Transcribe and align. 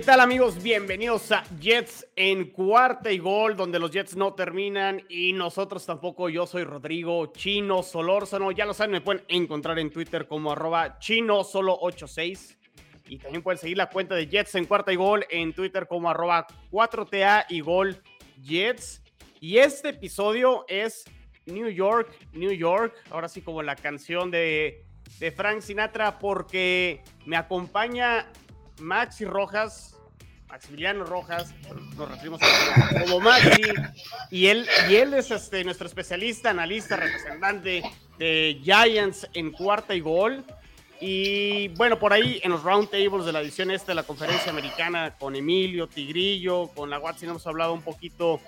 ¿Qué 0.00 0.06
tal 0.06 0.20
amigos? 0.20 0.62
Bienvenidos 0.62 1.30
a 1.30 1.44
Jets 1.60 2.06
en 2.16 2.52
cuarta 2.52 3.12
y 3.12 3.18
gol, 3.18 3.54
donde 3.54 3.78
los 3.78 3.90
Jets 3.90 4.16
no 4.16 4.32
terminan 4.32 5.04
y 5.10 5.34
nosotros 5.34 5.84
tampoco. 5.84 6.30
Yo 6.30 6.46
soy 6.46 6.64
Rodrigo 6.64 7.26
Chino 7.34 7.82
Solórzano. 7.82 8.50
Ya 8.50 8.64
lo 8.64 8.72
saben, 8.72 8.92
me 8.92 9.02
pueden 9.02 9.22
encontrar 9.28 9.78
en 9.78 9.90
Twitter 9.90 10.26
como 10.26 10.52
arroba 10.52 10.98
chino 11.00 11.44
solo 11.44 11.76
86 11.78 12.56
y 13.10 13.18
también 13.18 13.42
pueden 13.42 13.58
seguir 13.58 13.76
la 13.76 13.90
cuenta 13.90 14.14
de 14.14 14.26
Jets 14.26 14.54
en 14.54 14.64
cuarta 14.64 14.90
y 14.90 14.96
gol 14.96 15.26
en 15.28 15.52
Twitter 15.52 15.86
como 15.86 16.08
arroba 16.08 16.46
4TA 16.70 17.44
y 17.50 17.60
gol 17.60 18.02
Jets. 18.42 19.02
Y 19.38 19.58
este 19.58 19.90
episodio 19.90 20.64
es 20.66 21.04
New 21.44 21.68
York, 21.68 22.10
New 22.32 22.52
York. 22.52 22.94
Ahora 23.10 23.28
sí 23.28 23.42
como 23.42 23.62
la 23.62 23.76
canción 23.76 24.30
de, 24.30 24.82
de 25.18 25.30
Frank 25.30 25.60
Sinatra 25.60 26.18
porque 26.18 27.02
me 27.26 27.36
acompaña 27.36 28.26
Maxi 28.80 29.24
Rojas, 29.24 29.96
Maximiliano 30.48 31.04
Rojas, 31.04 31.54
nos 31.96 32.08
referimos 32.08 32.40
a 32.42 33.00
como 33.02 33.20
Maxi, 33.20 33.62
y 34.30 34.46
él, 34.46 34.66
y 34.88 34.96
él 34.96 35.14
es 35.14 35.30
este, 35.30 35.64
nuestro 35.64 35.86
especialista, 35.86 36.50
analista, 36.50 36.96
representante 36.96 37.82
de 38.18 38.60
Giants 38.62 39.28
en 39.32 39.52
cuarta 39.52 39.94
y 39.94 40.00
gol. 40.00 40.44
Y 41.00 41.68
bueno, 41.68 41.98
por 41.98 42.12
ahí 42.12 42.40
en 42.42 42.50
los 42.50 42.62
roundtables 42.62 43.24
de 43.24 43.32
la 43.32 43.40
edición 43.40 43.70
esta 43.70 43.92
de 43.92 43.94
la 43.94 44.02
conferencia 44.02 44.50
americana 44.52 45.14
con 45.18 45.34
Emilio, 45.34 45.86
Tigrillo, 45.86 46.68
con 46.68 46.90
la 46.90 46.98
Watson 46.98 47.30
hemos 47.30 47.46
hablado 47.46 47.72
un 47.72 47.80
poquito 47.80 48.38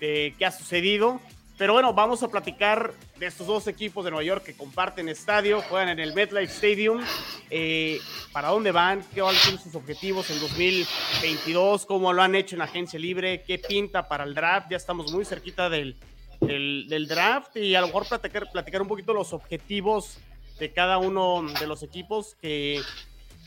de 0.00 0.34
qué 0.36 0.46
ha 0.46 0.50
sucedido. 0.50 1.20
Pero 1.60 1.74
bueno, 1.74 1.92
vamos 1.92 2.22
a 2.22 2.28
platicar 2.28 2.94
de 3.18 3.26
estos 3.26 3.46
dos 3.46 3.66
equipos 3.66 4.02
de 4.02 4.10
Nueva 4.10 4.24
York 4.24 4.44
que 4.44 4.56
comparten 4.56 5.10
estadio, 5.10 5.60
juegan 5.60 5.90
en 5.90 5.98
el 5.98 6.14
MetLife 6.14 6.50
Stadium. 6.50 7.04
Eh, 7.50 8.00
¿Para 8.32 8.48
dónde 8.48 8.72
van? 8.72 9.04
¿Qué 9.12 9.20
van 9.20 9.36
a 9.36 9.38
ser 9.38 9.58
sus 9.58 9.74
objetivos 9.74 10.30
en 10.30 10.40
2022? 10.40 11.84
¿Cómo 11.84 12.14
lo 12.14 12.22
han 12.22 12.34
hecho 12.34 12.56
en 12.56 12.62
agencia 12.62 12.98
libre? 12.98 13.42
¿Qué 13.42 13.58
pinta 13.58 14.08
para 14.08 14.24
el 14.24 14.34
draft? 14.34 14.68
Ya 14.70 14.78
estamos 14.78 15.12
muy 15.12 15.26
cerquita 15.26 15.68
del, 15.68 15.98
del, 16.40 17.06
draft 17.06 17.54
y 17.58 17.74
a 17.74 17.82
lo 17.82 17.88
mejor 17.88 18.08
platicar, 18.08 18.50
platicar 18.50 18.80
un 18.80 18.88
poquito 18.88 19.12
los 19.12 19.34
objetivos 19.34 20.16
de 20.58 20.72
cada 20.72 20.96
uno 20.96 21.42
de 21.60 21.66
los 21.66 21.82
equipos 21.82 22.38
que 22.40 22.80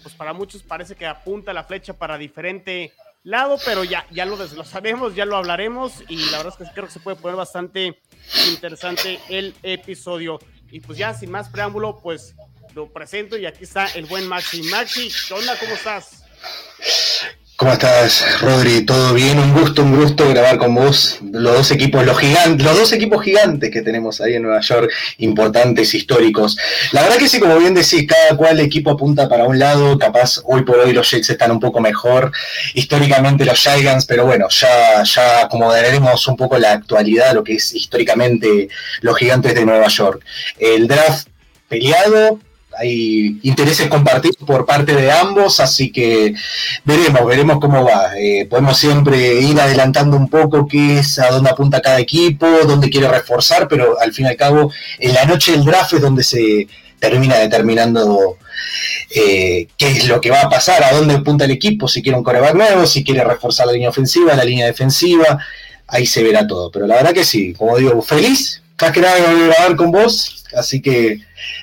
pues 0.04 0.14
para 0.14 0.34
muchos 0.34 0.62
parece 0.62 0.94
que 0.94 1.08
apunta 1.08 1.52
la 1.52 1.64
flecha 1.64 1.94
para 1.94 2.20
diferente 2.20 2.94
lado, 3.24 3.58
pero 3.66 3.84
ya, 3.84 4.06
ya 4.12 4.26
lo 4.26 4.38
sabemos, 4.66 5.16
ya 5.16 5.26
lo 5.26 5.38
hablaremos 5.38 6.04
y 6.10 6.18
la 6.30 6.38
verdad 6.38 6.54
es 6.60 6.68
que 6.68 6.74
creo 6.74 6.86
que 6.88 6.94
se 6.94 7.00
puede 7.00 7.18
poner 7.18 7.38
bastante 7.38 8.02
interesante 8.50 9.20
el 9.30 9.56
episodio. 9.64 10.40
Y 10.72 10.80
pues 10.80 10.98
ya 10.98 11.14
sin 11.14 11.32
más 11.32 11.50
preámbulo, 11.50 12.00
pues 12.02 12.36
lo 12.74 12.92
presento 12.92 13.38
y 13.38 13.46
aquí 13.46 13.64
está 13.64 13.86
el 13.88 14.06
buen 14.06 14.28
Maxi. 14.28 14.64
Maxi, 14.64 15.12
¿qué 15.28 15.34
onda? 15.34 15.58
¿Cómo 15.60 15.74
estás? 15.74 16.24
¿Cómo 17.64 17.72
estás, 17.72 18.42
Rodri? 18.42 18.82
¿Todo 18.82 19.14
bien? 19.14 19.40
Un 19.40 19.54
gusto, 19.54 19.84
un 19.84 19.96
gusto 19.96 20.28
grabar 20.28 20.58
con 20.58 20.76
vos. 20.76 21.20
Los 21.32 21.56
dos 21.56 21.72
equipos, 21.72 22.06
los 22.06 22.20
gigantes, 22.20 22.66
los 22.66 22.78
dos 22.78 22.92
equipos 22.92 23.24
gigantes 23.24 23.72
que 23.72 23.82
tenemos 23.82 24.20
ahí 24.20 24.34
en 24.34 24.42
Nueva 24.42 24.60
York, 24.60 24.92
importantes, 25.20 25.94
históricos. 25.94 26.58
La 26.92 27.04
verdad 27.04 27.16
que 27.16 27.30
sí, 27.30 27.40
como 27.40 27.58
bien 27.58 27.74
decís, 27.74 28.06
cada 28.06 28.36
cual 28.36 28.60
equipo 28.60 28.92
apunta 28.92 29.30
para 29.30 29.46
un 29.46 29.60
lado. 29.60 29.98
Capaz 29.98 30.42
hoy 30.44 30.64
por 30.64 30.78
hoy 30.78 30.92
los 30.92 31.10
Jets 31.10 31.30
están 31.30 31.52
un 31.52 31.62
poco 31.62 31.80
mejor. 31.80 32.34
Históricamente 32.74 33.46
los 33.46 33.58
Giants, 33.58 34.08
pero 34.08 34.26
bueno, 34.26 34.50
ya, 34.50 35.02
ya 35.04 35.44
acomodaremos 35.44 36.28
un 36.28 36.36
poco 36.36 36.58
la 36.58 36.74
actualidad, 36.74 37.34
lo 37.34 37.46
que 37.46 37.54
es 37.54 37.74
históricamente 37.74 38.68
los 39.00 39.16
gigantes 39.16 39.56
de 39.56 39.66
Nueva 39.66 39.88
York. 39.88 40.22
El 40.60 40.86
draft 40.90 41.30
peleado, 41.70 42.42
hay 42.78 43.40
intereses 43.44 43.88
compartidos 43.88 44.38
por 44.38 44.66
parte 44.66 44.94
de 44.96 45.12
ambos, 45.12 45.60
así 45.60 45.92
que 45.92 46.34
veremos, 46.84 47.26
veremos 47.26 47.60
cómo 47.60 47.84
va. 47.84 48.18
Eh, 48.18 48.48
podemos 48.50 48.78
siempre 48.78 49.42
ir 49.42 49.60
adelantando 49.60 50.18
un 50.18 50.30
poco 50.30 50.68
qué 50.68 51.00
es, 51.00 51.20
a 51.20 51.30
dónde 51.30 51.50
apunta 51.50 51.82
cada 51.82 52.00
equipo, 52.00 52.48
dónde 52.66 52.90
quiere 52.90 53.08
reforzar, 53.08 53.68
pero 53.68 54.00
al 54.00 54.14
fin 54.14 54.26
y 54.26 54.30
al 54.30 54.38
cabo, 54.38 54.72
en 55.00 55.14
la 55.14 55.26
noche 55.26 55.52
del 55.52 55.66
draft 55.66 55.94
es 55.94 56.02
donde 56.02 56.24
se 56.24 56.68
termina 57.00 57.36
determinando 57.36 58.38
eh, 59.14 59.68
qué 59.78 59.88
es 59.88 60.08
lo 60.08 60.22
que 60.22 60.32
va 60.32 60.42
a 60.42 60.50
pasar, 60.50 60.84
a 60.84 60.94
dónde 60.94 61.16
apunta 61.16 61.46
el 61.46 61.52
equipo, 61.52 61.88
si 61.88 62.02
quiere 62.02 62.18
un 62.18 62.24
coreback 62.24 62.56
nuevo, 62.56 62.88
si 62.88 63.04
quiere 63.04 63.24
reforzar 63.24 63.68
la 63.68 63.74
línea 63.74 63.90
ofensiva, 63.90 64.34
la 64.34 64.44
línea 64.44 64.66
defensiva, 64.66 65.38
ahí 65.88 66.06
se 66.06 66.24
verá 66.24 66.48
todo. 66.48 66.72
Pero 66.72 66.88
la 66.88 66.96
verdad 66.96 67.14
que 67.14 67.26
sí, 67.26 67.54
como 67.54 67.78
digo, 67.78 68.02
feliz, 68.02 68.63
más 68.82 68.92
que 68.92 69.02
nada 69.02 69.18
grabar 69.18 69.76
con 69.76 69.92
vos, 69.92 70.44
así 70.58 70.82
que 70.82 71.22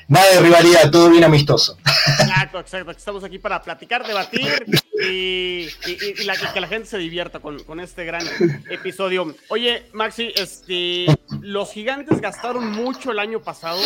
nada 0.09 0.27
de 0.33 0.41
rivalidad, 0.41 0.91
todo 0.91 1.11
bien 1.11 1.25
amistoso. 1.25 1.77
Exacto, 2.19 2.61
exacto. 2.61 2.91
Estamos 2.93 3.25
aquí 3.25 3.39
para 3.39 3.63
platicar, 3.63 4.07
debatir 4.07 4.65
y, 5.03 5.67
que 5.67 6.61
la 6.61 6.69
gente 6.69 6.89
se 6.89 6.99
divierta 6.99 7.41
con, 7.41 7.81
este 7.81 8.05
gran 8.05 8.27
episodio. 8.71 9.35
Oye, 9.49 9.87
Maxi, 9.93 10.33
este, 10.35 11.07
los 11.41 11.73
gigantes 11.73 12.21
gastaron 12.21 12.73
mucho 12.73 13.13
el 13.13 13.19
año 13.19 13.41
pasado, 13.41 13.81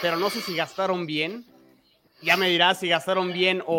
pero 0.00 0.16
no 0.16 0.30
sé 0.30 0.40
si 0.40 0.54
gastaron 0.54 1.06
bien. 1.06 1.44
Ya 2.20 2.36
me 2.36 2.48
dirás 2.48 2.80
si 2.80 2.88
gastaron 2.88 3.32
bien 3.32 3.62
o, 3.66 3.78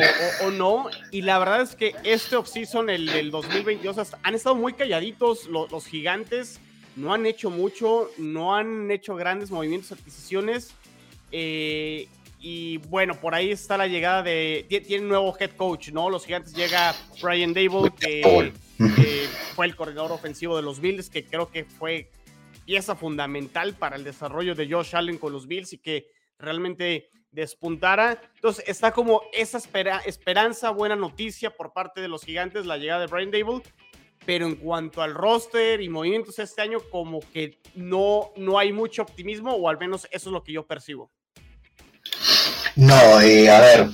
no. 0.52 0.90
Y 1.12 1.24
la 1.24 1.40
verdad 1.40 1.62
es 1.62 1.76
que 1.76 1.94
este 2.03 2.36
offseason, 2.36 2.90
el 2.90 3.08
del 3.08 3.31
2022, 3.31 3.97
han 4.22 4.36
estado 4.36 4.56
muy 4.56 4.74
calladitos 4.74 5.47
los 5.47 5.86
gigantes 5.88 6.62
no 6.96 7.14
han 7.14 7.26
hecho 7.26 7.50
mucho, 7.50 8.10
no 8.18 8.56
han 8.56 8.90
hecho 8.92 9.16
grandes 9.16 9.52
movimientos, 9.52 9.92
adquisiciones. 9.92 10.74
Eh, 11.32 12.08
y 12.42 12.78
bueno, 12.78 13.16
por 13.16 13.36
ahí 13.36 13.52
está 13.52 13.78
la 13.78 13.88
llegada 13.88 14.24
de. 14.24 14.66
Tiene 14.88 15.04
un 15.04 15.10
nuevo 15.10 15.36
head 15.38 15.52
coach, 15.52 15.90
¿no? 15.90 16.10
Los 16.10 16.26
gigantes 16.26 16.54
llega 16.54 16.96
Brian 17.22 17.54
Dable, 17.54 17.92
que, 18.00 18.54
fue 19.56 19.66
el 19.66 19.76
corredor 19.76 20.12
ofensivo 20.12 20.56
de 20.56 20.64
los 20.64 20.80
Bills, 20.80 21.10
que 21.10 21.26
creo 21.26 21.52
que 21.52 21.66
fue 21.66 22.10
pieza 22.66 22.96
fundamental 22.96 23.74
para 23.74 23.98
el 23.98 24.04
desarrollo 24.04 24.56
de 24.56 24.72
Josh 24.72 24.96
Allen 24.96 25.18
con 25.18 25.34
los 25.34 25.48
Bills 25.48 25.74
y 25.74 25.80
que 25.80 26.08
realmente 26.38 27.10
despuntara. 27.32 28.22
Entonces 28.36 28.64
está 28.68 28.94
como 28.94 29.22
esa 29.34 29.60
esperanza, 30.06 30.70
buena 30.70 30.96
noticia 30.96 31.50
por 31.50 31.74
parte 31.74 32.00
de 32.00 32.08
los 32.08 32.24
gigantes, 32.24 32.66
la 32.66 32.78
llegada 32.78 33.02
de 33.02 33.08
Brian 33.08 33.32
Dable 33.32 33.64
pero 34.25 34.46
en 34.46 34.56
cuanto 34.56 35.02
al 35.02 35.13
roster 35.13 35.81
y 35.81 35.90
movimientos 35.90 36.40
este 36.40 36.62
año, 36.62 36.80
como 36.91 37.19
que 37.34 37.57
no, 37.75 38.31
no 38.38 38.59
hay 38.59 38.72
mucho 38.72 39.02
optimismo, 39.02 39.53
o 39.53 39.69
al 39.69 39.78
menos 39.78 40.07
eso 40.12 40.30
es 40.30 40.34
lo 40.34 40.44
que 40.44 40.53
yo 40.53 40.66
percibo. 40.66 41.12
No, 42.75 43.22
eh, 43.22 43.50
a 43.50 43.59
ver, 43.59 43.90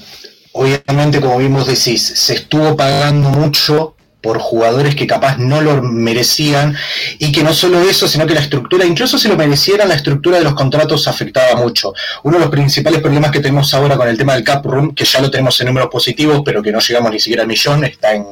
obviamente 0.54 1.20
como 1.20 1.38
vimos 1.38 1.68
decís, 1.68 2.02
se 2.04 2.36
estuvo 2.36 2.76
pagando 2.76 3.30
mucho 3.30 3.96
por 4.26 4.40
jugadores 4.40 4.96
que 4.96 5.06
capaz 5.06 5.38
no 5.38 5.62
lo 5.62 5.84
merecían 5.84 6.76
y 7.20 7.32
que 7.32 7.44
no 7.44 7.54
solo 7.54 7.80
eso, 7.82 8.08
sino 8.08 8.26
que 8.26 8.34
la 8.34 8.40
estructura, 8.40 8.84
incluso 8.84 9.20
si 9.20 9.28
lo 9.28 9.38
merecieran, 9.38 9.88
la 9.88 9.94
estructura 9.94 10.40
de 10.40 10.44
los 10.44 10.56
contratos 10.56 11.08
afectaba 11.08 11.56
mucho. 11.62 11.94
Uno 12.24 12.38
de 12.38 12.46
los 12.46 12.50
principales 12.50 13.02
problemas 13.02 13.30
que 13.30 13.40
tenemos 13.40 13.72
ahora 13.76 13.96
con 13.96 14.08
el 14.08 14.18
tema 14.18 14.34
del 14.34 14.44
cap 14.44 14.66
room, 14.66 14.96
que 14.96 15.06
ya 15.06 15.22
lo 15.22 15.30
tenemos 15.30 15.62
en 15.62 15.68
números 15.68 15.90
positivos, 15.92 16.42
pero 16.44 16.64
que 16.64 16.72
no 16.72 16.80
llegamos 16.80 17.12
ni 17.12 17.20
siquiera 17.20 17.44
al 17.44 17.48
millón, 17.48 17.84
está 17.84 18.16
en 18.16 18.26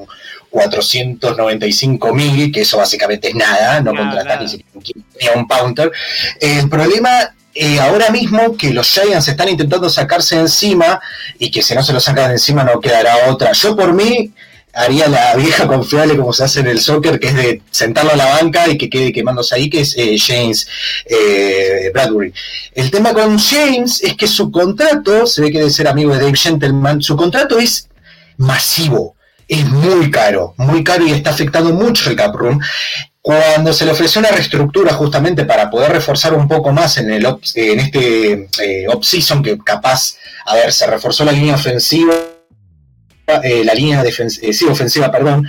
495 0.53 2.13
mil, 2.13 2.51
que 2.51 2.61
eso 2.61 2.77
básicamente 2.77 3.29
es 3.29 3.35
nada, 3.35 3.81
no 3.81 3.95
contratar 3.95 4.39
ni 4.39 4.47
siquiera 4.47 5.35
un 5.35 5.47
Pounter. 5.47 5.91
El 6.39 6.69
problema 6.69 7.33
eh, 7.55 7.79
ahora 7.79 8.11
mismo 8.11 8.55
que 8.55 8.71
los 8.71 8.87
Giants 8.87 9.27
están 9.27 9.49
intentando 9.49 9.89
sacarse 9.89 10.35
encima 10.35 11.01
y 11.39 11.49
que 11.49 11.63
si 11.63 11.73
no 11.73 11.81
se 11.81 11.91
lo 11.91 11.99
sacan 11.99 12.27
de 12.27 12.33
encima 12.33 12.63
no 12.63 12.79
quedará 12.79 13.31
otra. 13.31 13.51
Yo 13.53 13.75
por 13.75 13.93
mí 13.93 14.31
haría 14.73 15.07
la 15.07 15.35
vieja 15.35 15.67
confiable 15.67 16.15
como 16.15 16.33
se 16.33 16.43
hace 16.43 16.59
en 16.59 16.67
el 16.67 16.79
soccer, 16.79 17.19
que 17.19 17.27
es 17.29 17.35
de 17.35 17.61
sentarlo 17.71 18.11
a 18.11 18.15
la 18.15 18.25
banca 18.25 18.67
y 18.67 18.77
que 18.77 18.91
quede 18.91 19.11
quemándose 19.11 19.55
ahí, 19.55 19.71
que 19.71 19.81
es 19.81 19.95
eh, 19.97 20.17
James 20.19 20.67
eh, 21.05 21.89
Bradbury. 21.91 22.31
El 22.75 22.91
tema 22.91 23.11
con 23.11 23.39
James 23.39 24.03
es 24.03 24.15
que 24.15 24.27
su 24.27 24.51
contrato, 24.51 25.25
se 25.25 25.41
ve 25.41 25.51
que 25.51 25.57
debe 25.59 25.71
ser 25.71 25.87
amigo 25.87 26.13
de 26.13 26.19
Dave 26.19 26.37
Gentleman, 26.37 27.01
su 27.01 27.15
contrato 27.15 27.57
es 27.57 27.87
masivo, 28.37 29.15
es 29.47 29.65
muy 29.65 30.09
caro, 30.11 30.53
muy 30.57 30.83
caro 30.83 31.05
y 31.05 31.11
está 31.11 31.31
afectando 31.31 31.73
mucho 31.73 32.09
el 32.09 32.15
cap 32.15 32.35
room. 32.35 32.59
Cuando 33.21 33.71
se 33.71 33.85
le 33.85 33.91
ofreció 33.91 34.19
una 34.19 34.31
reestructura 34.31 34.93
justamente 34.93 35.45
para 35.45 35.69
poder 35.69 35.91
reforzar 35.91 36.33
un 36.33 36.47
poco 36.47 36.73
más 36.73 36.97
en, 36.97 37.09
el 37.09 37.25
en 37.55 37.79
este 37.79 38.49
eh, 38.61 38.85
off-season, 38.89 39.41
que 39.41 39.57
capaz, 39.59 40.15
a 40.45 40.55
ver, 40.55 40.73
se 40.73 40.85
reforzó 40.87 41.23
la 41.23 41.31
línea 41.31 41.55
ofensiva, 41.55 42.13
eh, 43.43 43.63
la 43.63 43.73
línea 43.73 44.03
defensiva, 44.03 44.51
eh, 44.51 44.71
ofensiva, 44.71 45.09
perdón, 45.09 45.47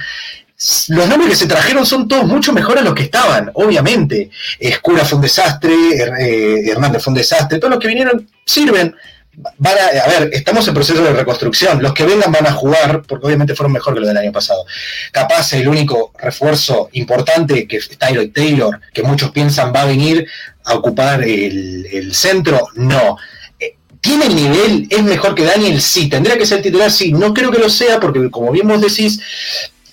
los 0.89 1.09
nombres 1.09 1.31
que 1.31 1.37
se 1.37 1.49
trajeron 1.49 1.85
son 1.85 2.07
todos 2.07 2.25
mucho 2.27 2.53
mejores 2.53 2.83
a 2.83 2.85
los 2.85 2.95
que 2.95 3.03
estaban, 3.03 3.51
obviamente. 3.55 4.31
Escura 4.61 5.05
fue 5.05 5.17
un 5.17 5.23
desastre, 5.23 5.75
Hernández 6.71 7.03
fue 7.03 7.11
un 7.11 7.19
desastre, 7.19 7.59
todos 7.59 7.73
los 7.73 7.81
que 7.81 7.89
vinieron 7.89 8.29
sirven, 8.47 8.95
a, 9.43 10.09
ver, 10.09 10.31
estamos 10.33 10.67
en 10.69 10.75
proceso 10.75 11.03
de 11.03 11.13
reconstrucción. 11.13 11.83
Los 11.83 11.93
que 11.93 12.05
vengan 12.05 12.33
van 12.33 12.47
a 12.47 12.53
jugar, 12.53 13.03
porque 13.03 13.27
obviamente 13.27 13.55
fueron 13.55 13.73
mejor 13.73 13.95
que 13.95 14.01
los 14.01 14.09
del 14.09 14.17
año 14.17 14.33
pasado. 14.33 14.65
Capaz 15.13 15.53
el 15.53 15.69
único 15.69 16.13
refuerzo 16.19 16.89
importante 16.93 17.67
que 17.67 17.79
es 17.79 17.89
Tyler 17.99 18.33
Taylor, 18.33 18.81
que 18.93 19.03
muchos 19.03 19.31
piensan 19.31 19.73
va 19.75 19.83
a 19.83 19.87
venir 19.87 20.27
a 20.65 20.75
ocupar 20.75 21.23
el, 21.23 22.15
centro, 22.15 22.69
no. 22.75 23.17
Eh, 23.59 23.77
¿Tiene 24.01 24.27
el 24.27 24.37
nivel? 24.37 24.87
¿Es 24.91 25.03
mejor 25.03 25.35
que 25.35 25.45
Daniel? 25.45 25.81
Sí. 25.81 26.09
¿Tendría 26.09 26.39
que 26.39 26.47
ser 26.47 26.63
titular? 26.63 26.91
Sí. 26.91 27.13
No 27.13 27.35
creo 27.35 27.51
que 27.51 27.59
lo 27.59 27.69
sea, 27.69 28.01
porque 28.01 28.31
como 28.31 28.53
bien 28.53 28.69
vos 28.69 28.81
decís, 28.81 29.21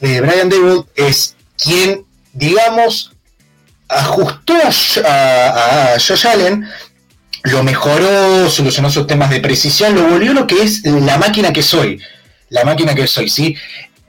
eh, 0.01 0.21
Brian 0.21 0.49
Devil 0.49 0.83
es 0.95 1.35
quien, 1.57 2.05
digamos, 2.33 3.11
ajustó 3.87 4.53
a, 5.05 5.93
a 5.93 5.99
Josh 5.99 6.25
Allen 6.25 6.65
lo 7.43 7.63
mejoró, 7.63 8.49
solucionó 8.49 8.89
sus 8.89 9.07
temas 9.07 9.29
de 9.29 9.39
precisión, 9.39 9.95
lo 9.95 10.07
volvió 10.07 10.33
lo 10.33 10.47
que 10.47 10.61
es 10.61 10.83
la 10.85 11.17
máquina 11.17 11.51
que 11.51 11.63
soy, 11.63 11.99
la 12.49 12.63
máquina 12.63 12.93
que 12.93 13.07
soy, 13.07 13.29
¿sí? 13.29 13.55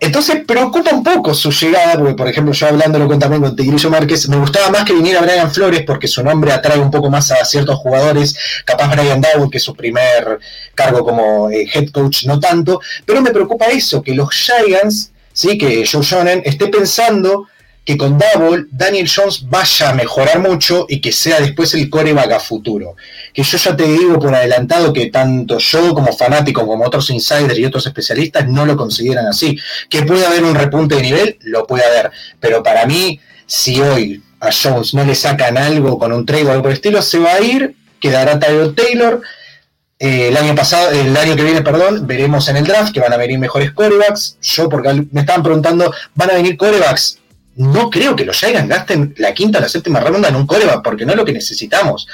Entonces 0.02 0.43
preocupa 0.44 0.90
un 0.90 1.05
poco 1.05 1.32
su 1.32 1.52
llegada, 1.52 1.96
porque 1.96 2.14
por 2.14 2.26
ejemplo 2.26 2.52
yo 2.52 2.67
hablándolo 2.67 3.06
con, 3.06 3.20
también 3.20 3.40
con 3.40 3.55
Tigrillo 3.55 3.88
Márquez, 3.88 4.29
me 4.29 4.37
gustaba 4.37 4.69
más 4.69 4.84
que 4.84 4.93
viniera 4.93 5.20
Brian 5.20 5.52
Flores 5.52 5.84
porque 5.87 6.08
su 6.08 6.25
nombre 6.25 6.52
atrae 6.52 6.81
un 6.81 6.90
poco 6.90 7.08
más 7.08 7.31
a 7.31 7.44
ciertos 7.44 7.76
jugadores, 7.76 8.37
capaz 8.64 8.90
Brian 8.96 9.20
Dowell, 9.20 9.49
que 9.49 9.58
es 9.58 9.62
su 9.62 9.76
primer 9.76 10.40
cargo 10.75 11.05
como 11.05 11.49
eh, 11.50 11.70
head 11.73 11.90
coach, 11.90 12.25
no 12.25 12.40
tanto, 12.40 12.81
pero 13.06 13.23
me 13.23 13.31
preocupa 13.31 13.67
eso, 13.67 14.02
que 14.02 14.12
los 14.12 14.31
Giants, 14.34 15.12
¿sí? 15.32 15.56
que 15.56 15.87
Joe 15.87 16.02
Shonen 16.02 16.43
esté 16.44 16.67
pensando 16.67 17.46
que 17.84 17.96
con 17.96 18.17
Double 18.17 18.67
Daniel 18.70 19.11
Jones 19.12 19.49
vaya 19.49 19.90
a 19.90 19.94
mejorar 19.94 20.38
mucho 20.38 20.87
y 20.88 21.00
que 21.00 21.11
sea 21.11 21.40
después 21.40 21.75
el 21.75 21.90
coreback 21.90 22.32
a 22.32 22.40
futuro. 22.40 22.94
Que 23.34 23.43
yo 23.43 23.58
ya 23.58 23.76
te 23.76 23.84
digo 23.84 24.19
por 24.20 24.34
adelantado 24.34 24.93
que 24.93 25.06
tanto 25.06 25.58
yo 25.58 25.93
como 25.93 26.12
fanático 26.12 26.67
como 26.67 26.84
otros 26.84 27.11
insiders 27.11 27.58
y 27.58 27.64
otros 27.64 27.87
especialistas 27.87 28.46
no 28.49 28.64
lo 28.64 28.76
consideran 28.76 29.26
así. 29.26 29.58
Que 29.88 30.02
puede 30.02 30.25
haber 30.25 30.44
un 30.44 30.55
repunte 30.55 30.94
de 30.94 31.02
nivel, 31.02 31.38
lo 31.43 31.67
puede 31.67 31.84
haber. 31.84 32.12
Pero 32.38 32.62
para 32.62 32.87
mí, 32.87 33.19
si 33.46 33.81
hoy 33.81 34.23
a 34.38 34.50
Jones 34.52 34.94
no 34.94 35.05
le 35.05 35.14
sacan 35.14 35.58
algo 35.58 35.99
con 35.99 36.12
un 36.12 36.25
trade 36.25 36.44
o 36.44 36.50
algo 36.50 36.62
por 36.62 36.70
el 36.70 36.76
estilo, 36.76 37.02
se 37.02 37.19
va 37.19 37.34
a 37.34 37.40
ir, 37.40 37.75
quedará 37.99 38.38
Tyler 38.38 38.75
Taylor. 38.75 39.23
Eh, 39.99 40.29
el 40.29 40.37
año 40.37 40.55
pasado, 40.55 40.90
el 40.90 41.17
año 41.17 41.37
que 41.37 41.44
viene, 41.44 41.62
perdón, 41.62 42.06
veremos 42.08 42.49
en 42.49 42.56
el 42.56 42.64
draft 42.64 42.93
que 42.93 42.99
van 42.99 43.12
a 43.12 43.17
venir 43.17 43.38
mejores 43.38 43.73
corebacks. 43.73 44.37
Yo, 44.40 44.69
porque 44.69 45.06
me 45.12 45.20
estaban 45.20 45.43
preguntando, 45.44 45.93
¿van 46.14 46.31
a 46.31 46.34
venir 46.34 46.56
corebacks? 46.56 47.21
No 47.56 47.90
creo 47.90 48.16
que 48.16 48.25
los 48.25 48.38
Giants 48.38 48.69
gasten 48.69 49.14
la 49.19 49.34
quinta 49.34 49.58
o 49.58 49.60
la 49.60 49.69
séptima 49.69 50.00
ronda 50.00 50.28
en 50.28 50.37
un 50.37 50.46
coreback, 50.46 50.82
porque 50.82 51.04
no 51.04 51.12
es 51.12 51.16
lo 51.16 51.25
que 51.25 51.32
necesitamos. 51.32 52.06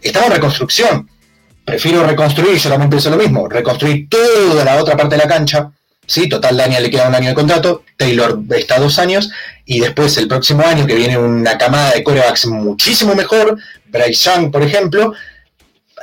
Estamos 0.00 0.28
en 0.28 0.34
reconstrucción. 0.34 1.10
Prefiero 1.64 2.06
reconstruir, 2.06 2.58
yo 2.58 2.70
también 2.70 2.90
pienso 2.90 3.10
lo 3.10 3.16
mismo, 3.16 3.48
reconstruir 3.48 4.08
toda 4.08 4.64
la 4.64 4.76
otra 4.76 4.96
parte 4.96 5.16
de 5.16 5.22
la 5.22 5.28
cancha. 5.28 5.70
Sí, 6.06 6.28
total, 6.28 6.56
Daniel 6.56 6.84
le 6.84 6.90
queda 6.90 7.08
un 7.08 7.14
año 7.16 7.30
de 7.30 7.34
contrato, 7.34 7.82
Taylor 7.96 8.38
está 8.50 8.78
dos 8.78 9.00
años, 9.00 9.28
y 9.64 9.80
después 9.80 10.16
el 10.18 10.28
próximo 10.28 10.62
año 10.64 10.86
que 10.86 10.94
viene 10.94 11.18
una 11.18 11.58
camada 11.58 11.90
de 11.90 12.04
corebacks 12.04 12.46
muchísimo 12.46 13.16
mejor, 13.16 13.58
Bryce 13.86 14.30
Young, 14.30 14.52
por 14.52 14.62
ejemplo, 14.62 15.14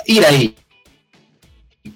ir 0.06 0.26
ahí 0.26 0.54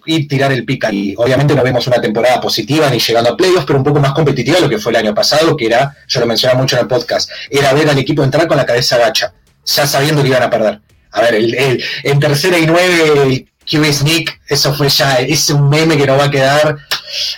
y 0.06 0.28
tirar 0.28 0.52
el 0.52 0.66
pica. 0.66 0.92
Y 0.92 1.14
obviamente 1.18 1.56
no 1.56 1.64
vemos 1.64 1.88
una 1.88 2.02
temporada 2.02 2.42
positiva 2.42 2.90
ni 2.90 3.00
llegando 3.00 3.32
a 3.32 3.38
playoffs, 3.38 3.66
pero 3.66 3.80
un 3.80 3.86
poco 3.86 4.00
más 4.00 4.14
competitiva 4.14 4.58
de 4.58 4.64
lo 4.64 4.70
que 4.70 4.80
fue 4.80 4.92
el 4.92 4.98
año 4.98 5.16
pasado, 5.16 5.56
que 5.56 5.66
era, 5.66 5.96
yo 6.08 6.20
lo 6.20 6.26
mencionaba 6.26 6.60
mucho 6.60 6.76
en 6.76 6.82
el 6.82 6.88
podcast, 6.88 7.30
era 7.50 7.74
ver 7.74 7.90
al 7.90 7.98
equipo 7.98 8.24
entrar 8.24 8.48
con 8.48 8.58
la 8.58 8.66
cabeza 8.66 8.98
gacha, 8.98 9.34
ya 9.66 9.88
sabiendo 9.88 10.22
que 10.22 10.28
iban 10.28 10.44
a 10.44 10.50
perder. 10.50 10.82
A 11.12 11.22
ver, 11.22 11.36
el, 11.36 11.84
en 12.04 12.20
tercera 12.20 12.58
y 12.60 12.68
nueve, 12.68 13.48
QB 13.70 13.94
Sneak, 13.94 14.42
eso 14.48 14.74
fue 14.74 14.90
ya, 14.90 15.20
es 15.20 15.50
un 15.50 15.70
meme 15.70 15.98
que 15.98 16.06
nos 16.06 16.20
va 16.20 16.26
a 16.26 16.32
quedar 16.32 16.78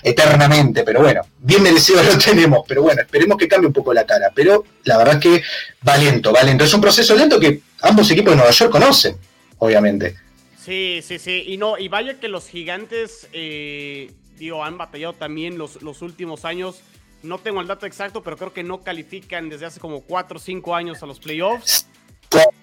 eternamente, 0.03 0.83
pero 0.83 1.01
bueno, 1.01 1.21
bien 1.37 1.61
merecido 1.61 2.01
lo 2.03 2.17
tenemos, 2.17 2.63
pero 2.67 2.81
bueno, 2.81 3.01
esperemos 3.01 3.37
que 3.37 3.47
cambie 3.47 3.67
un 3.67 3.73
poco 3.73 3.93
la 3.93 4.05
cara, 4.05 4.31
pero 4.33 4.63
la 4.85 4.97
verdad 4.97 5.15
es 5.15 5.21
que 5.21 5.43
va 5.87 5.97
lento, 5.97 6.33
va 6.33 6.43
lento, 6.43 6.63
es 6.63 6.73
un 6.73 6.81
proceso 6.81 7.15
lento 7.15 7.39
que 7.39 7.61
ambos 7.81 8.09
equipos 8.09 8.31
de 8.31 8.37
Nueva 8.37 8.51
York 8.51 8.71
conocen, 8.71 9.17
obviamente. 9.59 10.28
Sí, 10.69 11.01
sí, 11.01 11.17
sí. 11.17 11.43
Y 11.47 11.57
no, 11.57 11.79
y 11.79 11.87
vaya 11.87 12.19
que 12.19 12.27
los 12.27 12.47
gigantes, 12.47 13.27
eh, 13.33 14.11
digo, 14.37 14.63
han 14.63 14.77
batallado 14.77 15.13
también 15.13 15.57
los, 15.57 15.77
últimos 16.03 16.45
años. 16.45 16.81
No 17.23 17.39
tengo 17.39 17.59
el 17.59 17.65
dato 17.65 17.87
exacto, 17.87 18.21
pero 18.21 18.37
creo 18.37 18.53
que 18.53 18.61
no 18.61 18.83
califican 18.83 19.49
desde 19.49 19.65
hace 19.65 19.79
como 19.79 20.01
4 20.01 20.37
o 20.37 20.39
5 20.39 20.75
años 20.75 21.01
a 21.01 21.07
los 21.07 21.19
playoffs. 21.19 21.87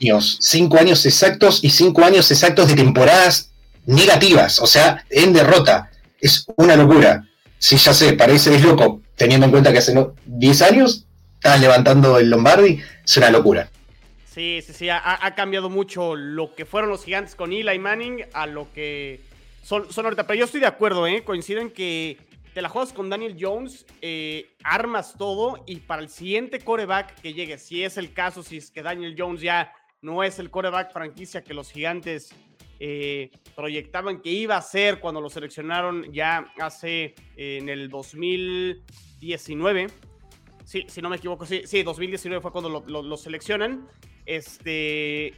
Años, 0.00 0.38
5 0.40 0.78
años 0.78 1.04
exactos 1.04 1.64
y 1.64 1.70
5 1.70 2.04
años 2.04 2.30
exactos 2.30 2.68
de 2.68 2.76
temporadas 2.76 3.50
negativas, 3.86 4.60
o 4.60 4.68
sea, 4.68 5.04
en 5.10 5.32
derrota. 5.32 5.90
Es 6.20 6.46
una 6.58 6.76
locura. 6.76 7.26
Sí, 7.58 7.76
ya 7.76 7.92
sé, 7.92 8.12
parece 8.12 8.54
es 8.54 8.62
loco, 8.62 9.02
teniendo 9.16 9.46
en 9.46 9.50
cuenta 9.50 9.72
que 9.72 9.78
hace 9.78 9.92
10 10.26 10.62
años 10.62 11.06
estaban 11.34 11.60
levantando 11.60 12.20
el 12.20 12.30
Lombardi, 12.30 12.80
es 13.04 13.16
una 13.16 13.30
locura. 13.30 13.68
Sí, 14.36 14.60
sí, 14.60 14.74
sí, 14.74 14.90
ha, 14.90 15.34
cambiado 15.34 15.70
mucho 15.70 16.14
lo 16.14 16.54
que 16.54 16.66
fueron 16.66 16.90
los 16.90 17.06
gigantes 17.06 17.34
con 17.34 17.54
Eli 17.54 17.78
Manning 17.78 18.26
a 18.34 18.46
lo 18.46 18.70
que 18.70 19.22
son, 19.62 19.90
son 19.90 20.04
ahorita. 20.04 20.26
Pero 20.26 20.40
yo 20.40 20.44
estoy 20.44 20.60
de 20.60 20.66
acuerdo, 20.66 21.06
¿eh? 21.06 21.24
Coincido 21.24 21.62
en 21.62 21.70
que 21.70 22.18
te 22.52 22.60
la 22.60 22.68
juegas 22.68 22.92
con 22.92 23.08
Daniel 23.08 23.38
Jones, 23.40 23.86
eh, 24.02 24.54
armas 24.62 25.14
todo 25.16 25.64
y 25.66 25.76
para 25.76 26.02
el 26.02 26.10
siguiente 26.10 26.58
coreback 26.58 27.18
que 27.22 27.32
llegue, 27.32 27.56
si 27.56 27.82
es 27.82 27.96
el 27.96 28.12
caso, 28.12 28.42
si 28.42 28.58
es 28.58 28.70
que 28.70 28.82
Daniel 28.82 29.14
Jones 29.16 29.40
ya 29.40 29.72
no 30.02 30.22
es 30.22 30.38
el 30.38 30.50
coreback 30.50 30.92
franquicia 30.92 31.42
que 31.42 31.54
los 31.54 31.72
gigantes 31.72 32.34
eh, 32.78 33.30
proyectaban 33.54 34.20
que 34.20 34.28
iba 34.28 34.58
a 34.58 34.60
ser 34.60 35.00
cuando 35.00 35.22
lo 35.22 35.30
seleccionaron 35.30 36.12
ya 36.12 36.52
hace 36.60 37.14
eh, 37.38 37.56
en 37.62 37.70
el 37.70 37.88
2019. 37.88 39.87
Sí, 40.66 40.84
si 40.88 41.00
no 41.00 41.08
me 41.08 41.16
equivoco, 41.16 41.46
sí, 41.46 41.62
sí 41.64 41.82
2019 41.82 42.42
fue 42.42 42.52
cuando 42.52 42.68
lo, 42.68 43.02
lo 43.02 43.16
seleccionan 43.16 43.88
este, 44.26 45.35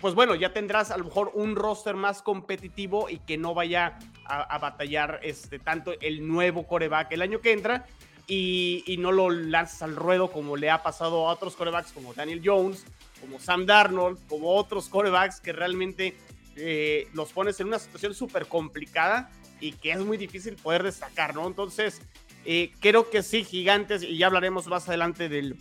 pues 0.00 0.14
bueno, 0.14 0.34
ya 0.34 0.52
tendrás 0.52 0.90
a 0.90 0.98
lo 0.98 1.04
mejor 1.04 1.30
un 1.34 1.56
roster 1.56 1.94
más 1.94 2.22
competitivo 2.22 3.08
y 3.08 3.18
que 3.18 3.38
no 3.38 3.54
vaya 3.54 3.98
a, 4.26 4.58
batallar 4.58 5.20
este, 5.22 5.58
tanto 5.58 5.92
el 6.00 6.26
nuevo 6.26 6.66
coreback 6.66 7.12
el 7.12 7.22
año 7.22 7.40
que 7.40 7.52
entra 7.52 7.86
y, 8.26 8.96
no 8.98 9.12
lo 9.12 9.30
lanzas 9.30 9.82
al 9.82 9.96
ruedo 9.96 10.30
como 10.30 10.56
le 10.56 10.70
ha 10.70 10.82
pasado 10.82 11.28
a 11.28 11.32
otros 11.32 11.56
corebacks 11.56 11.92
como 11.92 12.14
Daniel 12.14 12.40
Jones, 12.44 12.84
como 13.20 13.38
Sam 13.38 13.66
Darnold, 13.66 14.18
como 14.28 14.54
otros 14.54 14.88
corebacks 14.88 15.40
que 15.40 15.52
realmente 15.52 16.16
eh, 16.56 17.08
los 17.12 17.32
pones 17.32 17.60
en 17.60 17.68
una 17.68 17.78
situación 17.78 18.14
súper 18.14 18.46
complicada 18.46 19.30
y 19.60 19.72
que 19.72 19.92
es 19.92 20.00
muy 20.00 20.16
difícil 20.16 20.56
poder 20.56 20.82
destacar, 20.82 21.34
¿no? 21.34 21.46
Entonces, 21.46 22.00
eh, 22.44 22.72
creo 22.80 23.10
que 23.10 23.22
sí, 23.22 23.44
gigantes, 23.44 24.02
y 24.02 24.18
ya 24.18 24.26
hablaremos 24.26 24.66
más 24.66 24.88
adelante 24.88 25.28
del, 25.28 25.56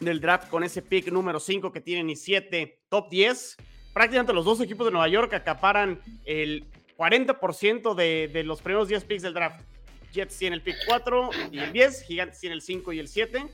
del 0.00 0.20
draft 0.20 0.48
con 0.48 0.64
ese 0.64 0.82
pick 0.82 1.10
número 1.10 1.40
5 1.40 1.72
que 1.72 1.80
tienen 1.80 2.10
y 2.10 2.16
7, 2.16 2.80
top 2.88 3.08
10. 3.10 3.56
Prácticamente 3.92 4.32
los 4.32 4.44
dos 4.44 4.60
equipos 4.60 4.86
de 4.86 4.92
Nueva 4.92 5.08
York 5.08 5.32
acaparan 5.34 6.00
el 6.24 6.66
40% 6.96 7.94
de, 7.94 8.28
de 8.32 8.44
los 8.44 8.62
primeros 8.62 8.88
10 8.88 9.04
picks 9.04 9.22
del 9.22 9.34
draft. 9.34 9.60
Jets 10.12 10.38
tiene 10.38 10.56
el 10.56 10.62
pick 10.62 10.76
4 10.86 11.30
y 11.50 11.58
el 11.58 11.72
10, 11.72 12.02
Gigantes 12.02 12.38
tiene 12.38 12.54
el 12.54 12.62
5 12.62 12.92
y 12.92 12.98
el 12.98 13.08
7. 13.08 13.46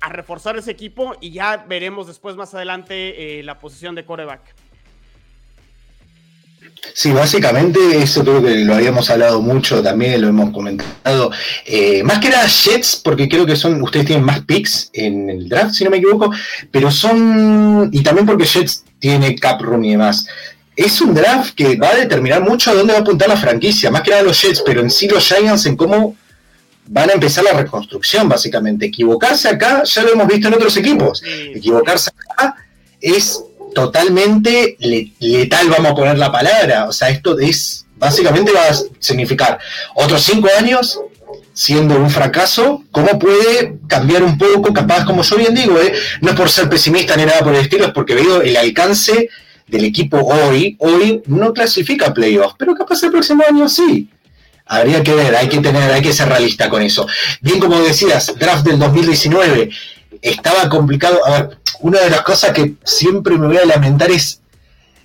A 0.00 0.08
reforzar 0.10 0.56
ese 0.56 0.70
equipo 0.70 1.16
y 1.20 1.30
ya 1.30 1.58
veremos 1.68 2.06
después 2.06 2.36
más 2.36 2.54
adelante 2.54 3.40
eh, 3.40 3.42
la 3.42 3.58
posición 3.58 3.94
de 3.94 4.04
coreback. 4.04 4.54
Sí, 6.94 7.12
básicamente 7.12 7.78
eso 8.02 8.22
creo 8.22 8.42
que 8.42 8.56
lo 8.56 8.74
habíamos 8.74 9.08
hablado 9.10 9.40
mucho 9.40 9.82
también, 9.82 10.20
lo 10.20 10.28
hemos 10.28 10.50
comentado. 10.50 11.30
Eh, 11.64 12.02
más 12.02 12.18
que 12.18 12.28
nada 12.28 12.46
Jets, 12.46 12.96
porque 12.96 13.28
creo 13.28 13.46
que 13.46 13.56
son, 13.56 13.80
ustedes 13.82 14.06
tienen 14.06 14.24
más 14.24 14.40
picks 14.40 14.90
en 14.92 15.30
el 15.30 15.48
draft, 15.48 15.74
si 15.74 15.84
no 15.84 15.90
me 15.90 15.98
equivoco, 15.98 16.32
pero 16.70 16.90
son, 16.90 17.88
y 17.92 18.02
también 18.02 18.26
porque 18.26 18.44
Jets 18.44 18.84
tiene 18.98 19.36
cap 19.36 19.60
room 19.60 19.84
y 19.84 19.92
demás. 19.92 20.26
Es 20.74 21.00
un 21.00 21.14
draft 21.14 21.54
que 21.54 21.76
va 21.76 21.90
a 21.90 21.96
determinar 21.96 22.42
mucho 22.42 22.70
a 22.70 22.74
dónde 22.74 22.92
va 22.92 23.00
a 23.00 23.02
apuntar 23.02 23.28
la 23.28 23.36
franquicia, 23.36 23.90
más 23.90 24.02
que 24.02 24.10
nada 24.10 24.22
los 24.22 24.40
Jets, 24.40 24.62
pero 24.64 24.80
en 24.80 24.90
sí 24.90 25.08
los 25.08 25.26
Giants 25.26 25.66
en 25.66 25.76
cómo 25.76 26.16
van 26.88 27.10
a 27.10 27.12
empezar 27.12 27.44
la 27.44 27.52
reconstrucción, 27.52 28.28
básicamente. 28.28 28.86
Equivocarse 28.86 29.48
acá, 29.48 29.82
ya 29.84 30.02
lo 30.02 30.12
hemos 30.12 30.26
visto 30.26 30.48
en 30.48 30.54
otros 30.54 30.76
equipos. 30.76 31.22
Equivocarse 31.54 32.10
acá 32.30 32.56
es 33.00 33.40
totalmente 33.74 34.76
letal, 35.18 35.68
vamos 35.68 35.92
a 35.92 35.94
poner 35.94 36.18
la 36.18 36.32
palabra. 36.32 36.86
O 36.86 36.92
sea, 36.92 37.08
esto 37.08 37.38
es, 37.38 37.86
básicamente 37.96 38.52
va 38.52 38.68
a 38.68 38.74
significar 38.98 39.58
otros 39.94 40.22
cinco 40.22 40.48
años 40.58 41.00
siendo 41.52 41.96
un 41.96 42.08
fracaso, 42.08 42.84
¿cómo 42.92 43.18
puede 43.18 43.78
cambiar 43.88 44.22
un 44.22 44.38
poco? 44.38 44.72
Capaz, 44.72 45.04
como 45.04 45.22
yo 45.22 45.36
bien 45.36 45.54
digo, 45.54 45.76
¿eh? 45.80 45.92
no 46.20 46.30
es 46.30 46.36
por 46.36 46.48
ser 46.48 46.68
pesimista 46.68 47.16
ni 47.16 47.24
nada 47.24 47.40
por 47.40 47.52
el 47.52 47.62
estilo, 47.62 47.86
es 47.86 47.92
porque 47.92 48.14
veo 48.14 48.42
el 48.42 48.56
alcance 48.56 49.28
del 49.66 49.84
equipo 49.84 50.18
hoy. 50.18 50.76
Hoy 50.78 51.20
no 51.26 51.52
clasifica 51.52 52.14
playoffs, 52.14 52.54
pero 52.56 52.76
capaz 52.76 53.02
el 53.02 53.10
próximo 53.10 53.42
año 53.48 53.68
sí. 53.68 54.08
Habría 54.66 55.02
que 55.02 55.14
ver, 55.14 55.34
hay 55.34 55.48
que 55.48 55.58
tener, 55.58 55.90
hay 55.90 56.02
que 56.02 56.12
ser 56.12 56.28
realista 56.28 56.68
con 56.68 56.80
eso. 56.80 57.08
Bien, 57.40 57.58
como 57.58 57.80
decías, 57.80 58.32
draft 58.38 58.64
del 58.64 58.78
2019 58.78 59.70
estaba 60.22 60.68
complicado. 60.68 61.24
A 61.26 61.30
ver, 61.30 61.58
una 61.80 62.00
de 62.00 62.10
las 62.10 62.22
cosas 62.22 62.52
que 62.52 62.74
siempre 62.84 63.36
me 63.36 63.46
voy 63.46 63.58
a 63.58 63.64
lamentar 63.64 64.10
es 64.10 64.40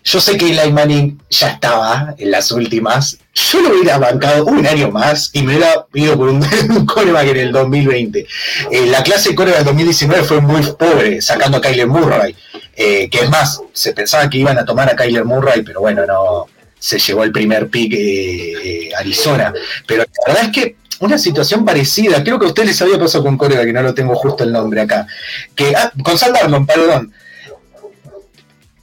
yo 0.03 0.19
sé 0.19 0.37
que 0.37 0.49
Eli 0.49 0.71
Manning 0.71 1.17
ya 1.29 1.51
estaba 1.51 2.13
en 2.17 2.29
las 2.29 2.51
últimas. 2.51 3.17
Yo 3.33 3.61
lo 3.61 3.69
hubiera 3.69 3.97
bancado 3.97 4.45
un 4.45 4.67
año 4.67 4.91
más 4.91 5.29
y 5.31 5.41
me 5.43 5.55
hubiera 5.55 5.85
ido 5.93 6.17
por 6.17 6.27
un, 6.27 6.45
un 6.69 6.85
coreback 6.85 7.29
en 7.29 7.37
el 7.37 7.51
2020. 7.53 8.27
Eh, 8.71 8.85
la 8.87 9.01
clase 9.01 9.29
de 9.29 9.35
coreback 9.35 9.59
del 9.59 9.67
2019 9.67 10.23
fue 10.23 10.41
muy 10.41 10.61
pobre, 10.73 11.21
sacando 11.21 11.57
a 11.57 11.61
Kyler 11.61 11.87
Murray. 11.87 12.35
Eh, 12.75 13.07
que 13.09 13.19
es 13.19 13.29
más, 13.29 13.61
se 13.71 13.93
pensaba 13.93 14.29
que 14.29 14.39
iban 14.39 14.57
a 14.57 14.65
tomar 14.65 14.89
a 14.89 14.95
Kyler 14.95 15.23
Murray, 15.23 15.61
pero 15.61 15.79
bueno, 15.79 16.05
no 16.05 16.47
se 16.83 16.99
llevó 16.99 17.23
el 17.23 17.31
primer 17.31 17.69
pick 17.69 17.93
eh, 17.95 18.89
Arizona. 18.97 19.53
Pero 19.87 20.03
la 20.03 20.33
verdad 20.33 20.43
es 20.45 20.51
que 20.51 20.75
una 20.99 21.17
situación 21.17 21.63
parecida, 21.63 22.23
creo 22.23 22.37
que 22.37 22.45
a 22.45 22.49
ustedes 22.49 22.69
les 22.69 22.81
había 22.81 22.99
pasado 22.99 23.23
con 23.23 23.37
coreback, 23.37 23.67
que 23.67 23.73
no 23.73 23.81
lo 23.81 23.93
tengo 23.93 24.15
justo 24.15 24.43
el 24.43 24.51
nombre 24.51 24.81
acá. 24.81 25.07
Que, 25.55 25.73
ah, 25.75 25.91
con 26.03 26.17
Sandarlon, 26.17 26.65
perdón 26.65 27.13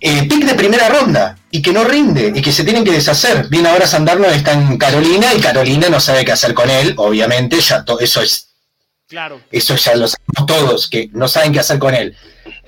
eh, 0.00 0.26
pick 0.26 0.46
de 0.46 0.54
primera 0.54 0.88
ronda 0.88 1.36
y 1.50 1.60
que 1.60 1.72
no 1.72 1.84
rinde 1.84 2.32
y 2.34 2.40
que 2.40 2.52
se 2.52 2.64
tienen 2.64 2.84
que 2.84 2.92
deshacer. 2.92 3.48
Bien, 3.48 3.66
ahora 3.66 3.86
Sandarno 3.86 4.26
está 4.28 4.52
en 4.52 4.78
Carolina 4.78 5.26
y 5.36 5.40
Carolina 5.40 5.90
no 5.90 6.00
sabe 6.00 6.24
qué 6.24 6.32
hacer 6.32 6.54
con 6.54 6.70
él, 6.70 6.94
obviamente, 6.96 7.60
ya 7.60 7.84
eso 8.00 8.22
es. 8.22 8.48
Claro. 9.06 9.40
Eso 9.50 9.76
ya 9.76 9.94
lo 9.96 10.08
sabemos 10.08 10.46
todos, 10.46 10.88
que 10.88 11.10
no 11.12 11.28
saben 11.28 11.52
qué 11.52 11.60
hacer 11.60 11.78
con 11.78 11.94
él. 11.94 12.16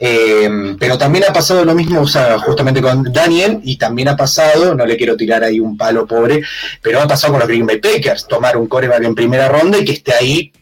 Eh, 0.04 0.74
pero 0.80 0.98
también 0.98 1.26
ha 1.28 1.32
pasado 1.32 1.64
lo 1.64 1.76
mismo, 1.76 2.00
o 2.00 2.08
sea, 2.08 2.36
justamente 2.40 2.82
con 2.82 3.04
Daniel, 3.12 3.60
y 3.62 3.76
también 3.76 4.08
ha 4.08 4.16
pasado, 4.16 4.74
no 4.74 4.84
le 4.84 4.96
quiero 4.96 5.16
tirar 5.16 5.44
ahí 5.44 5.60
un 5.60 5.76
palo 5.76 6.08
pobre, 6.08 6.42
pero 6.82 7.00
ha 7.00 7.06
pasado 7.06 7.34
con 7.34 7.38
los 7.38 7.48
Green 7.48 7.64
Bay 7.64 7.78
Packers, 7.78 8.26
tomar 8.26 8.56
un 8.56 8.66
coreback 8.66 9.04
en 9.04 9.14
primera 9.14 9.48
ronda 9.48 9.78
y 9.78 9.84
que 9.84 9.92
esté 9.92 10.12
ahí 10.12 10.52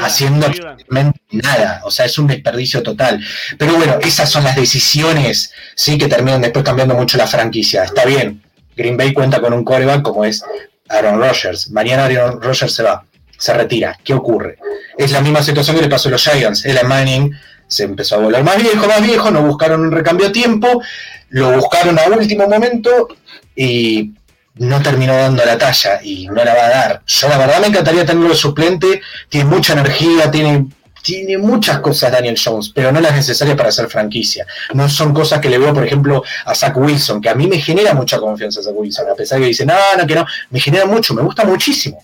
haciendo 0.00 0.46
absolutamente 0.46 1.20
nada. 1.32 1.82
O 1.84 1.90
sea, 1.90 2.06
es 2.06 2.18
un 2.18 2.26
desperdicio 2.26 2.82
total. 2.82 3.22
Pero 3.58 3.74
bueno, 3.74 3.98
esas 4.00 4.30
son 4.30 4.44
las 4.44 4.56
decisiones, 4.56 5.52
sí, 5.74 5.98
que 5.98 6.08
terminan 6.08 6.40
después 6.40 6.64
cambiando 6.64 6.94
mucho 6.94 7.18
la 7.18 7.26
franquicia. 7.26 7.84
Está 7.84 8.06
bien, 8.06 8.42
Green 8.74 8.96
Bay 8.96 9.12
cuenta 9.12 9.38
con 9.42 9.52
un 9.52 9.66
coreback 9.66 10.00
como 10.00 10.24
es 10.24 10.42
Aaron 10.88 11.20
Rodgers. 11.20 11.68
Mañana 11.72 12.06
Aaron 12.06 12.40
Rodgers 12.40 12.72
se 12.72 12.82
va, 12.82 13.04
se 13.36 13.52
retira. 13.52 13.98
¿Qué 14.02 14.14
ocurre? 14.14 14.56
Es 14.96 15.12
la 15.12 15.20
misma 15.20 15.42
situación 15.42 15.76
que 15.76 15.82
le 15.82 15.88
pasó 15.90 16.08
a 16.08 16.12
los 16.12 16.22
Giants. 16.22 16.64
El 16.64 16.82
Manning 16.86 17.36
se 17.68 17.84
empezó 17.84 18.16
a 18.16 18.18
volar 18.18 18.44
más 18.44 18.62
viejo, 18.62 18.86
más 18.86 19.02
viejo, 19.02 19.30
no 19.30 19.42
buscaron 19.42 19.80
un 19.80 19.92
recambio 19.92 20.28
a 20.28 20.32
tiempo, 20.32 20.82
lo 21.30 21.52
buscaron 21.58 21.98
a 21.98 22.06
último 22.06 22.46
momento 22.48 23.08
y 23.54 24.12
no 24.58 24.80
terminó 24.80 25.14
dando 25.14 25.44
la 25.44 25.58
talla 25.58 26.00
y 26.02 26.26
no 26.28 26.44
la 26.44 26.54
va 26.54 26.64
a 26.66 26.70
dar. 26.70 27.02
Yo 27.06 27.28
la 27.28 27.38
verdad 27.38 27.60
me 27.60 27.66
encantaría 27.66 28.06
tenerlo 28.06 28.30
de 28.30 28.36
suplente, 28.36 29.02
tiene 29.28 29.46
mucha 29.50 29.74
energía, 29.74 30.30
tiene, 30.30 30.66
tiene 31.02 31.38
muchas 31.38 31.80
cosas 31.80 32.12
Daniel 32.12 32.38
Jones, 32.42 32.70
pero 32.74 32.90
no 32.92 33.00
las 33.00 33.14
necesarias 33.14 33.56
para 33.56 33.70
ser 33.70 33.88
franquicia. 33.88 34.46
No 34.72 34.88
son 34.88 35.12
cosas 35.12 35.40
que 35.40 35.50
le 35.50 35.58
veo, 35.58 35.74
por 35.74 35.84
ejemplo, 35.84 36.22
a 36.44 36.54
Zach 36.54 36.76
Wilson, 36.76 37.20
que 37.20 37.28
a 37.28 37.34
mí 37.34 37.46
me 37.46 37.60
genera 37.60 37.92
mucha 37.94 38.18
confianza 38.18 38.62
Zach 38.62 38.74
Wilson, 38.74 39.10
a 39.10 39.14
pesar 39.14 39.38
de 39.38 39.44
que 39.44 39.48
dice, 39.48 39.66
no, 39.66 39.74
no, 39.98 40.06
que 40.06 40.14
no, 40.14 40.26
me 40.50 40.60
genera 40.60 40.86
mucho, 40.86 41.12
me 41.12 41.22
gusta 41.22 41.44
muchísimo. 41.44 42.02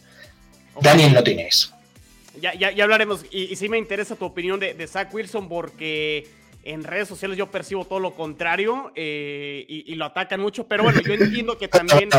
Daniel 0.81 1.15
no 1.15 1.23
tiene 1.23 1.47
eso. 1.47 1.72
Ya, 2.43 2.55
ya, 2.55 2.73
ya 2.73 2.83
hablaremos, 2.83 3.25
y, 3.31 3.55
sí 3.55 3.69
me 3.69 3.79
interesa 3.79 4.17
tu 4.17 4.25
opinión 4.25 4.59
de, 4.59 4.75
de 4.75 4.87
Zach 4.89 5.15
Wilson 5.15 5.49
porque 5.49 6.29
en 6.65 6.83
redes 6.83 7.07
sociales 7.07 7.39
yo 7.39 7.53
percibo 7.53 7.85
todo 7.85 8.01
lo 8.01 8.15
contrario 8.15 8.91
eh, 8.97 9.65
y, 9.69 9.95
lo 9.95 10.07
atacan 10.07 10.41
mucho, 10.41 10.67
pero 10.67 10.83
bueno, 10.83 11.01
yo 11.01 11.15
entiendo 11.15 11.57
que 11.57 11.69
también 11.69 12.11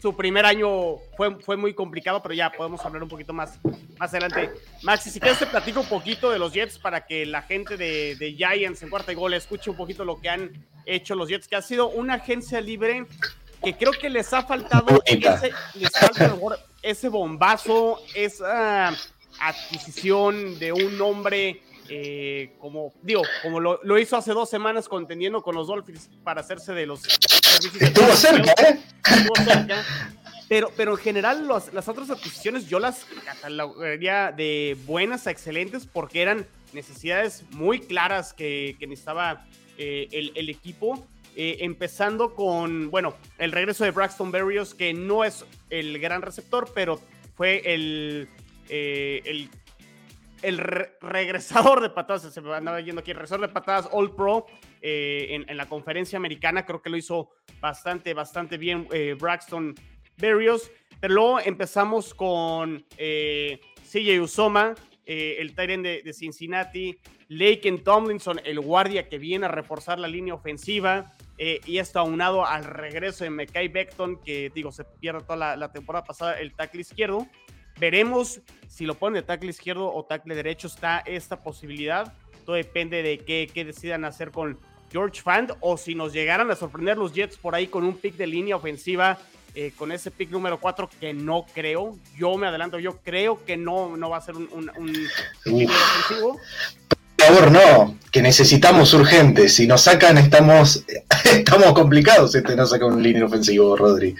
su 0.00 0.16
primer 0.16 0.46
año 0.46 0.98
fue, 1.16 1.40
fue 1.40 1.56
muy 1.56 1.74
complicado, 1.74 2.22
pero 2.22 2.36
ya 2.36 2.52
podemos 2.52 2.84
hablar 2.84 3.02
un 3.02 3.08
poquito 3.08 3.32
más, 3.32 3.58
más 3.98 4.10
adelante. 4.10 4.48
Maxi, 4.82 5.10
si 5.10 5.18
quieres 5.18 5.40
te 5.40 5.46
platico 5.46 5.80
un 5.80 5.88
poquito 5.88 6.30
de 6.30 6.38
los 6.38 6.52
Jets 6.52 6.78
para 6.78 7.04
que 7.04 7.26
la 7.26 7.42
gente 7.42 7.76
de, 7.76 8.14
de 8.14 8.34
Giants 8.34 8.84
en 8.84 8.90
cuarta 8.90 9.10
y 9.10 9.16
gol 9.16 9.34
escuche 9.34 9.70
un 9.70 9.76
poquito 9.76 10.04
lo 10.04 10.20
que 10.20 10.28
han 10.28 10.52
hecho 10.86 11.16
los 11.16 11.28
Jets, 11.28 11.48
que 11.48 11.56
ha 11.56 11.62
sido 11.62 11.88
una 11.88 12.14
agencia 12.14 12.60
libre 12.60 13.06
que 13.62 13.76
creo 13.76 13.92
que 13.92 14.08
les 14.08 14.32
ha 14.32 14.42
faltado 14.42 15.02
ese, 15.04 15.52
les 15.74 15.90
falta 15.90 16.36
ese 16.82 17.08
bombazo, 17.08 18.00
esa 18.14 18.92
adquisición 19.48 20.58
de 20.58 20.72
un 20.72 21.00
hombre 21.00 21.62
eh, 21.88 22.54
como 22.58 22.92
digo, 23.02 23.22
como 23.42 23.60
lo, 23.60 23.98
hizo 23.98 24.16
hace 24.16 24.32
dos 24.32 24.48
semanas 24.48 24.88
contendiendo 24.88 25.42
con 25.42 25.54
los 25.54 25.66
Dolphins 25.66 26.08
para 26.24 26.40
hacerse 26.40 26.72
de 26.72 26.86
los 26.86 27.00
servicios. 27.00 27.82
Estuvo 27.82 28.12
cerca, 28.12 28.52
¿eh? 28.62 28.80
Estuvo 29.04 29.36
cerca. 29.44 29.84
Pero, 30.48 30.70
pero 30.76 30.92
en 30.92 30.98
general 30.98 31.48
las 31.48 31.88
otras 31.88 32.10
adquisiciones 32.10 32.68
yo 32.68 32.78
las 32.78 33.04
catalogaría 33.24 34.32
de 34.32 34.76
buenas 34.86 35.26
a 35.26 35.30
excelentes 35.30 35.86
porque 35.86 36.22
eran 36.22 36.46
necesidades 36.72 37.44
muy 37.50 37.80
claras 37.80 38.32
que, 38.32 38.76
necesitaba 38.80 39.46
eh, 39.78 40.08
el, 40.10 40.48
equipo. 40.48 41.06
Eh, 41.34 41.58
empezando 41.60 42.34
con, 42.34 42.90
bueno, 42.90 43.14
el 43.38 43.52
regreso 43.52 43.84
de 43.84 43.90
Braxton 43.90 44.30
Berrios, 44.30 44.74
que 44.74 44.92
no 44.92 45.24
es 45.24 45.46
el 45.70 45.98
gran 45.98 46.20
receptor, 46.20 46.70
pero 46.74 47.00
fue 47.34 47.62
el, 47.64 48.28
el 48.72 49.50
el 50.42 50.58
regresador 50.58 51.80
de 51.80 51.90
patadas, 51.90 52.22
se 52.22 52.40
me 52.40 52.52
andaba 52.52 52.80
yendo 52.80 53.00
aquí, 53.00 53.12
el 53.12 53.16
regresador 53.16 53.46
de 53.46 53.52
patadas 53.52 53.88
All 53.92 54.14
Pro 54.14 54.46
eh, 54.80 55.44
en, 55.46 55.56
la 55.56 55.66
conferencia 55.66 56.16
americana, 56.16 56.66
creo 56.66 56.82
que 56.82 56.90
lo 56.90 56.96
hizo 56.96 57.30
bastante, 57.60 58.12
bastante 58.12 58.58
bien 58.58 58.88
eh, 58.92 59.16
Braxton 59.18 59.74
Berrios. 60.18 60.70
Pero 61.00 61.14
luego 61.14 61.40
empezamos 61.40 62.14
con 62.14 62.84
eh, 62.96 63.60
CJ 63.90 64.20
Usoma, 64.20 64.74
el 65.04 65.54
Tyrant 65.54 65.84
de, 65.84 66.12
Cincinnati, 66.12 66.96
Laken 67.28 67.82
Tomlinson, 67.82 68.40
el 68.44 68.60
guardia 68.60 69.08
que 69.08 69.18
viene 69.18 69.46
a 69.46 69.48
reforzar 69.48 69.98
la 69.98 70.06
línea 70.06 70.34
ofensiva. 70.34 71.12
y 71.38 71.78
esto 71.78 71.98
aunado 71.98 72.46
al 72.46 72.64
regreso 72.64 73.24
de 73.24 73.30
Mekai 73.30 73.66
Beckton, 73.66 74.22
que 74.22 74.50
digo, 74.54 74.70
se 74.70 74.84
pierde 74.84 75.22
toda 75.22 75.56
la 75.56 75.72
temporada 75.72 76.04
pasada 76.04 76.38
el 76.40 76.54
tackle 76.54 76.82
izquierdo. 76.82 77.26
Veremos 77.78 78.40
si 78.68 78.86
lo 78.86 78.94
ponen 78.94 79.20
de 79.20 79.22
tackle 79.22 79.50
izquierdo 79.50 79.92
o 79.92 80.04
tackle 80.04 80.34
derecho. 80.34 80.66
Está 80.66 80.98
esta 81.00 81.42
posibilidad. 81.42 82.12
Todo 82.44 82.56
depende 82.56 83.02
de 83.02 83.18
qué, 83.18 83.64
decidan 83.64 84.04
hacer 84.04 84.30
con 84.30 84.58
George 84.90 85.22
Fand 85.22 85.54
o 85.60 85.76
si 85.76 85.94
nos 85.94 86.12
llegaran 86.12 86.50
a 86.50 86.56
sorprender 86.56 86.98
los 86.98 87.12
Jets 87.12 87.36
por 87.36 87.54
ahí 87.54 87.66
con 87.66 87.84
un 87.84 87.96
pick 87.96 88.16
de 88.16 88.26
línea 88.26 88.56
ofensiva. 88.56 89.18
Eh, 89.54 89.72
con 89.76 89.92
ese 89.92 90.10
pick 90.10 90.30
número 90.30 90.58
4 90.58 90.88
que 90.98 91.12
no 91.12 91.44
creo, 91.54 91.94
yo 92.16 92.38
me 92.38 92.46
adelanto, 92.46 92.78
yo 92.78 92.96
creo 93.04 93.44
que 93.44 93.58
no, 93.58 93.98
no 93.98 94.08
va 94.08 94.16
a 94.16 94.22
ser 94.22 94.34
un, 94.34 94.48
un, 94.50 95.08
ofensivo. 95.44 96.40
Por 96.88 97.26
favor, 97.26 97.52
no, 97.52 97.98
que 98.10 98.22
necesitamos 98.22 98.94
urgente. 98.94 99.50
Si 99.50 99.66
nos 99.66 99.82
sacan, 99.82 100.16
estamos, 100.16 100.84
estamos 101.36 101.74
complicados. 101.74 102.34
Este 102.34 102.56
no 102.56 102.64
saca 102.64 102.86
un 102.86 103.02
línea 103.02 103.26
ofensivo, 103.26 103.76
Rodri. 103.76 104.16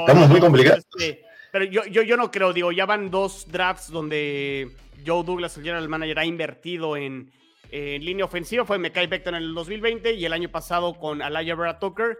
estamos 0.00 0.28
muy 0.28 0.40
complicados. 0.40 0.84
Este, 0.98 1.21
pero 1.52 1.66
yo, 1.66 1.84
yo, 1.84 2.02
yo 2.02 2.16
no 2.16 2.30
creo, 2.30 2.54
digo, 2.54 2.72
ya 2.72 2.86
van 2.86 3.10
dos 3.10 3.46
drafts 3.46 3.90
donde 3.90 4.70
Joe 5.06 5.22
Douglas, 5.22 5.54
el 5.58 5.62
general 5.62 5.88
manager, 5.88 6.18
ha 6.18 6.24
invertido 6.24 6.96
en, 6.96 7.30
línea 7.70 8.24
ofensiva. 8.24 8.64
Fue 8.64 8.78
Mekai 8.78 9.06
Becton 9.06 9.34
en 9.34 9.42
el 9.42 9.54
2020 9.54 10.14
y 10.14 10.24
el 10.24 10.32
año 10.32 10.50
pasado 10.50 10.98
con 10.98 11.20
Alaya 11.22 11.54
Vera 11.54 11.78
Tucker. 11.78 12.18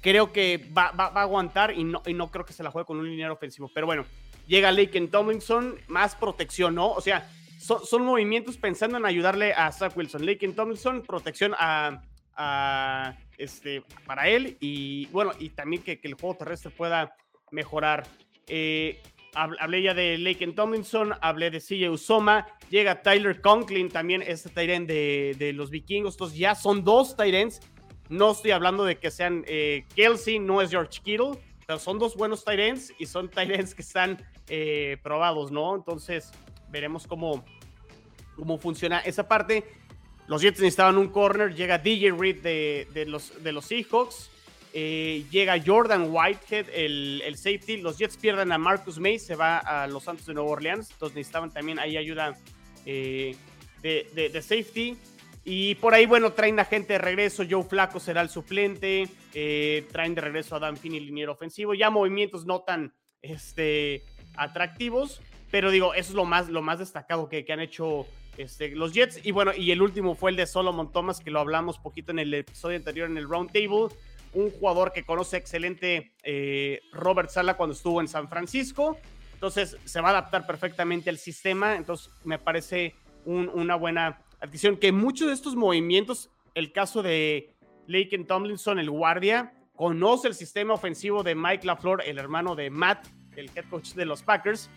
Creo 0.00 0.32
que 0.32 0.66
va, 0.76 0.92
va, 0.92 1.06
a 1.06 1.22
aguantar 1.22 1.72
y 1.72 1.84
no, 1.84 2.02
y 2.06 2.14
no 2.14 2.30
creo 2.30 2.44
que 2.44 2.52
se 2.52 2.62
la 2.62 2.70
juegue 2.70 2.86
con 2.86 2.98
un 2.98 3.08
lineal 3.08 3.30
ofensivo. 3.30 3.70
Pero 3.74 3.86
bueno, 3.86 4.04
llega 4.46 4.72
Laken 4.72 5.10
Tomlinson, 5.10 5.76
más 5.88 6.14
protección, 6.16 6.74
¿no? 6.74 6.90
O 6.90 7.00
sea, 7.00 7.30
son, 7.58 7.84
son 7.84 8.02
movimientos 8.02 8.56
pensando 8.56 8.98
en 8.98 9.06
ayudarle 9.06 9.52
a 9.54 9.72
Zach 9.72 9.96
Wilson. 9.96 10.26
Laken 10.26 10.54
Tomlinson, 10.54 11.02
protección 11.02 11.54
a, 11.58 12.02
a, 12.34 13.16
este, 13.38 13.82
para 14.06 14.28
él 14.28 14.56
y 14.60 15.06
bueno, 15.06 15.32
y 15.38 15.50
también 15.50 15.82
que, 15.82 16.00
que 16.00 16.08
el 16.08 16.14
juego 16.14 16.36
terrestre 16.36 16.70
pueda 16.70 17.14
mejorar. 17.50 18.06
Eh, 18.48 19.02
hablé 19.34 19.82
ya 19.82 19.94
de 19.94 20.18
Laken 20.18 20.54
Tomlinson, 20.54 21.14
hablé 21.20 21.50
de 21.50 21.60
CJ 21.60 21.90
Usoma, 21.90 22.46
llega 22.70 23.02
Tyler 23.02 23.40
Conklin, 23.40 23.88
también 23.88 24.22
este 24.22 24.48
Tyrant 24.48 24.86
de, 24.86 25.34
de, 25.38 25.52
los 25.52 25.70
vikingos. 25.70 26.14
Estos 26.14 26.34
ya 26.36 26.54
son 26.54 26.84
dos 26.84 27.16
Tyrants. 27.16 27.60
No 28.08 28.32
estoy 28.32 28.50
hablando 28.50 28.84
de 28.84 28.98
que 28.98 29.10
sean 29.10 29.44
eh, 29.46 29.84
Kelsey, 29.94 30.38
no 30.38 30.60
es 30.60 30.70
George 30.70 31.00
Kittle. 31.02 31.32
pero 31.66 31.78
son 31.78 31.98
dos 31.98 32.16
buenos 32.16 32.44
ends 32.46 32.92
y 32.98 33.06
son 33.06 33.30
ends 33.36 33.74
que 33.74 33.82
están 33.82 34.22
eh, 34.48 34.98
probados, 35.02 35.50
¿no? 35.50 35.74
Entonces, 35.74 36.30
veremos 36.68 37.06
cómo, 37.06 37.44
cómo 38.36 38.58
funciona 38.58 39.00
esa 39.00 39.26
parte. 39.26 39.64
Los 40.26 40.42
Jets 40.42 40.60
necesitaban 40.60 40.96
un 40.98 41.08
corner, 41.08 41.54
llega 41.54 41.78
DJ 41.78 42.12
Reed 42.12 42.42
de, 42.42 43.04
los, 43.06 43.42
de 43.42 43.52
los 43.52 43.66
Seahawks, 43.66 44.30
eh, 44.76 45.24
llega 45.30 45.62
Jordan 45.64 46.08
Whitehead, 46.10 46.66
el, 46.74 47.36
safety. 47.36 47.76
Los 47.76 47.96
Jets 47.96 48.16
pierden 48.16 48.50
a 48.50 48.58
Marcus 48.58 48.98
May, 48.98 49.20
se 49.20 49.36
va 49.36 49.58
a 49.58 49.86
los 49.86 50.02
Santos 50.02 50.26
de 50.26 50.34
Nueva 50.34 50.50
Orleans, 50.50 50.90
entonces 50.90 51.14
necesitaban 51.14 51.52
también 51.52 51.78
ahí 51.78 51.96
ayuda 51.96 52.36
eh, 52.84 53.36
de, 53.82 54.42
safety. 54.42 54.96
Y 55.44 55.76
por 55.76 55.94
ahí, 55.94 56.06
bueno, 56.06 56.32
traen 56.32 56.58
a 56.58 56.64
gente 56.64 56.94
de 56.94 56.98
regreso. 56.98 57.44
Joe 57.48 57.62
Flaco 57.62 58.00
será 58.00 58.20
el 58.20 58.30
suplente. 58.30 59.06
Eh, 59.32 59.86
traen 59.92 60.16
de 60.16 60.22
regreso 60.22 60.56
a 60.56 60.58
Dan 60.58 60.76
Finney, 60.76 60.98
liniero 60.98 61.32
ofensivo. 61.32 61.74
Ya 61.74 61.88
movimientos 61.90 62.44
no 62.44 62.62
tan 62.62 62.94
este, 63.22 64.02
atractivos. 64.36 65.22
Pero 65.52 65.70
digo, 65.70 65.94
eso 65.94 66.08
es 66.08 66.16
lo 66.16 66.24
más, 66.24 66.48
lo 66.48 66.62
más 66.62 66.80
destacado 66.80 67.28
que, 67.28 67.46
han 67.48 67.60
hecho 67.60 68.06
este, 68.38 68.70
los 68.70 68.92
Jets. 68.92 69.24
Y 69.24 69.30
bueno, 69.30 69.52
y 69.56 69.70
el 69.70 69.82
último 69.82 70.16
fue 70.16 70.32
el 70.32 70.36
de 70.36 70.48
Solomon 70.48 70.90
Thomas, 70.90 71.20
que 71.20 71.30
lo 71.30 71.38
hablamos 71.38 71.78
poquito 71.78 72.10
en 72.10 72.18
el 72.18 72.34
episodio 72.34 72.76
anterior 72.76 73.08
en 73.08 73.18
el 73.18 73.28
Round 73.28 73.52
Table. 73.52 73.94
Un 74.34 74.50
jugador 74.50 74.92
que 74.92 75.04
conoce 75.04 75.36
excelente 75.36 76.12
eh, 76.22 76.80
Robert 76.92 77.30
Sala 77.30 77.56
cuando 77.56 77.74
estuvo 77.74 78.00
en 78.00 78.08
San 78.08 78.28
Francisco. 78.28 78.98
Entonces 79.32 79.76
se 79.84 80.00
va 80.00 80.08
a 80.08 80.10
adaptar 80.10 80.46
perfectamente 80.46 81.10
al 81.10 81.18
sistema. 81.18 81.76
Entonces 81.76 82.10
me 82.24 82.38
parece 82.38 82.94
un, 83.24 83.48
una 83.48 83.76
buena 83.76 84.20
adquisición. 84.40 84.76
Que 84.76 84.92
muchos 84.92 85.28
de 85.28 85.34
estos 85.34 85.56
movimientos, 85.56 86.30
el 86.54 86.72
caso 86.72 87.02
de 87.02 87.54
Laken 87.86 88.26
Tomlinson, 88.26 88.78
el 88.78 88.90
guardia, 88.90 89.54
conoce 89.76 90.28
el 90.28 90.34
sistema 90.34 90.74
ofensivo 90.74 91.22
de 91.22 91.34
Mike 91.34 91.66
LaFleur, 91.66 92.02
el 92.06 92.18
hermano 92.18 92.54
de 92.54 92.70
Matt, 92.70 93.06
el 93.36 93.50
head 93.54 93.64
coach 93.68 93.92
de 93.92 94.04
los 94.04 94.22
Packers. 94.22 94.70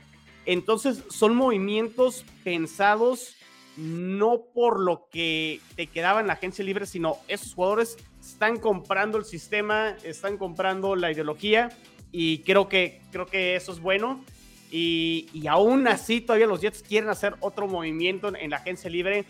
Entonces 0.45 1.03
son 1.09 1.35
movimientos 1.35 2.25
pensados 2.43 3.36
no 3.77 4.41
por 4.53 4.79
lo 4.79 5.07
que 5.09 5.61
te 5.75 5.87
quedaba 5.87 6.19
en 6.19 6.27
la 6.27 6.33
agencia 6.33 6.65
libre, 6.65 6.85
sino 6.85 7.17
esos 7.27 7.53
jugadores 7.53 7.97
están 8.19 8.57
comprando 8.57 9.17
el 9.17 9.25
sistema, 9.25 9.95
están 10.03 10.37
comprando 10.37 10.95
la 10.95 11.11
ideología 11.11 11.69
y 12.11 12.39
creo 12.39 12.67
que, 12.67 13.01
creo 13.11 13.27
que 13.27 13.55
eso 13.55 13.71
es 13.71 13.79
bueno. 13.79 14.23
Y, 14.71 15.29
y 15.31 15.47
aún 15.47 15.87
así 15.87 16.19
todavía 16.19 16.47
los 16.47 16.59
Jets 16.61 16.83
quieren 16.83 17.09
hacer 17.09 17.35
otro 17.39 17.67
movimiento 17.67 18.35
en, 18.35 18.49
la 18.49 18.57
agencia 18.57 18.89
libre. 18.89 19.25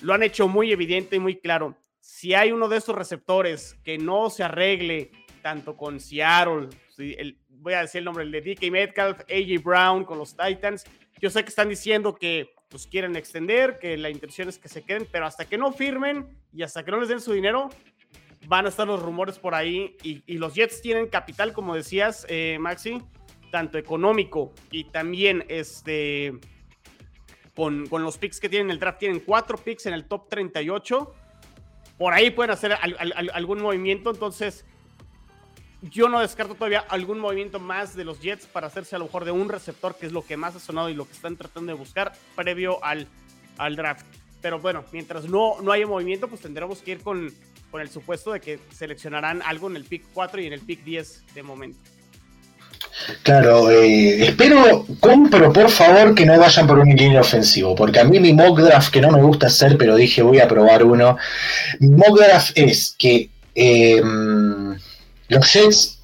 Lo 0.00 0.14
han 0.14 0.22
hecho 0.22 0.48
muy 0.48 0.72
evidente 0.72 1.16
y 1.16 1.20
muy 1.20 1.36
claro. 1.36 1.76
Si 2.00 2.34
hay 2.34 2.50
uno 2.50 2.68
de 2.68 2.78
estos 2.78 2.96
receptores 2.96 3.76
que 3.84 3.98
no 3.98 4.28
se 4.30 4.42
arregle 4.42 5.12
tanto 5.42 5.76
con 5.76 6.00
Seattle, 6.00 6.68
el, 6.98 7.38
voy 7.48 7.74
a 7.74 7.82
decir 7.82 8.00
el 8.00 8.06
nombre, 8.06 8.24
el 8.24 8.32
de 8.32 8.40
DK 8.40 8.70
Metcalf, 8.72 9.20
AJ 9.20 9.62
Brown 9.62 10.04
con 10.04 10.18
los 10.18 10.36
Titans, 10.36 10.84
yo 11.20 11.30
sé 11.30 11.44
que 11.44 11.50
están 11.50 11.68
diciendo 11.68 12.16
que 12.16 12.50
pues 12.72 12.86
quieren 12.86 13.14
extender, 13.16 13.78
que 13.78 13.98
la 13.98 14.08
intención 14.08 14.48
es 14.48 14.58
que 14.58 14.68
se 14.68 14.82
queden, 14.82 15.06
pero 15.12 15.26
hasta 15.26 15.44
que 15.44 15.58
no 15.58 15.72
firmen 15.72 16.26
y 16.54 16.62
hasta 16.62 16.82
que 16.82 16.90
no 16.90 16.98
les 16.98 17.10
den 17.10 17.20
su 17.20 17.34
dinero, 17.34 17.68
van 18.46 18.64
a 18.64 18.70
estar 18.70 18.86
los 18.86 19.00
rumores 19.00 19.38
por 19.38 19.54
ahí. 19.54 19.94
Y, 20.02 20.38
los 20.38 20.54
Jets 20.54 20.80
tienen 20.80 21.08
capital, 21.08 21.52
como 21.52 21.74
decías, 21.74 22.24
eh, 22.30 22.56
Maxi, 22.58 23.02
tanto 23.50 23.76
económico 23.76 24.54
y 24.70 24.84
también 24.84 25.44
este, 25.48 26.32
con, 27.54 27.86
con, 27.88 28.02
los 28.02 28.16
picks 28.16 28.40
que 28.40 28.48
tienen 28.48 28.68
en 28.68 28.72
el 28.72 28.80
draft. 28.80 28.98
Tienen 28.98 29.20
cuatro 29.20 29.58
picks 29.58 29.84
en 29.84 29.92
el 29.92 30.06
top 30.06 30.30
38. 30.30 31.14
Por 31.98 32.14
ahí 32.14 32.30
pueden 32.30 32.52
hacer 32.52 32.72
al, 32.72 32.96
al, 32.98 33.30
algún 33.34 33.60
movimiento. 33.60 34.10
Entonces, 34.10 34.64
yo 35.82 36.08
no 36.08 36.20
descarto 36.20 36.54
todavía 36.54 36.84
algún 36.88 37.18
movimiento 37.18 37.58
más 37.58 37.96
de 37.96 38.04
los 38.04 38.20
Jets 38.20 38.46
para 38.46 38.68
hacerse 38.68 38.94
a 38.94 38.98
lo 38.98 39.06
mejor 39.06 39.24
de 39.24 39.32
un 39.32 39.48
receptor, 39.48 39.96
que 39.96 40.06
es 40.06 40.12
lo 40.12 40.24
que 40.24 40.36
más 40.36 40.54
ha 40.54 40.60
sonado 40.60 40.88
y 40.88 40.94
lo 40.94 41.06
que 41.06 41.12
están 41.12 41.36
tratando 41.36 41.72
de 41.72 41.78
buscar 41.78 42.12
previo 42.36 42.82
al, 42.84 43.08
al 43.58 43.74
draft. 43.74 44.06
Pero 44.40 44.60
bueno, 44.60 44.84
mientras 44.92 45.24
no, 45.24 45.60
no 45.60 45.72
haya 45.72 45.86
movimiento, 45.86 46.28
pues 46.28 46.40
tendremos 46.40 46.80
que 46.82 46.92
ir 46.92 47.00
con, 47.00 47.32
con 47.70 47.80
el 47.80 47.90
supuesto 47.90 48.32
de 48.32 48.40
que 48.40 48.60
seleccionarán 48.72 49.42
algo 49.42 49.68
en 49.68 49.76
el 49.76 49.84
pick 49.84 50.04
4 50.12 50.40
y 50.40 50.46
en 50.46 50.52
el 50.52 50.60
pick 50.60 50.84
10 50.84 51.34
de 51.34 51.42
momento. 51.42 51.78
Claro, 53.22 53.70
eh, 53.70 54.26
espero, 54.26 54.84
compro 55.00 55.52
por 55.52 55.70
favor 55.70 56.14
que 56.14 56.26
no 56.26 56.38
vayan 56.38 56.66
por 56.66 56.78
un 56.78 56.88
línea 56.88 57.20
ofensivo, 57.20 57.74
porque 57.74 58.00
a 58.00 58.04
mí 58.04 58.20
mi 58.20 58.32
mock 58.32 58.60
draft, 58.60 58.92
que 58.92 59.00
no 59.00 59.10
me 59.10 59.22
gusta 59.22 59.46
hacer, 59.46 59.78
pero 59.78 59.96
dije 59.96 60.22
voy 60.22 60.40
a 60.40 60.48
probar 60.48 60.84
uno, 60.84 61.16
mi 61.78 61.88
mock 61.88 62.18
draft 62.18 62.52
es 62.56 62.94
que 62.98 63.30
eh, 63.54 64.02
los 65.32 65.52
Jets, 65.52 65.98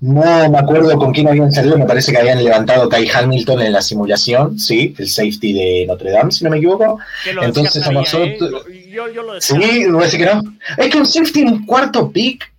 no 0.00 0.50
me 0.50 0.58
acuerdo 0.58 0.98
con 0.98 1.12
quién 1.12 1.28
habían 1.28 1.52
salido, 1.52 1.78
me 1.78 1.86
parece 1.86 2.12
que 2.12 2.18
habían 2.18 2.42
levantado 2.44 2.88
Kai 2.88 3.08
Hamilton 3.08 3.62
en 3.62 3.72
la 3.72 3.80
simulación, 3.80 4.58
sí, 4.58 4.94
el 4.98 5.08
safety 5.08 5.52
de 5.52 5.84
Notre 5.86 6.10
Dame, 6.10 6.30
si 6.30 6.44
no 6.44 6.50
me 6.50 6.58
equivoco. 6.58 6.98
Entonces 7.40 7.86
a 7.86 7.92
nosotros... 7.92 8.66
¿eh? 8.70 8.90
Yo, 8.90 9.10
yo 9.10 9.22
lo 9.22 9.40
sí, 9.40 9.54
parece 9.92 10.18
que 10.18 10.26
no. 10.26 10.42
Es 10.76 10.88
que 10.88 10.98
un 10.98 11.06
safety 11.06 11.40
en 11.40 11.48
un 11.48 11.66
cuarto 11.66 12.10
pick 12.10 12.52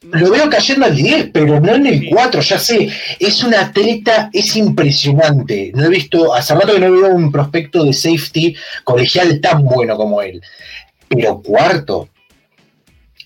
lo 0.00 0.30
veo 0.30 0.48
cayendo 0.48 0.86
al 0.86 0.96
10, 0.96 1.30
pero 1.32 1.60
no 1.60 1.74
en 1.74 1.86
el 1.86 2.08
4, 2.08 2.40
ya 2.40 2.58
sé. 2.58 2.88
Es 3.18 3.42
un 3.42 3.54
atleta, 3.54 4.30
es 4.32 4.56
impresionante. 4.56 5.72
No 5.74 5.84
he 5.84 5.88
visto, 5.88 6.34
hace 6.34 6.54
rato 6.54 6.74
que 6.74 6.80
no 6.80 6.92
veo 6.92 7.08
un 7.08 7.32
prospecto 7.32 7.84
de 7.84 7.92
safety 7.92 8.56
colegial 8.84 9.40
tan 9.40 9.64
bueno 9.64 9.96
como 9.96 10.22
él. 10.22 10.40
Pero 11.08 11.42
cuarto, 11.42 12.08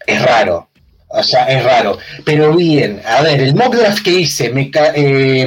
es 0.07 0.23
raro. 0.23 0.69
O 1.13 1.23
sea, 1.23 1.45
es 1.45 1.63
raro. 1.63 1.99
Pero 2.25 2.55
bien, 2.55 3.03
a 3.07 3.23
ver, 3.23 3.41
el 3.41 3.55
mock 3.55 3.75
draft 3.77 4.03
que 4.03 4.11
hice, 4.11 4.51
me 4.51 4.71
eh, 4.75 5.47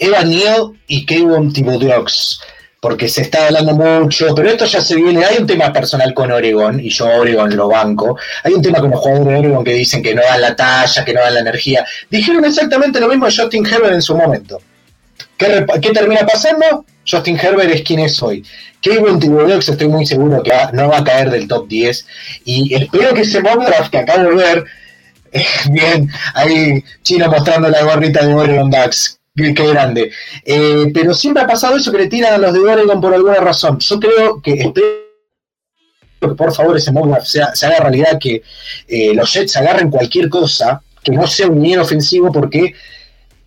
Evan 0.00 0.30
Neal 0.30 0.72
y 0.86 1.06
Kevin 1.06 1.52
Thibodeaux 1.52 2.40
porque 2.80 3.10
se 3.10 3.22
está 3.22 3.46
hablando 3.46 3.74
mucho, 3.74 4.34
pero 4.34 4.48
esto 4.48 4.64
ya 4.64 4.80
se 4.80 4.96
viene, 4.96 5.22
hay 5.22 5.36
un 5.36 5.46
tema 5.46 5.70
personal 5.70 6.14
con 6.14 6.32
Oregon, 6.32 6.80
y 6.80 6.88
yo 6.88 7.06
Oregon 7.06 7.54
lo 7.54 7.68
banco, 7.68 8.18
hay 8.42 8.54
un 8.54 8.62
tema 8.62 8.80
con 8.80 8.90
los 8.90 9.00
jugadores 9.00 9.26
de 9.26 9.38
Oregon 9.38 9.64
que 9.64 9.74
dicen 9.74 10.02
que 10.02 10.14
no 10.14 10.22
dan 10.22 10.40
la 10.40 10.56
talla, 10.56 11.04
que 11.04 11.12
no 11.12 11.20
dan 11.20 11.34
la 11.34 11.40
energía, 11.40 11.84
dijeron 12.08 12.42
exactamente 12.46 12.98
lo 12.98 13.08
mismo 13.08 13.26
de 13.26 13.36
Justin 13.36 13.66
Herbert 13.66 13.94
en 13.94 14.02
su 14.02 14.16
momento. 14.16 14.60
¿Qué, 15.36 15.66
qué 15.80 15.90
termina 15.90 16.26
pasando? 16.26 16.86
Justin 17.08 17.38
Herbert 17.38 17.70
es 17.70 17.82
quien 17.82 18.00
es 18.00 18.22
hoy. 18.22 18.44
Kevin 18.80 19.18
Thibodeaux 19.18 19.68
estoy 19.68 19.88
muy 19.88 20.06
seguro 20.06 20.42
que 20.42 20.52
no 20.72 20.88
va 20.88 20.98
a 20.98 21.04
caer 21.04 21.30
del 21.30 21.48
top 21.48 21.68
10, 21.68 22.06
y 22.44 22.74
espero 22.74 23.14
que 23.14 23.22
ese 23.22 23.42
mock 23.42 23.62
que 23.90 23.98
acabo 23.98 24.30
de 24.30 24.36
ver, 24.36 24.64
bien, 25.70 26.10
ahí 26.34 26.82
Chino 27.02 27.28
mostrando 27.30 27.68
la 27.68 27.82
gorrita 27.82 28.26
de 28.26 28.34
Oregon 28.34 28.70
Ducks, 28.70 29.20
Qué, 29.36 29.52
grande. 29.52 30.10
Eh, 30.44 30.90
pero 30.92 31.14
siempre 31.14 31.42
ha 31.42 31.46
pasado 31.46 31.76
eso 31.76 31.92
que 31.92 31.98
le 31.98 32.08
tiran 32.08 32.34
a 32.34 32.38
los 32.38 32.52
de 32.52 32.60
Oregon 32.60 33.00
por 33.00 33.14
alguna 33.14 33.36
razón. 33.36 33.78
Yo 33.78 34.00
creo 34.00 34.42
que 34.42 34.52
espero 34.54 34.86
que 36.20 36.28
por 36.28 36.52
favor 36.52 36.76
ese 36.76 36.92
mock 36.92 37.20
sea, 37.22 37.54
se 37.54 37.66
haga 37.66 37.78
realidad, 37.78 38.18
que 38.20 38.42
eh, 38.88 39.14
los 39.14 39.32
Jets 39.32 39.56
agarren 39.56 39.90
cualquier 39.90 40.28
cosa, 40.28 40.82
que 41.02 41.12
no 41.12 41.26
sea 41.26 41.46
un 41.46 41.62
dinero 41.62 41.82
ofensivo, 41.82 42.30
porque 42.30 42.74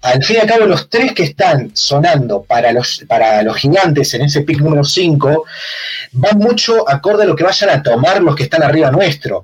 al 0.04 0.22
fin 0.24 0.36
y 0.36 0.40
al 0.40 0.48
cabo 0.48 0.66
los 0.66 0.90
tres 0.90 1.14
que 1.14 1.24
están 1.24 1.72
sonando 1.74 2.44
para 2.44 2.74
los, 2.74 3.04
para 3.08 3.42
los 3.42 3.56
gigantes 3.56 4.14
en 4.14 4.24
ese 4.24 4.42
pick 4.42 4.60
número 4.60 4.84
5 4.84 5.46
van 6.12 6.38
mucho 6.38 6.88
acorde 6.90 7.24
a 7.24 7.26
lo 7.26 7.36
que 7.36 7.46
vayan 7.46 7.70
a 7.70 7.82
tomar 7.82 8.22
los 8.22 8.36
que 8.36 8.44
están 8.44 8.64
arriba 8.64 8.92
nuestro. 8.92 9.44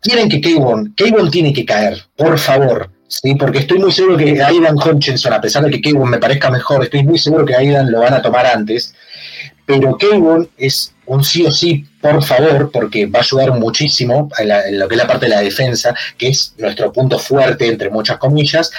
Quieren 0.00 0.28
que 0.28 0.40
Kayvon, 0.40 0.94
Kayvon 0.96 1.30
tiene 1.30 1.52
que 1.52 1.64
caer, 1.64 2.04
por 2.16 2.38
favor. 2.38 2.88
Sí, 3.08 3.34
porque 3.34 3.58
estoy 3.58 3.78
muy 3.78 3.92
seguro 3.92 4.16
que 4.16 4.42
Aidan 4.42 4.76
Hutchinson, 4.76 5.32
a 5.32 5.40
pesar 5.40 5.64
de 5.64 5.70
que 5.70 5.80
Kevin 5.80 6.08
me 6.08 6.18
parezca 6.18 6.50
mejor, 6.50 6.84
estoy 6.84 7.04
muy 7.04 7.18
seguro 7.18 7.44
que 7.44 7.54
Aidan 7.54 7.90
lo 7.90 8.00
van 8.00 8.14
a 8.14 8.22
tomar 8.22 8.46
antes. 8.46 8.94
Pero 9.64 9.96
Kevin 9.96 10.48
es 10.56 10.92
un 11.06 11.24
sí 11.24 11.44
o 11.44 11.50
sí, 11.50 11.84
por 12.12 12.22
favor, 12.22 12.70
porque 12.70 13.06
va 13.06 13.18
a 13.18 13.22
ayudar 13.22 13.52
muchísimo 13.58 14.28
en, 14.38 14.78
lo 14.78 14.88
que 14.88 14.94
es 14.94 14.98
la 14.98 15.06
parte 15.06 15.26
de 15.26 15.30
la 15.30 15.40
defensa, 15.40 15.94
que 16.16 16.28
es 16.28 16.54
nuestro 16.58 16.92
punto 16.92 17.18
fuerte, 17.18 17.66
entre 17.66 17.90
muchas 17.90 18.18
comillas. 18.18 18.70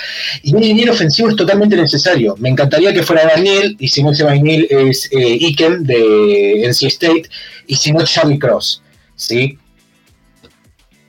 Y 0.44 0.56
un 0.56 0.62
dinero 0.62 0.94
ofensivo 0.94 1.30
es 1.30 1.36
totalmente 1.36 1.76
necesario. 1.76 2.36
Me 2.38 2.50
encantaría 2.50 2.94
que 2.94 3.04
fuera 3.04 3.28
Daniel, 3.28 3.76
y 3.80 3.88
si 3.90 4.02
no 4.04 4.12
es 4.12 4.20
Daniel, 4.20 4.68
es 4.70 5.10
eh, 5.12 5.38
Ikem 5.40 5.84
de 5.84 6.64
NC 6.68 6.84
State, 6.84 7.24
y 7.68 7.76
si 7.76 7.92
no, 7.92 8.06
Xavi 8.06 8.40
Cross. 8.40 8.82
¿sí? 9.16 9.58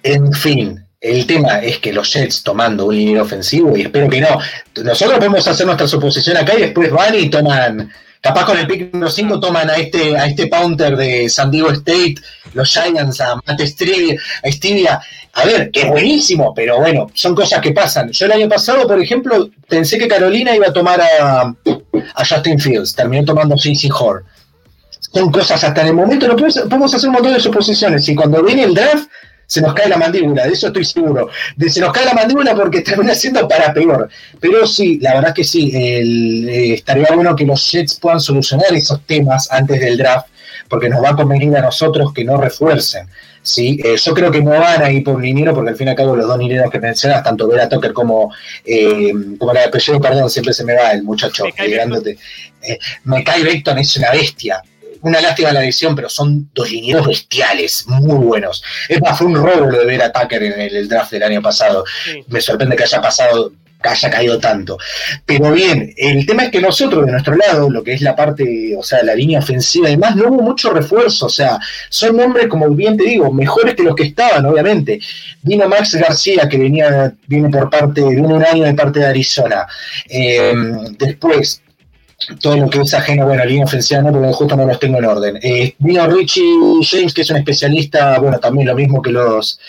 En 0.02 0.32
fin, 0.32 0.84
el 1.00 1.26
tema 1.26 1.60
es 1.60 1.78
que 1.78 1.92
los 1.92 2.12
Jets 2.12 2.42
tomando 2.42 2.86
un 2.86 2.96
línea 2.96 3.22
ofensivo, 3.22 3.76
y 3.76 3.82
espero 3.82 4.08
que 4.08 4.20
no, 4.20 4.40
nosotros 4.82 5.18
podemos 5.18 5.46
hacer 5.46 5.66
nuestra 5.66 5.86
suposición 5.86 6.36
acá 6.36 6.54
y 6.56 6.62
después 6.62 6.90
van 6.90 7.14
y 7.14 7.30
toman, 7.30 7.92
capaz 8.20 8.44
con 8.44 8.58
el 8.58 8.66
pick 8.66 8.92
número 8.92 9.10
5 9.10 9.40
toman 9.40 9.70
a 9.70 9.74
este, 9.74 10.16
a 10.16 10.26
este 10.26 10.46
Pounter 10.46 10.96
de 10.96 11.28
San 11.28 11.50
Diego 11.50 11.70
State, 11.70 12.16
los 12.54 12.72
Giants, 12.72 13.20
a 13.20 13.36
Matt 13.46 13.60
Stevia, 13.60 15.00
a 15.34 15.44
ver, 15.44 15.70
que 15.70 15.82
es 15.82 15.88
buenísimo, 15.88 16.52
pero 16.54 16.78
bueno, 16.78 17.10
son 17.14 17.34
cosas 17.34 17.60
que 17.60 17.72
pasan. 17.72 18.10
Yo 18.10 18.26
el 18.26 18.32
año 18.32 18.48
pasado, 18.48 18.86
por 18.88 19.00
ejemplo, 19.00 19.50
pensé 19.68 19.98
que 19.98 20.08
Carolina 20.08 20.54
iba 20.54 20.66
a 20.66 20.72
tomar 20.72 21.00
a, 21.00 21.54
a 22.14 22.24
Justin 22.24 22.58
Fields, 22.58 22.94
terminó 22.94 23.24
tomando 23.24 23.54
a 23.54 23.58
CC 23.58 23.88
Horn. 23.92 24.24
Son 25.12 25.30
cosas 25.30 25.62
hasta 25.62 25.80
en 25.82 25.88
el 25.88 25.94
momento, 25.94 26.26
no 26.26 26.34
podemos, 26.34 26.58
podemos 26.58 26.94
hacer 26.94 27.08
un 27.08 27.14
montón 27.14 27.34
de 27.34 27.40
suposiciones, 27.40 28.08
y 28.08 28.14
cuando 28.14 28.42
viene 28.42 28.64
el 28.64 28.74
draft 28.74 29.08
Se 29.48 29.62
nos 29.62 29.72
cae 29.72 29.88
la 29.88 29.96
mandíbula, 29.96 30.46
de 30.46 30.52
eso 30.52 30.66
estoy 30.66 30.84
seguro. 30.84 31.30
De, 31.56 31.70
se 31.70 31.80
nos 31.80 31.90
cae 31.90 32.04
la 32.04 32.12
mandíbula 32.12 32.54
porque 32.54 32.82
termina 32.82 33.14
siendo 33.14 33.48
para 33.48 33.72
peor. 33.72 34.10
Pero 34.38 34.66
sí, 34.66 34.98
la 35.00 35.14
verdad 35.14 35.34
que 35.34 35.42
sí, 35.42 35.72
eh, 35.74 36.74
estaría 36.74 37.06
bueno 37.14 37.34
que 37.34 37.46
los 37.46 37.72
Jets 37.72 37.98
puedan 37.98 38.20
solucionar 38.20 38.74
esos 38.74 39.00
temas 39.06 39.50
antes 39.50 39.80
del 39.80 39.96
draft, 39.96 40.26
porque 40.68 40.90
nos 40.90 41.02
va 41.02 41.10
a 41.10 41.16
convenir 41.16 41.56
a 41.56 41.62
nosotros 41.62 42.12
que 42.12 42.24
no 42.24 42.36
refuercen. 42.36 43.08
¿sí? 43.40 43.80
Eh, 43.82 43.96
yo 43.96 44.12
creo 44.12 44.30
que 44.30 44.42
no 44.42 44.50
van 44.50 44.82
a 44.82 44.90
ir 44.90 45.02
por 45.02 45.18
dinero, 45.18 45.54
porque 45.54 45.70
al 45.70 45.76
fin 45.76 45.86
y 45.86 45.90
al 45.90 45.96
cabo 45.96 46.14
los 46.14 46.28
dos 46.28 46.38
dineros 46.38 46.70
que 46.70 46.78
mencionas, 46.78 47.22
tanto 47.22 47.48
Vera 47.48 47.70
Tucker 47.70 47.94
como, 47.94 48.30
eh, 48.66 49.14
como 49.38 49.54
la 49.54 49.60
de 49.60 49.66
apellido, 49.68 49.98
perdón, 49.98 50.28
siempre 50.28 50.52
se 50.52 50.62
me 50.62 50.74
va 50.74 50.92
el 50.92 51.04
muchacho. 51.04 51.44
Me 53.04 53.24
cae 53.24 53.42
Beckton 53.42 53.78
es 53.78 53.96
una 53.96 54.10
bestia 54.10 54.62
una 55.02 55.20
lástima 55.20 55.52
la 55.52 55.62
edición, 55.62 55.94
pero 55.94 56.08
son 56.08 56.50
dos 56.54 56.70
linieros 56.70 57.06
bestiales, 57.06 57.84
muy 57.86 58.18
buenos. 58.18 58.62
Es 58.88 59.00
más, 59.00 59.18
fue 59.18 59.26
un 59.26 59.34
robo 59.34 59.66
lo 59.66 59.78
de 59.78 59.84
ver 59.84 60.02
a 60.02 60.12
Tucker 60.12 60.42
en 60.42 60.60
el, 60.60 60.88
draft 60.88 61.12
del 61.12 61.22
año 61.22 61.42
pasado. 61.42 61.84
Me 62.28 62.40
sorprende 62.40 62.76
que 62.76 62.84
haya 62.84 63.00
pasado 63.00 63.52
que 63.80 63.88
haya 63.88 64.10
caído 64.10 64.38
tanto. 64.38 64.76
Pero 65.24 65.52
bien, 65.52 65.94
el 65.96 66.26
tema 66.26 66.44
es 66.44 66.50
que 66.50 66.60
nosotros, 66.60 67.06
de 67.06 67.12
nuestro 67.12 67.36
lado, 67.36 67.70
lo 67.70 67.84
que 67.84 67.92
es 67.92 68.00
la 68.00 68.16
parte, 68.16 68.74
o 68.76 68.82
sea, 68.82 69.02
la 69.02 69.14
línea 69.14 69.38
ofensiva 69.38 69.88
y 69.88 69.92
demás, 69.92 70.16
no 70.16 70.28
hubo 70.28 70.42
mucho 70.42 70.70
refuerzo. 70.70 71.26
O 71.26 71.30
sea, 71.30 71.58
son 71.88 72.16
nombres, 72.16 72.48
como 72.48 72.68
bien 72.70 72.96
te 72.96 73.04
digo, 73.04 73.32
mejores 73.32 73.74
que 73.74 73.84
los 73.84 73.94
que 73.94 74.04
estaban, 74.04 74.44
obviamente. 74.46 75.00
Vino 75.42 75.68
Max 75.68 75.94
García, 75.94 76.48
que 76.48 76.58
venía, 76.58 77.14
viene 77.26 77.48
por 77.50 77.70
parte, 77.70 78.02
viene 78.02 78.26
un 78.26 78.44
año 78.44 78.64
de 78.64 78.74
parte 78.74 79.00
de 79.00 79.06
Arizona. 79.06 79.66
Eh, 80.08 80.52
después, 80.98 81.62
todo 82.40 82.56
lo 82.56 82.68
que 82.68 82.80
es 82.80 82.94
ajeno, 82.94 83.26
bueno, 83.26 83.44
línea 83.44 83.64
ofensiva 83.64 84.02
no, 84.02 84.12
porque 84.12 84.32
justo 84.32 84.56
no 84.56 84.66
los 84.66 84.80
tengo 84.80 84.98
en 84.98 85.04
orden. 85.04 85.38
Eh, 85.40 85.74
vino 85.78 86.06
Richie 86.08 86.42
James, 86.82 87.14
que 87.14 87.22
es 87.22 87.30
un 87.30 87.36
especialista, 87.36 88.18
bueno, 88.18 88.38
también 88.40 88.66
lo 88.66 88.74
mismo 88.74 89.00
que 89.00 89.10
los 89.10 89.60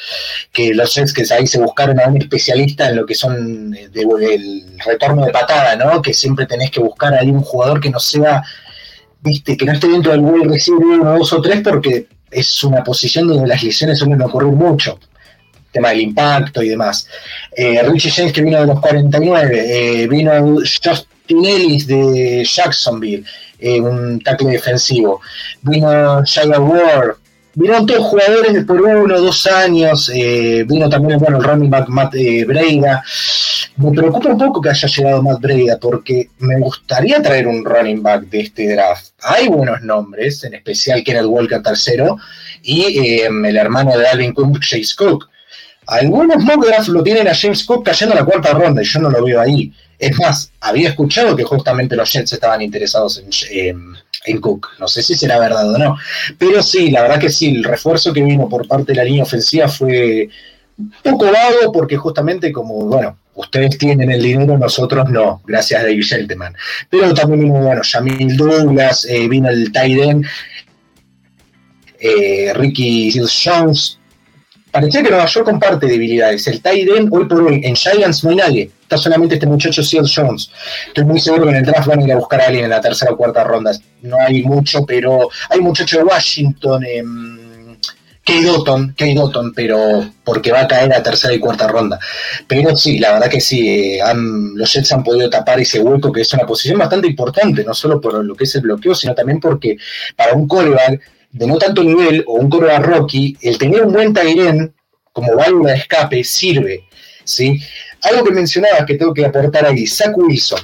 que 0.51 0.73
los 0.73 0.93
Jets, 0.93 1.13
que 1.13 1.23
ahí 1.31 1.45
se 1.45 1.59
buscaron 1.59 1.99
a 1.99 2.07
un 2.07 2.17
especialista 2.17 2.89
en 2.89 2.95
lo 2.95 3.05
que 3.05 3.13
son 3.13 3.75
eh, 3.75 3.89
el 3.93 4.65
retorno 4.83 5.25
de 5.25 5.31
patada, 5.31 5.75
¿no? 5.75 6.01
Que 6.01 6.13
siempre 6.13 6.47
tenés 6.47 6.71
que 6.71 6.79
buscar 6.79 7.13
ahí 7.13 7.29
un 7.29 7.41
jugador 7.41 7.79
que 7.79 7.91
no 7.91 7.99
sea, 7.99 8.41
viste, 9.21 9.55
que 9.55 9.65
no 9.65 9.73
esté 9.73 9.87
dentro 9.87 10.11
del 10.11 10.21
wide 10.21 10.49
receiver 10.49 10.83
uno, 10.83 11.17
dos 11.19 11.31
o 11.33 11.41
tres, 11.41 11.61
porque 11.61 12.07
es 12.31 12.63
una 12.63 12.83
posición 12.83 13.27
donde 13.27 13.47
las 13.47 13.61
lesiones 13.61 13.99
suelen 13.99 14.21
ocurrir 14.21 14.53
mucho 14.53 14.99
tema 15.71 15.89
del 15.89 16.01
impacto 16.01 16.63
y 16.63 16.69
demás. 16.69 17.07
Eh, 17.55 17.79
Richie 17.83 18.09
James, 18.09 18.33
que 18.33 18.41
vino 18.41 18.59
de 18.59 18.65
los 18.65 18.79
49, 18.79 20.07
vino 20.07 20.31
Just 20.83 21.05
Ellis 21.37 21.87
de 21.87 22.43
Jacksonville, 22.43 23.23
eh, 23.59 23.79
un 23.79 24.19
tackle 24.21 24.51
defensivo. 24.51 25.21
Vino 25.61 26.23
Shia 26.23 26.59
Ward. 26.59 27.17
Vinieron 27.55 27.85
todos 27.87 28.05
jugadores 28.05 28.63
por 28.63 28.81
uno, 28.81 29.19
dos 29.19 29.47
años. 29.47 30.09
Eh, 30.13 30.63
vino 30.67 30.87
también 30.87 31.19
bueno, 31.19 31.37
el 31.37 31.43
running 31.43 31.69
back 31.69 31.89
Matt 31.89 32.15
eh, 32.15 32.45
Breida. 32.45 33.03
Me 33.77 33.91
preocupa 33.91 34.29
un 34.29 34.37
poco 34.37 34.61
que 34.61 34.69
haya 34.69 34.87
llegado 34.87 35.23
Matt 35.23 35.41
Breida 35.41 35.77
porque 35.79 36.29
me 36.39 36.59
gustaría 36.59 37.21
traer 37.21 37.47
un 37.47 37.65
running 37.65 38.01
back 38.01 38.23
de 38.29 38.41
este 38.41 38.71
draft. 38.73 39.07
Hay 39.23 39.47
buenos 39.47 39.81
nombres, 39.81 40.43
en 40.43 40.53
especial 40.53 41.03
Kenneth 41.03 41.25
Walker 41.25 41.61
tercero 41.61 42.17
y 42.61 43.21
el 43.21 43.57
hermano 43.57 43.97
de 43.97 44.07
Alvin 44.07 44.33
Cook, 44.33 44.59
Chase 44.59 44.93
Cook. 44.97 45.27
Algunos 45.87 46.43
mock 46.43 46.65
lo 46.89 47.01
tienen 47.01 47.27
a 47.27 47.33
James 47.33 47.63
Cook 47.63 47.83
cayendo 47.83 48.13
en 48.13 48.19
la 48.19 48.25
cuarta 48.25 48.53
ronda 48.53 48.81
y 48.81 48.85
yo 48.85 48.99
no 48.99 49.09
lo 49.09 49.23
veo 49.23 49.41
ahí. 49.41 49.73
Es 49.99 50.17
más, 50.17 50.51
había 50.61 50.89
escuchado 50.89 51.35
que 51.35 51.43
justamente 51.43 51.95
los 51.95 52.11
Jets 52.11 52.33
estaban 52.33 52.61
interesados 52.61 53.21
en, 53.51 54.39
Cook. 54.41 54.67
No 54.79 54.87
sé 54.87 55.03
si 55.03 55.15
será 55.15 55.39
verdad 55.39 55.73
o 55.73 55.77
no. 55.77 55.97
Pero 56.37 56.63
sí, 56.63 56.89
la 56.89 57.01
verdad 57.01 57.19
que 57.19 57.29
sí, 57.29 57.49
el 57.49 57.63
refuerzo 57.63 58.13
que 58.13 58.23
vino 58.23 58.47
por 58.47 58.67
parte 58.67 58.93
de 58.93 58.97
la 58.97 59.03
línea 59.03 59.23
ofensiva 59.23 59.67
fue 59.67 60.29
un 60.77 60.93
poco 61.03 61.25
vago 61.25 61.71
porque 61.73 61.97
justamente 61.97 62.51
como, 62.51 62.85
bueno, 62.85 63.17
ustedes 63.33 63.77
tienen 63.77 64.11
el 64.11 64.21
dinero, 64.21 64.57
nosotros 64.57 65.09
no, 65.09 65.41
gracias 65.45 65.81
a 65.81 65.83
David 65.83 66.01
Shelteman. 66.01 66.55
Pero 66.89 67.13
también 67.13 67.41
vino, 67.41 67.61
bueno, 67.61 67.81
Jamil 67.83 68.37
Douglas, 68.37 69.05
eh, 69.05 69.27
vino 69.27 69.49
el 69.49 69.71
Tyden, 69.71 70.25
eh, 71.99 72.53
Ricky 72.53 73.11
Jones, 73.11 73.98
parecía 74.71 75.03
que 75.03 75.09
Nueva 75.09 75.25
York 75.25 75.45
comparte 75.45 75.87
debilidades. 75.87 76.47
El 76.47 76.61
Tyden, 76.61 77.09
hoy 77.11 77.25
por 77.25 77.41
hoy, 77.41 77.61
en 77.63 77.75
Giants 77.75 78.23
no 78.23 78.31
hay 78.31 78.35
nadie. 78.35 78.71
Está 78.81 78.97
solamente 78.97 79.35
este 79.35 79.47
muchacho 79.47 79.83
Seal 79.83 80.09
Jones. 80.13 80.51
Estoy 80.87 81.05
muy 81.05 81.19
seguro 81.19 81.43
que 81.43 81.49
en 81.51 81.55
el 81.57 81.65
draft 81.65 81.87
van 81.87 81.99
a 81.99 82.03
ir 82.03 82.11
a 82.11 82.17
buscar 82.17 82.41
a 82.41 82.47
alguien 82.47 82.65
en 82.65 82.71
la 82.71 82.81
tercera 82.81 83.11
o 83.11 83.17
cuarta 83.17 83.43
ronda. 83.43 83.71
No 84.01 84.17
hay 84.19 84.43
mucho, 84.43 84.85
pero 84.85 85.29
hay 85.49 85.59
muchacho 85.59 85.97
de 85.97 86.03
Washington, 86.03 86.83
eh, 86.83 87.03
Kay 88.95 89.13
Dotton, 89.15 89.53
pero 89.55 90.07
porque 90.23 90.51
va 90.51 90.61
a 90.61 90.67
caer 90.67 90.93
a 90.93 91.01
tercera 91.01 91.33
y 91.33 91.39
cuarta 91.39 91.67
ronda. 91.67 91.99
Pero 92.47 92.75
sí, 92.75 92.99
la 92.99 93.13
verdad 93.13 93.29
que 93.29 93.41
sí, 93.41 93.67
eh, 93.67 93.99
los 94.55 94.71
Jets 94.71 94.91
han 94.91 95.03
podido 95.03 95.29
tapar 95.29 95.59
ese 95.59 95.79
hueco, 95.79 96.11
que 96.11 96.21
es 96.21 96.33
una 96.33 96.45
posición 96.45 96.77
bastante 96.77 97.07
importante, 97.07 97.63
no 97.63 97.73
solo 97.73 97.99
por 97.99 98.23
lo 98.23 98.35
que 98.35 98.43
es 98.43 98.55
el 98.55 98.61
bloqueo, 98.61 98.93
sino 98.93 99.15
también 99.15 99.39
porque 99.39 99.77
para 100.15 100.33
un 100.33 100.47
coreback 100.47 101.01
de 101.31 101.47
no 101.47 101.57
tanto 101.57 101.83
nivel 101.83 102.23
o 102.27 102.33
un 102.33 102.69
a 102.69 102.79
Rocky, 102.79 103.37
el 103.41 103.57
tener 103.57 103.83
un 103.83 103.93
buen 103.93 104.13
Tyren 104.13 104.73
como 105.11 105.35
válvula 105.35 105.71
de 105.71 105.77
escape 105.77 106.23
sirve. 106.23 106.83
¿sí? 107.23 107.61
Algo 108.03 108.23
que 108.23 108.31
mencionabas 108.31 108.85
que 108.85 108.95
tengo 108.95 109.13
que 109.13 109.25
aportar 109.25 109.65
ahí, 109.65 109.85
Zach 109.85 110.17
Wilson. 110.17 110.61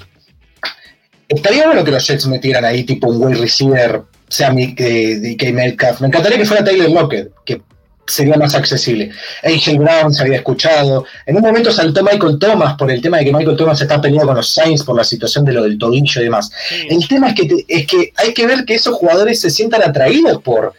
Estaría 1.27 1.65
bueno 1.65 1.83
que 1.83 1.91
los 1.91 2.05
Jets 2.05 2.27
metieran 2.27 2.65
ahí 2.65 2.83
tipo 2.83 3.07
un 3.07 3.23
wide 3.23 3.41
receiver, 3.41 4.03
sea 4.27 4.51
DK 4.51 5.53
Metcalf. 5.53 6.01
Me 6.01 6.07
encantaría 6.07 6.37
que 6.37 6.45
fuera 6.45 6.63
Tyler 6.63 6.89
Lockett, 6.89 7.31
que 7.45 7.61
sería 8.07 8.37
más 8.37 8.55
accesible. 8.55 9.11
Angel 9.43 9.79
Brown 9.79 10.13
se 10.13 10.23
había 10.23 10.37
escuchado. 10.37 11.05
En 11.25 11.35
un 11.35 11.41
momento 11.41 11.71
saltó 11.71 12.03
Michael 12.03 12.37
Thomas 12.39 12.75
por 12.75 12.91
el 12.91 13.01
tema 13.01 13.17
de 13.17 13.25
que 13.25 13.33
Michael 13.33 13.57
Thomas 13.57 13.81
está 13.81 13.99
peleado 13.99 14.27
con 14.27 14.35
los 14.35 14.49
Saints 14.49 14.83
por 14.83 14.95
la 14.95 15.03
situación 15.03 15.45
de 15.45 15.53
lo 15.53 15.63
del 15.63 15.77
tobillo 15.77 16.21
y 16.21 16.25
demás. 16.25 16.51
El 16.89 17.07
tema 17.07 17.29
es 17.29 17.35
que, 17.35 17.65
es 17.67 17.87
que 17.87 18.13
hay 18.15 18.33
que 18.33 18.45
ver 18.45 18.65
que 18.65 18.75
esos 18.75 18.95
jugadores 18.95 19.39
se 19.41 19.49
sientan 19.49 19.81
atraídos 19.83 20.41
por 20.41 20.73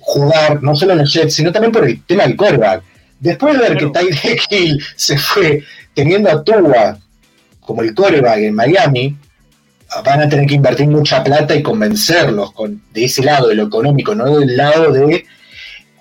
jugar, 0.00 0.62
no 0.62 0.74
solo 0.74 0.92
en 0.92 0.98
los 0.98 1.12
Jets, 1.12 1.34
sino 1.34 1.52
también 1.52 1.72
por 1.72 1.84
el 1.84 2.02
tema 2.04 2.24
del 2.24 2.36
quarterback. 2.36 2.82
Después 3.20 3.54
de 3.54 3.68
ver 3.68 3.76
que 3.76 3.86
Tyler 3.86 4.38
Hill 4.50 4.82
se 4.96 5.16
fue 5.16 5.62
teniendo 5.94 6.30
a 6.30 6.42
Tua 6.42 6.98
como 7.60 7.82
el 7.82 7.94
quarterback 7.94 8.38
en 8.38 8.54
Miami, 8.54 9.16
van 10.04 10.22
a 10.22 10.28
tener 10.28 10.46
que 10.46 10.54
invertir 10.54 10.88
mucha 10.88 11.22
plata 11.22 11.54
y 11.54 11.62
convencerlos 11.62 12.52
con, 12.52 12.82
de 12.92 13.04
ese 13.04 13.22
lado, 13.22 13.48
de 13.48 13.54
lo 13.54 13.64
económico, 13.64 14.14
no 14.14 14.38
del 14.38 14.56
lado 14.56 14.90
de 14.90 15.24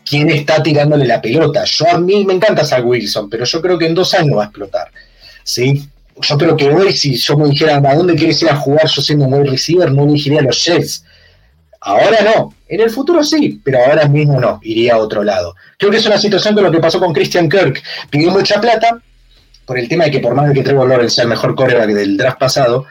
quién 0.05 0.29
está 0.29 0.61
tirándole 0.61 1.05
la 1.05 1.21
pelota. 1.21 1.63
Yo 1.65 1.85
a 1.89 1.97
mí 1.99 2.25
me 2.25 2.33
encanta 2.33 2.65
Zach 2.65 2.85
Wilson, 2.85 3.29
pero 3.29 3.45
yo 3.45 3.61
creo 3.61 3.77
que 3.77 3.87
en 3.87 3.95
dos 3.95 4.13
años 4.13 4.37
va 4.37 4.43
a 4.43 4.45
explotar. 4.45 4.89
¿sí? 5.43 5.89
Yo 6.21 6.37
creo 6.37 6.55
que 6.55 6.69
hoy, 6.69 6.93
si 6.93 7.15
yo 7.15 7.37
me 7.37 7.49
dijera 7.49 7.77
a 7.77 7.95
dónde 7.95 8.15
quieres 8.15 8.41
ir 8.41 8.49
a 8.49 8.55
jugar 8.55 8.87
yo 8.87 9.01
siendo 9.01 9.25
un 9.25 9.33
wide 9.33 9.49
receiver, 9.49 9.91
no 9.91 10.03
elegiría 10.03 10.39
a 10.39 10.43
los 10.43 10.63
Jets. 10.63 11.03
Ahora 11.79 12.17
no, 12.23 12.53
en 12.67 12.81
el 12.81 12.91
futuro 12.91 13.23
sí, 13.23 13.59
pero 13.63 13.79
ahora 13.83 14.07
mismo 14.07 14.39
no, 14.39 14.59
iría 14.61 14.93
a 14.93 14.97
otro 14.99 15.23
lado. 15.23 15.55
Creo 15.77 15.89
que 15.89 15.97
es 15.97 16.05
una 16.05 16.19
situación 16.19 16.53
con 16.53 16.63
lo 16.63 16.71
que 16.71 16.79
pasó 16.79 16.99
con 16.99 17.11
Christian 17.11 17.49
Kirk. 17.49 17.81
Pidió 18.09 18.29
mucha 18.29 18.61
plata 18.61 19.01
por 19.65 19.79
el 19.79 19.87
tema 19.87 20.05
de 20.05 20.11
que 20.11 20.19
por 20.19 20.35
más 20.35 20.47
de 20.49 20.53
que 20.53 20.63
Trevor 20.63 20.87
Lawrence 20.87 21.15
sea 21.15 21.23
el 21.23 21.29
mejor 21.29 21.55
coreback 21.55 21.89
del 21.89 22.17
draft 22.17 22.37
pasado, 22.37 22.85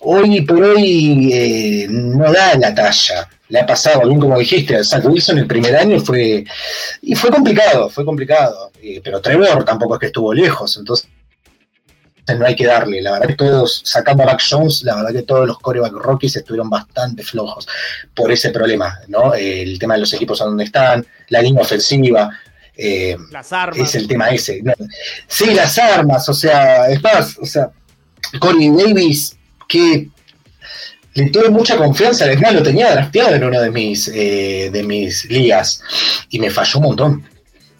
hoy 0.00 0.40
por 0.42 0.62
hoy 0.62 1.30
eh, 1.32 1.86
no 1.88 2.32
da 2.32 2.56
la 2.56 2.74
talla 2.74 3.28
le 3.50 3.60
ha 3.60 3.66
pasado, 3.66 4.06
bien 4.06 4.20
como 4.20 4.38
dijiste, 4.38 4.76
a 4.76 4.84
Zach 4.84 5.04
Wilson 5.04 5.38
el 5.38 5.46
primer 5.46 5.76
año 5.76 6.00
fue, 6.00 6.44
y 7.02 7.14
fue 7.14 7.30
complicado, 7.30 7.90
fue 7.90 8.04
complicado, 8.04 8.70
pero 9.02 9.20
Trevor 9.20 9.64
tampoco 9.64 9.94
es 9.94 10.00
que 10.00 10.06
estuvo 10.06 10.32
lejos, 10.32 10.76
entonces 10.76 11.08
no 12.38 12.46
hay 12.46 12.54
que 12.54 12.66
darle, 12.66 13.02
la 13.02 13.12
verdad 13.12 13.26
que 13.26 13.34
todos, 13.34 13.82
sacando 13.84 14.22
a 14.22 14.26
Mac 14.26 14.40
Jones, 14.48 14.84
la 14.84 14.94
verdad 14.94 15.12
que 15.12 15.22
todos 15.22 15.48
los 15.48 15.58
coreback 15.58 15.92
Rockies 15.92 16.36
estuvieron 16.36 16.70
bastante 16.70 17.24
flojos 17.24 17.66
por 18.14 18.30
ese 18.30 18.50
problema, 18.50 19.00
¿no? 19.08 19.34
el 19.34 19.78
tema 19.80 19.94
de 19.94 20.00
los 20.00 20.12
equipos 20.12 20.40
a 20.40 20.44
donde 20.44 20.64
están, 20.64 21.04
la 21.28 21.42
línea 21.42 21.62
ofensiva, 21.62 22.30
eh, 22.76 23.16
las 23.32 23.52
armas. 23.52 23.80
Es 23.80 23.94
el 23.96 24.06
tema 24.06 24.28
ese. 24.28 24.62
Sí, 25.26 25.52
las 25.54 25.76
armas, 25.76 26.28
o 26.28 26.32
sea, 26.32 26.88
es 26.88 27.02
más, 27.02 27.36
o 27.38 27.44
sea, 27.44 27.70
Corey 28.38 28.70
Davis, 28.70 29.36
que 29.70 30.08
le 31.14 31.30
tuve 31.30 31.48
mucha 31.48 31.76
confianza, 31.76 32.24
además 32.24 32.54
lo 32.54 32.62
tenía 32.62 32.90
drafteado 32.90 33.36
en 33.36 33.44
una 33.44 33.60
de 33.60 33.70
mis, 33.70 34.08
eh, 34.08 34.68
de 34.72 34.82
mis 34.82 35.24
ligas 35.30 35.82
y 36.28 36.40
me 36.40 36.50
falló 36.50 36.80
un 36.80 36.86
montón. 36.86 37.28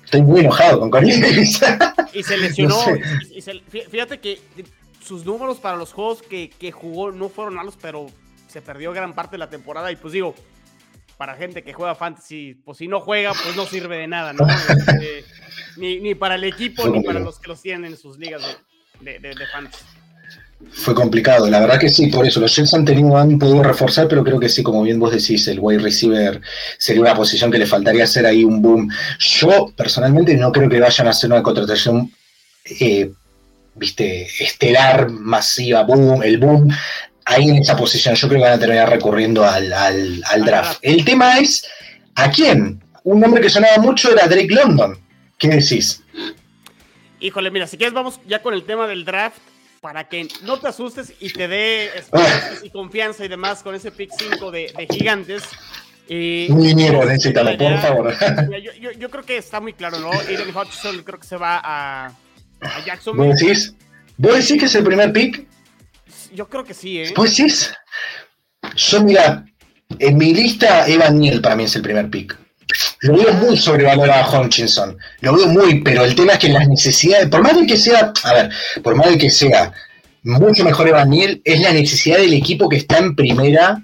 Estoy 0.04 0.22
muy 0.22 0.40
enojado 0.40 0.80
con 0.80 0.90
Corey 0.90 1.10
Y 2.12 2.22
se 2.22 2.38
lesionó. 2.38 2.76
fíjate 3.90 4.18
que 4.18 4.40
sus 5.04 5.24
números 5.24 5.58
para 5.58 5.76
los 5.76 5.92
juegos 5.92 6.22
que, 6.22 6.72
jugó 6.72 7.10
no 7.10 7.28
fueron 7.28 7.54
malos, 7.54 7.76
pero 7.80 8.06
se 8.48 8.62
perdió 8.62 8.92
gran 8.92 9.14
parte 9.14 9.32
de 9.32 9.38
la 9.38 9.50
temporada. 9.50 9.90
Y 9.90 9.96
pues 9.96 10.12
digo, 10.12 10.34
para 11.16 11.34
gente 11.34 11.62
que 11.62 11.72
juega 11.72 11.94
fantasy, 11.96 12.54
pues 12.64 12.78
si 12.78 12.88
no 12.88 13.00
juega, 13.00 13.32
pues 13.32 13.56
no 13.56 13.66
sirve 13.66 13.98
de 13.98 14.06
nada, 14.06 14.32
¿no? 14.32 14.46
Este, 14.48 15.24
ni, 15.76 16.14
para 16.14 16.36
el 16.36 16.44
equipo, 16.44 16.88
ni 16.88 17.02
para 17.02 17.18
los 17.20 17.38
que 17.40 17.48
los 17.48 17.60
tienen 17.62 17.92
en 17.92 17.96
sus 17.96 18.18
ligas 18.18 18.42
de, 19.00 19.18
de 19.18 19.46
fantasy. 19.52 19.84
Fue 20.72 20.94
complicado. 20.94 21.48
La 21.48 21.60
verdad 21.60 21.78
que 21.78 21.88
sí, 21.88 22.06
por 22.08 22.26
eso 22.26 22.40
los 22.40 22.54
Jets 22.54 22.74
han 22.74 22.84
tenido, 22.84 23.16
han 23.16 23.38
podido 23.38 23.62
reforzar, 23.62 24.08
pero 24.08 24.22
creo 24.24 24.38
que 24.38 24.48
sí, 24.48 24.62
como 24.62 24.82
bien 24.82 24.98
vos 24.98 25.12
decís, 25.12 25.46
el 25.48 25.58
wide 25.60 25.80
receiver 25.80 26.40
sería 26.78 27.02
una 27.02 27.14
posición 27.14 27.50
que 27.50 27.58
le 27.58 27.66
faltaría 27.66 28.04
hacer 28.04 28.26
ahí 28.26 28.44
un 28.44 28.62
boom. 28.62 28.90
Yo 29.18 29.72
personalmente 29.76 30.34
no 30.36 30.52
creo 30.52 30.68
que 30.68 30.80
vayan 30.80 31.06
a 31.06 31.10
hacer 31.10 31.30
una 31.30 31.42
contratación, 31.42 32.12
eh, 32.80 33.10
viste, 33.74 34.28
estelar, 34.38 35.10
masiva, 35.10 35.82
boom, 35.82 36.22
el 36.22 36.38
boom. 36.38 36.70
Ahí 37.24 37.48
en 37.48 37.56
esa 37.56 37.76
posición, 37.76 38.14
yo 38.14 38.28
creo 38.28 38.40
que 38.40 38.48
van 38.48 38.56
a 38.56 38.60
terminar 38.60 38.90
recurriendo 38.90 39.44
al, 39.44 39.72
al 39.72 40.44
draft. 40.44 40.78
El 40.82 41.04
tema 41.04 41.38
es, 41.38 41.64
¿a 42.14 42.30
quién? 42.30 42.80
Un 43.04 43.20
nombre 43.20 43.40
que 43.40 43.50
sonaba 43.50 43.78
mucho 43.78 44.12
era 44.12 44.26
Drake 44.26 44.48
London. 44.54 44.98
¿Qué 45.38 45.48
decís? 45.48 46.02
Híjole, 47.18 47.50
mira, 47.50 47.66
si 47.66 47.76
quieres 47.76 47.94
vamos 47.94 48.20
ya 48.26 48.42
con 48.42 48.54
el 48.54 48.64
tema 48.64 48.86
del 48.86 49.04
draft 49.04 49.38
para 49.80 50.08
que 50.08 50.28
no 50.42 50.58
te 50.60 50.68
asustes 50.68 51.14
y 51.20 51.32
te 51.32 51.48
dé 51.48 51.90
y 52.62 52.70
confianza 52.70 53.24
y 53.24 53.28
demás 53.28 53.62
con 53.62 53.74
ese 53.74 53.90
pick 53.90 54.10
5 54.16 54.50
de, 54.50 54.86
gigantes. 54.90 55.42
Eh, 56.08 56.48
dinero, 56.50 57.04
necesitalo, 57.04 57.56
por 57.56 57.78
favor. 57.78 58.14
Yo, 58.98 59.10
creo 59.10 59.24
que 59.24 59.36
está 59.36 59.60
muy 59.60 59.72
claro, 59.72 59.98
¿no? 60.00 60.10
Aiden 60.12 60.54
Hutchinson 60.54 61.02
creo 61.02 61.18
que 61.18 61.26
se 61.26 61.36
va 61.36 61.60
a, 61.62 62.06
a 62.60 62.84
Jacksonville. 62.84 63.28
¿Vos 63.28 63.40
decís? 63.40 63.74
¿Vos 64.16 64.34
decís 64.34 64.58
que 64.58 64.66
es 64.66 64.74
el 64.74 64.84
primer 64.84 65.12
pick? 65.12 65.46
Yo 66.34 66.48
creo 66.48 66.64
que 66.64 66.74
sí, 66.74 67.00
¿eh? 67.00 67.12
Pues 67.14 67.34
sí. 67.34 67.46
Yo, 68.76 69.02
mira, 69.02 69.44
en 69.98 70.18
mi 70.18 70.34
lista, 70.34 70.86
Evan 70.88 71.18
Neal 71.18 71.40
para 71.40 71.56
mí 71.56 71.64
es 71.64 71.76
el 71.76 71.82
primer 71.82 72.10
pick. 72.10 72.36
Lo 73.00 73.16
veo 73.16 73.32
muy 73.34 73.56
sobrevalorado 73.56 74.36
a 74.36 74.40
Hutchinson. 74.40 74.96
Lo 75.20 75.34
veo 75.34 75.46
muy, 75.48 75.82
pero 75.82 76.04
el 76.04 76.14
tema 76.14 76.32
es 76.32 76.38
que 76.38 76.48
las 76.48 76.68
necesidades, 76.68 77.28
por 77.28 77.42
más 77.42 77.56
de 77.56 77.66
que 77.66 77.76
sea, 77.76 78.12
a 78.22 78.34
ver, 78.34 78.50
por 78.82 78.94
más 78.94 79.08
de 79.08 79.18
que 79.18 79.30
sea 79.30 79.72
mucho 80.22 80.64
mejor 80.64 80.88
Evan 80.88 81.12
es 81.12 81.60
la 81.60 81.72
necesidad 81.72 82.18
del 82.18 82.34
equipo 82.34 82.68
que 82.68 82.76
está 82.76 82.98
en 82.98 83.16
primera 83.16 83.82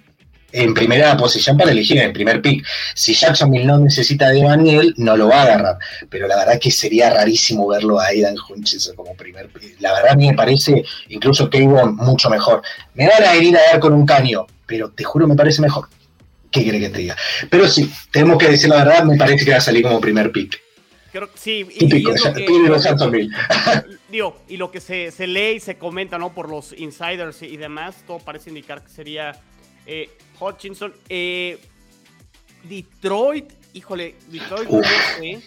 en 0.53 0.73
primera 0.73 1.17
posición 1.17 1.57
para 1.59 1.71
elegir 1.71 1.99
en 1.99 2.05
el 2.05 2.13
primer 2.13 2.41
pick. 2.41 2.65
Si 2.95 3.13
Jacksonville 3.13 3.67
no 3.67 3.79
necesita 3.79 4.31
de 4.31 4.41
Evan 4.41 4.65
no 4.97 5.17
lo 5.17 5.29
va 5.29 5.41
a 5.41 5.43
agarrar. 5.43 5.79
Pero 6.09 6.27
la 6.27 6.37
verdad 6.37 6.59
que 6.59 6.71
sería 6.71 7.11
rarísimo 7.11 7.67
verlo 7.69 8.01
a 8.01 8.07
Aidan 8.07 8.37
Hutchinson 8.39 8.97
como 8.97 9.15
primer 9.15 9.49
pick. 9.49 9.79
La 9.81 9.93
verdad 9.93 10.13
a 10.13 10.17
mí 10.17 10.29
me 10.29 10.35
parece 10.35 10.85
incluso 11.09 11.51
Kayvon 11.51 11.97
mucho 11.97 12.31
mejor. 12.31 12.63
Me 12.95 13.07
van 13.07 13.25
a 13.25 13.37
ir 13.37 13.57
a 13.57 13.73
dar 13.73 13.81
con 13.81 13.93
un 13.93 14.07
caño, 14.07 14.47
pero 14.67 14.91
te 14.91 15.05
juro 15.05 15.27
me 15.27 15.35
parece 15.35 15.61
mejor. 15.61 15.89
¿Qué 16.57 16.63
quiere 16.63 16.81
que 16.81 16.89
te 16.91 16.99
diga? 16.99 17.17
Pero 17.51 17.69
sí, 17.69 17.91
tenemos 18.11 18.39
que 18.39 18.49
decir 18.49 18.69
la 18.69 18.85
verdad, 18.85 19.05
me 19.05 19.17
parece 19.17 19.45
que 19.45 19.51
va 19.53 19.59
a 19.59 19.61
salir 19.61 19.83
como 19.83 20.01
primer 20.01 20.33
pick. 20.33 20.61
Creo 21.13 21.33
que 21.33 21.39
sí, 21.39 21.67
y, 21.71 21.79
Típico, 21.79 22.13
y 22.37 22.67
los 22.69 22.85
Digo, 24.11 24.37
y 24.49 24.57
lo 24.57 24.71
que 24.71 24.81
se, 24.81 25.11
se, 25.11 25.27
lee 25.27 25.57
y 25.57 25.61
se 25.61 25.79
comenta, 25.79 26.19
¿no? 26.19 26.35
Por 26.35 26.51
los 26.51 26.75
insiders 26.77 27.43
y 27.43 27.57
demás, 27.57 27.97
todo 28.07 28.19
parece 28.19 28.51
indicar 28.51 28.83
que 28.83 28.91
sería 28.91 29.35
eh, 29.87 30.11
Hutchinson. 30.39 30.93
Eh, 31.09 31.59
Detroit, 32.65 33.51
híjole, 33.73 34.17
Detroit 34.29 34.69
no 34.69 34.83
sé. 34.83 35.41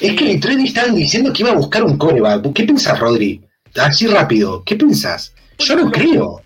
Es 0.00 0.14
que 0.14 0.24
Detroit 0.26 0.60
estaban 0.60 0.94
diciendo 0.94 1.32
que 1.32 1.42
iba 1.42 1.50
a 1.50 1.56
buscar 1.56 1.82
un 1.82 1.96
coreback. 1.96 2.52
¿Qué 2.52 2.64
piensas, 2.64 2.98
Rodri? 2.98 3.40
Así 3.74 4.06
rápido, 4.06 4.62
¿qué 4.64 4.76
piensas? 4.76 5.34
Yo 5.58 5.76
no 5.76 5.90
creo. 5.90 6.42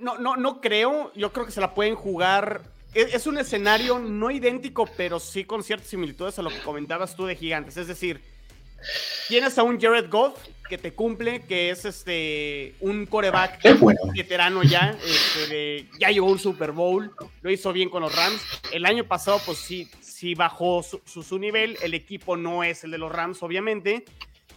No, 0.00 0.18
no, 0.18 0.36
no 0.36 0.60
creo. 0.60 1.12
Yo 1.14 1.32
creo 1.32 1.46
que 1.46 1.52
se 1.52 1.60
la 1.60 1.74
pueden 1.74 1.94
jugar 1.94 2.62
es, 2.94 3.26
un 3.26 3.38
escenario 3.38 3.98
no 3.98 4.30
idéntico, 4.30 4.88
pero 4.96 5.20
sí 5.20 5.44
con 5.44 5.62
ciertas 5.62 5.88
similitudes 5.88 6.38
a 6.38 6.42
lo 6.42 6.50
que 6.50 6.60
comentabas 6.60 7.14
tú 7.14 7.26
de 7.26 7.36
Gigantes. 7.36 7.76
Es 7.76 7.86
decir, 7.86 8.20
tienes 9.28 9.56
a 9.58 9.62
un 9.62 9.80
Jared 9.80 10.10
Goff 10.10 10.38
que 10.68 10.78
te 10.78 10.92
cumple, 10.92 11.42
que 11.42 11.70
es 11.70 11.84
este 11.84 12.74
un 12.80 13.06
coreback 13.06 13.60
veterano 14.14 14.62
ya, 14.62 14.96
este, 15.04 15.88
ya 15.98 16.10
llegó 16.10 16.26
un 16.26 16.38
Super 16.38 16.72
Bowl, 16.72 17.12
lo 17.42 17.50
hizo 17.50 17.72
bien 17.72 17.90
con 17.90 18.02
los 18.02 18.14
Rams. 18.14 18.40
El 18.72 18.86
año 18.86 19.04
pasado, 19.04 19.40
pues 19.44 19.58
sí, 19.58 19.88
sí 20.00 20.34
bajó 20.34 20.82
su, 20.82 21.00
su 21.22 21.38
nivel. 21.38 21.76
El 21.82 21.94
equipo 21.94 22.36
no 22.36 22.64
es 22.64 22.84
el 22.84 22.92
de 22.92 22.98
los 22.98 23.10
Rams, 23.10 23.42
obviamente 23.42 24.04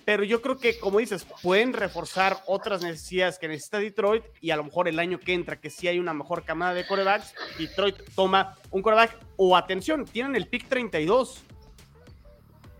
pero 0.05 0.23
yo 0.23 0.41
creo 0.41 0.57
que, 0.57 0.77
como 0.77 0.99
dices, 0.99 1.25
pueden 1.41 1.73
reforzar 1.73 2.41
otras 2.45 2.81
necesidades 2.81 3.39
que 3.39 3.47
necesita 3.47 3.79
Detroit 3.79 4.23
y 4.41 4.51
a 4.51 4.55
lo 4.55 4.63
mejor 4.63 4.87
el 4.87 4.99
año 4.99 5.19
que 5.19 5.33
entra, 5.33 5.59
que 5.59 5.69
sí 5.69 5.87
hay 5.87 5.99
una 5.99 6.13
mejor 6.13 6.43
camada 6.43 6.73
de 6.73 6.85
corebacks, 6.85 7.33
Detroit 7.57 7.95
toma 8.15 8.57
un 8.71 8.81
coreback 8.81 9.17
o 9.37 9.55
atención, 9.55 10.05
tienen 10.05 10.35
el 10.35 10.47
pick 10.47 10.67
32. 10.67 11.43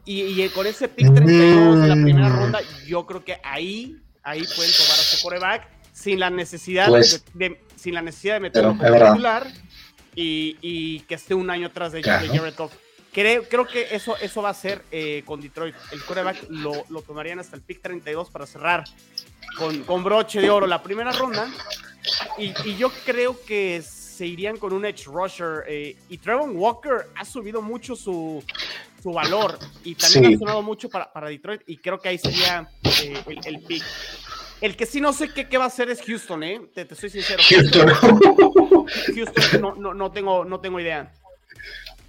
Y, 0.05 0.49
con 0.49 0.67
ese 0.67 0.89
pick 0.89 1.13
32 1.13 1.81
de 1.81 1.87
la 1.87 1.95
primera 1.95 2.27
mm. 2.27 2.35
ronda, 2.35 2.59
yo 2.85 3.05
creo 3.05 3.23
que 3.23 3.39
ahí, 3.41 3.97
ahí 4.21 4.43
pueden 4.55 4.71
tomar 4.73 4.97
a 4.97 5.01
ese 5.01 5.23
coreback 5.23 5.69
sin 5.93 6.19
la 6.19 6.29
necesidad, 6.29 6.89
pues, 6.89 7.23
de, 7.33 7.61
sin 7.77 7.93
la 7.93 8.01
necesidad 8.01 8.33
de 8.33 8.39
meterlo 8.41 8.77
como 8.77 8.91
titular 8.91 9.47
y, 10.13 10.57
y, 10.61 10.99
que 11.01 11.15
esté 11.15 11.33
un 11.33 11.49
año 11.49 11.67
atrás 11.67 11.93
de, 11.93 12.03
Jared 12.03 12.53
Goff. 12.57 12.73
Creo, 13.13 13.43
creo 13.43 13.67
que 13.67 13.87
eso, 13.91 14.17
eso 14.17 14.41
va 14.41 14.49
a 14.49 14.53
ser 14.53 14.83
eh, 14.91 15.21
con 15.25 15.39
Detroit. 15.39 15.75
El 15.91 16.03
coreback 16.03 16.47
lo, 16.49 16.83
lo, 16.89 17.01
tomarían 17.03 17.39
hasta 17.39 17.55
el 17.55 17.61
pick 17.61 17.81
32 17.81 18.31
para 18.31 18.47
cerrar 18.47 18.83
con, 19.57 19.83
con 19.83 20.03
broche 20.03 20.41
de 20.41 20.49
oro 20.49 20.65
la 20.65 20.81
primera 20.81 21.11
ronda. 21.11 21.47
Y, 22.37 22.53
y, 22.65 22.75
yo 22.75 22.91
creo 23.05 23.39
que 23.45 23.83
se 23.83 24.25
irían 24.25 24.57
con 24.57 24.73
un 24.73 24.83
edge 24.85 25.05
rusher. 25.05 25.63
Eh, 25.67 25.95
y 26.09 26.17
Trevon 26.17 26.55
Walker 26.55 27.07
ha 27.15 27.23
subido 27.23 27.61
mucho 27.61 27.95
su, 27.95 28.43
su 29.01 29.11
valor 29.11 29.59
y 29.83 29.93
también 29.93 30.33
ha 30.33 30.37
sonado 30.39 30.61
mucho 30.63 30.89
para, 30.89 31.13
para, 31.13 31.29
Detroit. 31.29 31.61
Y 31.67 31.77
creo 31.77 31.99
que 31.99 32.09
ahí 32.09 32.17
sería 32.17 32.67
eh, 32.83 33.23
el, 33.27 33.39
el, 33.45 33.61
pick. 33.61 33.83
El 34.59 34.75
que 34.75 34.87
sí 34.87 34.99
no 34.99 35.13
sé 35.13 35.29
qué, 35.29 35.47
qué 35.47 35.57
va 35.59 35.65
a 35.65 35.67
hacer 35.67 35.89
es 35.89 36.01
Houston, 36.01 36.43
¿eh? 36.43 36.61
Te, 36.73 36.85
te 36.85 36.95
soy 36.95 37.11
sincero. 37.11 37.43
Houston, 37.47 37.89
Houston 39.15 39.61
no, 39.61 39.75
no, 39.75 39.93
no, 39.93 40.11
tengo, 40.11 40.45
no 40.45 40.59
tengo 40.59 40.79
idea. 40.79 41.13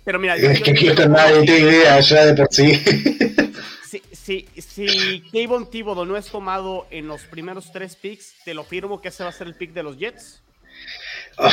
Pero 0.05 0.19
mira, 0.19 0.37
es 0.37 0.61
que 0.61 0.77
Houston 0.77 1.13
nadie 1.13 1.43
tiene 1.43 1.61
idea 1.61 2.01
ya 2.01 2.27
de 2.27 2.35
por 2.35 2.49
sí. 2.51 2.83
Si, 3.85 4.03
si, 4.13 4.49
si 4.61 5.23
Kayvon 5.31 5.71
Thibodeau 5.71 6.07
no 6.07 6.17
es 6.17 6.27
tomado 6.27 6.87
en 6.91 7.07
los 7.07 7.25
primeros 7.25 7.71
tres 7.71 7.95
picks, 7.95 8.33
te 8.45 8.55
lo 8.55 8.65
firmo 8.65 9.01
que 9.01 9.09
ese 9.09 9.23
va 9.23 9.29
a 9.29 9.33
ser 9.33 9.47
el 9.47 9.55
pick 9.55 9.73
de 9.73 9.83
los 9.83 9.99
Jets. 9.99 10.43
Oh. 11.37 11.51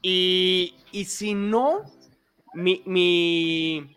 Y, 0.00 0.74
y, 0.90 1.04
si 1.04 1.34
no, 1.34 1.82
mi, 2.54 2.82
mi, 2.86 3.96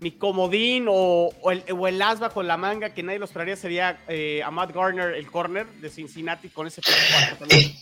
mi 0.00 0.12
comodín 0.12 0.86
o, 0.88 1.30
el, 1.50 1.62
o 1.72 1.86
el 1.86 2.00
as 2.00 2.20
bajo 2.20 2.42
la 2.42 2.56
manga 2.56 2.94
que 2.94 3.02
nadie 3.02 3.18
los 3.18 3.30
traería 3.30 3.56
sería 3.56 3.98
eh, 4.08 4.42
a 4.42 4.50
Matt 4.50 4.72
Garner, 4.74 5.14
el 5.14 5.30
corner 5.30 5.66
de 5.66 5.90
Cincinnati, 5.90 6.48
con 6.48 6.66
ese 6.66 6.80
pick 6.80 6.94
4 7.36 7.36
también. 7.36 7.72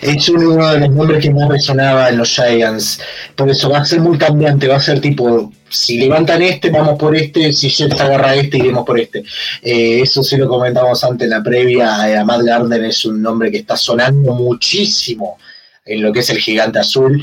Es 0.00 0.28
uno 0.28 0.72
de 0.72 0.80
los 0.80 0.90
nombres 0.90 1.22
que 1.22 1.30
más 1.30 1.48
resonaba 1.48 2.08
en 2.08 2.18
los 2.18 2.28
Giants. 2.28 3.00
Por 3.34 3.50
eso 3.50 3.70
va 3.70 3.78
a 3.78 3.84
ser 3.84 4.00
muy 4.00 4.18
cambiante, 4.18 4.68
va 4.68 4.76
a 4.76 4.80
ser 4.80 5.00
tipo, 5.00 5.52
si 5.68 5.98
levantan 5.98 6.42
este, 6.42 6.70
vamos 6.70 6.98
por 6.98 7.16
este, 7.16 7.52
si 7.52 7.68
Jets 7.68 8.00
agarra 8.00 8.34
este, 8.34 8.58
iremos 8.58 8.84
por 8.84 8.98
este. 8.98 9.24
Eh, 9.62 10.00
eso 10.02 10.22
sí 10.22 10.36
lo 10.36 10.48
comentamos 10.48 11.02
antes 11.04 11.24
en 11.24 11.30
la 11.30 11.42
previa, 11.42 12.10
eh, 12.10 12.24
Matt 12.24 12.42
Gardner 12.42 12.84
es 12.84 13.04
un 13.04 13.20
nombre 13.20 13.50
que 13.50 13.58
está 13.58 13.76
sonando 13.76 14.34
muchísimo 14.34 15.38
en 15.84 16.02
lo 16.02 16.12
que 16.12 16.20
es 16.20 16.30
el 16.30 16.38
gigante 16.38 16.78
azul. 16.78 17.22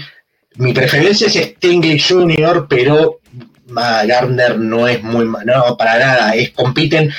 Mi 0.55 0.73
preferencia 0.73 1.27
es 1.27 1.33
Stingley 1.33 1.99
Jr., 1.99 2.67
pero 2.69 3.19
Gardner 3.67 4.57
no 4.59 4.87
es 4.87 5.01
muy, 5.03 5.25
no, 5.25 5.77
para 5.77 5.99
nada, 5.99 6.35
es, 6.35 6.51
compiten, 6.51 7.11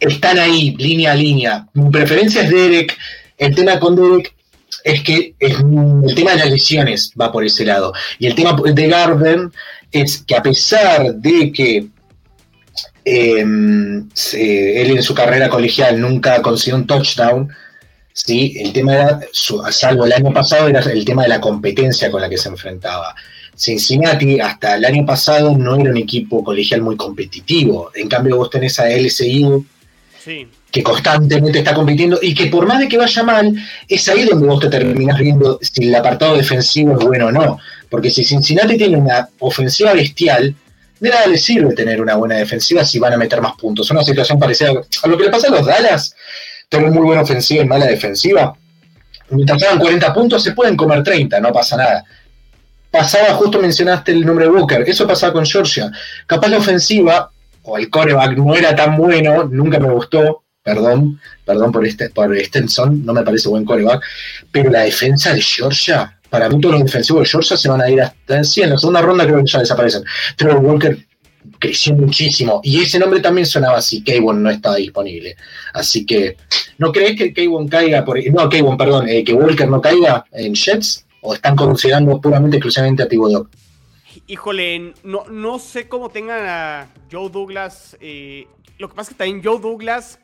están 0.00 0.38
ahí, 0.38 0.76
línea 0.76 1.12
a 1.12 1.14
línea. 1.14 1.66
Mi 1.74 1.90
preferencia 1.90 2.42
es 2.42 2.50
Derek, 2.50 2.96
el 3.36 3.54
tema 3.54 3.78
con 3.78 3.96
Derek 3.96 4.34
es 4.84 5.02
que 5.02 5.34
el 5.38 6.14
tema 6.14 6.32
de 6.32 6.38
las 6.38 6.50
lesiones 6.50 7.12
va 7.20 7.32
por 7.32 7.44
ese 7.44 7.64
lado. 7.64 7.92
Y 8.18 8.26
el 8.26 8.34
tema 8.34 8.56
de 8.64 8.88
Garden 8.88 9.52
es 9.90 10.18
que 10.18 10.36
a 10.36 10.42
pesar 10.42 11.14
de 11.14 11.52
que 11.52 11.86
em, 13.04 14.08
él 14.32 14.90
en 14.90 15.02
su 15.02 15.14
carrera 15.14 15.48
colegial 15.48 16.00
nunca 16.00 16.40
consiguió 16.42 16.76
un 16.76 16.86
touchdown, 16.86 17.48
¿sí? 18.12 18.54
el 18.58 18.72
tema 18.72 18.94
era, 18.94 19.20
salvo 19.70 20.04
el 20.04 20.12
año 20.12 20.32
pasado, 20.32 20.68
era 20.68 20.80
el 20.80 21.04
tema 21.04 21.22
de 21.22 21.28
la 21.28 21.40
competencia 21.40 22.10
con 22.10 22.20
la 22.20 22.28
que 22.28 22.38
se 22.38 22.48
enfrentaba. 22.48 23.14
Cincinnati 23.56 24.38
hasta 24.38 24.76
el 24.76 24.84
año 24.84 25.04
pasado 25.04 25.56
no 25.56 25.74
era 25.74 25.90
un 25.90 25.96
equipo 25.96 26.44
colegial 26.44 26.80
muy 26.80 26.96
competitivo. 26.96 27.90
En 27.94 28.08
cambio, 28.08 28.36
vos 28.36 28.50
tenés 28.50 28.78
a 28.78 28.88
LSU, 28.88 29.66
sí 30.22 30.48
que 30.70 30.82
constantemente 30.82 31.58
está 31.58 31.74
compitiendo 31.74 32.18
y 32.20 32.34
que 32.34 32.46
por 32.46 32.66
más 32.66 32.78
de 32.78 32.88
que 32.88 32.98
vaya 32.98 33.22
mal, 33.22 33.54
es 33.88 34.08
ahí 34.08 34.24
donde 34.24 34.46
vos 34.46 34.60
te 34.60 34.68
terminás 34.68 35.18
viendo 35.18 35.58
si 35.62 35.88
el 35.88 35.94
apartado 35.94 36.36
defensivo 36.36 36.98
es 36.98 37.04
bueno 37.04 37.26
o 37.26 37.32
no. 37.32 37.58
Porque 37.88 38.10
si 38.10 38.22
Cincinnati 38.24 38.76
tiene 38.76 38.98
una 38.98 39.28
ofensiva 39.38 39.94
bestial, 39.94 40.54
de 41.00 41.08
nada 41.08 41.26
le 41.26 41.38
sirve 41.38 41.74
tener 41.74 42.02
una 42.02 42.16
buena 42.16 42.36
defensiva 42.36 42.84
si 42.84 42.98
van 42.98 43.14
a 43.14 43.16
meter 43.16 43.40
más 43.40 43.54
puntos. 43.56 43.86
Es 43.86 43.90
una 43.92 44.04
situación 44.04 44.38
parecida 44.38 44.72
a 45.02 45.08
lo 45.08 45.16
que 45.16 45.24
le 45.24 45.30
pasa 45.30 45.48
a 45.48 45.52
los 45.52 45.64
Dallas. 45.64 46.14
Tienen 46.68 46.92
muy 46.92 47.04
buena 47.04 47.22
ofensiva 47.22 47.64
y 47.64 47.66
mala 47.66 47.86
defensiva. 47.86 48.54
Mientras 49.30 49.62
hagan 49.62 49.78
40 49.78 50.12
puntos, 50.12 50.42
se 50.42 50.52
pueden 50.52 50.76
comer 50.76 51.02
30, 51.02 51.40
no 51.40 51.52
pasa 51.52 51.76
nada. 51.76 52.04
Pasaba, 52.90 53.34
justo 53.34 53.60
mencionaste 53.60 54.12
el 54.12 54.24
nombre 54.24 54.46
de 54.46 54.50
Booker, 54.50 54.82
eso 54.86 55.06
pasaba 55.06 55.32
con 55.32 55.46
Georgia. 55.46 55.90
Capaz 56.26 56.48
la 56.48 56.58
ofensiva 56.58 57.30
o 57.62 57.76
el 57.76 57.90
coreback 57.90 58.36
no 58.36 58.54
era 58.54 58.74
tan 58.74 58.96
bueno, 58.96 59.44
nunca 59.44 59.78
me 59.78 59.90
gustó, 59.90 60.42
perdón, 60.68 61.20
perdón 61.44 61.72
por, 61.72 61.86
este, 61.86 62.10
por 62.10 62.38
Stenson, 62.38 63.04
no 63.04 63.14
me 63.14 63.22
parece 63.22 63.48
buen 63.48 63.64
coreback, 63.64 64.02
pero 64.52 64.70
la 64.70 64.80
defensa 64.80 65.32
de 65.32 65.40
Georgia, 65.40 66.18
para 66.28 66.48
mí 66.48 66.60
todos 66.60 66.74
los 66.74 66.84
defensivos 66.84 67.22
de 67.22 67.28
Georgia 67.28 67.56
se 67.56 67.68
van 67.70 67.80
a 67.80 67.88
ir 67.88 68.02
hasta 68.02 68.44
sí, 68.44 68.60
en 68.60 68.70
la 68.70 68.78
segunda 68.78 69.00
ronda 69.00 69.24
creo 69.24 69.38
que 69.38 69.50
ya 69.50 69.60
desaparecen. 69.60 70.04
Trevor 70.36 70.58
Walker 70.58 70.98
creció 71.58 71.94
muchísimo 71.94 72.60
y 72.62 72.82
ese 72.82 72.98
nombre 72.98 73.20
también 73.20 73.46
sonaba 73.46 73.78
así, 73.78 74.04
Kayvon 74.04 74.42
no 74.42 74.50
estaba 74.50 74.76
disponible. 74.76 75.36
Así 75.72 76.04
que, 76.04 76.36
¿no 76.76 76.92
crees 76.92 77.16
que 77.16 77.32
Kayvon 77.32 77.68
caiga 77.68 78.04
por... 78.04 78.18
No, 78.30 78.48
Kayvon, 78.50 78.76
perdón, 78.76 79.08
eh, 79.08 79.24
que 79.24 79.32
Walker 79.32 79.68
no 79.68 79.80
caiga 79.80 80.24
en 80.32 80.54
Jets? 80.54 81.06
¿O 81.20 81.34
están 81.34 81.56
considerando 81.56 82.20
puramente 82.20 82.58
exclusivamente 82.58 83.02
a 83.02 83.08
Thibodeau? 83.08 83.48
Híjole, 84.26 84.92
no, 85.02 85.24
no 85.30 85.58
sé 85.58 85.88
cómo 85.88 86.10
tengan 86.10 86.46
a 86.46 86.88
Joe 87.10 87.30
Douglas. 87.30 87.96
Eh, 88.00 88.46
lo 88.78 88.88
que 88.88 88.94
pasa 88.94 89.10
es 89.10 89.16
que 89.16 89.24
también 89.24 89.42
Joe 89.42 89.60
Douglas, 89.60 90.20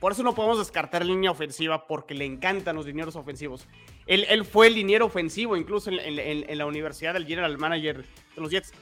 por 0.00 0.12
eso 0.12 0.22
no 0.22 0.34
podemos 0.34 0.58
descartar 0.58 1.04
línea 1.04 1.30
ofensiva, 1.30 1.86
porque 1.86 2.14
le 2.14 2.24
encantan 2.24 2.74
los 2.74 2.86
dineros 2.86 3.16
ofensivos. 3.16 3.68
Él, 4.06 4.44
fue 4.44 4.68
el 4.68 4.74
liniero 4.74 5.06
ofensivo, 5.06 5.56
incluso 5.56 5.90
en, 5.90 6.58
la 6.58 6.66
universidad 6.66 7.14
del 7.14 7.26
general 7.26 7.56
manager 7.58 7.98
de 8.34 8.40
los 8.40 8.50
Jets. 8.50 8.72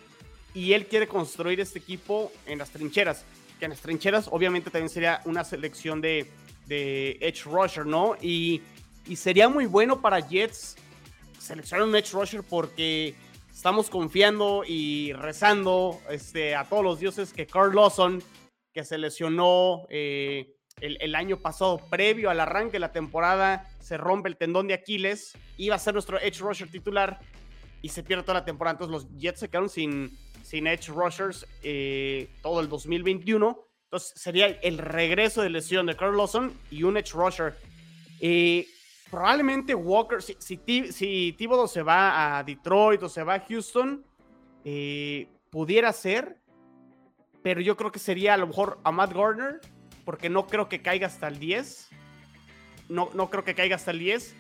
Y 0.55 0.73
él 0.73 0.87
quiere 0.87 1.09
construir 1.09 1.61
este 1.61 1.81
equipo 1.81 2.33
en 2.47 2.59
las 2.59 2.71
trincheras. 2.71 3.25
Que 3.59 3.65
en 3.65 3.73
las 3.73 3.81
trincheras, 3.81 4.29
obviamente, 4.31 4.71
también 4.71 4.89
sería 4.89 5.21
una 5.25 5.45
selección 5.45 6.01
de, 6.01 6.31
Edge 6.69 7.45
Rusher, 7.45 7.85
¿no? 7.85 8.17
Y, 8.23 8.63
y 9.07 9.17
sería 9.17 9.49
muy 9.49 9.67
bueno 9.67 10.01
para 10.01 10.21
Jets 10.21 10.77
seleccionar 11.39 11.89
un 11.89 11.97
Edge 11.97 12.13
Rusher 12.13 12.43
porque 12.43 13.15
estamos 13.51 13.91
confiando 13.91 14.63
y 14.67 15.13
rezando 15.15 15.99
este, 16.11 16.55
a 16.55 16.65
todos 16.65 16.85
los 16.85 17.01
dioses 17.01 17.33
que 17.33 17.47
Carl 17.47 17.75
Lawson, 17.75 18.23
que 18.73 18.85
se 18.85 18.99
lesionó 18.99 19.87
eh, 19.89 20.55
el, 20.81 21.15
año 21.15 21.39
pasado, 21.39 21.79
previo 21.91 22.31
al 22.31 22.41
arranque 22.41 22.73
de 22.73 22.79
la 22.81 22.93
temporada, 22.93 23.69
se 23.81 23.97
rompe 23.97 24.29
el 24.29 24.37
tendón 24.37 24.69
de 24.69 24.75
Aquiles, 24.75 25.37
iba 25.57 25.75
a 25.75 25.79
ser 25.79 25.95
nuestro 25.95 26.19
Edge 26.21 26.39
Rusher 26.41 26.71
titular 26.71 27.19
y 27.83 27.89
se 27.89 28.03
pierde 28.03 28.23
toda 28.23 28.41
la 28.41 28.45
temporada. 28.45 28.73
Entonces 28.73 28.93
los 28.93 29.19
Jets 29.19 29.41
se 29.41 29.49
quedaron 29.49 29.69
sin, 29.69 30.17
sin 30.43 30.67
Edge 30.67 30.89
Rushers 30.89 31.47
eh, 31.63 32.29
todo 32.43 32.61
el 32.61 32.69
2021. 32.69 33.59
Entonces 33.85 34.13
sería 34.21 34.47
el 34.47 34.79
regreso 34.79 35.43
de 35.43 35.51
lesión 35.51 35.87
de 35.87 35.97
Carl 35.97 36.17
Lawson 36.17 36.53
y 36.71 36.83
un 36.83 36.97
Edge 36.97 37.13
Rusher. 37.13 37.57
Eh, 38.21 38.67
probablemente 39.11 39.75
Walker, 39.75 40.23
si, 40.23 40.37
si, 40.39 40.93
si 40.93 41.37
se 41.69 41.83
va 41.83 42.39
a 42.39 42.45
Detroit 42.45 43.03
o 43.03 43.09
se 43.09 43.23
va 43.23 43.35
a 43.35 43.41
Houston, 43.41 44.05
eh, 44.65 45.29
pudiera 45.51 45.93
ser, 45.93 46.41
pero 47.43 47.61
yo 47.61 47.77
creo 47.77 47.91
que 47.91 47.99
sería 47.99 48.35
a 48.35 48.37
lo 48.37 48.49
mejor 48.49 48.79
a 48.85 48.93
Matt 48.93 49.15
Gardner, 49.15 49.61
porque 50.09 50.31
no 50.31 50.47
creo 50.47 50.71
que 50.71 50.81
caiga 50.81 51.07
hasta 51.07 51.29
el 51.29 51.39
10. 51.39 51.91
No, 52.89 53.11
no 53.13 53.29
creo 53.29 53.45
que 53.45 53.55
caiga 53.55 53.77
hasta 53.77 53.91
el 53.91 53.99
10. 53.99 54.35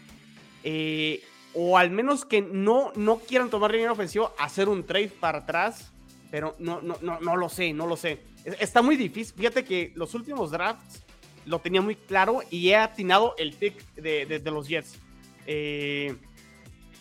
Eh, 0.65 1.23
o 1.53 1.77
al 1.77 1.91
menos 1.91 2.25
que 2.25 2.41
no, 2.41 2.91
no 2.97 3.19
quieran 3.19 3.51
tomar 3.51 3.73
línea 3.73 3.93
ofensivo, 3.93 4.33
hacer 4.39 4.71
un 4.71 4.87
trade 4.87 5.09
para 5.09 5.41
atrás, 5.41 5.93
pero 6.31 6.57
no, 6.59 6.81
no, 6.81 6.97
no, 7.03 7.21
no 7.21 7.37
lo 7.37 7.51
sé, 7.51 7.75
no 7.75 7.87
lo 7.87 7.99
sé. 7.99 8.23
Está 8.59 8.81
muy 8.81 8.97
difícil. 8.97 9.37
Fíjate 9.37 9.63
que 9.63 9.93
los 9.95 10.15
últimos 10.15 10.53
drafts 10.53 11.05
lo 11.45 11.59
tenía 11.59 11.83
muy 11.83 11.97
claro 11.97 12.41
y 12.51 12.71
he 12.71 12.77
atinado 12.77 13.35
el 13.37 13.53
pick 13.53 13.93
de, 13.93 14.41
los 14.47 14.69
Jets. 14.69 14.99
Eh, 15.47 16.17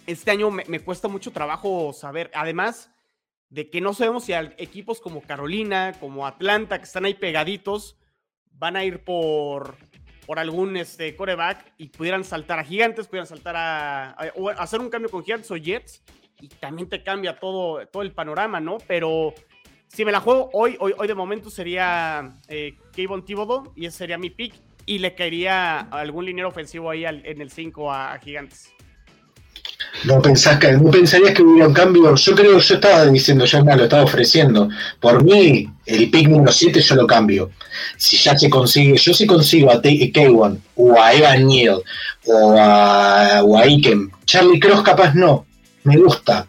este 0.08 0.32
año 0.32 0.52
me, 0.52 0.82
cuesta 0.82 1.08
mucho 1.08 1.32
trabajo 1.32 1.94
saber, 1.94 2.30
además 2.34 2.92
de 3.50 3.70
que 3.70 3.80
no 3.80 3.94
sabemos 3.94 4.26
si 4.26 4.34
equipos 4.34 5.00
como 5.00 5.22
Carolina, 5.22 5.94
como 6.02 6.28
Atlanta, 6.28 6.80
que 6.80 6.84
están 6.84 7.06
ahí 7.06 7.14
pegaditos, 7.14 7.96
van 8.58 8.76
a 8.76 8.84
ir 8.84 9.04
por, 9.04 9.78
por 10.26 10.40
algún 10.40 10.78
este, 10.78 11.16
coreback 11.16 11.74
y 11.78 11.90
pudieran 11.90 12.24
saltar 12.24 12.60
a 12.60 12.64
gigantes, 12.64 13.08
pudieran 13.08 13.28
saltar 13.28 13.56
a, 13.56 14.10
hacer 14.58 14.80
un 14.80 14.90
cambio 14.90 15.10
con 15.10 15.24
gigantes 15.24 15.50
o 15.52 15.56
Jets 15.56 16.04
y 16.40 16.50
también 16.50 16.90
te 16.90 17.04
cambia 17.04 17.40
todo, 17.40 17.86
todo 17.88 18.04
el 18.04 18.12
panorama, 18.12 18.60
¿no? 18.60 18.78
Pero 18.88 19.34
si 19.88 20.06
me 20.06 20.12
la 20.12 20.20
juego 20.20 20.50
hoy, 20.54 20.76
hoy, 20.80 20.94
hoy 20.98 21.08
de 21.08 21.16
momento 21.16 21.50
sería 21.50 22.36
eh, 22.48 22.78
Kayvon 22.96 23.26
Thibodeau 23.26 23.74
y 23.76 23.86
ese 23.86 23.98
sería 24.00 24.18
mi 24.18 24.30
pick. 24.30 24.54
Y 24.86 25.00
le 25.00 25.16
caería 25.16 25.80
algún 25.80 26.24
liniero 26.26 26.48
ofensivo 26.48 26.90
ahí 26.90 27.04
en 27.04 27.42
el 27.42 27.52
5 27.52 27.92
a, 27.92 28.18
Gigantes. 28.20 28.74
No, 30.04 30.22
pensás 30.22 30.60
que, 30.60 30.72
no 30.74 30.90
pensarías 30.92 31.34
que 31.34 31.42
hubiera 31.42 31.68
un 31.68 31.74
cambio. 31.74 32.16
Yo 32.16 32.36
creo 32.36 32.60
yo 32.60 32.76
estaba 32.76 33.06
diciendo, 33.06 33.46
ya 33.46 33.64
me 33.64 33.76
lo 33.76 33.84
estaba 33.84 34.04
ofreciendo. 34.04 34.70
Por 35.00 35.24
mí, 35.24 35.70
el 35.86 36.10
pick 36.10 36.28
número 36.28 36.52
7 36.52 36.82
yo 36.82 36.96
lo 36.96 37.08
cambio. 37.08 37.52
Si 37.98 38.18
ya 38.18 38.38
se 38.38 38.50
consigue, 38.50 38.98
yo 38.98 39.14
si 39.14 39.26
consigo 39.26 39.72
a 39.72 39.82
K1 39.82 40.58
o 40.76 41.02
a 41.02 41.14
Evan 41.14 41.48
Neal 41.48 41.82
o 42.26 42.56
a, 42.58 43.42
o 43.44 43.66
Ikem, 43.66 44.12
Charlie 44.26 44.60
Cross 44.60 44.82
capaz 44.82 45.14
no. 45.14 45.46
Me 45.84 45.98
gusta 45.98 46.48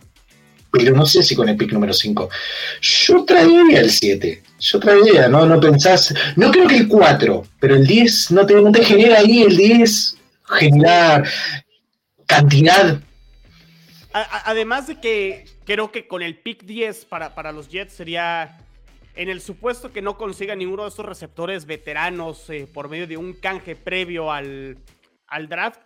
pero 0.71 0.95
no 0.95 1.07
sé 1.07 1.23
si 1.23 1.35
con 1.35 1.49
el 1.49 1.57
pick 1.57 1.73
número 1.73 1.93
5. 1.93 2.29
Yo 2.81 3.25
traería 3.25 3.81
el 3.81 3.91
7. 3.91 4.43
Yo 4.61 4.79
traería, 4.79 5.29
¿no? 5.29 5.47
No 5.47 5.61
pensás. 5.61 6.15
No 6.37 6.51
creo 6.51 6.67
que 6.67 6.77
el 6.77 6.89
4, 6.89 7.47
pero 7.59 7.77
el 7.77 7.87
10 7.87 8.33
no 8.33 8.47
te, 8.47 8.55
no 8.55 8.71
te 8.71 8.85
genera 8.85 9.19
ahí 9.19 9.43
el 9.43 9.57
10 9.57 10.17
generar 10.45 11.29
cantidad. 12.27 13.01
Además 14.13 14.87
de 14.87 15.01
que 15.01 15.45
creo 15.65 15.93
que 15.93 16.09
con 16.09 16.23
el 16.23 16.39
pick 16.39 16.65
10 16.65 17.05
para, 17.07 17.35
para 17.35 17.53
los 17.53 17.69
Jets 17.69 17.93
sería. 17.93 18.59
En 19.15 19.29
el 19.29 19.41
supuesto 19.41 19.93
que 19.93 20.01
no 20.01 20.17
consiga 20.17 20.55
ninguno 20.55 20.85
de 20.85 20.91
estos 20.91 21.05
receptores 21.05 21.67
veteranos 21.67 22.49
eh, 22.51 22.69
por 22.73 22.89
medio 22.89 23.09
de 23.09 23.17
un 23.17 23.33
canje 23.33 23.75
previo 23.75 24.31
al, 24.31 24.79
al 25.27 25.49
draft, 25.49 25.81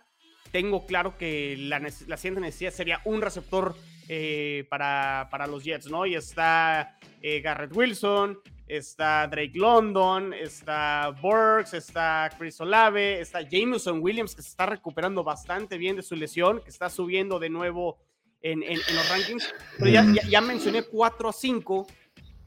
tengo 0.51 0.85
claro 0.85 1.17
que 1.17 1.55
la, 1.57 1.79
la 1.79 2.17
siguiente 2.17 2.41
necesidad 2.41 2.71
sería 2.71 3.01
un 3.05 3.23
receptor 3.23 3.75
eh, 4.07 4.65
para, 4.69 5.27
para, 5.31 5.47
los 5.47 5.63
Jets, 5.63 5.89
¿no? 5.89 6.05
Y 6.05 6.13
está 6.13 6.97
eh, 7.21 7.41
Garrett 7.41 7.75
Wilson, 7.75 8.37
está 8.67 9.25
Drake 9.27 9.53
London, 9.55 10.33
está 10.33 11.15
Burks, 11.21 11.73
está 11.73 12.29
Chris 12.37 12.59
Olave, 12.61 13.21
está 13.21 13.41
Jameson 13.41 13.99
Williams, 14.01 14.35
que 14.35 14.41
se 14.41 14.49
está 14.49 14.65
recuperando 14.65 15.23
bastante 15.23 15.77
bien 15.77 15.95
de 15.95 16.03
su 16.03 16.15
lesión, 16.15 16.61
que 16.61 16.69
está 16.69 16.89
subiendo 16.89 17.39
de 17.39 17.49
nuevo 17.49 17.97
en, 18.43 18.61
en, 18.61 18.77
los 18.77 19.09
rankings. 19.09 19.49
Pero 19.79 19.89
ya, 19.89 20.05
ya, 20.29 20.41
mencioné 20.41 20.83
4 20.83 21.29
a 21.29 21.33
5, 21.33 21.87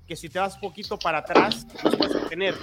que 0.06 0.14
si 0.14 0.28
te 0.28 0.38
vas 0.38 0.56
poquito 0.58 0.98
para 0.98 1.18
atrás, 1.18 1.66
los 1.82 1.96
puedes 1.96 2.14
obtener. 2.14 2.54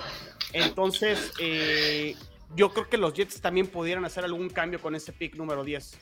Entonces, 0.53 1.31
eh, 1.39 2.15
yo 2.55 2.71
creo 2.71 2.87
que 2.87 2.97
los 2.97 3.13
Jets 3.13 3.41
también 3.41 3.67
pudieran 3.67 4.05
hacer 4.05 4.23
algún 4.23 4.49
cambio 4.49 4.79
con 4.79 4.95
ese 4.95 5.11
pick 5.11 5.35
número 5.35 5.63
10. 5.63 5.97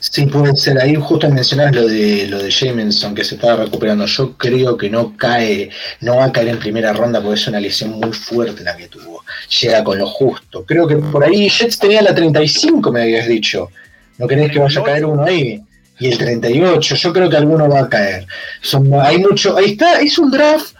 Sí, 0.00 0.26
puede 0.26 0.54
ser. 0.56 0.78
Ahí 0.78 0.96
justo 0.96 1.30
mencionas 1.30 1.74
lo 1.74 1.86
de 1.86 2.26
lo 2.26 2.42
de 2.42 2.50
Jameson 2.50 3.14
que 3.14 3.24
se 3.24 3.36
estaba 3.36 3.64
recuperando. 3.64 4.04
Yo 4.04 4.36
creo 4.36 4.76
que 4.76 4.90
no 4.90 5.16
cae, 5.16 5.70
no 6.00 6.16
va 6.16 6.26
a 6.26 6.32
caer 6.32 6.48
en 6.48 6.58
primera 6.58 6.92
ronda 6.92 7.22
porque 7.22 7.40
es 7.40 7.46
una 7.46 7.60
lesión 7.60 7.92
muy 7.92 8.12
fuerte 8.12 8.64
la 8.64 8.76
que 8.76 8.88
tuvo. 8.88 9.24
Llega 9.60 9.82
con 9.82 9.96
lo 9.96 10.06
justo. 10.06 10.64
Creo 10.66 10.86
que 10.86 10.96
por 10.96 11.24
ahí 11.24 11.48
Jets 11.48 11.78
tenía 11.78 12.02
la 12.02 12.14
35, 12.14 12.92
me 12.92 13.02
habías 13.02 13.26
dicho. 13.26 13.70
¿No 14.18 14.26
querés 14.26 14.52
que 14.52 14.58
vaya 14.58 14.80
a 14.80 14.84
caer 14.84 15.04
uno 15.04 15.24
ahí? 15.24 15.62
Y 15.98 16.08
el 16.08 16.18
38, 16.18 16.94
yo 16.96 17.12
creo 17.12 17.30
que 17.30 17.36
alguno 17.36 17.68
va 17.68 17.80
a 17.80 17.88
caer. 17.88 18.26
Hay 19.02 19.18
mucho, 19.18 19.56
ahí 19.56 19.72
está, 19.72 20.00
es 20.00 20.18
un 20.18 20.30
draft. 20.30 20.74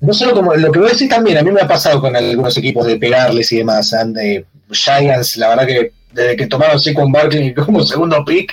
No 0.00 0.12
solo 0.12 0.34
como 0.34 0.54
lo 0.54 0.70
que 0.70 0.78
voy 0.78 0.88
a 0.88 0.92
decir 0.92 1.08
también, 1.08 1.38
a 1.38 1.42
mí 1.42 1.50
me 1.50 1.60
ha 1.60 1.68
pasado 1.68 2.00
con 2.00 2.14
algunos 2.14 2.56
equipos 2.56 2.86
de 2.86 2.96
pegarles 2.96 3.50
y 3.52 3.58
demás. 3.58 3.94
De 4.06 4.44
Giants, 4.70 5.36
la 5.36 5.48
verdad 5.48 5.66
que 5.66 5.92
desde 6.12 6.36
que 6.36 6.46
tomaron 6.46 6.80
con 6.94 7.10
Barkley 7.10 7.54
como 7.54 7.82
segundo 7.82 8.24
pick, 8.24 8.52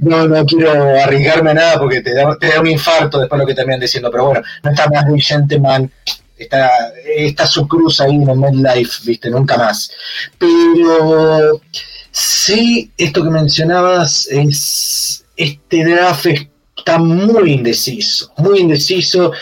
no, 0.00 0.26
no 0.26 0.44
quiero 0.44 0.72
arriesgarme 1.00 1.50
a 1.52 1.54
nada 1.54 1.78
porque 1.78 2.00
te 2.00 2.14
da, 2.14 2.36
te 2.38 2.48
da 2.48 2.60
un 2.60 2.66
infarto 2.66 3.20
después 3.20 3.38
lo 3.40 3.46
que 3.46 3.54
terminan 3.54 3.80
diciendo. 3.80 4.10
Pero 4.10 4.26
bueno, 4.26 4.42
no 4.62 4.70
está 4.70 4.88
más 4.88 5.06
de 5.06 5.20
Gentleman, 5.20 5.90
está, 6.36 6.70
está 7.04 7.46
su 7.46 7.66
cruz 7.66 8.00
ahí 8.00 8.14
en 8.14 8.44
el 8.44 8.62
Life, 8.62 9.02
viste, 9.04 9.30
nunca 9.30 9.56
más. 9.56 9.90
Pero 10.38 11.60
sí, 12.16 12.90
esto 12.96 13.22
que 13.22 13.30
mencionabas 13.30 14.26
es. 14.28 15.24
Este 15.36 15.84
draft 15.84 16.26
está 16.76 16.98
muy 16.98 17.52
indeciso, 17.52 18.32
muy 18.38 18.60
indeciso 18.60 19.32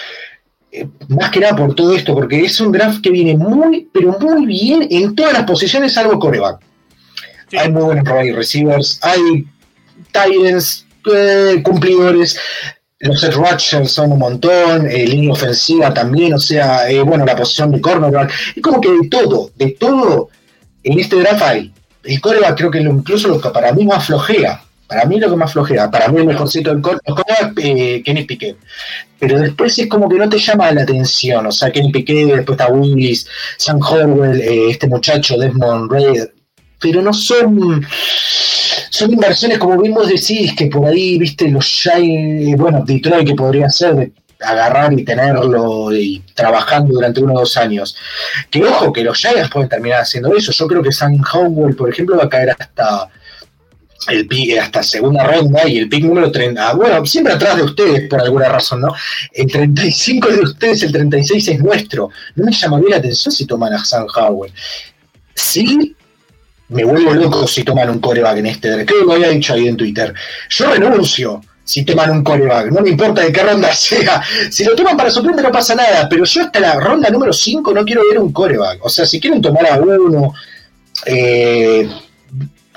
eh, 0.73 0.89
más 1.07 1.31
que 1.31 1.39
nada 1.39 1.55
por 1.55 1.73
todo 1.77 1.95
esto, 1.95 2.15
porque 2.15 2.41
es 2.41 2.61
un 2.61 2.73
draft 2.73 3.01
que 3.01 3.11
viene 3.11 3.37
muy, 3.37 3.89
pero 3.93 4.19
muy 4.19 4.45
bien 4.45 4.89
en 4.91 5.15
todas 5.15 5.35
las 5.35 5.45
posiciones, 5.45 5.93
salvo 5.93 6.19
coreback. 6.19 6.61
Hay 7.57 7.71
muy 7.71 7.83
buenos 7.83 8.09
receivers, 8.35 8.99
hay 9.03 9.47
Titans, 10.11 10.85
eh, 11.15 11.61
cumplidores. 11.63 12.37
Los 12.99 13.21
set 13.21 13.35
rushers 13.35 13.93
son 13.93 14.13
un 14.13 14.19
montón, 14.19 14.91
eh, 14.91 15.07
línea 15.07 15.33
ofensiva 15.33 15.93
también, 15.95 16.35
o 16.35 16.39
sea, 16.39 16.91
eh, 16.91 17.03
bueno, 17.03 17.25
la 17.25 17.37
posición 17.37 17.71
de 17.71 17.81
cornerback, 17.81 18.33
es 18.57 18.63
como 18.63 18.81
que 18.81 18.91
de 18.91 19.09
todo, 19.09 19.51
de 19.55 19.71
todo 19.79 20.29
en 20.83 20.99
este 20.99 21.17
draft 21.17 21.43
hay. 21.43 21.73
El 22.05 22.21
coreback 22.21 22.57
creo 22.57 22.71
que 22.71 22.81
incluso 22.81 23.29
lo 23.29 23.41
que 23.41 23.51
para 23.51 23.73
mí 23.73 23.85
más 23.87 24.07
flojea, 24.07 24.63
Para 24.87 25.07
mí 25.07 25.19
lo 25.19 25.31
que 25.31 25.37
más 25.37 25.53
flojea, 25.53 25.91
para 25.91 26.09
mí 26.09 26.21
el 26.21 26.27
mejorcito 26.27 26.71
del 26.71 26.83
core, 26.83 26.99
eh, 27.57 28.03
Kenny 28.05 28.25
Piquet. 28.25 28.57
Pero 29.19 29.41
después 29.41 29.79
es 29.79 29.89
como 29.89 30.09
que 30.09 30.17
no 30.17 30.29
te 30.29 30.39
llama 30.39 30.71
la 30.73 30.83
atención. 30.83 31.47
O 31.47 31.53
sea, 31.53 31.73
Kenny 31.73 31.91
Piquet, 31.91 32.27
después 32.27 32.59
está 32.59 32.71
Willis, 32.71 33.27
Sam 33.57 33.81
Horwell, 33.81 34.41
eh, 34.41 34.71
este 34.71 34.87
muchacho, 34.87 35.39
Desmond 35.39 35.91
Ray. 35.91 36.29
Pero 36.81 37.01
no 37.01 37.13
son. 37.13 37.87
Son 38.91 39.13
inversiones, 39.13 39.59
como 39.59 39.81
vimos 39.81 40.09
decís, 40.09 40.55
que 40.55 40.67
por 40.67 40.87
ahí, 40.87 41.19
viste, 41.19 41.49
los 41.49 41.65
Giants, 41.65 42.57
bueno, 42.57 42.85
Detroit 42.87 43.27
que 43.27 43.35
podría 43.35 43.69
ser 43.69 44.13
agarrar 44.45 44.93
y 44.93 45.05
tenerlo 45.05 45.93
y 45.93 46.23
trabajando 46.35 46.93
durante 46.93 47.21
uno 47.21 47.35
o 47.35 47.41
dos 47.41 47.57
años. 47.57 47.97
Que 48.51 48.65
ojo, 48.65 48.93
que 48.93 49.03
los 49.03 49.19
Giants 49.19 49.51
pueden 49.51 49.69
terminar 49.69 50.01
haciendo 50.01 50.35
eso. 50.35 50.53
Yo 50.53 50.67
creo 50.67 50.83
que 50.83 50.93
Sam 50.93 51.23
Howell, 51.33 51.77
por 51.77 51.91
ejemplo, 51.91 52.17
va 52.17 52.25
a 52.25 52.29
caer 52.29 52.51
hasta 52.51 53.09
el 54.09 54.27
pick 54.27 54.59
hasta 54.59 54.83
segunda 54.83 55.25
ronda 55.25 55.67
y 55.69 55.79
el 55.79 55.89
pick 55.89 56.05
número 56.05 56.31
30. 56.31 56.69
Ah, 56.69 56.75
bueno, 56.75 57.05
siempre 57.07 57.33
atrás 57.33 57.57
de 57.57 57.63
ustedes 57.63 58.09
por 58.09 58.21
alguna 58.21 58.49
razón, 58.49 58.81
¿no? 58.81 58.95
El 59.33 59.47
35 59.51 60.29
es 60.29 60.37
de 60.37 60.43
ustedes, 60.43 60.83
el 60.83 60.93
36 60.93 61.49
es 61.49 61.61
nuestro. 61.61 62.11
No 62.35 62.45
me 62.45 62.53
llamaría 62.53 62.91
la 62.91 62.97
atención 62.97 63.33
si 63.33 63.47
toman 63.47 63.73
a 63.73 63.85
Sam 63.85 64.07
Howell. 64.15 64.53
Sí, 65.35 65.97
me 66.69 66.85
vuelvo 66.85 67.13
loco 67.15 67.47
si 67.47 67.65
toman 67.65 67.91
un 67.91 67.99
coreback 67.99 68.39
en 68.39 68.47
este 68.47 68.69
Creo 68.85 69.01
que 69.01 69.07
lo 69.07 69.13
había 69.13 69.29
dicho 69.29 69.55
ahí 69.55 69.69
en 69.69 69.77
Twitter. 69.77 70.15
Yo 70.51 70.71
renuncio 70.71 71.41
si 71.65 71.85
toman 71.85 72.11
un 72.11 72.23
coreback, 72.23 72.71
no 72.71 72.83
me 72.83 72.91
importa 72.91 73.23
de 73.23 73.33
qué 73.33 73.43
ronda 73.43 73.73
sea. 73.75 74.23
Si 74.51 74.65
lo 74.65 74.75
toman 74.75 74.97
para 74.97 75.11
suplente 75.11 75.43
no 75.43 75.51
pasa 75.51 75.75
nada, 75.75 76.09
pero 76.09 76.25
yo 76.25 76.43
hasta 76.43 76.61
la 76.61 76.79
ronda 76.79 77.09
número 77.11 77.33
5 77.33 77.73
no 77.73 77.85
quiero 77.85 78.03
ver 78.09 78.19
un 78.19 78.33
coreback. 78.33 78.85
O 78.85 78.89
sea, 78.89 79.07
si 79.07 79.19
quieren 79.19 79.41
tomar 79.41 79.67
a 79.67 79.77
uno 79.77 80.35
eh, 81.07 81.89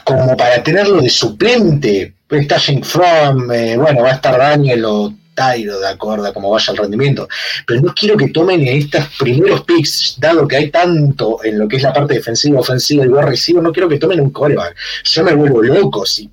como 0.04 0.38
para 0.38 0.64
tenerlo 0.64 1.02
de 1.02 1.10
suplente, 1.10 2.14
está 2.30 2.60
Jane 2.60 2.84
From, 2.84 3.52
eh, 3.52 3.78
bueno, 3.78 4.04
va 4.04 4.12
a 4.12 4.16
estar 4.16 4.38
Daniel 4.38 4.86
o 4.86 5.14
Tyro, 5.34 5.80
de 5.80 5.88
acuerdo 5.90 6.26
a 6.26 6.34
cómo 6.34 6.50
vaya 6.50 6.72
el 6.72 6.78
rendimiento. 6.78 7.28
Pero 7.66 7.82
no 7.82 7.94
quiero 7.94 8.16
que 8.18 8.30
tomen 8.30 8.66
estos 8.68 9.06
primeros 9.20 9.62
picks, 9.66 10.16
dado 10.18 10.48
que 10.48 10.56
hay 10.56 10.72
tanto 10.72 11.44
en 11.44 11.60
lo 11.60 11.68
que 11.68 11.76
es 11.76 11.84
la 11.84 11.94
parte 11.94 12.16
defensiva, 12.16 12.60
ofensiva 12.60 13.06
y 13.06 13.10
wide 13.10 13.62
no 13.62 13.72
quiero 13.72 13.90
que 13.90 14.00
tomen 14.00 14.22
un 14.22 14.32
coreback. 14.32 14.76
Yo 15.04 15.24
me 15.24 15.34
vuelvo 15.34 15.62
loco 15.62 16.06
si 16.06 16.30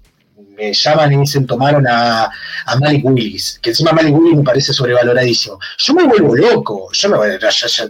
me 0.57 0.73
llaman 0.73 1.13
y 1.13 1.17
dicen 1.19 1.47
tomaron 1.47 1.87
a, 1.87 2.25
a 2.67 2.77
Malik 2.79 3.05
Willis, 3.05 3.59
que 3.63 3.71
encima 3.71 3.93
Malik 3.93 4.15
Willis 4.17 4.37
me 4.39 4.43
parece 4.43 4.73
sobrevaloradísimo. 4.73 5.59
Yo 5.79 5.95
me 5.95 6.05
vuelvo 6.05 6.37
loco, 6.37 6.91
yo 6.93 7.09
me 7.09 7.17
voy 7.17 7.31
a... 7.31 7.39
Ya, 7.39 7.67
ya, 7.67 7.85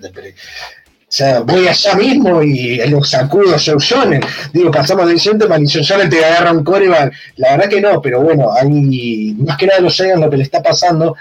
o 1.15 1.17
sea, 1.17 1.41
voy 1.43 1.69
allá 1.69 1.95
mismo 1.95 2.43
y 2.43 2.85
los 2.89 3.11
sacudo 3.11 3.57
Joe 3.65 3.77
Jones. 3.79 4.27
Digo, 4.53 4.73
pasamos 4.73 5.07
del 5.07 5.21
gentleman 5.21 5.63
y 5.63 5.73
Joe 5.73 5.85
Jones 5.87 6.11
te 6.11 6.25
agarra 6.25 6.51
un 6.51 6.65
coreback. 6.65 7.15
La 7.37 7.53
verdad 7.53 7.69
que 7.69 7.81
no, 7.81 8.03
pero 8.03 8.21
bueno, 8.21 8.53
hay 8.53 9.33
más 9.39 9.57
que 9.57 9.67
nada 9.67 9.79
los 9.79 9.95
Giants 9.95 10.21
lo 10.21 10.29
que 10.29 10.39
le 10.39 10.43
está 10.43 10.61
pasando, 10.61 11.15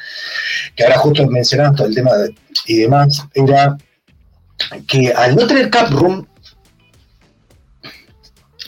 que 0.76 0.84
ahora 0.84 0.98
justo 0.98 1.28
mencionaban 1.28 1.76
todo 1.76 1.86
el 1.86 1.94
tema 1.94 2.10
y 2.66 2.78
demás, 2.78 3.24
era 3.36 3.78
que 4.88 5.14
al 5.14 5.36
no 5.36 5.46
tener 5.46 5.70
cap 5.70 5.92
room, 5.92 6.26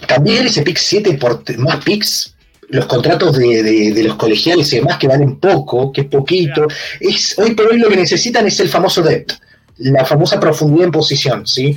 cambiar 0.07 0.45
ese 0.45 0.61
pick 0.61 0.77
7 0.77 1.13
por 1.13 1.41
más 1.57 1.83
picks 1.83 2.34
los 2.69 2.85
contratos 2.85 3.37
de, 3.37 4.01
los 4.03 4.15
colegiales 4.15 4.71
y 4.73 4.77
demás 4.77 4.97
que 4.97 5.07
valen 5.07 5.39
poco, 5.39 5.91
que 5.91 6.01
es 6.01 6.07
poquito, 6.07 6.67
es, 6.99 7.37
hoy 7.37 7.53
por 7.53 7.67
hoy 7.67 7.79
lo 7.79 7.89
que 7.89 7.97
necesitan 7.97 8.45
es 8.47 8.59
el 8.59 8.69
famoso 8.69 9.01
depth, 9.01 9.33
la 9.77 10.05
famosa 10.05 10.39
profundidad 10.39 10.85
en 10.85 10.91
posición, 10.91 11.45
¿sí? 11.45 11.75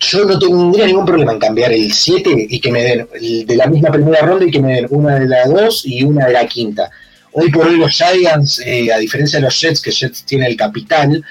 Yo 0.00 0.24
no 0.24 0.38
tendría 0.38 0.86
ningún 0.86 1.06
problema 1.06 1.32
en 1.32 1.38
cambiar 1.38 1.72
el 1.72 1.92
7 1.92 2.46
y 2.50 2.60
que 2.60 2.72
me 2.72 2.82
den 2.82 3.08
de 3.46 3.56
la 3.56 3.68
misma 3.68 3.90
primera 3.90 4.26
ronda 4.26 4.44
y 4.44 4.50
que 4.50 4.60
me 4.60 4.74
den 4.74 4.86
una 4.90 5.18
de 5.18 5.28
la 5.28 5.46
2 5.46 5.86
y 5.86 6.02
una 6.02 6.26
de 6.26 6.32
la 6.32 6.46
quinta. 6.46 6.90
Hoy 7.32 7.50
por 7.50 7.66
hoy 7.66 7.76
los 7.76 7.92
Giants, 7.92 8.60
eh, 8.66 8.92
a 8.92 8.98
diferencia 8.98 9.38
de 9.38 9.44
los 9.46 9.58
Jets, 9.58 9.80
que 9.80 9.90
Jets 9.90 10.24
tiene 10.24 10.46
el 10.46 10.56
capital, 10.56 11.24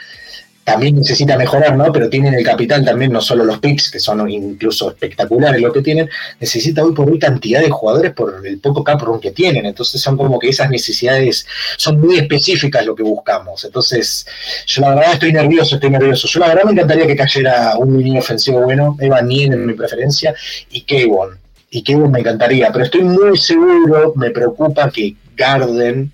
también 0.63 0.95
necesita 0.95 1.37
mejorar, 1.37 1.75
¿no? 1.75 1.91
Pero 1.91 2.09
tienen 2.09 2.33
el 2.33 2.43
capital 2.43 2.85
también, 2.85 3.11
no 3.11 3.21
solo 3.21 3.43
los 3.43 3.59
picks, 3.59 3.89
que 3.89 3.99
son 3.99 4.29
incluso 4.29 4.91
espectaculares 4.91 5.61
lo 5.61 5.73
que 5.73 5.81
tienen, 5.81 6.09
necesita 6.39 6.83
hoy 6.83 6.93
por 6.93 7.09
hoy 7.09 7.17
cantidad 7.17 7.61
de 7.61 7.69
jugadores 7.69 8.13
por 8.13 8.45
el 8.45 8.59
poco 8.59 8.83
cap 8.83 9.01
que 9.19 9.31
tienen. 9.31 9.65
Entonces 9.65 9.99
son 10.01 10.17
como 10.17 10.37
que 10.39 10.49
esas 10.49 10.69
necesidades 10.69 11.45
son 11.77 11.99
muy 11.99 12.17
específicas 12.17 12.85
lo 12.85 12.95
que 12.95 13.03
buscamos. 13.03 13.63
Entonces, 13.65 14.25
yo 14.67 14.81
la 14.81 14.95
verdad 14.95 15.13
estoy 15.13 15.33
nervioso, 15.33 15.75
estoy 15.75 15.89
nervioso. 15.89 16.27
Yo 16.27 16.39
la 16.39 16.49
verdad 16.49 16.63
me 16.65 16.71
encantaría 16.73 17.07
que 17.07 17.15
cayera 17.15 17.77
un 17.77 17.97
niño 17.97 18.19
ofensivo 18.19 18.61
bueno, 18.61 18.95
Evan 18.99 19.27
Nien 19.27 19.53
en 19.53 19.65
mi 19.65 19.73
preferencia, 19.73 20.35
y 20.69 20.81
Kevon. 20.81 21.39
Y 21.71 21.83
Kevon 21.83 22.11
me 22.11 22.19
encantaría, 22.19 22.71
pero 22.71 22.85
estoy 22.85 23.01
muy 23.01 23.37
seguro, 23.37 24.13
me 24.15 24.29
preocupa 24.29 24.89
que 24.91 25.15
Garden 25.35 26.11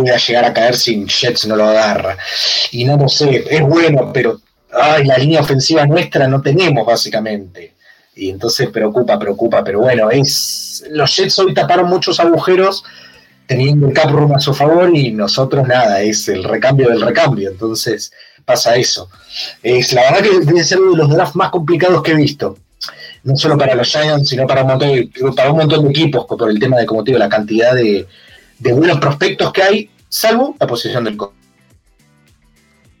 pueda 0.00 0.16
llegar 0.16 0.44
a 0.44 0.52
caer 0.52 0.76
sin 0.76 1.06
Jets 1.06 1.46
no 1.46 1.56
lo 1.56 1.64
agarra. 1.64 2.16
Y 2.70 2.84
no 2.84 2.96
lo 2.96 3.08
sé, 3.08 3.44
es 3.48 3.60
bueno, 3.62 4.10
pero 4.12 4.40
ay, 4.72 5.04
la 5.04 5.18
línea 5.18 5.40
ofensiva 5.40 5.86
nuestra 5.86 6.26
no 6.26 6.40
tenemos 6.40 6.86
básicamente. 6.86 7.74
Y 8.14 8.30
entonces 8.30 8.68
preocupa, 8.68 9.18
preocupa, 9.18 9.62
pero 9.64 9.80
bueno, 9.80 10.10
es 10.10 10.84
los 10.90 11.14
Jets 11.16 11.38
hoy 11.38 11.54
taparon 11.54 11.88
muchos 11.88 12.20
agujeros 12.20 12.84
teniendo 13.46 13.88
el 13.88 13.94
cap 13.94 14.10
room 14.10 14.34
a 14.34 14.40
su 14.40 14.54
favor 14.54 14.94
y 14.94 15.10
nosotros 15.10 15.66
nada, 15.66 16.00
es 16.02 16.28
el 16.28 16.44
recambio 16.44 16.88
del 16.88 17.00
recambio, 17.00 17.50
entonces 17.50 18.12
pasa 18.44 18.76
eso. 18.76 19.08
Es 19.62 19.92
la 19.92 20.02
verdad 20.02 20.22
que 20.22 20.46
debe 20.46 20.64
ser 20.64 20.80
uno 20.80 20.92
de 20.92 20.98
los 20.98 21.10
drafts 21.10 21.36
más 21.36 21.50
complicados 21.50 22.02
que 22.02 22.12
he 22.12 22.16
visto. 22.16 22.56
No 23.22 23.36
solo 23.36 23.58
para 23.58 23.74
los 23.74 23.88
Giants, 23.88 24.30
sino 24.30 24.46
para 24.46 24.62
un 24.62 24.68
montón 24.68 25.34
para 25.34 25.50
un 25.50 25.58
montón 25.58 25.84
de 25.84 25.90
equipos, 25.90 26.26
por 26.26 26.48
el 26.48 26.58
tema 26.58 26.78
de, 26.78 26.86
como 26.86 27.04
te 27.04 27.10
digo, 27.10 27.18
la 27.18 27.28
cantidad 27.28 27.74
de, 27.74 28.06
de 28.60 28.72
buenos 28.72 28.98
prospectos 28.98 29.52
que 29.52 29.62
hay, 29.62 29.90
salvo 30.08 30.54
la 30.60 30.66
posición 30.66 31.04
del 31.04 31.16
coach. 31.16 31.34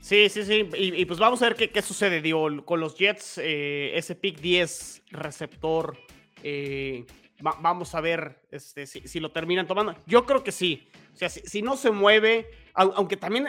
Sí, 0.00 0.28
sí, 0.28 0.44
sí. 0.44 0.68
Y, 0.76 1.04
pues 1.04 1.20
vamos 1.20 1.40
a 1.40 1.44
ver 1.44 1.54
qué, 1.54 1.70
qué 1.70 1.82
sucede. 1.82 2.20
Con 2.64 2.80
los 2.80 2.96
Jets, 2.96 3.38
eh, 3.38 3.92
ese 3.94 4.16
pick 4.16 4.40
10 4.40 5.02
receptor, 5.12 5.96
eh, 6.42 7.06
vamos 7.38 7.94
a 7.94 8.00
ver 8.00 8.40
este, 8.50 8.86
si, 8.86 9.20
lo 9.20 9.30
terminan 9.30 9.68
tomando. 9.68 9.94
Yo 10.06 10.26
creo 10.26 10.42
que 10.42 10.50
sí. 10.50 10.88
O 11.14 11.16
sea, 11.16 11.28
si, 11.28 11.62
no 11.62 11.76
se 11.76 11.92
mueve, 11.92 12.50
aunque 12.74 13.16
también 13.16 13.48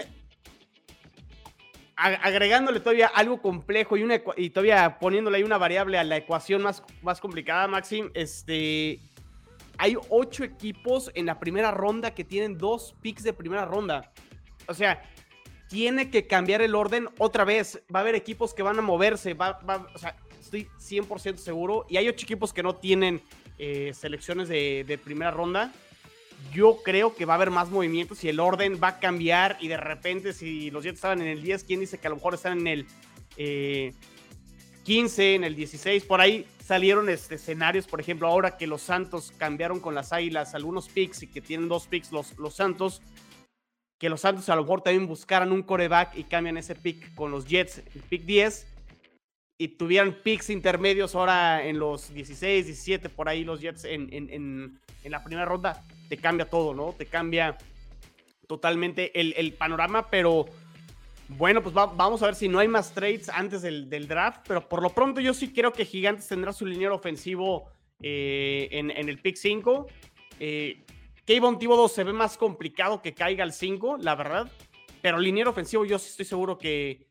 agregándole 1.96 2.80
todavía 2.80 3.08
algo 3.08 3.42
complejo 3.42 3.98
y, 3.98 4.04
una, 4.04 4.22
y 4.38 4.50
todavía 4.52 5.00
poniéndole 5.00 5.38
ahí 5.38 5.44
una 5.44 5.58
variable 5.58 5.98
a 5.98 6.04
la 6.04 6.18
ecuación 6.18 6.62
más, 6.62 6.84
más 7.02 7.20
complicada, 7.20 7.68
Maxim, 7.68 8.12
este, 8.14 9.00
hay 9.82 9.98
ocho 10.10 10.44
equipos 10.44 11.10
en 11.16 11.26
la 11.26 11.40
primera 11.40 11.72
ronda 11.72 12.14
que 12.14 12.24
tienen 12.24 12.56
dos 12.56 12.94
picks 13.02 13.24
de 13.24 13.34
primera 13.34 13.66
ronda. 13.66 14.12
O 14.68 14.76
sea, 14.76 15.02
tiene 15.70 16.12
que 16.12 16.28
cambiar 16.28 16.62
el 16.62 16.76
orden 16.76 17.10
otra 17.18 17.46
vez. 17.46 17.82
Va 17.94 18.02
a 18.02 18.04
haber 18.04 18.14
equipos 18.14 18.54
que 18.54 18.62
van 18.62 18.78
a 18.78 18.84
moverse. 18.84 19.34
Va, 19.34 19.60
o 19.92 19.98
sea, 19.98 20.16
estoy 20.40 20.68
100% 20.78 21.38
seguro. 21.38 21.88
Y 21.90 21.98
hay 21.98 22.08
ocho 22.08 22.26
equipos 22.26 22.54
que 22.54 22.62
no 22.62 22.76
tienen 22.76 23.24
eh, 23.58 23.92
selecciones 23.96 24.50
de, 24.50 25.00
primera 25.04 25.32
ronda. 25.32 25.74
Yo 26.54 26.84
creo 26.84 27.16
que 27.16 27.26
va 27.26 27.34
a 27.34 27.38
haber 27.38 27.50
más 27.50 27.72
movimientos 27.72 28.24
y 28.24 28.30
el 28.30 28.40
orden 28.40 28.80
va 28.82 28.90
a 28.90 29.00
cambiar. 29.00 29.58
Y 29.62 29.68
de 29.68 29.78
repente, 29.78 30.34
si 30.34 30.70
los 30.70 30.84
Jets 30.84 30.98
estaban 30.98 31.24
en 31.24 31.28
el 31.28 31.42
10, 31.42 31.64
¿quién 31.64 31.80
dice 31.80 31.98
que 31.98 32.06
a 32.06 32.12
lo 32.12 32.18
mejor 32.18 32.36
están 32.36 32.60
en 32.60 32.68
el 32.68 32.86
15, 34.84 35.24
eh, 35.24 35.36
en 35.36 35.44
el 35.44 35.56
16? 35.56 36.06
Por 36.06 36.22
ahí 36.22 36.46
salieron 36.64 37.10
este, 37.10 37.36
escenarios, 37.36 37.88
por 37.88 38.00
ejemplo, 38.00 38.28
ahora 38.28 38.58
que 38.58 38.68
los 38.68 38.82
Santos 38.82 39.34
cambiaron 39.38 39.80
con 39.80 39.96
las 39.96 40.14
Águilas 40.14 40.56
algunos 40.56 40.90
picks 40.90 41.24
y 41.24 41.28
que 41.28 41.42
tienen 41.42 41.68
dos 41.68 41.88
picks 41.88 42.12
los, 42.12 42.38
los 42.38 42.56
Santos, 42.56 43.02
que 44.00 44.10
los 44.10 44.22
Santos 44.22 44.50
a 44.50 44.56
lo 44.56 44.64
mejor 44.64 44.82
también 44.82 45.08
buscaran 45.08 45.52
un 45.52 45.64
coreback 45.64 46.18
y 46.18 46.24
cambian 46.24 46.58
ese 46.58 46.76
pick 46.76 47.14
con 47.16 47.32
los 47.32 47.46
Jets, 47.46 47.80
el 47.94 48.02
pick 48.02 48.24
10, 48.24 48.68
y 49.60 49.68
tuvieran 49.68 50.14
picks 50.24 50.50
intermedios 50.50 51.14
ahora 51.14 51.64
en 51.64 51.78
los 51.78 52.14
16, 52.14 52.66
17, 52.66 53.10
por 53.10 53.30
ahí 53.30 53.44
los 53.44 53.62
Jets 53.62 53.86
en, 53.86 54.12
en, 54.12 54.30
en, 55.04 55.12
la 55.12 55.24
primera 55.24 55.46
ronda, 55.46 55.84
te 56.10 56.18
cambia 56.18 56.50
todo, 56.50 56.74
¿no? 56.74 56.94
Te 56.98 57.06
cambia 57.06 57.58
totalmente 58.48 59.20
el 59.20 59.54
panorama, 59.54 60.10
pero 60.10 60.48
bueno, 61.38 61.64
pues 61.64 61.74
vamos 61.74 62.22
a 62.22 62.26
ver 62.26 62.36
si 62.36 62.48
no 62.48 62.60
hay 62.60 62.68
más 62.68 62.94
trades 62.94 63.30
antes 63.30 63.62
del, 63.62 64.08
draft, 64.08 64.46
pero 64.48 64.68
por 64.68 64.82
lo 64.82 64.90
pronto 64.90 65.22
yo 65.22 65.34
sí 65.34 65.54
creo 65.54 65.72
que 65.72 65.86
Gigantes 65.86 66.28
tendrá 66.28 66.52
su 66.52 66.66
liniero 66.66 66.96
ofensivo 66.96 67.70
eh, 68.02 68.68
en, 68.72 68.92
el 68.92 69.20
pick 69.20 69.36
5. 69.36 69.88
Eh, 70.40 70.84
Kayvon 71.26 71.58
Thibodeau 71.58 71.88
se 71.88 72.04
ve 72.04 72.14
más 72.14 72.38
complicado 72.38 73.02
que 73.02 73.14
caiga 73.14 73.44
al 73.44 73.54
5, 73.54 73.98
la 74.02 74.16
verdad, 74.16 74.52
pero 75.02 75.20
liniero 75.20 75.52
ofensivo 75.52 75.86
yo 75.86 75.98
sí 76.00 76.10
estoy 76.10 76.26
seguro 76.26 76.58
que... 76.58 77.08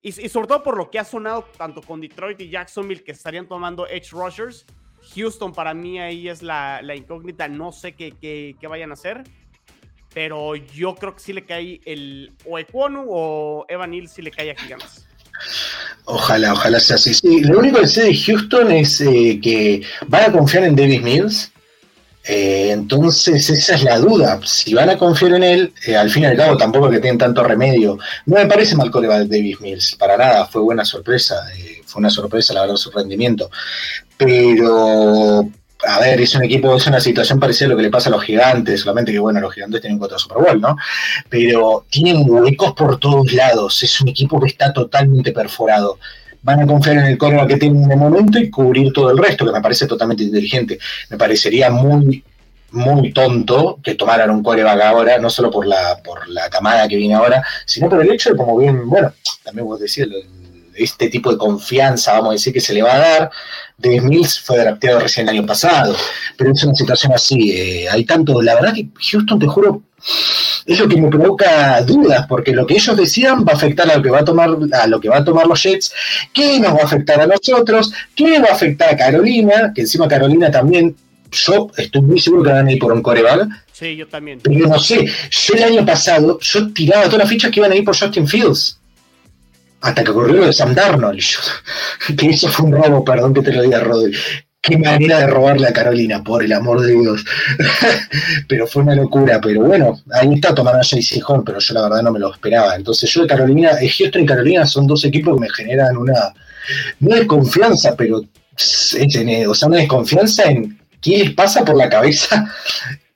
Y, 0.00 0.12
sobre 0.12 0.46
todo 0.46 0.62
por 0.62 0.76
lo 0.76 0.90
que 0.90 1.00
ha 1.00 1.04
sonado 1.04 1.44
tanto 1.56 1.82
con 1.82 2.00
Detroit 2.00 2.40
y 2.40 2.48
Jacksonville 2.48 3.02
que 3.02 3.12
estarían 3.12 3.48
tomando 3.48 3.86
Edge 3.88 4.10
Rushers. 4.12 4.64
Houston 5.14 5.52
para 5.52 5.74
mí 5.74 5.98
ahí 5.98 6.28
es 6.28 6.42
la, 6.42 6.80
incógnita, 6.94 7.48
no 7.48 7.72
sé 7.72 7.92
qué, 7.92 8.12
qué 8.18 8.66
vayan 8.66 8.90
a 8.90 8.94
hacer 8.94 9.24
pero 10.18 10.56
yo 10.56 10.96
creo 10.96 11.14
que 11.14 11.20
sí 11.20 11.32
le 11.32 11.44
cae 11.44 11.80
el 11.84 12.32
o 12.44 12.58
Equonu 12.58 13.04
o 13.08 13.64
Evan 13.68 13.94
Hill 13.94 14.08
sí 14.08 14.20
le 14.20 14.32
cae 14.32 14.50
a 14.50 14.56
Gigantes. 14.56 15.06
Ojalá, 16.06 16.54
ojalá 16.54 16.80
sea 16.80 16.96
así. 16.96 17.14
Sí, 17.14 17.38
lo 17.42 17.60
único 17.60 17.78
que 17.78 17.86
sé 17.86 18.02
de 18.02 18.16
Houston 18.16 18.72
es 18.72 19.00
eh, 19.00 19.38
que 19.40 19.80
van 20.08 20.24
a 20.24 20.32
confiar 20.32 20.64
en 20.64 20.74
Davis 20.74 21.02
Mills. 21.02 21.52
Eh, 22.24 22.70
entonces, 22.72 23.48
esa 23.48 23.76
es 23.76 23.84
la 23.84 24.00
duda. 24.00 24.40
Si 24.44 24.74
van 24.74 24.90
a 24.90 24.98
confiar 24.98 25.34
en 25.34 25.44
él, 25.44 25.72
eh, 25.86 25.96
al 25.96 26.10
fin 26.10 26.24
y 26.24 26.26
al 26.26 26.36
cabo 26.36 26.56
tampoco 26.56 26.90
que 26.90 26.98
tienen 26.98 27.18
tanto 27.18 27.44
remedio. 27.44 27.96
No 28.26 28.38
me 28.38 28.46
parece 28.46 28.74
mal 28.74 28.90
colega 28.90 29.24
Davis 29.24 29.60
Mills, 29.60 29.94
para 29.94 30.16
nada, 30.16 30.46
fue 30.46 30.62
buena 30.62 30.84
sorpresa. 30.84 31.36
Fue 31.86 32.00
una 32.00 32.10
sorpresa, 32.10 32.54
la 32.54 32.62
verdad, 32.62 32.74
su 32.74 32.90
rendimiento. 32.90 33.48
Pero, 34.16 35.48
a 35.88 36.00
ver, 36.00 36.20
es 36.20 36.34
un 36.34 36.44
equipo, 36.44 36.76
es 36.76 36.86
una 36.86 37.00
situación 37.00 37.40
parecida 37.40 37.66
a 37.66 37.70
lo 37.70 37.76
que 37.76 37.82
le 37.82 37.90
pasa 37.90 38.10
a 38.10 38.12
los 38.12 38.22
gigantes, 38.22 38.80
solamente 38.80 39.10
que, 39.10 39.18
bueno, 39.18 39.40
los 39.40 39.54
gigantes 39.54 39.80
tienen 39.80 39.98
cuatro 39.98 40.18
Super 40.18 40.38
Bowl, 40.38 40.60
¿no? 40.60 40.76
Pero 41.30 41.86
tienen 41.88 42.24
huecos 42.28 42.74
por 42.74 42.98
todos 42.98 43.32
lados. 43.32 43.82
Es 43.82 44.00
un 44.00 44.08
equipo 44.08 44.38
que 44.38 44.48
está 44.48 44.72
totalmente 44.72 45.32
perforado 45.32 45.98
van 46.40 46.60
a 46.60 46.66
confiar 46.66 46.98
en 46.98 47.04
el 47.04 47.18
coreback 47.18 47.48
que 47.48 47.56
tienen 47.56 47.88
de 47.88 47.96
momento 47.96 48.38
y 48.38 48.48
cubrir 48.48 48.92
todo 48.92 49.10
el 49.10 49.18
resto, 49.18 49.44
que 49.44 49.52
me 49.52 49.60
parece 49.60 49.86
totalmente 49.86 50.22
inteligente. 50.22 50.78
Me 51.10 51.18
parecería 51.18 51.68
muy, 51.68 52.22
muy 52.70 53.12
tonto 53.12 53.78
que 53.82 53.94
tomaran 53.94 54.30
un 54.30 54.42
coreback 54.42 54.80
ahora, 54.80 55.18
no 55.18 55.30
solo 55.30 55.50
por 55.50 55.66
la, 55.66 56.00
por 56.02 56.28
la 56.28 56.48
camada 56.48 56.86
que 56.86 56.96
viene 56.96 57.14
ahora, 57.14 57.44
sino 57.66 57.88
por 57.88 58.02
el 58.02 58.10
hecho 58.10 58.30
de, 58.30 58.36
como 58.36 58.56
bien, 58.56 58.88
bueno, 58.88 59.12
también 59.42 59.66
vos 59.66 59.80
decías, 59.80 60.08
este 60.78 61.08
tipo 61.08 61.30
de 61.30 61.38
confianza, 61.38 62.12
vamos 62.12 62.30
a 62.30 62.32
decir, 62.32 62.52
que 62.52 62.60
se 62.60 62.74
le 62.74 62.82
va 62.82 62.94
a 62.94 62.98
dar. 62.98 63.30
Davis 63.76 64.02
Mills 64.02 64.40
fue 64.40 64.58
drafteado 64.58 64.98
recién 64.98 65.28
el 65.28 65.36
año 65.36 65.46
pasado, 65.46 65.94
pero 66.36 66.52
es 66.52 66.64
una 66.64 66.74
situación 66.74 67.12
así. 67.12 67.52
Eh, 67.52 67.88
hay 67.88 68.04
tanto, 68.04 68.42
la 68.42 68.56
verdad 68.56 68.74
que 68.74 68.88
Houston, 69.10 69.38
te 69.38 69.46
juro, 69.46 69.82
es 70.66 70.78
lo 70.78 70.88
que 70.88 71.00
me 71.00 71.08
provoca 71.08 71.80
dudas, 71.82 72.26
porque 72.28 72.52
lo 72.52 72.66
que 72.66 72.74
ellos 72.74 72.96
decían 72.96 73.44
va 73.46 73.52
a 73.52 73.56
afectar 73.56 73.90
a 73.90 73.96
lo 73.96 74.02
que 74.02 74.10
va 74.10 74.20
a 74.20 74.24
tomar, 74.24 74.50
a 74.72 74.86
lo 74.86 75.00
que 75.00 75.08
va 75.08 75.18
a 75.18 75.24
tomar 75.24 75.46
los 75.46 75.62
Jets, 75.62 75.92
qué 76.32 76.58
nos 76.60 76.74
va 76.74 76.80
a 76.82 76.84
afectar 76.84 77.20
a 77.20 77.26
nosotros, 77.26 77.92
qué 78.14 78.38
va 78.38 78.48
a 78.48 78.52
afectar 78.52 78.92
a 78.92 78.96
Carolina, 78.96 79.72
que 79.74 79.82
encima 79.82 80.08
Carolina 80.08 80.50
también, 80.50 80.96
yo 81.30 81.70
estoy 81.76 82.02
muy 82.02 82.20
seguro 82.20 82.42
que 82.42 82.52
van 82.52 82.66
a 82.66 82.72
ir 82.72 82.78
por 82.78 82.92
un 82.92 83.02
coreback. 83.02 83.48
Sí, 83.72 83.96
yo 83.96 84.08
también. 84.08 84.40
Pero 84.42 84.66
no 84.66 84.78
sé, 84.78 85.06
yo 85.30 85.54
el 85.54 85.62
año 85.62 85.86
pasado, 85.86 86.38
yo 86.40 86.72
tiraba 86.72 87.04
todas 87.04 87.18
las 87.18 87.28
fichas 87.28 87.50
que 87.50 87.60
iban 87.60 87.72
a 87.72 87.76
ir 87.76 87.84
por 87.84 87.96
Justin 87.96 88.26
Fields. 88.26 88.78
Hasta 89.80 90.02
que 90.02 90.10
ocurrió 90.10 90.36
lo 90.36 90.46
de 90.46 90.52
Sam 90.52 90.74
Darnold. 90.74 91.22
que 92.18 92.30
eso 92.30 92.48
fue 92.48 92.66
un 92.66 92.72
robo, 92.72 93.04
perdón 93.04 93.34
que 93.34 93.42
te 93.42 93.52
lo 93.52 93.62
diga, 93.62 93.80
Rodri 93.80 94.16
qué 94.60 94.76
manera 94.76 95.20
de 95.20 95.26
robarle 95.26 95.68
a 95.68 95.72
Carolina, 95.72 96.22
por 96.22 96.44
el 96.44 96.52
amor 96.52 96.80
de 96.80 96.92
Dios. 96.92 97.24
pero 98.48 98.66
fue 98.66 98.82
una 98.82 98.94
locura. 98.94 99.40
Pero 99.40 99.62
bueno, 99.62 100.00
ahí 100.12 100.34
está 100.34 100.54
tomando 100.54 100.80
a 100.80 100.82
JC 100.82 101.22
Horn, 101.26 101.44
pero 101.44 101.58
yo 101.58 101.74
la 101.74 101.82
verdad 101.82 102.02
no 102.02 102.12
me 102.12 102.18
lo 102.18 102.32
esperaba. 102.32 102.74
Entonces 102.74 103.10
yo 103.10 103.22
de 103.22 103.28
Carolina, 103.28 103.72
eh, 103.80 103.88
Houston 103.88 104.22
y 104.22 104.26
Carolina 104.26 104.66
son 104.66 104.86
dos 104.86 105.04
equipos 105.04 105.34
que 105.34 105.40
me 105.40 105.50
generan 105.50 105.96
una, 105.96 106.34
desconfianza, 106.98 107.94
pero, 107.96 108.18
o 108.18 109.54
sea, 109.54 109.68
una 109.68 109.78
desconfianza 109.78 110.44
en 110.44 110.78
qué 111.00 111.18
les 111.18 111.34
pasa 111.34 111.64
por 111.64 111.76
la 111.76 111.88
cabeza 111.88 112.52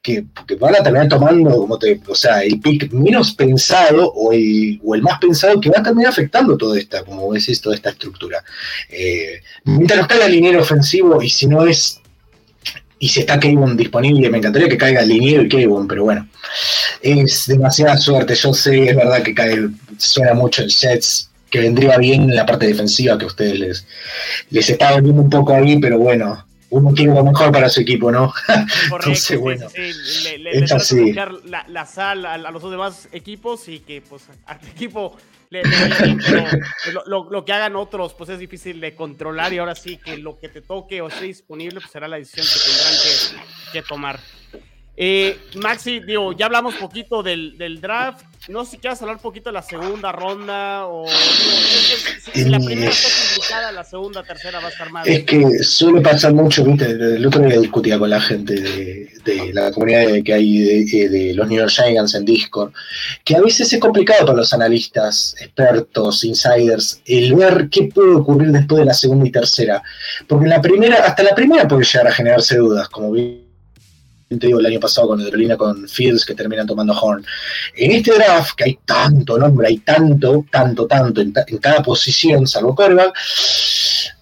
que, 0.02 0.24
van 0.58 0.74
a 0.74 0.82
terminar 0.82 1.08
tomando, 1.08 1.50
como 1.56 1.78
te, 1.78 2.00
o 2.08 2.14
sea, 2.14 2.42
el 2.42 2.60
pick 2.60 2.92
menos 2.92 3.32
pensado 3.34 4.12
o 4.12 4.32
el, 4.32 4.80
o 4.84 4.96
el 4.96 5.02
más 5.02 5.18
pensado 5.20 5.60
que 5.60 5.70
va 5.70 5.78
a 5.78 5.82
terminar 5.82 6.10
afectando 6.10 6.56
toda 6.56 6.78
esta, 6.78 7.04
como 7.04 7.32
decís, 7.32 7.60
toda 7.60 7.76
esta 7.76 7.90
estructura. 7.90 8.42
Eh, 8.90 9.40
mientras 9.64 10.00
no 10.00 10.08
caiga 10.08 10.26
el 10.26 10.32
liniero 10.32 10.60
ofensivo 10.60 11.22
y 11.22 11.30
si 11.30 11.46
no 11.46 11.64
es 11.66 12.00
y 12.98 13.08
si 13.08 13.20
está 13.20 13.38
Kevin 13.40 13.76
disponible, 13.76 14.30
me 14.30 14.38
encantaría 14.38 14.68
que 14.68 14.78
caiga 14.78 15.02
el 15.02 15.08
liniero 15.08 15.42
y 15.42 15.48
Kevin, 15.48 15.88
pero 15.88 16.04
bueno, 16.04 16.28
es 17.00 17.46
demasiada 17.48 17.96
suerte. 17.96 18.36
Yo 18.36 18.54
sé, 18.54 18.90
es 18.90 18.96
verdad 18.96 19.22
que 19.22 19.34
cae, 19.34 19.70
suena 19.98 20.34
mucho 20.34 20.62
el 20.62 20.68
Jets, 20.68 21.28
que 21.50 21.60
vendría 21.60 21.98
bien 21.98 22.22
en 22.22 22.36
la 22.36 22.46
parte 22.46 22.66
defensiva 22.66 23.18
que 23.18 23.24
a 23.24 23.26
ustedes 23.26 23.58
les, 23.58 23.86
les 24.50 24.70
está 24.70 24.92
volviendo 24.92 25.20
un 25.20 25.30
poco 25.30 25.52
ahí, 25.52 25.78
pero 25.80 25.98
bueno, 25.98 26.46
uno 26.72 26.90
quiere 26.94 27.14
lo 27.14 27.22
mejor 27.22 27.52
para 27.52 27.68
su 27.68 27.82
equipo, 27.82 28.10
¿no? 28.10 28.32
Entonces, 28.90 29.38
bueno, 29.38 29.66
le, 29.74 30.38
le, 30.38 30.66
la, 31.44 31.64
la, 31.68 31.86
sal 31.86 32.24
a, 32.24 32.38
los 32.50 32.62
demás 32.62 33.08
equipos 33.12 33.68
y 33.68 33.80
que 33.80 34.00
pues 34.00 34.22
al 34.46 34.58
equipo 34.74 35.16
le, 35.50 35.62
pero 35.62 36.46
lo, 37.06 37.30
lo, 37.30 37.44
que 37.44 37.52
hagan 37.52 37.76
otros 37.76 38.14
pues 38.14 38.30
es 38.30 38.38
difícil 38.38 38.80
de 38.80 38.94
controlar 38.94 39.52
y 39.52 39.58
ahora 39.58 39.74
sí 39.74 39.98
que 39.98 40.16
lo 40.16 40.40
que 40.40 40.48
te 40.48 40.62
toque 40.62 41.02
o 41.02 41.08
esté 41.08 41.26
disponible 41.26 41.78
pues 41.78 41.92
será 41.92 42.08
la 42.08 42.16
decisión 42.16 42.46
que 42.46 42.70
tendrán 42.70 42.94
que, 43.02 43.72
que 43.72 43.82
tomar. 43.82 44.18
Eh, 45.04 45.36
Maxi, 45.56 45.98
digo, 45.98 46.32
ya 46.32 46.46
hablamos 46.46 46.76
poquito 46.76 47.24
del, 47.24 47.58
del, 47.58 47.80
draft. 47.80 48.24
No 48.46 48.64
sé 48.64 48.72
si 48.72 48.78
quieres 48.78 49.02
hablar 49.02 49.16
un 49.16 49.22
poquito 49.22 49.50
de 49.50 49.54
la 49.54 49.62
segunda 49.62 50.12
ronda 50.12 50.86
o 50.86 51.08
si, 52.32 52.44
la 52.44 52.60
primera 52.60 52.88
está 52.88 53.08
complicada, 53.08 53.72
la 53.72 53.82
segunda, 53.82 54.22
tercera 54.22 54.60
va 54.60 54.66
a 54.66 54.70
estar 54.70 54.92
más. 54.92 55.04
Es 55.08 55.24
que 55.24 55.58
suele 55.64 56.02
pasar 56.02 56.32
mucho, 56.34 56.64
viste, 56.64 56.88
el 56.92 57.26
otro 57.26 57.42
día 57.42 57.58
discutía 57.58 57.98
con 57.98 58.10
la 58.10 58.20
gente 58.20 58.54
de, 58.54 59.08
de 59.24 59.52
la 59.52 59.72
comunidad 59.72 60.06
que 60.24 60.34
hay 60.34 60.58
de, 60.58 61.08
de, 61.08 61.34
los 61.34 61.48
New 61.48 61.58
York 61.58 61.72
Giants 61.72 62.14
en 62.14 62.24
Discord, 62.24 62.72
que 63.24 63.34
a 63.34 63.40
veces 63.40 63.72
es 63.72 63.80
complicado 63.80 64.24
para 64.24 64.38
los 64.38 64.52
analistas, 64.52 65.34
expertos, 65.40 66.22
insiders, 66.22 67.02
el 67.06 67.34
ver 67.34 67.68
qué 67.70 67.90
puede 67.92 68.14
ocurrir 68.14 68.52
después 68.52 68.78
de 68.78 68.84
la 68.84 68.94
segunda 68.94 69.26
y 69.26 69.32
tercera. 69.32 69.82
Porque 70.28 70.44
en 70.44 70.50
la 70.50 70.62
primera, 70.62 71.04
hasta 71.04 71.24
la 71.24 71.34
primera 71.34 71.66
puede 71.66 71.82
llegar 71.84 72.06
a 72.06 72.12
generarse 72.12 72.56
dudas, 72.56 72.88
como 72.88 73.10
vi 73.10 73.51
te 74.38 74.48
digo, 74.48 74.60
el 74.60 74.66
año 74.66 74.80
pasado 74.80 75.08
con 75.08 75.22
Carolina, 75.22 75.56
con 75.56 75.88
Fields, 75.88 76.24
que 76.24 76.34
terminan 76.34 76.66
tomando 76.66 76.92
Horn. 76.92 77.24
En 77.76 77.92
este 77.92 78.14
draft, 78.14 78.54
que 78.56 78.64
hay 78.64 78.78
tanto 78.84 79.38
nombre, 79.38 79.68
hay 79.68 79.78
tanto, 79.78 80.44
tanto, 80.50 80.86
tanto 80.86 81.20
en, 81.20 81.32
cada 81.60 81.82
posición, 81.82 82.46
salvo 82.46 82.74
quarterback, 82.74 83.16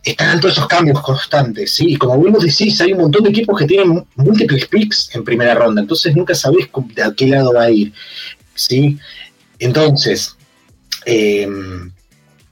están 0.02 0.40
todos 0.40 0.54
esos 0.56 0.68
cambios 0.68 1.00
constantes. 1.00 1.80
Y 1.80 1.96
como 1.96 2.16
vos 2.16 2.44
decís, 2.44 2.80
hay 2.80 2.92
un 2.92 3.00
montón 3.00 3.24
de 3.24 3.30
equipos 3.30 3.58
que 3.58 3.66
tienen 3.66 4.06
múltiples 4.16 4.66
picks 4.66 5.14
en 5.14 5.24
primera 5.24 5.54
ronda, 5.54 5.82
entonces 5.82 6.14
nunca 6.14 6.34
sabés 6.34 6.68
de 6.94 7.02
a 7.02 7.12
qué 7.12 7.26
lado 7.28 7.52
va 7.52 7.64
a 7.64 7.70
ir, 7.70 7.92
¿sí? 8.54 8.98
Entonces, 9.58 10.36
em, 11.04 11.92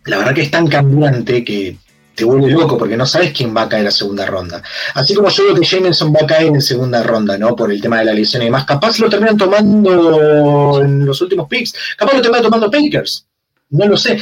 la 0.05 0.19
verdad 0.19 0.35
que 0.35 0.43
es 0.43 0.51
tan 0.51 0.69
cambiante 0.69 1.45
que 1.45 1.77
te 2.19 2.25
vuelve 2.25 2.51
loco 2.51 2.77
porque 2.77 2.97
no 2.97 3.07
sabes 3.07 3.33
quién 3.33 3.57
va 3.57 3.63
a 3.63 3.69
caer 3.69 3.87
a 3.87 3.93
segunda 3.93 4.27
ronda. 4.27 4.61
Así 4.95 5.15
como 5.15 5.29
yo 5.29 5.45
creo 5.45 5.55
que 5.55 5.65
Jameson 5.65 6.13
va 6.13 6.25
a 6.25 6.27
caer 6.27 6.49
en 6.49 6.61
segunda 6.61 7.01
ronda, 7.01 7.39
¿no? 7.39 7.55
Por 7.55 7.71
el 7.71 7.81
tema 7.81 8.01
de 8.01 8.07
la 8.07 8.13
lesión 8.13 8.43
y 8.43 8.47
demás. 8.47 8.65
Capaz 8.65 8.99
lo 8.99 9.09
terminan 9.09 9.37
tomando 9.37 10.83
en 10.83 11.07
los 11.07 11.21
últimos 11.21 11.49
picks. 11.49 11.73
Capaz 11.97 12.15
lo 12.15 12.21
terminan 12.21 12.43
tomando 12.43 12.69
Packers. 12.69 13.25
No 13.71 13.87
lo 13.87 13.97
sé. 13.97 14.19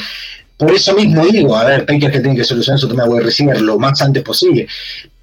Por 0.57 0.71
eso 0.71 0.93
mismo 0.93 1.25
digo, 1.25 1.55
a 1.55 1.65
ver, 1.65 1.87
Packers 1.87 2.13
que 2.13 2.19
tiene 2.19 2.35
que 2.35 2.43
solucionar 2.43 2.79
su 2.79 2.87
tema 2.87 3.07
de 3.07 3.19
receiver 3.19 3.59
lo 3.61 3.79
más 3.79 3.99
antes 4.03 4.21
posible. 4.21 4.67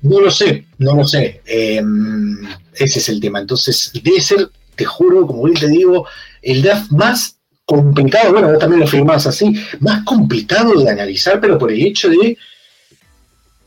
No 0.02 0.18
lo 0.18 0.32
sé, 0.32 0.66
no 0.78 0.96
lo 0.96 1.06
sé. 1.06 1.42
Em, 1.46 2.38
ese 2.74 2.98
es 2.98 3.08
el 3.08 3.20
tema. 3.20 3.38
Entonces, 3.38 3.92
debe 4.02 4.20
ser, 4.20 4.48
te 4.74 4.84
juro, 4.84 5.28
como 5.28 5.44
bien 5.44 5.56
te 5.56 5.68
digo, 5.68 6.08
el 6.42 6.60
draft 6.60 6.90
más 6.90 7.36
complicado, 7.64 8.32
bueno, 8.32 8.50
vos 8.50 8.58
también 8.58 8.80
lo 8.80 8.86
firmás 8.88 9.28
así, 9.28 9.54
más 9.78 10.04
complicado 10.04 10.74
de 10.82 10.90
analizar, 10.90 11.40
pero 11.40 11.56
por 11.56 11.70
el 11.70 11.80
hecho 11.86 12.08
de 12.08 12.36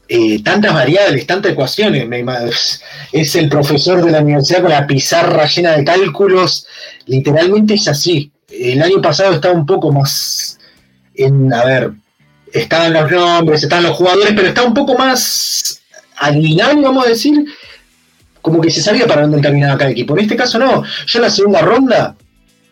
eh, 0.09 0.41
tantas 0.43 0.73
variables, 0.73 1.27
tantas 1.27 1.51
ecuaciones. 1.51 2.07
es 3.11 3.35
el 3.35 3.49
profesor 3.49 4.03
de 4.03 4.11
la 4.11 4.21
universidad 4.21 4.61
con 4.61 4.71
la 4.71 4.87
pizarra 4.87 5.45
llena 5.45 5.73
de 5.73 5.83
cálculos. 5.83 6.65
Literalmente 7.05 7.73
es 7.73 7.87
así. 7.87 8.31
El 8.49 8.81
año 8.81 9.01
pasado 9.01 9.33
estaba 9.33 9.53
un 9.53 9.65
poco 9.65 9.91
más 9.91 10.57
en, 11.15 11.53
a 11.53 11.65
ver, 11.65 11.91
estaban 12.53 12.93
los 12.93 13.11
nombres, 13.11 13.63
estaban 13.63 13.83
los 13.83 13.97
jugadores, 13.97 14.33
pero 14.35 14.47
está 14.47 14.63
un 14.63 14.73
poco 14.73 14.97
más 14.97 15.81
alineado, 16.17 16.81
vamos 16.81 17.05
a 17.05 17.09
decir, 17.09 17.45
como 18.41 18.61
que 18.61 18.71
se 18.71 18.81
sabía 18.81 19.07
para 19.07 19.23
dónde 19.23 19.39
encaminaba 19.39 19.77
cada 19.77 19.91
equipo. 19.91 20.13
En 20.13 20.23
este 20.23 20.37
caso 20.37 20.57
no. 20.57 20.83
Yo 21.05 21.19
en 21.19 21.23
la 21.23 21.29
segunda 21.29 21.61
ronda, 21.61 22.15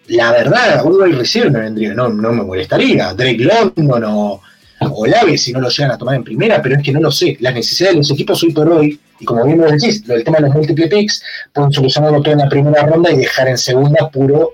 la 0.07 0.31
verdad, 0.31 0.83
del 0.83 1.17
receiver 1.17 1.51
me 1.51 1.59
vendría, 1.59 1.93
no, 1.93 2.09
no 2.09 2.31
me 2.31 2.43
molestaría. 2.43 3.13
Drake 3.13 3.43
London 3.43 4.03
o 4.07 4.41
o 4.79 5.05
el 5.05 5.37
si 5.37 5.53
no 5.53 5.61
lo 5.61 5.69
llegan 5.69 5.91
a 5.91 5.97
tomar 5.97 6.15
en 6.15 6.23
primera, 6.23 6.61
pero 6.61 6.75
es 6.75 6.83
que 6.83 6.91
no 6.91 6.99
lo 6.99 7.11
sé. 7.11 7.37
Las 7.39 7.53
necesidades 7.53 7.95
de 7.95 7.99
los 7.99 8.11
equipos 8.11 8.43
hoy 8.43 8.51
por 8.51 8.69
hoy, 8.69 8.99
y 9.19 9.25
como 9.25 9.45
bien 9.45 9.59
lo 9.59 9.71
decís, 9.71 10.03
el 10.07 10.23
tema 10.23 10.37
de 10.37 10.43
los 10.43 10.55
múltiples 10.55 10.89
picks, 10.89 11.23
pueden 11.53 11.71
solucionarlo 11.71 12.21
todo 12.21 12.33
en 12.33 12.39
la 12.39 12.49
primera 12.49 12.85
ronda 12.85 13.11
y 13.11 13.17
dejar 13.17 13.47
en 13.47 13.57
segunda 13.57 14.09
puro 14.09 14.51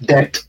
depth. 0.00 0.40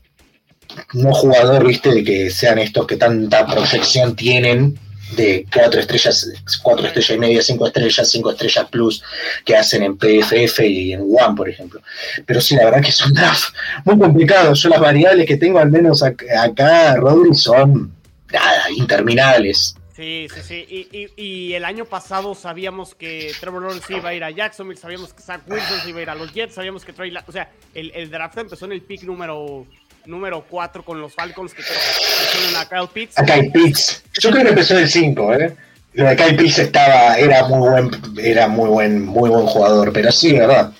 No 0.92 1.12
jugador, 1.12 1.66
viste, 1.66 1.90
de 1.90 2.04
que 2.04 2.30
sean 2.30 2.58
estos 2.58 2.86
que 2.86 2.96
tanta 2.96 3.46
proyección 3.46 4.14
tienen 4.14 4.78
de 5.16 5.46
cuatro 5.52 5.80
estrellas, 5.80 6.30
cuatro 6.62 6.86
estrellas 6.86 7.16
y 7.16 7.18
media, 7.18 7.42
cinco 7.42 7.66
estrellas, 7.66 8.10
cinco 8.10 8.30
estrellas 8.30 8.66
plus 8.70 9.02
que 9.44 9.56
hacen 9.56 9.82
en 9.82 9.96
PFF 9.96 10.60
y 10.60 10.92
en 10.92 11.00
One, 11.00 11.34
por 11.34 11.48
ejemplo. 11.48 11.80
Pero 12.26 12.40
sí, 12.40 12.54
la 12.54 12.66
verdad 12.66 12.82
que 12.82 12.92
draft 13.12 13.54
muy 13.84 13.98
complicados. 13.98 14.62
Yo 14.62 14.68
las 14.68 14.80
variables 14.80 15.26
que 15.26 15.38
tengo 15.38 15.58
al 15.58 15.70
menos 15.70 16.02
acá, 16.02 16.96
Rodri, 16.96 17.34
son 17.34 17.97
nada, 18.32 18.70
interminables. 18.70 19.74
Sí, 19.98 20.28
sí, 20.32 20.40
sí. 20.46 21.10
Y, 21.16 21.54
el 21.54 21.64
año 21.64 21.84
pasado 21.84 22.36
sabíamos 22.36 22.94
que 22.94 23.32
Trevor 23.40 23.62
Lawrence 23.62 23.92
iba 23.92 24.10
a 24.10 24.14
ir 24.14 24.22
a 24.22 24.30
Jacksonville, 24.30 24.80
sabíamos 24.80 25.12
que 25.12 25.22
Zach 25.22 25.40
Wilson 25.48 25.88
iba 25.88 25.98
a 25.98 26.02
ir 26.02 26.10
a 26.10 26.14
los 26.14 26.32
Jets, 26.32 26.54
sabíamos 26.54 26.84
que 26.84 26.92
Trey... 26.92 27.12
O 27.26 27.32
sea, 27.32 27.50
el, 27.74 28.08
draft 28.08 28.38
empezó 28.38 28.66
en 28.66 28.72
el 28.72 28.82
pick 28.82 29.02
número 29.02 29.66
número 30.06 30.44
4 30.48 30.84
con 30.84 31.00
los 31.00 31.14
Falcons 31.14 31.52
que 31.52 31.62
pusieron 31.62 32.56
a 32.56 32.68
Kyle 32.68 32.88
Pitts. 32.92 33.18
A 33.18 33.24
Kyle 33.24 33.50
Pitts. 33.50 34.04
Yo 34.20 34.30
creo 34.30 34.44
que 34.44 34.50
empezó 34.50 34.74
en 34.74 34.82
el 34.82 34.88
5, 34.88 35.34
¿eh? 35.34 35.56
Lo 35.94 36.08
de 36.08 36.16
Kyle 36.16 36.36
Pitts 36.36 36.60
estaba, 36.60 37.18
era 37.18 37.48
muy 37.48 37.68
buen, 37.68 37.90
era 38.18 38.46
muy 38.46 38.68
buen, 38.68 39.04
muy 39.04 39.28
buen 39.30 39.46
jugador, 39.46 39.92
pero 39.92 40.12
sí, 40.12 40.32
¿verdad? 40.32 40.72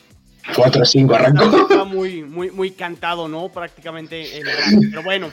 4 0.55 0.85
5 0.85 1.15
arrancó. 1.15 1.63
Está 1.63 1.85
muy, 1.85 2.23
muy, 2.23 2.53
muy 2.53 2.71
cantado, 2.71 3.27
¿no? 3.27 3.49
Prácticamente 3.49 4.39
el. 4.39 4.47
Pero 4.91 5.03
bueno, 5.03 5.31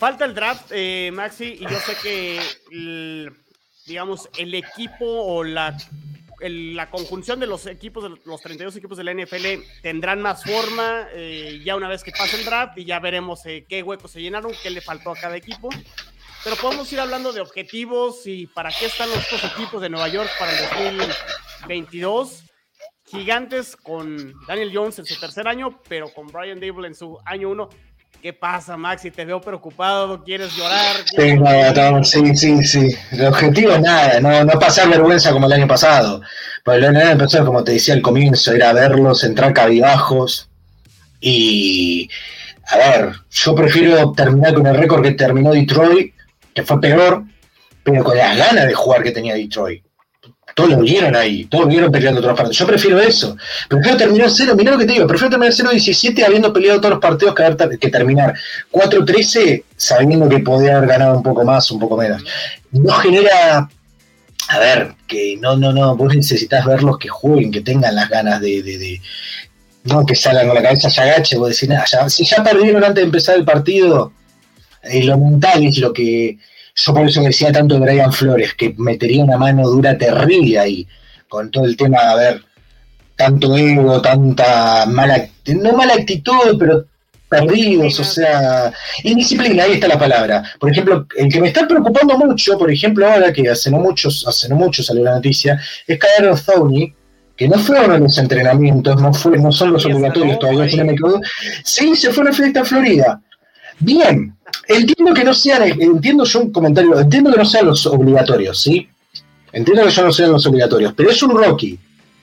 falta 0.00 0.24
el 0.24 0.34
draft, 0.34 0.72
eh, 0.72 1.10
Maxi, 1.12 1.58
y 1.60 1.60
yo 1.60 1.78
sé 1.78 1.94
que, 2.02 3.30
digamos, 3.86 4.28
el 4.36 4.54
equipo 4.54 5.04
o 5.06 5.44
la 5.44 5.76
la 6.48 6.88
conjunción 6.88 7.38
de 7.38 7.46
los 7.46 7.66
equipos, 7.66 8.02
de 8.04 8.18
los 8.24 8.40
32 8.40 8.74
equipos 8.76 8.96
de 8.96 9.04
la 9.04 9.12
NFL 9.12 9.62
tendrán 9.82 10.22
más 10.22 10.42
forma 10.42 11.06
eh, 11.12 11.60
ya 11.62 11.76
una 11.76 11.86
vez 11.86 12.02
que 12.02 12.12
pase 12.12 12.38
el 12.38 12.46
draft 12.46 12.78
y 12.78 12.86
ya 12.86 12.98
veremos 12.98 13.44
eh, 13.44 13.66
qué 13.68 13.82
huecos 13.82 14.12
se 14.12 14.22
llenaron, 14.22 14.52
qué 14.62 14.70
le 14.70 14.80
faltó 14.80 15.10
a 15.10 15.16
cada 15.16 15.36
equipo. 15.36 15.68
Pero 16.42 16.56
podemos 16.56 16.90
ir 16.94 17.00
hablando 17.00 17.32
de 17.34 17.42
objetivos 17.42 18.26
y 18.26 18.46
para 18.46 18.70
qué 18.70 18.86
están 18.86 19.10
los 19.10 19.30
dos 19.30 19.44
equipos 19.44 19.82
de 19.82 19.90
Nueva 19.90 20.08
York 20.08 20.30
para 20.38 20.52
el 20.52 20.98
2022. 20.98 22.44
Gigantes 23.04 23.76
con 23.76 24.32
Daniel 24.46 24.70
Jones 24.72 24.98
en 25.00 25.04
su 25.04 25.18
tercer 25.18 25.46
año, 25.48 25.82
pero 25.88 26.10
con 26.14 26.28
Brian 26.28 26.60
Dable 26.60 26.88
en 26.88 26.94
su 26.94 27.18
año 27.26 27.50
uno. 27.50 27.68
¿Qué 28.22 28.34
pasa, 28.34 28.76
Maxi? 28.76 29.10
Te 29.10 29.24
veo 29.24 29.40
preocupado, 29.40 30.22
¿quieres 30.22 30.54
llorar? 30.54 30.96
sí, 32.04 32.36
sí, 32.36 32.64
sí, 32.64 32.94
El 33.12 33.26
objetivo 33.26 33.72
es 33.72 33.80
nada, 33.80 34.20
no, 34.20 34.44
no 34.44 34.58
pasar 34.58 34.90
vergüenza 34.90 35.32
como 35.32 35.46
el 35.46 35.52
año 35.54 35.66
pasado. 35.66 36.20
Porque 36.62 36.84
el 36.84 36.96
año 36.96 37.18
pasado, 37.18 37.46
como 37.46 37.64
te 37.64 37.72
decía 37.72 37.94
al 37.94 38.02
comienzo, 38.02 38.52
era 38.52 38.74
verlos 38.74 39.24
entrar 39.24 39.54
cabibajos. 39.54 40.50
Y, 41.20 42.10
a 42.66 42.76
ver, 42.76 43.12
yo 43.30 43.54
prefiero 43.54 44.12
terminar 44.12 44.52
con 44.52 44.66
el 44.66 44.76
récord 44.76 45.02
que 45.02 45.12
terminó 45.12 45.52
Detroit, 45.52 46.14
que 46.54 46.62
fue 46.62 46.80
peor, 46.80 47.24
pero 47.82 48.04
con 48.04 48.16
las 48.16 48.36
ganas 48.36 48.66
de 48.66 48.74
jugar 48.74 49.02
que 49.02 49.12
tenía 49.12 49.34
Detroit 49.34 49.82
todos 50.54 50.70
lo 50.70 50.80
vieron 50.80 51.14
ahí, 51.16 51.44
todos 51.44 51.68
vieron 51.68 51.90
peleando 51.90 52.20
todos 52.20 52.38
los. 52.38 52.56
Yo 52.56 52.66
prefiero 52.66 53.00
eso. 53.00 53.36
Prefiero 53.68 53.96
terminar 53.96 54.30
0, 54.30 54.54
mirá 54.56 54.72
lo 54.72 54.78
que 54.78 54.86
te 54.86 54.92
digo, 54.92 55.06
prefiero 55.06 55.30
terminar 55.30 55.54
0-17 55.54 56.24
habiendo 56.24 56.52
peleado 56.52 56.80
todos 56.80 56.94
los 56.94 57.00
partidos 57.00 57.34
que, 57.34 57.78
que 57.78 57.88
terminar 57.88 58.34
4-13 58.70 59.64
sabiendo 59.76 60.28
que 60.28 60.38
podía 60.40 60.76
haber 60.76 60.88
ganado 60.88 61.16
un 61.16 61.22
poco 61.22 61.44
más, 61.44 61.70
un 61.70 61.80
poco 61.80 61.96
menos. 61.96 62.22
No 62.72 62.92
genera, 62.94 63.68
a 64.48 64.58
ver, 64.58 64.94
que 65.06 65.36
no, 65.40 65.56
no, 65.56 65.72
no, 65.72 65.96
vos 65.96 66.14
necesitas 66.14 66.64
verlos 66.64 66.98
que 66.98 67.08
jueguen, 67.08 67.50
que 67.50 67.60
tengan 67.60 67.94
las 67.94 68.08
ganas 68.08 68.40
de, 68.40 69.00
no 69.84 70.04
que 70.04 70.14
salgan 70.14 70.46
con 70.46 70.56
la 70.56 70.62
cabeza 70.62 70.88
ya 70.88 71.02
agache, 71.04 71.38
vos 71.38 71.50
decís, 71.50 71.68
nada, 71.68 72.08
si 72.08 72.24
ya 72.24 72.42
perdieron 72.42 72.84
antes 72.84 72.96
de 72.96 73.02
empezar 73.02 73.36
el 73.36 73.44
partido, 73.44 74.12
eh, 74.82 75.04
lo 75.04 75.18
mental 75.18 75.64
es 75.64 75.78
lo 75.78 75.92
que 75.92 76.38
yo 76.74 76.94
por 76.94 77.06
eso 77.06 77.22
decía 77.22 77.52
tanto 77.52 77.74
de 77.74 77.80
Brian 77.80 78.12
Flores, 78.12 78.54
que 78.54 78.74
metería 78.78 79.24
una 79.24 79.36
mano 79.36 79.68
dura 79.68 79.96
terrible 79.96 80.58
ahí, 80.58 80.86
con 81.28 81.50
todo 81.50 81.64
el 81.64 81.76
tema, 81.76 81.98
a 81.98 82.16
ver, 82.16 82.42
tanto 83.16 83.56
ego, 83.56 84.00
tanta 84.00 84.86
mala, 84.86 85.28
no 85.46 85.72
mala 85.72 85.94
actitud, 85.94 86.56
pero 86.58 86.86
perdidos, 87.28 88.00
o 88.00 88.04
sea, 88.04 88.72
indisciplina, 89.04 89.62
ahí 89.62 89.74
está 89.74 89.86
la 89.86 89.98
palabra. 89.98 90.42
Por 90.58 90.70
ejemplo, 90.70 91.06
el 91.16 91.32
que 91.32 91.40
me 91.40 91.48
está 91.48 91.66
preocupando 91.66 92.18
mucho, 92.18 92.58
por 92.58 92.70
ejemplo, 92.70 93.08
ahora 93.08 93.32
que 93.32 93.48
hace 93.48 93.70
no 93.70 93.78
muchos, 93.78 94.26
hace 94.26 94.48
no 94.48 94.56
mucho 94.56 94.82
salió 94.82 95.04
la 95.04 95.14
noticia, 95.14 95.60
es 95.86 95.98
Cairo 95.98 96.34
Thony, 96.36 96.92
que 97.36 97.48
no 97.48 97.58
fueron 97.58 97.92
a 97.92 97.98
los 97.98 98.18
entrenamientos, 98.18 99.00
no 99.00 99.14
fue, 99.14 99.38
no 99.38 99.52
son 99.52 99.72
los 99.72 99.86
obligatorios 99.86 100.38
todavía, 100.38 100.68
sí, 101.64 101.94
se 101.94 102.12
fue 102.12 102.24
a 102.24 102.26
la 102.26 102.32
fiesta 102.32 102.62
a 102.62 102.64
Florida. 102.64 103.20
Bien, 103.78 104.36
entiendo 104.68 105.14
que 105.14 105.24
no 105.24 105.34
sean, 105.34 105.62
entiendo 105.62 106.24
yo 106.24 106.40
un 106.40 106.52
comentario, 106.52 106.98
entiendo 106.98 107.32
que 107.32 107.38
no 107.38 107.44
sean 107.44 107.66
los 107.66 107.86
obligatorios, 107.86 108.60
¿sí? 108.60 108.88
Entiendo 109.52 109.84
que 109.84 109.90
yo 109.90 110.04
no 110.04 110.12
sean 110.12 110.32
los 110.32 110.46
obligatorios, 110.46 110.92
pero 110.96 111.10
es 111.10 111.22
un 111.22 111.30
Rocky 111.30 111.78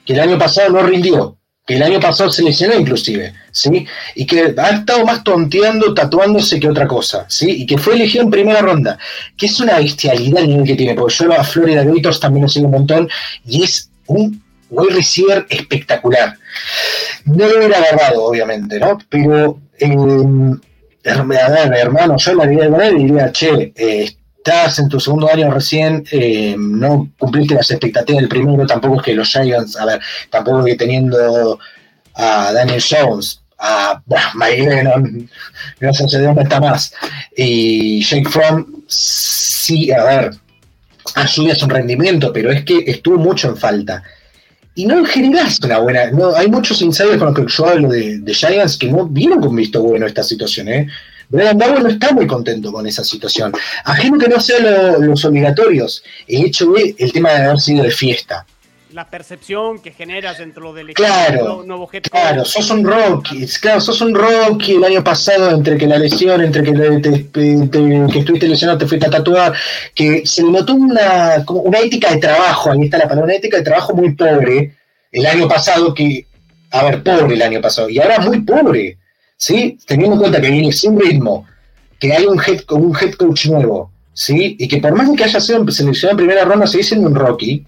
que 0.06 0.14
el 0.14 0.20
año 0.20 0.38
pasado 0.38 0.70
no 0.70 0.82
rindió, 0.84 1.38
que 1.66 1.76
el 1.76 1.84
año 1.84 2.00
pasado 2.00 2.30
se 2.30 2.44
lesionó 2.44 2.80
inclusive, 2.80 3.34
¿sí? 3.52 3.86
Y 4.16 4.26
que 4.26 4.56
ha 4.58 4.70
estado 4.70 5.06
más 5.06 5.24
tonteando, 5.24 5.94
tatuándose 5.94 6.60
que 6.60 6.70
otra 6.70 6.88
cosa, 6.88 7.26
¿sí? 7.28 7.50
Y 7.50 7.66
que 7.66 7.78
fue 7.78 7.96
elegido 7.96 8.24
en 8.24 8.32
primera 8.32 8.62
ronda, 8.62 8.98
que 9.36 9.48
es 9.48 9.60
una 9.60 9.78
bestialidad 9.78 10.42
el 10.42 10.50
nivel 10.50 10.66
que 10.66 10.76
tiene, 10.76 10.96
porque 10.96 11.16
yo 11.16 11.34
a 11.34 11.44
Florida 11.44 11.84
Gators 11.84 12.22
también 12.22 12.44
lo 12.44 12.50
sigo 12.50 12.68
un 12.68 12.72
montón, 12.72 13.10
y 13.46 13.64
es 13.64 13.90
un 14.06 14.42
wide 14.70 14.96
receiver 14.96 15.46
espectacular. 15.50 16.36
No 17.26 17.48
lo 17.48 17.58
hubiera 17.58 17.78
agarrado, 17.78 18.24
obviamente, 18.24 18.80
¿no? 18.80 18.98
Pero 19.10 19.60
eh, 19.80 19.96
hermano, 21.08 22.18
yo 22.18 22.34
la 22.34 22.44
haría 22.44 22.70
con 22.70 22.82
él 22.82 22.98
y 22.98 23.04
diría, 23.06 23.32
che, 23.32 23.74
eh, 23.76 24.16
estás 24.38 24.80
en 24.80 24.90
tu 24.90 25.00
segundo 25.00 25.30
año 25.32 25.52
recién, 25.52 26.04
eh, 26.12 26.56
no 26.58 27.10
cumpliste 27.18 27.56
las 27.56 27.70
expectativas 27.72 28.22
del 28.22 28.30
primero, 28.30 28.66
tampoco 28.66 28.98
es 28.98 29.04
que 29.04 29.14
los 29.14 29.30
Giants, 29.30 29.76
a 29.78 29.86
ver, 29.86 30.00
tampoco 30.30 30.64
que 30.64 30.76
teniendo 30.76 31.60
a 32.16 32.54
Daniel 32.54 32.82
Jones, 32.82 33.42
a 33.60 34.02
Mike 34.36 34.70
Lennon, 34.70 35.30
de 35.80 36.20
dónde 36.22 36.44
está 36.44 36.60
más, 36.60 36.94
y 37.36 38.02
Jake 38.04 38.30
Fromm, 38.30 38.84
sí, 38.88 39.92
a 39.92 40.04
ver, 40.04 40.32
ayuda 41.16 41.56
su 41.56 41.68
rendimiento, 41.68 42.32
pero 42.32 42.52
es 42.52 42.64
que 42.64 42.84
estuvo 42.88 43.18
mucho 43.18 43.50
en 43.50 43.58
falta 43.58 44.04
y 44.78 44.86
no 44.86 45.04
generás 45.06 45.60
una 45.64 45.80
buena. 45.80 46.12
No, 46.12 46.36
hay 46.36 46.48
muchos 46.48 46.84
insiders 46.84 47.18
con 47.18 47.34
los 47.34 47.36
que 47.36 47.52
yo 47.52 47.68
hablo 47.68 47.90
de, 47.90 48.22
Giants 48.28 48.78
que 48.78 48.88
no 48.88 49.08
vieron 49.08 49.42
con 49.42 49.56
visto 49.56 49.82
bueno 49.82 50.06
esta 50.06 50.22
situación. 50.22 50.68
¿eh? 50.68 50.88
Brian 51.30 51.58
Dowell 51.58 51.82
no 51.82 51.90
está 51.90 52.12
muy 52.12 52.28
contento 52.28 52.72
con 52.72 52.86
esa 52.86 53.04
situación. 53.04 53.52
Ajeno 53.86 54.20
que 54.20 54.30
no 54.30 54.40
sean 54.40 55.04
los 55.04 55.26
obligatorios, 55.26 56.04
el 56.28 56.46
hecho 56.46 56.72
de 56.74 56.96
el 57.00 57.12
tema 57.12 57.32
de 57.32 57.46
haber 57.46 57.60
sido 57.60 57.84
de 57.84 57.90
fiesta. 57.90 58.46
La 58.94 59.10
percepción 59.10 59.80
que 59.80 59.92
generas 59.92 60.38
dentro 60.38 60.74
del 60.74 60.92
equipo 60.92 61.06
claro, 61.06 61.64
nuevo 61.66 61.88
Claro, 61.88 62.46
sos 62.46 62.70
un 62.70 62.86
Rocky, 62.86 63.46
claro, 63.60 63.82
sos 63.82 64.00
un 64.00 64.16
Rocky 64.16 64.76
el 64.76 64.84
año 64.86 65.04
pasado, 65.04 65.52
entre 65.52 65.78
que 65.78 65.88
la 65.88 65.98
lesión, 65.98 66.42
entre 66.42 66.64
que, 66.64 66.72
que 67.34 68.20
estuviste 68.20 68.48
lesionado, 68.48 68.78
te 68.78 68.88
fuiste 68.88 69.08
a 69.08 69.10
tatuar, 69.10 69.54
que 69.94 70.26
se 70.26 70.42
le 70.42 70.52
notó 70.52 70.74
una, 70.74 71.44
una 71.50 71.80
ética 71.80 72.14
de 72.14 72.20
trabajo, 72.20 72.72
ahí 72.72 72.84
está 72.84 72.98
la 72.98 73.10
palabra, 73.10 73.26
una 73.26 73.36
ética 73.36 73.58
de 73.58 73.64
trabajo 73.64 73.94
muy 73.94 74.14
pobre 74.14 74.74
el 75.12 75.26
año 75.26 75.50
pasado, 75.50 75.94
que, 75.94 76.26
a 76.72 76.86
ver, 76.86 77.04
pobre 77.04 77.36
el 77.36 77.42
año 77.42 77.60
pasado, 77.60 77.90
y 77.90 78.00
ahora 78.00 78.20
muy 78.20 78.40
pobre, 78.42 78.98
¿sí? 79.36 79.78
Teniendo 79.86 80.16
en 80.16 80.22
cuenta 80.22 80.40
que 80.40 80.50
viene 80.50 80.72
sin 80.72 80.98
ritmo, 80.98 81.46
que 82.00 82.14
hay 82.14 82.26
un 82.26 82.40
head, 82.40 82.62
un 82.70 82.96
head 82.96 83.16
coach 83.16 83.48
nuevo, 83.48 83.92
¿sí? 84.14 84.56
Y 84.58 84.68
que 84.70 84.78
por 84.78 84.96
más 84.96 85.10
que 85.18 85.26
haya 85.26 85.42
sido 85.42 85.70
seleccionado 85.70 86.12
en 86.12 86.26
primera 86.26 86.46
ronda, 86.46 86.68
sigue 86.68 86.84
siendo 86.84 87.10
un 87.10 87.16
Rocky 87.16 87.66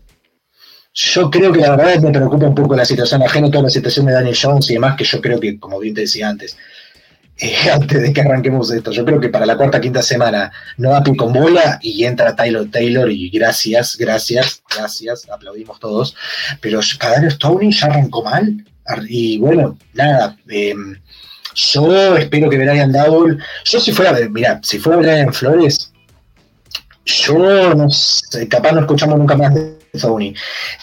yo 0.94 1.30
creo 1.30 1.52
que 1.52 1.60
la 1.60 1.76
verdad 1.76 2.02
me 2.02 2.12
preocupa 2.12 2.48
un 2.48 2.56
poco 2.56 2.76
la 2.76 2.86
situación 2.86 3.22
ajena, 3.24 3.50
toda 3.50 3.64
la 3.64 3.70
situación 3.70 4.06
de 4.06 4.14
Daniel 4.14 4.38
Jones 4.40 4.70
y 4.70 4.74
demás, 4.74 4.96
que 4.98 5.04
yo 5.04 5.22
creo 5.22 5.40
que, 5.40 5.60
como 5.60 5.80
bien 5.80 5.94
te 5.94 6.02
decía 6.02 6.30
antes, 6.30 6.58
eh, 7.38 7.70
antes 7.72 8.02
de 8.02 8.12
que 8.12 8.22
arranquemos 8.22 8.72
esto, 8.72 8.92
yo 8.92 9.06
creo 9.06 9.20
que 9.20 9.30
para 9.30 9.46
la 9.46 9.56
cuarta 9.56 9.80
quinta 9.80 10.02
semana 10.02 10.52
no 10.78 10.90
va 10.90 11.04
con 11.04 11.32
bola 11.32 11.80
y 11.82 12.04
entra 12.04 12.36
Taylor 12.36 12.70
Taylor 12.70 13.10
y 13.10 13.30
gracias, 13.30 13.96
gracias, 13.98 14.62
gracias, 14.76 15.30
aplaudimos 15.30 15.80
todos, 15.80 16.16
pero 16.60 16.82
Cadario 16.98 17.32
Stoney 17.32 17.72
ya 17.72 17.88
arrancó 17.88 18.24
mal. 18.24 18.66
Y 19.08 19.38
bueno, 19.38 19.78
nada, 19.94 20.36
em, 20.48 21.00
yo 21.54 22.18
espero 22.18 22.50
que 22.50 22.58
Brian 22.58 22.92
Double, 22.92 23.38
yo 23.66 23.80
si 23.80 23.92
fuera, 23.92 24.18
mira, 24.30 24.60
si 24.64 24.80
fuera 24.80 24.98
Brian 24.98 25.34
Flores, 25.34 25.94
yo 27.06 27.74
no 27.76 27.90
sé, 27.90 28.48
capaz 28.48 28.72
no 28.72 28.82
escuchamos 28.82 29.18
nunca 29.18 29.38
más 29.38 29.54
de 29.54 29.79
Sony. 29.94 30.34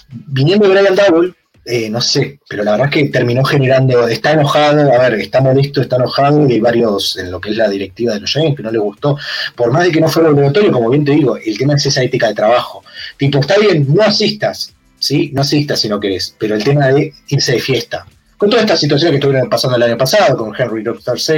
Viniendo 0.09 0.69
Brian 0.69 0.95
Double, 0.95 1.35
eh, 1.69 1.91
no 1.91 2.01
sé, 2.01 2.39
pero 2.49 2.63
la 2.63 2.73
verdad 2.73 2.87
es 2.87 2.93
que 2.93 3.09
terminó 3.09 3.43
generando, 3.43 4.07
está 4.07 4.33
enojado, 4.33 4.93
a 4.93 4.99
ver, 5.09 5.21
está 5.21 5.41
molesto, 5.41 5.81
está 5.81 5.97
enojado, 5.97 6.49
y 6.49 6.53
hay 6.53 6.61
varios 6.61 7.17
en 7.17 7.33
lo 7.33 7.41
que 7.41 7.51
es 7.51 7.57
la 7.57 7.69
directiva 7.69 8.15
de 8.15 8.21
los 8.21 8.31
Giants 8.31 8.57
que 8.57 8.63
no 8.63 8.71
le 8.71 8.79
gustó, 8.79 9.19
por 9.57 9.73
más 9.73 9.85
de 9.85 9.91
que 9.91 10.01
no 10.01 10.09
fuera 10.09 10.31
obligatorio, 10.31 10.71
como 10.71 10.91
bien 10.91 11.05
te 11.05 11.11
digo, 11.11 11.37
el 11.37 11.59
tema 11.59 11.75
es 11.75 11.85
esa 11.85 12.05
ética 12.05 12.29
de 12.29 12.35
trabajo. 12.35 12.85
Tipo, 13.17 13.41
está 13.41 13.59
bien, 13.59 13.85
no 13.93 14.03
asistas, 14.03 14.73
¿sí? 15.01 15.33
No 15.35 15.41
asistas 15.41 15.81
si 15.81 15.89
no 15.89 15.99
querés, 15.99 16.37
pero 16.39 16.55
el 16.55 16.63
tema 16.63 16.87
de 16.87 17.13
irse 17.29 17.53
de 17.53 17.61
fiesta. 17.61 18.07
Con 18.37 18.49
toda 18.49 18.63
esta 18.63 18.77
situación 18.77 19.11
que 19.11 19.17
estuvieron 19.17 19.49
pasando 19.49 19.77
el 19.77 19.83
año 19.83 19.99
pasado, 19.99 20.37
con 20.37 20.55
Henry 20.57 20.85
Rock 20.85 21.01
III, 21.05 21.37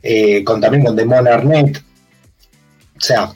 eh, 0.00 0.44
con 0.44 0.60
también 0.60 0.84
con 0.84 0.94
Demon 0.94 1.26
Arnett, 1.26 1.78
o 1.78 3.00
sea, 3.00 3.32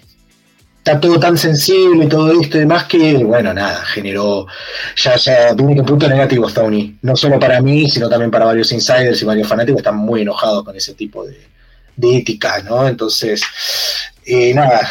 está 0.85 1.01
todo 1.01 1.19
tan 1.19 1.39
sensible 1.39 2.05
y 2.05 2.09
todo 2.09 2.31
esto 2.39 2.59
y 2.59 2.61
demás 2.61 2.85
que, 2.85 3.15
bueno, 3.25 3.55
nada, 3.55 3.83
generó, 3.87 4.47
ya, 4.95 5.17
ya, 5.17 5.57
que 5.57 5.83
punto 5.83 6.07
negativo 6.07 6.47
Stoney. 6.47 6.99
No 7.01 7.17
solo 7.17 7.41
para 7.41 7.63
mí, 7.63 7.89
sino 7.89 8.07
también 8.07 8.31
para 8.31 8.45
varios 8.45 8.71
insiders 8.71 9.23
y 9.23 9.25
varios 9.25 9.49
fanáticos 9.49 9.79
están 9.79 9.97
muy 9.97 10.21
enojados 10.21 10.63
con 10.63 10.77
ese 10.77 10.93
tipo 10.93 11.25
de, 11.25 11.39
ética, 12.19 12.61
¿no? 12.65 12.87
Entonces, 12.87 13.43
eh, 14.27 14.53
nada, 14.53 14.87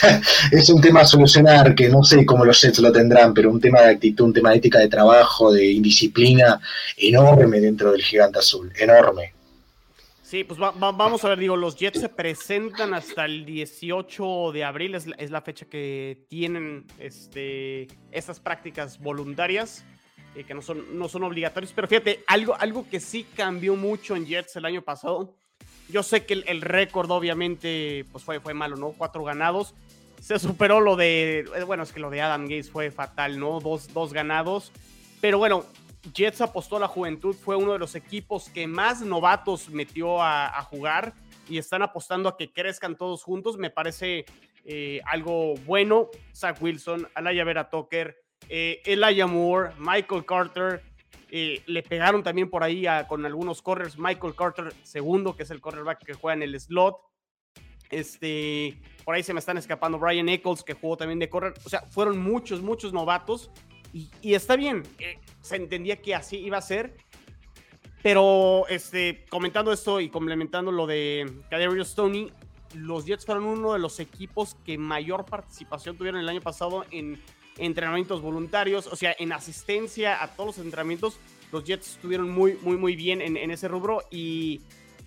es 0.50 0.70
un 0.70 0.80
tema 0.80 1.00
a 1.02 1.06
solucionar 1.06 1.74
que 1.74 1.90
no 1.90 2.02
sé 2.02 2.24
cómo 2.24 2.46
los 2.46 2.62
Jets 2.62 2.78
lo 2.78 2.90
tendrán, 2.90 3.34
pero 3.34 3.50
un 3.50 3.60
tema 3.60 3.82
de 3.82 3.90
actitud, 3.90 4.24
un 4.24 4.32
tema 4.32 4.52
de 4.52 4.56
ética 4.56 4.78
de 4.78 4.88
trabajo, 4.88 5.52
de 5.52 5.72
indisciplina 5.72 6.58
enorme 6.96 7.60
dentro 7.60 7.92
del 7.92 8.00
gigante 8.00 8.38
azul, 8.38 8.72
enorme. 8.78 9.34
Sí, 10.28 10.44
pues 10.44 10.60
vamos 10.60 11.24
a 11.24 11.30
ver, 11.30 11.38
digo, 11.38 11.56
los 11.56 11.74
Jets 11.74 12.02
se 12.02 12.10
presentan 12.10 12.92
hasta 12.92 13.24
el 13.24 13.46
18 13.46 14.52
de 14.52 14.62
abril, 14.62 14.94
es 14.94 15.30
la, 15.30 15.40
fecha 15.40 15.64
que 15.64 16.26
tienen 16.28 16.84
este, 16.98 17.88
estas 18.12 18.38
prácticas 18.38 18.98
voluntarias. 18.98 19.86
eh, 20.34 20.44
que 20.44 20.52
no 20.52 20.60
son, 20.60 20.98
no 20.98 21.08
son 21.08 21.22
obligatorios. 21.22 21.72
Pero 21.72 21.88
fíjate, 21.88 22.24
algo, 22.26 22.54
algo 22.56 22.86
que 22.90 23.00
sí 23.00 23.24
cambió 23.34 23.74
mucho 23.74 24.16
en 24.16 24.26
Jets 24.26 24.54
el 24.56 24.66
año 24.66 24.82
pasado. 24.82 25.34
Yo 25.88 26.02
sé 26.02 26.26
que 26.26 26.34
el, 26.34 26.60
récord 26.60 27.10
obviamente 27.10 28.04
pues 28.12 28.22
fue, 28.22 28.38
fue 28.38 28.52
malo, 28.52 28.76
¿no? 28.76 28.90
Cuatro 28.90 29.24
ganados. 29.24 29.74
Se 30.20 30.38
superó 30.38 30.80
lo 30.80 30.96
de, 30.96 31.38
eh, 31.56 31.64
bueno, 31.64 31.84
es 31.84 31.92
que 31.92 32.00
lo 32.00 32.10
de 32.10 32.20
Adam 32.20 32.42
Gates 32.42 32.70
fue 32.70 32.90
fatal, 32.90 33.40
¿no? 33.40 33.60
Dos, 33.60 33.94
dos 33.94 34.12
ganados. 34.12 34.72
Pero 35.22 35.38
bueno, 35.38 35.64
Jets 36.14 36.40
apostó 36.40 36.76
a 36.76 36.80
la 36.80 36.88
juventud, 36.88 37.34
fue 37.34 37.56
uno 37.56 37.72
de 37.72 37.78
los 37.78 37.94
equipos 37.94 38.48
que 38.50 38.66
más 38.66 39.02
novatos 39.02 39.68
metió 39.68 40.22
a, 40.22 40.62
jugar 40.62 41.12
y 41.48 41.58
están 41.58 41.82
apostando 41.82 42.28
a 42.28 42.36
que 42.36 42.52
crezcan 42.52 42.96
todos 42.96 43.22
juntos. 43.22 43.56
Me 43.56 43.70
parece 43.70 44.24
eh, 44.64 45.00
algo 45.06 45.54
bueno. 45.66 46.08
Zach 46.34 46.60
Wilson, 46.60 47.08
Alaya 47.14 47.44
Vera 47.44 47.70
Tucker, 47.70 48.16
eh, 48.48 48.80
Elijah 48.84 49.26
Moore, 49.26 49.72
Michael 49.78 50.24
Carter. 50.24 50.82
Eh, 51.30 51.62
le 51.66 51.82
pegaron 51.82 52.22
también 52.22 52.48
por 52.48 52.62
ahí 52.62 52.86
con 53.08 53.24
algunos 53.26 53.60
corners. 53.60 53.98
Michael 53.98 54.34
Carter, 54.34 54.72
segundo, 54.82 55.36
que 55.36 55.42
es 55.42 55.50
el 55.50 55.60
cornerback 55.60 56.04
que 56.04 56.14
juega 56.14 56.34
en 56.34 56.42
el 56.42 56.58
slot. 56.58 56.96
Este, 57.90 58.78
por 59.04 59.14
ahí 59.14 59.22
se 59.22 59.32
me 59.32 59.40
están 59.40 59.56
escapando 59.56 59.98
Brian 59.98 60.28
Eccles, 60.28 60.62
que 60.62 60.74
jugó 60.74 60.96
también 60.96 61.18
de 61.18 61.28
correr. 61.28 61.54
O 61.64 61.68
sea, 61.68 61.82
fueron 61.82 62.18
muchos, 62.18 62.60
muchos 62.60 62.92
novatos. 62.92 63.50
Y, 63.92 64.34
está 64.34 64.56
bien, 64.56 64.82
eh, 64.98 65.18
se 65.40 65.56
entendía 65.56 66.00
que 66.00 66.14
así 66.14 66.36
iba 66.36 66.58
a 66.58 66.62
ser. 66.62 66.96
Pero 68.02 68.66
este, 68.68 69.24
comentando 69.28 69.72
esto 69.72 70.00
y 70.00 70.08
complementando 70.08 70.70
lo 70.70 70.86
de 70.86 71.42
Kadarius 71.50 71.88
Stoney, 71.88 72.32
los 72.74 73.06
Jets 73.06 73.26
fueron 73.26 73.44
uno 73.44 73.72
de 73.72 73.78
los 73.78 73.98
equipos 73.98 74.56
que 74.64 74.78
mayor 74.78 75.24
participación 75.24 75.96
tuvieron 75.96 76.20
el 76.20 76.28
año 76.28 76.40
pasado 76.40 76.84
en 76.90 77.20
entrenamientos 77.56 78.22
voluntarios, 78.22 78.86
o 78.86 78.94
sea, 78.94 79.16
en 79.18 79.32
asistencia 79.32 80.22
a 80.22 80.28
todos 80.28 80.58
los 80.58 80.64
entrenamientos. 80.64 81.18
Los 81.50 81.64
Jets 81.64 81.92
estuvieron 81.92 82.30
muy, 82.30 82.56
muy, 82.62 82.76
muy 82.76 82.94
bien 82.94 83.20
en, 83.20 83.50
ese 83.50 83.68
rubro 83.68 84.02
y 84.10 84.60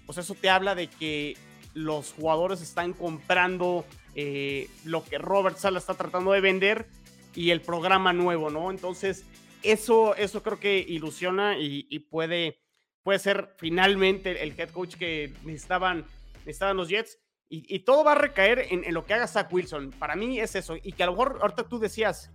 pues 0.05 0.17
eso 0.17 0.33
te 0.33 0.49
habla 0.49 0.75
de 0.75 0.87
que 0.87 1.37
los 1.73 2.13
jugadores 2.13 2.61
están 2.61 2.93
comprando 2.93 3.85
eh, 4.15 4.67
lo 4.83 5.03
que 5.05 5.17
Robert 5.17 5.57
Sala 5.57 5.79
está 5.79 5.93
tratando 5.93 6.33
de 6.33 6.41
vender 6.41 6.87
y 7.35 7.51
el 7.51 7.61
programa 7.61 8.13
nuevo, 8.13 8.49
¿no? 8.49 8.71
Entonces, 8.71 9.25
eso, 9.63 10.15
eso 10.15 10.43
creo 10.43 10.59
que 10.59 10.79
ilusiona 10.79 11.57
y, 11.57 11.99
puede, 11.99 12.59
puede 13.03 13.19
ser 13.19 13.53
finalmente 13.57 14.41
el 14.43 14.59
head 14.59 14.69
coach 14.69 14.95
que 14.95 15.33
necesitaban, 15.43 16.05
necesitaban 16.39 16.77
los 16.77 16.89
Jets. 16.89 17.19
Y, 17.53 17.79
todo 17.79 18.05
va 18.05 18.13
a 18.13 18.15
recaer 18.15 18.67
en, 18.69 18.93
lo 18.93 19.05
que 19.05 19.13
haga 19.13 19.27
Zach 19.27 19.51
Wilson. 19.51 19.91
Para 19.91 20.15
mí 20.15 20.39
es 20.39 20.55
eso. 20.55 20.77
Y 20.81 20.93
que 20.93 21.03
a 21.03 21.07
lo 21.07 21.11
mejor, 21.11 21.39
ahorita 21.41 21.67
tú 21.67 21.79
decías, 21.79 22.31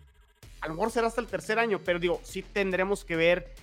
a 0.60 0.68
lo 0.68 0.74
mejor 0.74 0.90
será 0.90 1.06
hasta 1.06 1.22
el 1.22 1.26
tercer 1.26 1.58
año, 1.58 1.80
pero 1.82 1.98
digo, 1.98 2.20
sí 2.22 2.42
tendremos 2.42 3.02
que 3.02 3.16
ver 3.16 3.54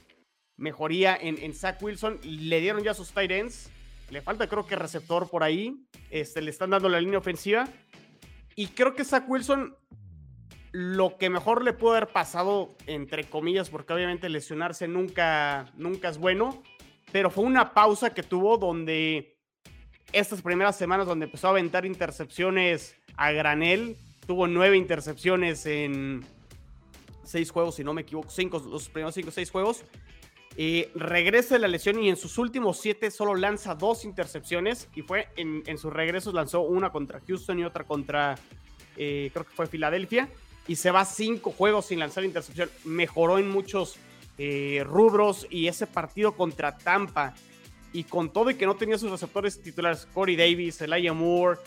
mejoría 0.58 1.16
en, 1.16 1.38
en 1.38 1.54
Zach 1.54 1.82
Wilson. 1.82 2.20
Le 2.24 2.60
dieron 2.60 2.84
ya 2.84 2.96
sus 2.96 3.12
tight 3.12 3.30
ends. 3.30 3.70
Le 4.10 4.22
falta, 4.22 4.48
creo 4.48 4.66
que 4.66 4.76
receptor 4.76 5.30
por 5.30 5.44
ahí. 5.44 5.76
Este, 6.10 6.42
le 6.42 6.50
están 6.50 6.72
dando 6.72 6.90
la 6.90 7.00
línea 7.00 7.20
ofensiva. 7.20 7.68
Y 8.56 8.68
creo 8.68 8.96
que 8.96 9.06
Zach 9.06 9.26
Wilson 9.28 9.76
lo 10.74 11.18
que 11.20 11.30
mejor 11.30 11.64
le 11.64 11.72
pudo 11.72 11.92
haber 11.92 12.08
pasado, 12.08 12.76
entre 12.88 13.26
comillas, 13.26 13.70
porque 13.70 13.94
obviamente 13.94 14.28
lesionarse 14.28 14.88
nunca, 14.88 15.72
nunca 15.78 16.10
es 16.10 16.18
bueno, 16.18 16.64
pero 17.12 17.30
fue 17.30 17.44
una 17.44 17.76
pausa 17.76 18.12
que 18.12 18.24
tuvo 18.24 18.58
donde 18.58 19.38
estas 20.12 20.42
primeras 20.42 20.76
semanas 20.76 21.06
donde 21.06 21.26
empezó 21.26 21.48
a 21.48 21.52
aventar 21.52 21.86
intercepciones 21.86 22.96
a 23.16 23.32
granel, 23.32 23.98
tuvo 24.26 24.48
nueve 24.48 24.76
intercepciones 24.76 25.68
en 25.68 26.26
seis 27.24 27.52
juegos, 27.52 27.76
si 27.76 27.84
no 27.84 27.94
me 27.94 28.02
equivoco, 28.02 28.32
cinco, 28.32 28.58
los 28.68 28.90
primeros 28.90 29.14
cinco 29.14 29.30
seis 29.30 29.52
juegos. 29.52 29.86
Eh, 30.58 30.92
regresa 30.96 31.54
de 31.54 31.60
la 31.60 31.68
lesión 31.68 32.02
y 32.02 32.10
en 32.10 32.16
sus 32.16 32.40
últimos 32.40 32.80
siete 32.80 33.12
solo 33.12 33.36
lanza 33.36 33.76
dos 33.76 34.06
intercepciones 34.06 34.90
y 34.96 35.04
fue 35.04 35.28
en, 35.36 35.62
en 35.68 35.78
sus 35.78 35.94
regresos 35.94 36.34
lanzó 36.34 36.62
una 36.62 36.92
contra 36.92 37.22
Houston 37.28 37.60
y 37.60 37.64
otra 37.64 37.84
contra, 37.84 38.36
eh, 38.98 39.30
creo 39.34 39.46
que 39.46 39.56
fue 39.56 39.68
Filadelfia 39.68 40.30
y 40.68 40.76
se 40.76 40.92
va 40.92 41.06
cinco 41.06 41.52
juegos 41.52 41.88
sin 41.88 42.00
lanzar 42.00 42.24
intercepción. 42.24 42.70
Mejoró 42.86 43.38
en 43.38 43.50
muchos 43.50 43.98
eh, 44.38 44.84
rubros 44.86 45.48
y 45.50 45.68
ese 45.68 45.88
partido 45.88 46.34
contra 46.34 46.78
Tampa 46.78 47.34
y 47.92 48.06
con 48.06 48.34
todo 48.34 48.50
y 48.50 48.56
que 48.56 48.66
no 48.66 48.76
tenía 48.76 48.98
sus 48.98 49.12
receptores 49.12 49.62
titulares, 49.62 50.08
Corey 50.14 50.36
Davis, 50.36 50.82
Elijah 50.82 51.14
Moore, 51.14 51.60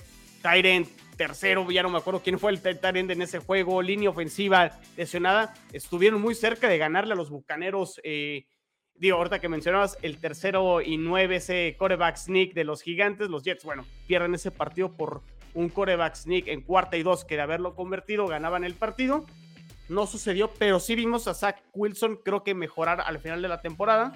Tyrant, 0.43 0.89
tercero, 1.17 1.71
ya 1.71 1.83
no 1.83 1.91
me 1.91 1.99
acuerdo 1.99 2.21
quién 2.23 2.39
fue 2.39 2.51
el 2.51 2.61
Tyrant 2.61 3.11
en 3.11 3.23
ese 3.23 3.39
juego, 3.39 3.81
línea 3.81 4.11
ofensiva 4.11 4.79
lesionada, 4.97 5.55
estuvieron 5.73 6.21
muy 6.21 6.35
cerca 6.35 6.69
de 6.69 6.79
ganarle 6.79 7.15
a 7.15 7.17
los 7.17 7.31
Bucaneros. 7.31 8.01
Eh, 8.05 8.47
digo, 8.95 9.17
ahorita 9.17 9.41
que 9.41 9.49
mencionabas 9.49 9.99
el 10.03 10.19
tercero 10.19 10.81
y 10.81 10.97
nueve, 10.97 11.37
ese 11.37 11.77
coreback 11.79 12.17
sneak 12.17 12.55
de 12.55 12.65
los 12.65 12.83
gigantes, 12.83 13.31
los 13.31 13.45
Jets, 13.45 13.65
bueno, 13.65 13.87
pierden 14.07 14.35
ese 14.35 14.51
partido 14.51 14.97
por 14.97 15.23
un 15.57 15.71
coreback 15.71 16.15
sneak 16.15 16.49
en 16.49 16.61
cuarta 16.61 16.97
y 16.97 17.03
dos 17.03 17.25
que 17.25 17.35
de 17.35 17.43
haberlo 17.43 17.75
convertido 17.75 18.29
ganaban 18.29 18.63
el 18.63 18.75
partido. 18.75 19.25
No 19.89 20.07
sucedió, 20.07 20.51
pero 20.59 20.79
sí 20.79 20.95
vimos 20.95 21.27
a 21.27 21.35
Zach 21.35 21.63
Wilson 21.75 22.21
creo 22.23 22.45
que 22.45 22.55
mejorar 22.55 23.01
al 23.01 23.19
final 23.19 23.43
de 23.43 23.49
la 23.49 23.61
temporada. 23.61 24.13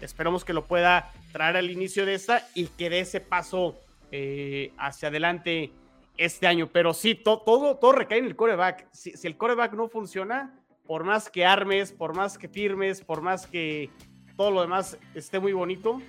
Esperamos 0.00 0.44
que 0.44 0.52
lo 0.52 0.64
pueda 0.64 1.12
traer 1.30 1.56
al 1.56 1.70
inicio 1.70 2.06
de 2.06 2.14
esta 2.14 2.48
y 2.54 2.66
que 2.66 2.90
dé 2.90 3.00
ese 3.00 3.20
paso 3.20 3.78
eh, 4.10 4.72
hacia 4.78 5.08
adelante 5.08 5.70
este 6.16 6.46
año. 6.46 6.70
Pero 6.72 6.94
sí, 6.94 7.14
todo, 7.14 7.76
todo 7.76 7.92
recae 7.92 8.18
en 8.18 8.24
el 8.24 8.34
coreback. 8.34 8.88
Si, 8.92 9.12
si 9.12 9.26
el 9.26 9.36
coreback 9.36 9.74
no 9.74 9.88
funciona, 9.88 10.58
por 10.86 11.04
más 11.04 11.28
que 11.28 11.44
armes, 11.44 11.92
por 11.92 12.16
más 12.16 12.38
que 12.38 12.48
firmes, 12.48 13.02
por 13.02 13.20
más 13.20 13.46
que 13.46 13.90
todo 14.36 14.50
lo 14.50 14.62
demás 14.62 14.98
esté 15.14 15.38
muy 15.38 15.52
bonito, 15.52 16.00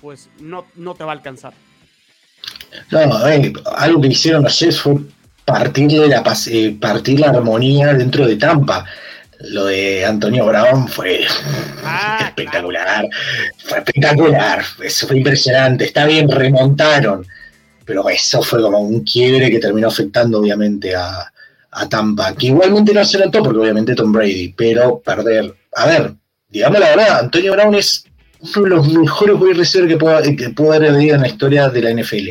pues 0.00 0.30
no, 0.38 0.66
no 0.74 0.94
te 0.94 1.04
va 1.04 1.12
a 1.12 1.14
alcanzar. 1.14 1.54
No, 2.90 2.98
algo 3.76 4.00
que 4.00 4.08
hicieron 4.08 4.42
los 4.44 4.58
Jets 4.58 4.80
fue 4.80 4.96
partirle 5.44 6.08
la, 6.08 6.22
eh, 6.48 6.76
partir 6.78 7.20
la 7.20 7.30
armonía 7.30 7.94
dentro 7.94 8.26
de 8.26 8.36
Tampa. 8.36 8.84
Lo 9.40 9.66
de 9.66 10.04
Antonio 10.04 10.46
Brown 10.46 10.88
fue 10.88 11.26
ah, 11.84 12.24
espectacular. 12.26 13.06
Fue 13.64 13.78
espectacular. 13.78 14.64
Eso 14.82 15.06
fue 15.06 15.18
impresionante. 15.18 15.84
Está 15.84 16.06
bien, 16.06 16.28
remontaron. 16.30 17.26
Pero 17.84 18.08
eso 18.08 18.42
fue 18.42 18.60
como 18.62 18.80
un 18.80 19.04
quiebre 19.04 19.50
que 19.50 19.58
terminó 19.58 19.88
afectando, 19.88 20.40
obviamente, 20.40 20.94
a, 20.94 21.30
Tampa. 21.90 22.34
Que 22.34 22.46
igualmente 22.46 22.94
no 22.94 23.04
se 23.04 23.18
notó, 23.18 23.42
porque 23.42 23.58
obviamente 23.58 23.94
Tom 23.94 24.10
Brady. 24.10 24.54
Pero 24.56 24.98
perder. 25.00 25.54
A 25.74 25.86
ver, 25.86 26.14
digamos 26.48 26.80
la 26.80 26.88
verdad, 26.88 27.18
Antonio 27.20 27.52
Brown 27.52 27.74
es 27.74 28.06
uno 28.40 28.62
de 28.62 28.70
los 28.70 28.88
mejores 28.92 29.36
wide 29.40 29.88
que 29.88 29.96
pueda 29.96 30.22
que 30.22 30.50
pueda 30.50 30.76
haber 30.76 30.92
habido 30.92 31.14
en 31.14 31.22
la 31.22 31.28
historia 31.28 31.68
de 31.68 31.82
la 31.82 31.90
NFL 32.02 32.30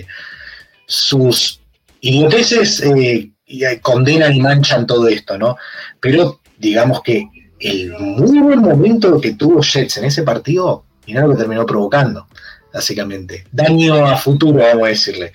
sus 0.85 1.59
idioteces 2.01 2.81
eh, 2.81 3.31
eh, 3.47 3.79
condenan 3.81 4.33
y 4.33 4.41
manchan 4.41 4.85
todo 4.85 5.07
esto, 5.07 5.37
¿no? 5.37 5.57
Pero 5.99 6.41
digamos 6.57 7.01
que 7.01 7.27
el 7.59 7.93
muy 7.97 8.39
buen 8.39 8.59
momento 8.59 9.19
que 9.19 9.33
tuvo 9.33 9.61
Jets 9.61 9.97
en 9.97 10.05
ese 10.05 10.23
partido, 10.23 10.85
mira 11.07 11.21
lo 11.21 11.31
que 11.31 11.37
terminó 11.37 11.65
provocando, 11.65 12.27
básicamente. 12.73 13.45
Daño 13.51 14.05
a 14.05 14.17
futuro, 14.17 14.59
vamos 14.59 14.85
a 14.85 14.89
decirle. 14.89 15.31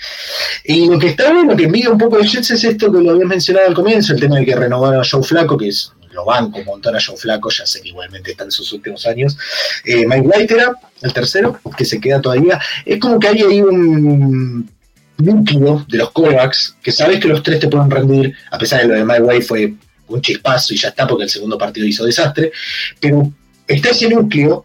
Y 0.64 0.88
lo 0.88 0.98
que 0.98 1.08
está 1.08 1.32
bueno, 1.32 1.56
que 1.56 1.64
envidia 1.64 1.90
un 1.90 1.98
poco 1.98 2.18
de 2.18 2.26
Jets 2.26 2.52
es 2.52 2.64
esto 2.64 2.92
que 2.92 3.00
lo 3.00 3.12
había 3.12 3.26
mencionado 3.26 3.68
al 3.68 3.74
comienzo, 3.74 4.12
el 4.12 4.20
tema 4.20 4.36
de 4.36 4.46
que 4.46 4.54
renovaron 4.54 5.00
a 5.00 5.08
Joe 5.08 5.22
Flaco, 5.22 5.56
que 5.56 5.68
es 5.68 5.92
lo 6.10 6.24
banco 6.24 6.58
un 6.58 6.64
montón 6.64 6.96
a 6.96 7.00
Joe 7.00 7.16
Flaco, 7.16 7.50
ya 7.50 7.66
sé 7.66 7.80
que 7.80 7.88
igualmente 7.88 8.32
está 8.32 8.44
en 8.44 8.50
sus 8.50 8.72
últimos 8.72 9.06
años. 9.06 9.36
Eh, 9.84 10.06
Mike 10.06 10.26
White 10.26 10.54
era 10.54 10.72
el 11.02 11.12
tercero, 11.12 11.58
que 11.76 11.84
se 11.84 12.00
queda 12.00 12.20
todavía. 12.20 12.60
Es 12.84 12.98
como 12.98 13.18
que 13.18 13.28
hay 13.28 13.42
ahí 13.42 13.60
un 13.60 14.70
núcleo 15.18 15.84
de 15.88 15.98
los 15.98 16.10
corebacks, 16.10 16.76
que 16.82 16.92
sabes 16.92 17.20
que 17.20 17.28
los 17.28 17.42
tres 17.42 17.60
te 17.60 17.68
pueden 17.68 17.90
rendir, 17.90 18.34
a 18.50 18.58
pesar 18.58 18.82
de 18.82 18.88
lo 18.88 18.94
de 18.94 19.04
My 19.04 19.18
Way 19.20 19.42
fue 19.42 19.74
un 20.08 20.20
chispazo 20.20 20.74
y 20.74 20.76
ya 20.76 20.88
está, 20.88 21.06
porque 21.06 21.24
el 21.24 21.30
segundo 21.30 21.56
partido 21.56 21.86
hizo 21.86 22.04
desastre, 22.04 22.52
pero 22.98 23.32
está 23.66 23.90
ese 23.90 24.08
núcleo 24.08 24.64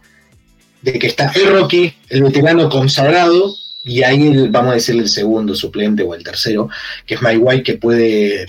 de 0.82 0.98
que 0.98 1.06
está 1.06 1.30
el 1.34 1.46
Rocky, 1.46 1.94
el 2.08 2.22
veterano 2.22 2.68
consagrado, 2.68 3.54
y 3.84 4.02
ahí 4.02 4.48
vamos 4.48 4.72
a 4.72 4.74
decir 4.74 4.96
el 4.96 5.08
segundo 5.08 5.54
suplente 5.54 6.02
o 6.02 6.14
el 6.14 6.24
tercero, 6.24 6.68
que 7.06 7.14
es 7.14 7.22
My 7.22 7.36
White, 7.36 7.62
que 7.62 7.78
puede 7.78 8.46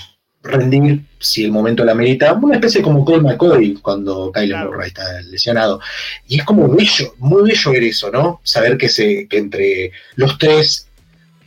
rendir 0.47 1.03
si 1.19 1.45
el 1.45 1.51
momento 1.51 1.83
la 1.83 1.95
merita, 1.95 2.33
una 2.33 2.55
especie 2.55 2.81
como 2.81 3.03
Cole 3.03 3.21
McCoy 3.21 3.75
cuando 3.75 4.31
Kyler 4.31 4.65
Murray 4.65 4.87
está 4.89 5.21
lesionado. 5.21 5.79
Y 6.27 6.39
es 6.39 6.45
como 6.45 6.67
bello, 6.69 7.15
muy 7.19 7.49
bello 7.49 7.71
ver 7.71 7.83
eso, 7.83 8.11
¿no? 8.11 8.41
Saber 8.43 8.77
que, 8.77 8.89
se, 8.89 9.27
que 9.27 9.37
entre 9.37 9.91
los 10.15 10.37
tres 10.37 10.87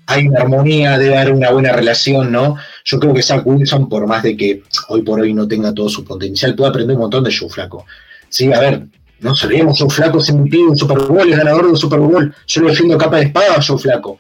hay 0.07 0.27
una 0.27 0.41
armonía, 0.41 0.99
debe 0.99 1.17
haber 1.17 1.33
una 1.33 1.51
buena 1.51 1.73
relación, 1.73 2.33
¿no? 2.33 2.57
Yo 2.85 2.99
creo 2.99 3.15
que 3.15 3.23
Zach 3.23 3.47
Wilson, 3.47 3.89
por 3.89 4.07
más 4.09 4.25
de 4.25 4.37
que 4.37 4.63
hoy 4.89 5.03
por 5.03 5.21
hoy 5.21 5.33
no 5.33 5.47
tenga 5.47 5.73
todo 5.73 5.89
su 5.89 6.05
potencial, 6.05 6.57
puede 6.57 6.71
aprender 6.71 6.97
un 6.97 7.03
montón 7.03 7.23
de 7.23 7.35
Joe 7.35 7.49
Flaco. 7.49 7.87
Sí, 8.29 8.53
a 8.53 8.59
ver, 8.59 8.87
no 9.21 9.37
sabemos, 9.37 9.79
Joe 9.79 9.91
Flaco 9.91 10.21
se 10.21 10.33
me 10.33 10.51
pide 10.51 10.67
un 10.67 10.77
Super 10.77 10.99
Bowl, 10.99 11.31
es 11.31 11.37
ganador 11.37 11.67
del 11.67 11.77
Super 11.77 12.01
Bowl. 12.01 12.35
Yo 12.47 12.61
lo 12.63 12.71
defiendo 12.71 12.99
capa 12.99 13.19
de 13.19 13.25
espada 13.27 13.55
a 13.57 13.63
Joe 13.63 13.79
Flaco. 13.79 14.19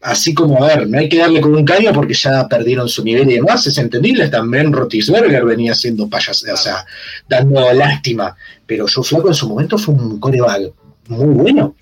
Así 0.00 0.34
como, 0.34 0.62
a 0.62 0.68
ver, 0.68 0.88
no 0.88 0.98
hay 0.98 1.08
que 1.08 1.18
darle 1.18 1.40
con 1.40 1.54
un 1.54 1.64
caño 1.64 1.92
porque 1.92 2.14
ya 2.14 2.46
perdieron 2.48 2.88
su 2.88 3.02
nivel 3.02 3.30
y 3.30 3.34
demás, 3.34 3.66
es 3.66 3.78
entendible, 3.78 4.28
también 4.28 4.72
Rotisberger 4.72 5.44
venía 5.44 5.74
siendo 5.74 6.08
payas, 6.08 6.44
o 6.44 6.56
sea, 6.56 6.84
dando 7.28 7.72
lástima, 7.72 8.36
pero 8.66 8.86
Joe 8.92 9.04
Flaco 9.04 9.28
en 9.28 9.34
su 9.34 9.48
momento 9.48 9.78
fue 9.78 9.94
un 9.94 10.20
coreback 10.20 10.72
muy 11.08 11.34
bueno. 11.34 11.74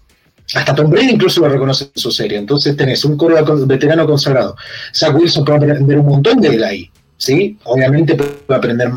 Hasta 0.54 0.74
Tom 0.74 0.88
Brady 0.88 1.10
incluso 1.10 1.40
lo 1.40 1.48
reconoce 1.48 1.90
en 1.92 2.00
su 2.00 2.12
serie. 2.12 2.38
Entonces 2.38 2.76
tenés 2.76 3.04
un 3.04 3.16
coreback 3.16 3.66
veterano 3.66 4.06
consagrado. 4.06 4.56
Zach 4.94 5.12
Wilson 5.12 5.44
puede 5.44 5.58
aprender 5.58 5.98
un 5.98 6.06
montón 6.06 6.40
de 6.40 6.48
él 6.48 6.62
ahí, 6.62 6.90
¿sí? 7.16 7.58
Obviamente 7.64 8.14
puede 8.14 8.36
aprender 8.48 8.92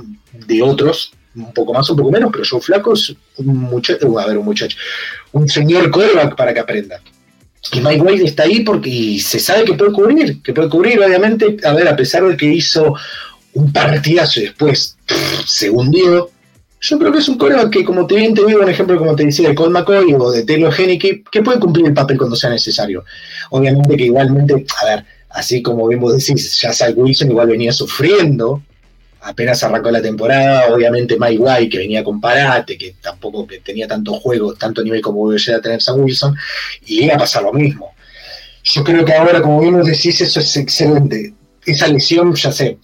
de 0.46 0.62
otros, 0.62 1.12
un 1.36 1.52
poco 1.52 1.74
más, 1.74 1.90
un 1.90 1.98
poco 1.98 2.12
menos, 2.12 2.30
pero 2.32 2.44
Joe 2.48 2.62
Flaco 2.62 2.94
es 2.94 3.16
un 3.38 3.58
muchacho, 3.58 4.20
a 4.20 4.28
ver, 4.28 4.38
un 4.38 4.46
muchacho, 4.46 4.78
un 5.32 5.50
señor 5.50 5.90
coreback 5.90 6.36
para 6.36 6.54
que 6.54 6.60
aprenda. 6.60 7.02
Y 7.74 7.82
Mike 7.82 8.02
White 8.02 8.24
está 8.26 8.44
ahí 8.44 8.62
porque 8.62 9.20
se 9.20 9.40
sabe 9.40 9.66
que 9.66 9.74
puede 9.74 9.92
cubrir, 9.92 10.42
que 10.42 10.54
puede 10.54 10.70
cubrir, 10.70 11.00
obviamente, 11.00 11.58
a 11.64 11.74
ver, 11.74 11.88
a 11.88 11.96
pesar 11.96 12.24
de 12.24 12.36
que 12.36 12.46
hizo 12.46 12.96
un 13.54 13.72
partidazo 13.72 14.40
y 14.40 14.44
después 14.44 14.98
se 15.46 15.70
hundió, 15.70 16.30
yo 16.82 16.98
creo 16.98 17.12
que 17.12 17.20
es 17.20 17.28
un 17.28 17.38
coreback 17.38 17.72
que, 17.72 17.84
como 17.84 18.08
te 18.08 18.16
bien 18.16 18.34
te 18.34 18.46
digo, 18.46 18.62
un 18.62 18.70
ejemplo, 18.70 18.98
como 18.98 19.16
te 19.16 19.26
decía, 19.26 19.50
de 19.50 19.56
Colt 19.56 19.72
McCoy 19.72 20.14
o 20.18 20.32
de 20.32 20.44
Taylor 20.44 20.74
Henneke, 20.74 21.24
que 21.30 21.42
puede 21.42 21.60
cumplir 21.60 21.88
el 21.88 21.94
papel 21.94 22.18
cuando 22.18 22.36
sea 22.36 22.50
necesario. 22.50 23.04
Obviamente 23.50 23.98
que 23.98 24.06
igualmente, 24.06 24.66
a 24.82 24.86
ver, 24.86 25.06
así 25.30 25.62
como 25.62 25.88
bien 25.88 26.00
vos 26.00 26.14
decís, 26.14 26.60
ya 26.62 26.72
Zach 26.72 26.94
Wilson 26.96 27.32
igual 27.32 27.50
venía 27.50 27.74
sufriendo 27.74 28.64
apenas 29.22 29.64
arrancó 29.64 29.92
la 29.92 30.02
temporada, 30.02 30.74
obviamente 30.74 31.18
Mike 31.20 31.40
White, 31.40 31.70
que 31.70 31.78
venía 31.80 32.04
con 32.04 32.22
parate, 32.22 32.78
que 32.78 32.96
tampoco 33.02 33.48
tenía 33.64 33.88
tanto 33.88 34.14
juego, 34.14 34.54
tanto 34.54 34.84
nivel 34.84 35.02
como 35.02 35.30
a 35.32 35.62
tener 35.62 35.82
Sam 35.82 36.02
Wilson, 36.02 36.36
y 36.86 37.06
iba 37.06 37.16
a 37.16 37.20
pasar 37.20 37.44
lo 37.44 37.54
mismo. 37.54 37.94
Yo 38.64 38.84
creo 38.84 39.06
que 39.06 39.14
ahora, 39.14 39.42
como 39.42 39.62
bien 39.62 39.82
decís, 39.84 40.22
eso 40.22 40.40
es 40.40 40.58
excelente. 40.58 41.34
Esa 41.66 41.88
lesión, 41.88 42.34
ya 42.36 42.52
sé, 42.52 42.78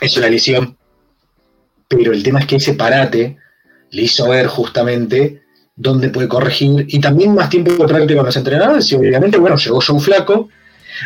es 0.00 0.16
una 0.16 0.28
lesión, 0.28 0.76
pero 1.88 2.12
el 2.12 2.22
tema 2.22 2.40
es 2.40 2.46
que 2.46 2.56
ese 2.56 2.74
parate 2.74 3.36
le 3.90 4.02
hizo 4.02 4.28
ver 4.28 4.46
justamente 4.46 5.42
dónde 5.74 6.10
puede 6.10 6.28
corregir 6.28 6.86
y 6.88 7.00
también 7.00 7.34
más 7.34 7.50
tiempo 7.50 7.72
de 7.72 7.88
práctica 7.88 8.16
con 8.16 8.26
los 8.26 8.36
entrenadores 8.36 8.90
y 8.90 8.94
obviamente, 8.94 9.38
bueno, 9.38 9.56
llegó 9.56 9.80
John 9.84 10.00
Flaco, 10.00 10.48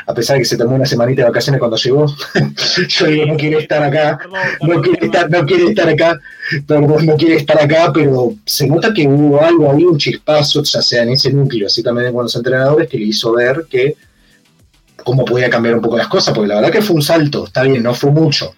a 0.05 0.15
pesar 0.15 0.35
de 0.35 0.43
que 0.43 0.49
se 0.49 0.57
tomó 0.57 0.75
una 0.75 0.87
semanita 0.87 1.23
de 1.23 1.29
vacaciones 1.29 1.59
cuando 1.59 1.77
llegó, 1.77 2.07
yo 2.89 3.07
digo, 3.07 3.27
no 3.27 3.37
quiere 3.37 3.59
estar 3.59 3.83
acá, 3.83 4.19
no 4.61 4.83
quiere 4.83 5.07
estar, 5.07 5.31
no 5.31 5.47
quiere 5.47 5.65
estar 5.67 5.89
acá, 5.89 6.21
perdón, 6.67 7.07
no 7.07 7.17
quiere 7.17 7.37
estar 7.37 7.61
acá, 7.61 7.91
pero 7.93 8.35
se 8.45 8.67
nota 8.67 8.93
que 8.93 9.07
hubo 9.07 9.41
algo 9.43 9.73
ahí, 9.73 9.85
un 9.85 9.99
chispazo, 9.99 10.63
ya 10.63 10.83
sea 10.83 11.03
en 11.03 11.11
ese 11.11 11.33
núcleo, 11.33 11.67
así 11.67 11.83
también 11.83 12.13
con 12.13 12.25
los 12.25 12.37
entrenadores, 12.37 12.89
que 12.89 12.99
le 12.99 13.07
hizo 13.07 13.33
ver 13.33 13.67
que 13.71 13.97
cómo 15.05 15.25
podía 15.25 15.49
cambiar 15.49 15.77
un 15.77 15.83
poco 15.83 15.97
las 15.97 16.09
cosas, 16.09 16.35
porque 16.35 16.49
la 16.49 16.57
verdad 16.57 16.71
que 16.71 16.83
fue 16.83 16.97
un 16.97 17.03
salto, 17.03 17.47
está 17.47 17.63
bien, 17.63 17.83
no 17.83 17.95
fue 17.95 18.11
mucho, 18.11 18.55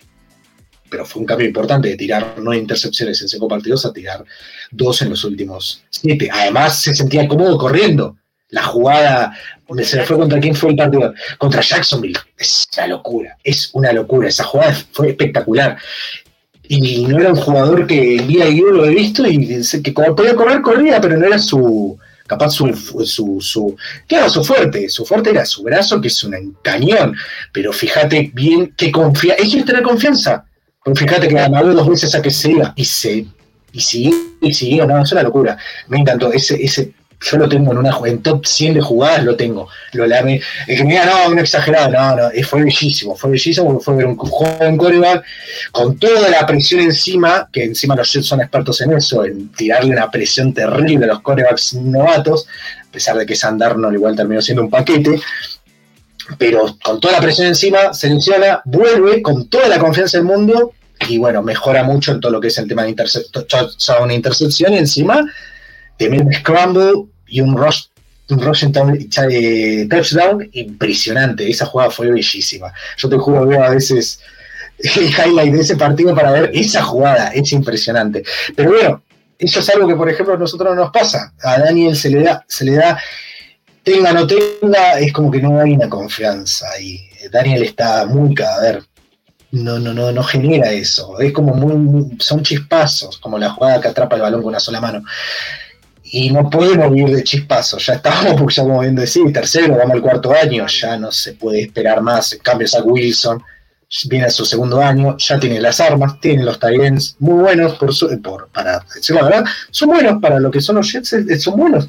pero 0.88 1.04
fue 1.04 1.20
un 1.20 1.26
cambio 1.26 1.46
importante 1.46 1.88
de 1.88 1.96
tirar 1.96 2.34
nueve 2.38 2.60
intercepciones 2.60 3.20
en 3.20 3.28
cinco 3.28 3.48
partidos 3.48 3.84
a 3.84 3.92
tirar 3.92 4.24
dos 4.70 5.02
en 5.02 5.10
los 5.10 5.24
últimos 5.24 5.82
siete. 5.90 6.30
Además, 6.32 6.80
se 6.80 6.94
sentía 6.94 7.28
cómodo 7.28 7.58
corriendo. 7.58 8.16
La 8.50 8.62
jugada 8.62 9.36
se 9.82 10.02
fue 10.04 10.16
contra 10.16 10.40
quién 10.40 10.54
fue 10.54 10.70
el 10.70 10.76
partido. 10.76 11.12
Contra 11.36 11.60
Jacksonville. 11.60 12.18
Es 12.36 12.66
una 12.76 12.86
locura. 12.86 13.36
Es 13.44 13.70
una 13.72 13.92
locura. 13.92 14.28
Esa 14.28 14.44
jugada 14.44 14.74
fue 14.92 15.10
espectacular. 15.10 15.76
Y 16.68 17.06
no 17.06 17.18
era 17.18 17.30
un 17.30 17.36
jugador 17.36 17.86
que 17.86 18.16
el 18.16 18.26
día 18.26 18.48
yo 18.48 18.66
lo 18.66 18.84
he 18.84 18.94
visto 18.94 19.26
y 19.26 19.62
que 19.82 19.94
como 19.94 20.14
podía 20.14 20.34
correr, 20.34 20.60
corría, 20.62 21.00
pero 21.00 21.16
no 21.16 21.26
era 21.26 21.38
su. 21.38 21.98
Capaz 22.26 22.50
su, 22.50 22.70
su, 23.06 23.40
su, 23.40 23.76
claro, 24.06 24.28
su 24.28 24.44
fuerte, 24.44 24.90
su 24.90 25.06
fuerte 25.06 25.30
era 25.30 25.46
su 25.46 25.62
brazo, 25.62 25.98
que 25.98 26.08
es 26.08 26.24
un 26.24 26.54
cañón, 26.60 27.16
pero 27.54 27.72
fíjate 27.72 28.30
bien 28.34 28.74
que 28.76 28.92
confía, 28.92 29.32
es 29.32 29.50
que 29.50 29.62
tener 29.62 29.82
confianza, 29.82 30.44
fíjate 30.94 31.26
que 31.26 31.34
ganó 31.36 31.64
dos 31.72 31.88
veces 31.88 32.14
a 32.14 32.20
que 32.20 32.30
se 32.30 32.50
iba 32.50 32.74
y 32.76 32.84
se 32.84 33.26
y 33.72 33.80
siguió, 33.80 34.14
y 34.42 34.52
siguió, 34.52 34.86
no, 34.86 35.02
es 35.02 35.12
una 35.12 35.22
locura. 35.22 35.56
Me 35.88 35.98
encantó 35.98 36.30
ese, 36.32 36.62
ese 36.62 36.92
yo 37.20 37.36
lo 37.36 37.48
tengo 37.48 37.72
en 37.72 37.78
una 37.78 37.96
en 38.04 38.22
top 38.22 38.46
100 38.46 38.74
de 38.74 38.80
jugadas, 38.80 39.24
lo 39.24 39.36
tengo. 39.36 39.68
Lo 39.92 40.06
lame. 40.06 40.40
El 40.66 40.76
que 40.76 40.84
me 40.84 40.90
diga, 40.90 41.06
no, 41.06 41.30
un 41.30 41.38
exagerado, 41.38 41.90
no, 41.90 42.16
no, 42.16 42.30
eh, 42.30 42.44
fue 42.44 42.62
bellísimo, 42.62 43.16
fue 43.16 43.30
bellísimo 43.30 43.66
porque 43.66 43.84
fue 43.84 43.96
ver 43.96 44.06
un 44.06 44.16
joven 44.16 44.76
coreback 44.76 45.24
con 45.72 45.98
toda 45.98 46.28
la 46.28 46.46
presión 46.46 46.80
encima, 46.80 47.48
que 47.52 47.64
encima 47.64 47.96
los 47.96 48.12
Jets 48.12 48.26
son 48.26 48.40
expertos 48.40 48.80
en 48.82 48.92
eso, 48.92 49.24
en 49.24 49.50
tirarle 49.52 49.92
una 49.92 50.10
presión 50.10 50.54
terrible 50.54 51.06
a 51.06 51.08
los 51.08 51.20
corebacks 51.20 51.74
novatos, 51.74 52.46
a 52.88 52.92
pesar 52.92 53.16
de 53.16 53.26
que 53.26 53.34
Sandarno 53.34 53.92
igual 53.92 54.14
terminó 54.14 54.40
siendo 54.40 54.62
un 54.62 54.70
paquete. 54.70 55.20
Pero 56.36 56.76
con 56.82 57.00
toda 57.00 57.14
la 57.14 57.20
presión 57.20 57.48
encima, 57.48 57.92
se 57.94 58.08
selecciona, 58.08 58.60
vuelve 58.64 59.22
con 59.22 59.48
toda 59.48 59.66
la 59.66 59.78
confianza 59.78 60.18
del 60.18 60.26
mundo 60.26 60.74
y 61.08 61.16
bueno, 61.16 61.42
mejora 61.42 61.82
mucho 61.84 62.12
en 62.12 62.20
todo 62.20 62.32
lo 62.32 62.40
que 62.40 62.48
es 62.48 62.58
el 62.58 62.68
tema 62.68 62.82
de 62.82 62.90
intercepción, 62.90 64.10
intercepción 64.10 64.74
encima 64.74 65.24
un 66.06 66.32
scramble 66.32 66.92
y 67.26 67.40
un 67.40 67.56
rush, 67.56 67.86
un 68.30 68.40
rush 68.40 68.64
eh, 68.64 69.86
touchdown 69.90 70.48
impresionante. 70.52 71.48
Esa 71.48 71.66
jugada 71.66 71.90
fue 71.90 72.10
bellísima. 72.10 72.72
Yo 72.96 73.08
te 73.08 73.16
juro, 73.16 73.46
veo 73.46 73.62
a 73.62 73.70
veces 73.70 74.20
el 74.78 75.10
highlight 75.10 75.52
de 75.52 75.60
ese 75.60 75.76
partido 75.76 76.14
para 76.14 76.32
ver 76.32 76.50
esa 76.54 76.82
jugada. 76.82 77.28
Es 77.28 77.52
impresionante. 77.52 78.22
Pero 78.54 78.70
bueno, 78.70 79.02
eso 79.38 79.60
es 79.60 79.68
algo 79.70 79.88
que, 79.88 79.96
por 79.96 80.08
ejemplo, 80.08 80.34
a 80.34 80.38
nosotros 80.38 80.74
no 80.74 80.82
nos 80.82 80.92
pasa. 80.92 81.32
A 81.42 81.58
Daniel 81.58 81.96
se 81.96 82.10
le 82.10 82.22
da, 82.22 82.44
se 82.48 82.64
le 82.64 82.72
da, 82.72 82.98
tenga 83.82 84.10
o 84.10 84.14
no 84.14 84.26
tenga, 84.26 84.98
es 84.98 85.12
como 85.12 85.30
que 85.30 85.40
no 85.40 85.60
hay 85.60 85.72
una 85.72 85.88
confianza 85.88 86.66
ahí. 86.76 87.08
Daniel 87.30 87.62
está 87.62 88.06
muy 88.06 88.34
cada 88.34 88.60
ver. 88.60 88.82
No, 89.50 89.78
no, 89.78 89.94
no, 89.94 90.12
no 90.12 90.22
genera 90.22 90.70
eso. 90.72 91.18
Es 91.20 91.32
como 91.32 91.54
muy, 91.54 92.18
son 92.18 92.42
chispazos, 92.42 93.18
como 93.18 93.38
la 93.38 93.50
jugada 93.50 93.80
que 93.80 93.88
atrapa 93.88 94.16
el 94.16 94.22
balón 94.22 94.42
con 94.42 94.50
una 94.50 94.60
sola 94.60 94.80
mano 94.80 95.02
y 96.10 96.30
no 96.30 96.48
podemos 96.48 96.90
vivir 96.90 97.14
de 97.14 97.24
chispazos. 97.24 97.84
Ya 97.86 97.94
estamos, 97.94 98.34
porque 98.34 98.54
ya 98.54 98.62
como 98.62 98.80
bien 98.80 98.94
decir, 98.94 99.32
tercero, 99.32 99.76
vamos 99.76 99.92
al 99.92 100.02
cuarto 100.02 100.32
año, 100.32 100.66
ya 100.66 100.96
no 100.96 101.10
se 101.12 101.34
puede 101.34 101.62
esperar 101.62 102.00
más. 102.00 102.32
En 102.32 102.40
cambio, 102.40 102.66
Zach 102.68 102.84
Wilson 102.84 103.42
viene 104.08 104.26
a 104.26 104.30
su 104.30 104.44
segundo 104.44 104.80
año, 104.80 105.16
ya 105.18 105.40
tiene 105.40 105.60
las 105.60 105.80
armas, 105.80 106.20
tiene 106.20 106.44
los 106.44 106.58
Tyrants 106.58 107.16
muy 107.18 107.42
buenos, 107.42 107.74
por, 107.74 107.90
por 108.22 108.48
para 108.48 108.84
decir 108.94 109.16
la 109.16 109.22
verdad, 109.22 109.44
son 109.70 109.88
buenos 109.88 110.20
para 110.20 110.38
lo 110.38 110.50
que 110.50 110.60
son 110.60 110.76
los 110.76 110.92
Jets, 110.92 111.42
son 111.42 111.56
buenos. 111.56 111.88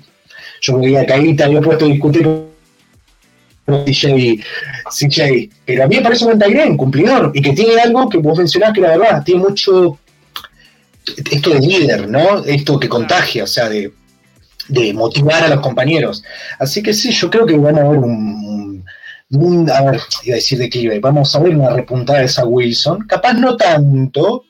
Yo 0.62 0.80
veía 0.80 1.06
que 1.06 1.14
ahí 1.14 1.36
te 1.36 1.44
había 1.44 1.62
puesto 1.62 1.86
a 1.86 1.90
discutir 1.90 2.24
con 2.24 3.86
CJ, 3.86 4.44
CJ, 4.90 5.50
pero 5.66 5.84
a 5.84 5.88
mí 5.88 5.98
me 5.98 6.02
parece 6.02 6.26
un 6.26 6.40
Tyrant, 6.40 6.78
cumplidor, 6.78 7.32
y 7.34 7.42
que 7.42 7.54
tiene 7.54 7.80
algo 7.80 8.10
que 8.10 8.18
vos 8.18 8.38
mencionás 8.38 8.74
que 8.74 8.82
la 8.82 8.98
verdad, 8.98 9.24
tiene 9.24 9.42
mucho 9.42 10.00
esto 11.32 11.50
de 11.52 11.60
líder, 11.60 12.08
¿no? 12.08 12.44
Esto 12.46 12.80
que 12.80 12.90
contagia, 12.90 13.44
o 13.44 13.48
sea, 13.48 13.70
de 13.70 13.92
de 14.70 14.94
motivar 14.94 15.44
a 15.44 15.50
los 15.50 15.60
compañeros. 15.60 16.24
Así 16.60 16.82
que 16.82 16.94
sí, 16.94 17.12
yo 17.12 17.30
creo 17.30 17.46
que 17.46 17.58
van 17.58 17.78
a 17.78 17.82
haber 17.82 18.00
un, 18.00 18.86
a 19.70 19.82
ver, 19.82 20.00
iba 20.24 20.36
a 20.36 20.36
decir 20.36 20.58
declive, 20.58 21.00
vamos 21.00 21.36
a 21.36 21.40
ver 21.40 21.56
una 21.56 21.72
repuntada 21.72 22.20
de 22.20 22.26
esa 22.26 22.46
Wilson, 22.46 23.06
capaz 23.08 23.34
no 23.34 23.58
tanto, 23.58 24.46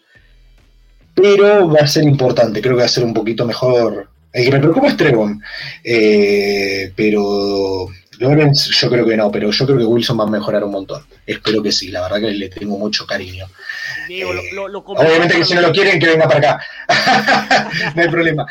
pero 1.14 1.68
va 1.70 1.80
a 1.82 1.88
ser 1.88 2.04
importante, 2.04 2.62
creo 2.62 2.76
que 2.76 2.82
va 2.82 2.86
a 2.86 2.90
ser 2.90 3.04
un 3.04 3.14
poquito 3.14 3.46
mejor. 3.46 4.10
El 4.32 4.46
que 4.46 4.52
me 4.52 4.60
preocupa 4.60 4.88
es 4.88 4.98
Trevon, 4.98 5.42
eh, 5.84 6.94
pero 6.96 7.88
Lorenz 8.20 8.70
yo 8.70 8.90
creo 8.90 9.06
que 9.06 9.18
no, 9.18 9.32
pero 9.32 9.50
yo 9.50 9.66
creo 9.66 9.78
que 9.78 9.86
Wilson 9.86 10.20
va 10.20 10.26
a 10.26 10.28
mejorar 10.28 10.64
un 10.64 10.72
montón. 10.72 11.04
Espero 11.26 11.64
que 11.64 11.72
sí, 11.72 11.90
la 11.90 12.02
verdad 12.02 12.20
que 12.20 12.32
le 12.32 12.50
tengo 12.50 12.78
mucho 12.78 13.08
cariño. 13.08 13.48
Eh, 14.10 14.26
obviamente 14.56 15.36
que 15.36 15.46
si 15.46 15.54
no 15.54 15.62
lo 15.62 15.72
quieren, 15.72 16.00
que 16.00 16.08
venga 16.08 16.28
para 16.28 16.56
acá. 16.56 17.72
no 17.96 18.02
hay 18.02 18.10
problema. 18.10 18.46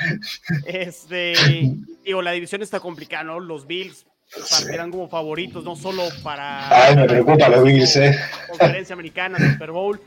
Este, 0.66 1.34
digo, 2.04 2.22
la 2.22 2.32
división 2.32 2.62
está 2.62 2.80
complicada, 2.80 3.24
¿no? 3.24 3.40
Los 3.40 3.66
Bills 3.66 4.06
partirán 4.50 4.90
como 4.90 5.08
favoritos, 5.08 5.64
no 5.64 5.76
solo 5.76 6.04
para. 6.22 6.86
Ay, 6.86 6.96
me 6.96 7.04
preocupa 7.06 7.48
los 7.48 7.64
Bills, 7.64 7.96
¿eh? 7.96 8.18
Conferencia 8.48 8.92
Americana, 8.92 9.38
Super 9.38 9.70
Bowl. 9.70 10.00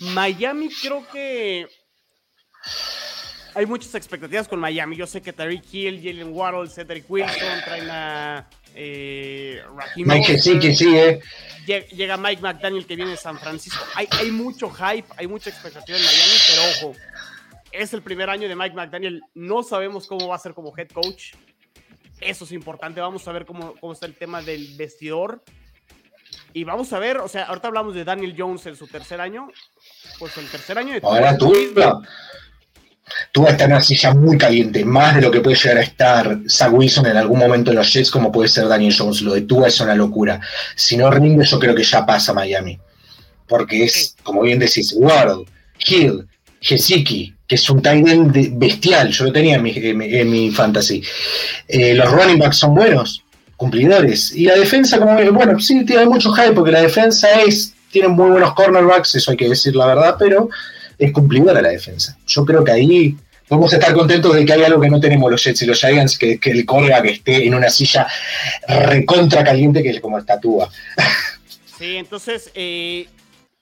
Miami, 0.00 0.70
creo 0.82 1.06
que. 1.12 1.66
Hay 3.54 3.66
muchas 3.66 3.94
expectativas 3.94 4.46
con 4.46 4.60
Miami. 4.60 4.96
Yo 4.96 5.06
sé 5.06 5.20
que 5.20 5.32
Tariq 5.32 5.64
Hill, 5.72 6.00
Jalen 6.02 6.32
Waddle, 6.32 6.68
Cedric 6.68 7.10
Wilson 7.10 7.60
traen 7.64 7.90
a 7.90 8.48
eh, 8.74 9.62
Mike 9.96 10.38
sí, 10.38 10.58
que 10.58 10.74
sí, 10.74 10.96
eh. 10.96 11.20
Llega 11.66 12.16
Mike 12.16 12.42
McDaniel 12.42 12.86
que 12.86 12.96
viene 12.96 13.12
de 13.12 13.16
San 13.16 13.38
Francisco. 13.38 13.84
Hay, 13.94 14.08
hay 14.18 14.30
mucho 14.30 14.70
hype, 14.70 15.06
hay 15.16 15.26
mucha 15.26 15.50
expectativa 15.50 15.96
en 15.96 16.04
Miami, 16.04 16.32
pero 16.48 16.62
ojo, 16.88 16.98
es 17.70 17.92
el 17.94 18.02
primer 18.02 18.28
año 18.28 18.48
de 18.48 18.56
Mike 18.56 18.74
McDaniel. 18.74 19.22
No 19.34 19.62
sabemos 19.62 20.06
cómo 20.06 20.28
va 20.28 20.36
a 20.36 20.38
ser 20.38 20.54
como 20.54 20.76
head 20.76 20.88
coach. 20.88 21.34
Eso 22.20 22.44
es 22.44 22.52
importante. 22.52 23.00
Vamos 23.00 23.26
a 23.28 23.32
ver 23.32 23.46
cómo, 23.46 23.74
cómo 23.80 23.92
está 23.92 24.06
el 24.06 24.14
tema 24.14 24.42
del 24.42 24.74
vestidor. 24.76 25.42
Y 26.52 26.64
vamos 26.64 26.92
a 26.92 26.98
ver, 26.98 27.18
o 27.18 27.28
sea, 27.28 27.44
ahorita 27.44 27.68
hablamos 27.68 27.94
de 27.94 28.04
Daniel 28.04 28.34
Jones 28.36 28.66
en 28.66 28.76
su 28.76 28.86
tercer 28.86 29.20
año. 29.20 29.48
Pues 30.18 30.36
el 30.36 30.48
tercer 30.48 30.78
año 30.78 30.94
de 30.94 31.00
Ahora 31.02 31.38
tú, 31.38 31.52
Tua 33.32 33.50
está 33.50 33.64
en 33.64 33.72
una 33.72 33.80
silla 33.80 34.14
muy 34.14 34.36
caliente, 34.36 34.84
más 34.84 35.14
de 35.14 35.22
lo 35.22 35.30
que 35.30 35.40
puede 35.40 35.56
llegar 35.56 35.78
a 35.78 35.82
estar 35.82 36.38
Zach 36.48 36.72
Wilson 36.72 37.06
en 37.06 37.16
algún 37.16 37.38
momento 37.38 37.70
en 37.70 37.76
los 37.76 37.92
Jets, 37.92 38.10
como 38.10 38.32
puede 38.32 38.48
ser 38.48 38.68
Daniel 38.68 38.94
Jones. 38.96 39.22
Lo 39.22 39.34
de 39.34 39.42
Tua 39.42 39.68
es 39.68 39.80
una 39.80 39.94
locura. 39.94 40.40
Si 40.74 40.96
no 40.96 41.10
rinde, 41.10 41.44
yo 41.44 41.58
creo 41.58 41.74
que 41.74 41.84
ya 41.84 42.04
pasa 42.04 42.32
Miami. 42.32 42.78
Porque 43.46 43.84
es, 43.84 44.16
como 44.22 44.42
bien 44.42 44.58
decís, 44.58 44.94
Ward, 44.96 45.40
Hill, 45.86 46.26
Gesicki, 46.60 47.34
que 47.46 47.54
es 47.56 47.70
un 47.70 47.82
tight 47.82 48.06
end 48.06 48.58
bestial. 48.58 49.10
Yo 49.10 49.24
lo 49.24 49.32
tenía 49.32 49.56
en 49.56 50.30
mi, 50.30 50.50
fantasy. 50.50 51.02
Eh, 51.66 51.94
los 51.94 52.10
running 52.10 52.38
backs 52.38 52.58
son 52.58 52.74
buenos, 52.74 53.24
cumplidores. 53.56 54.32
Y 54.34 54.44
la 54.44 54.54
defensa, 54.54 54.98
como 54.98 55.16
bueno, 55.32 55.58
sí, 55.58 55.84
tiene 55.84 56.06
mucho 56.06 56.32
hype 56.32 56.52
porque 56.52 56.72
la 56.72 56.82
defensa 56.82 57.28
es, 57.42 57.74
tiene 57.90 58.08
muy 58.08 58.30
buenos 58.30 58.54
cornerbacks, 58.54 59.16
eso 59.16 59.32
hay 59.32 59.36
que 59.36 59.48
decir 59.48 59.74
la 59.74 59.86
verdad, 59.86 60.16
pero 60.18 60.48
es 61.00 61.12
cumplidora 61.12 61.60
la 61.60 61.70
defensa. 61.70 62.16
Yo 62.26 62.44
creo 62.44 62.62
que 62.62 62.72
ahí 62.72 63.16
podemos 63.48 63.72
estar 63.72 63.92
contentos 63.94 64.34
de 64.34 64.44
que 64.44 64.52
hay 64.52 64.62
algo 64.62 64.80
que 64.80 64.90
no 64.90 65.00
tenemos 65.00 65.30
los 65.30 65.42
Jets 65.42 65.62
y 65.62 65.66
los 65.66 65.80
Giants, 65.80 66.16
que, 66.16 66.38
que 66.38 66.50
el 66.50 66.64
cornerback 66.64 67.06
esté 67.06 67.46
en 67.46 67.54
una 67.54 67.68
silla 67.68 68.06
recontra 68.68 69.42
caliente 69.42 69.82
que 69.82 69.90
es 69.90 70.00
como 70.00 70.18
estatua. 70.18 70.70
Sí, 71.78 71.96
entonces, 71.96 72.50
eh, 72.54 73.08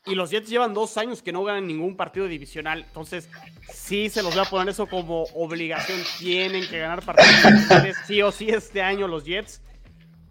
y 0.08 0.14
los 0.14 0.30
Jets 0.30 0.48
llevan 0.48 0.74
dos 0.74 0.96
años 0.96 1.22
que 1.22 1.32
no 1.32 1.44
ganan 1.44 1.66
ningún 1.66 1.96
partido 1.96 2.26
divisional. 2.26 2.84
Entonces, 2.86 3.28
sí 3.72 4.08
se 4.08 4.22
los 4.22 4.34
voy 4.34 4.44
a 4.44 4.48
poner 4.48 4.70
eso 4.70 4.86
como 4.86 5.24
obligación. 5.34 6.00
Tienen 6.18 6.66
que 6.66 6.78
ganar 6.78 7.04
partidos 7.04 7.94
sí 8.06 8.22
o 8.22 8.32
sí 8.32 8.48
este 8.48 8.82
año 8.82 9.06
los 9.06 9.24
Jets. 9.24 9.60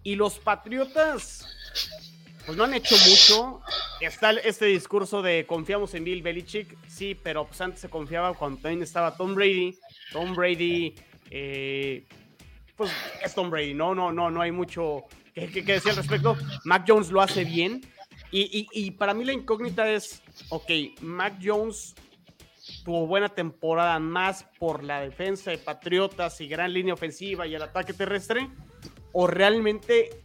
Y 0.04 0.16
los 0.16 0.40
Patriotas, 0.40 1.46
pues 2.48 2.58
no 2.58 2.64
han 2.64 2.74
hecho 2.74 2.96
mucho. 3.08 3.62
Está 4.02 4.32
este 4.32 4.66
discurso 4.66 5.22
de 5.22 5.46
confiamos 5.46 5.94
en 5.94 6.06
Bill 6.06 6.24
Belichick. 6.24 6.78
Sí, 6.88 7.14
pero 7.14 7.46
pues 7.46 7.62
antes 7.62 7.82
se 7.82 7.90
confiaba 7.90 8.34
cuando 8.34 8.60
también 8.62 8.82
estaba 8.82 9.16
Tom 9.16 9.36
Brady. 9.36 9.78
Tom 10.14 10.34
Brady, 10.34 10.96
eh, 11.30 12.06
pues 12.76 12.90
es 13.24 13.36
Tom 13.36 13.52
Brady. 13.52 13.74
No, 13.74 13.94
no, 13.94 14.12
no, 14.12 14.32
no 14.32 14.42
hay 14.42 14.52
mucho 14.52 15.04
que, 15.36 15.48
decir 15.62 15.92
al 15.92 15.98
respecto. 15.98 16.36
Mac 16.64 16.86
Jones 16.88 17.12
lo 17.12 17.22
hace 17.22 17.44
bien 17.44 17.82
y, 18.32 18.92
para 18.92 19.14
mí 19.14 19.24
la 19.26 19.34
incógnita 19.34 19.90
es, 19.90 20.22
ok, 20.50 20.70
Mac 21.02 21.40
Jones 21.44 21.96
tuvo 22.84 23.08
buena 23.08 23.30
temporada 23.30 24.00
más 24.00 24.46
por 24.60 24.84
la 24.84 25.02
defensa 25.02 25.52
de 25.52 25.58
Patriotas 25.58 26.42
y 26.42 26.48
gran 26.48 26.74
línea 26.74 26.94
ofensiva 26.94 27.48
y 27.48 27.56
el 27.56 27.62
ataque 27.62 27.94
terrestre, 27.94 28.50
o 29.14 29.28
realmente 29.28 30.24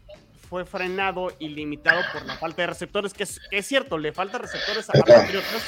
fue 0.53 0.67
frenado 0.67 1.33
y 1.39 1.49
limitado 1.49 2.03
por 2.13 2.27
la 2.27 2.37
falta 2.37 2.61
de 2.61 2.67
receptores, 2.67 3.15
que 3.15 3.23
es, 3.23 3.67
cierto, 3.67 3.97
le 3.97 4.13
falta 4.13 4.37
receptores 4.37 4.87
a, 4.91 4.93
Patriotas, 4.93 5.63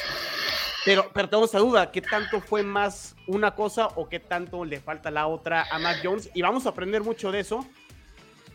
pero, 0.84 1.10
pero 1.14 1.26
tengo 1.30 1.46
esa 1.46 1.58
duda, 1.58 1.90
¿qué 1.90 2.02
tanto 2.02 2.42
fue 2.42 2.62
más 2.62 3.16
una 3.26 3.54
cosa 3.54 3.86
o 3.96 4.10
qué 4.10 4.20
tanto 4.20 4.62
le 4.66 4.80
falta 4.80 5.10
la 5.10 5.26
otra 5.26 5.66
a 5.70 5.78
Mac 5.78 6.00
Jones? 6.04 6.28
Y 6.34 6.42
vamos 6.42 6.66
a 6.66 6.68
aprender 6.68 7.02
mucho 7.02 7.32
de 7.32 7.40
eso 7.40 7.66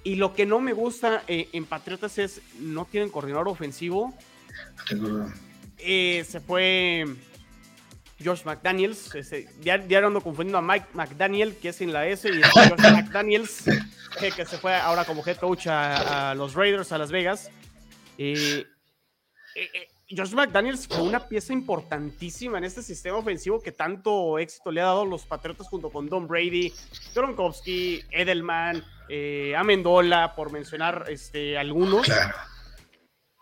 y 0.03 0.17
lo 0.17 0.35
que 0.35 0.45
no 0.45 0.59
me 0.59 0.73
gusta 0.73 1.23
eh, 1.27 1.49
en 1.51 1.65
Patriotas 1.65 2.19
es 2.19 2.41
no 2.59 2.85
tienen 2.85 3.09
coordinador 3.09 3.47
ofensivo. 3.47 4.13
Eh, 5.79 6.23
se 6.29 6.39
fue 6.41 7.07
Josh 8.23 8.43
McDaniels. 8.43 9.11
ya, 9.61 9.75
ando 9.75 10.21
confundiendo 10.21 10.57
a 10.57 10.61
Mike 10.61 10.87
McDaniel, 10.93 11.55
que 11.55 11.69
es 11.69 11.81
en 11.81 11.93
la 11.93 12.07
S, 12.07 12.27
y 12.29 12.41
Josh 12.41 12.91
McDaniels, 12.91 13.63
que, 14.19 14.45
se 14.45 14.57
fue 14.57 14.75
ahora 14.75 15.05
como 15.05 15.25
head 15.25 15.37
coach 15.37 15.67
a, 15.67 16.33
los 16.35 16.53
Raiders, 16.53 16.91
a 16.91 16.97
Las 16.97 17.11
Vegas. 17.11 17.49
Eh, 18.17 18.65
Josh 20.09 20.33
McDaniels 20.33 20.87
fue 20.87 21.01
una 21.03 21.27
pieza 21.27 21.53
importantísima 21.53 22.57
en 22.57 22.63
este 22.63 22.81
sistema 22.81 23.17
ofensivo 23.17 23.61
que 23.61 23.71
tanto 23.71 24.39
éxito 24.39 24.71
le 24.71 24.81
ha 24.81 24.85
dado 24.85 25.03
a 25.03 25.05
los 25.05 25.25
Patriotas 25.25 25.67
junto 25.67 25.91
con 25.91 26.07
Don 26.09 26.27
Brady, 26.27 26.73
Gronkowski, 27.13 28.01
Edelman, 28.09 28.83
eh, 29.07 29.53
Amendola, 29.55 30.35
por 30.35 30.51
mencionar 30.51 31.05
este, 31.09 31.57
algunos. 31.57 32.07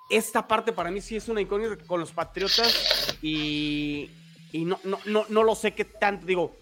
Esta 0.09 0.45
parte 0.45 0.73
para 0.73 0.91
mí 0.91 0.99
sí 0.99 1.15
es 1.15 1.29
una 1.29 1.39
incógnita 1.41 1.77
con 1.85 2.01
los 2.01 2.11
Patriotas 2.11 3.17
y, 3.21 4.09
no, 4.53 4.79
no, 4.83 4.99
no, 5.05 5.25
no 5.29 5.43
lo 5.43 5.55
sé 5.55 5.73
qué 5.73 5.85
tanto, 5.85 6.25
digo, 6.25 6.55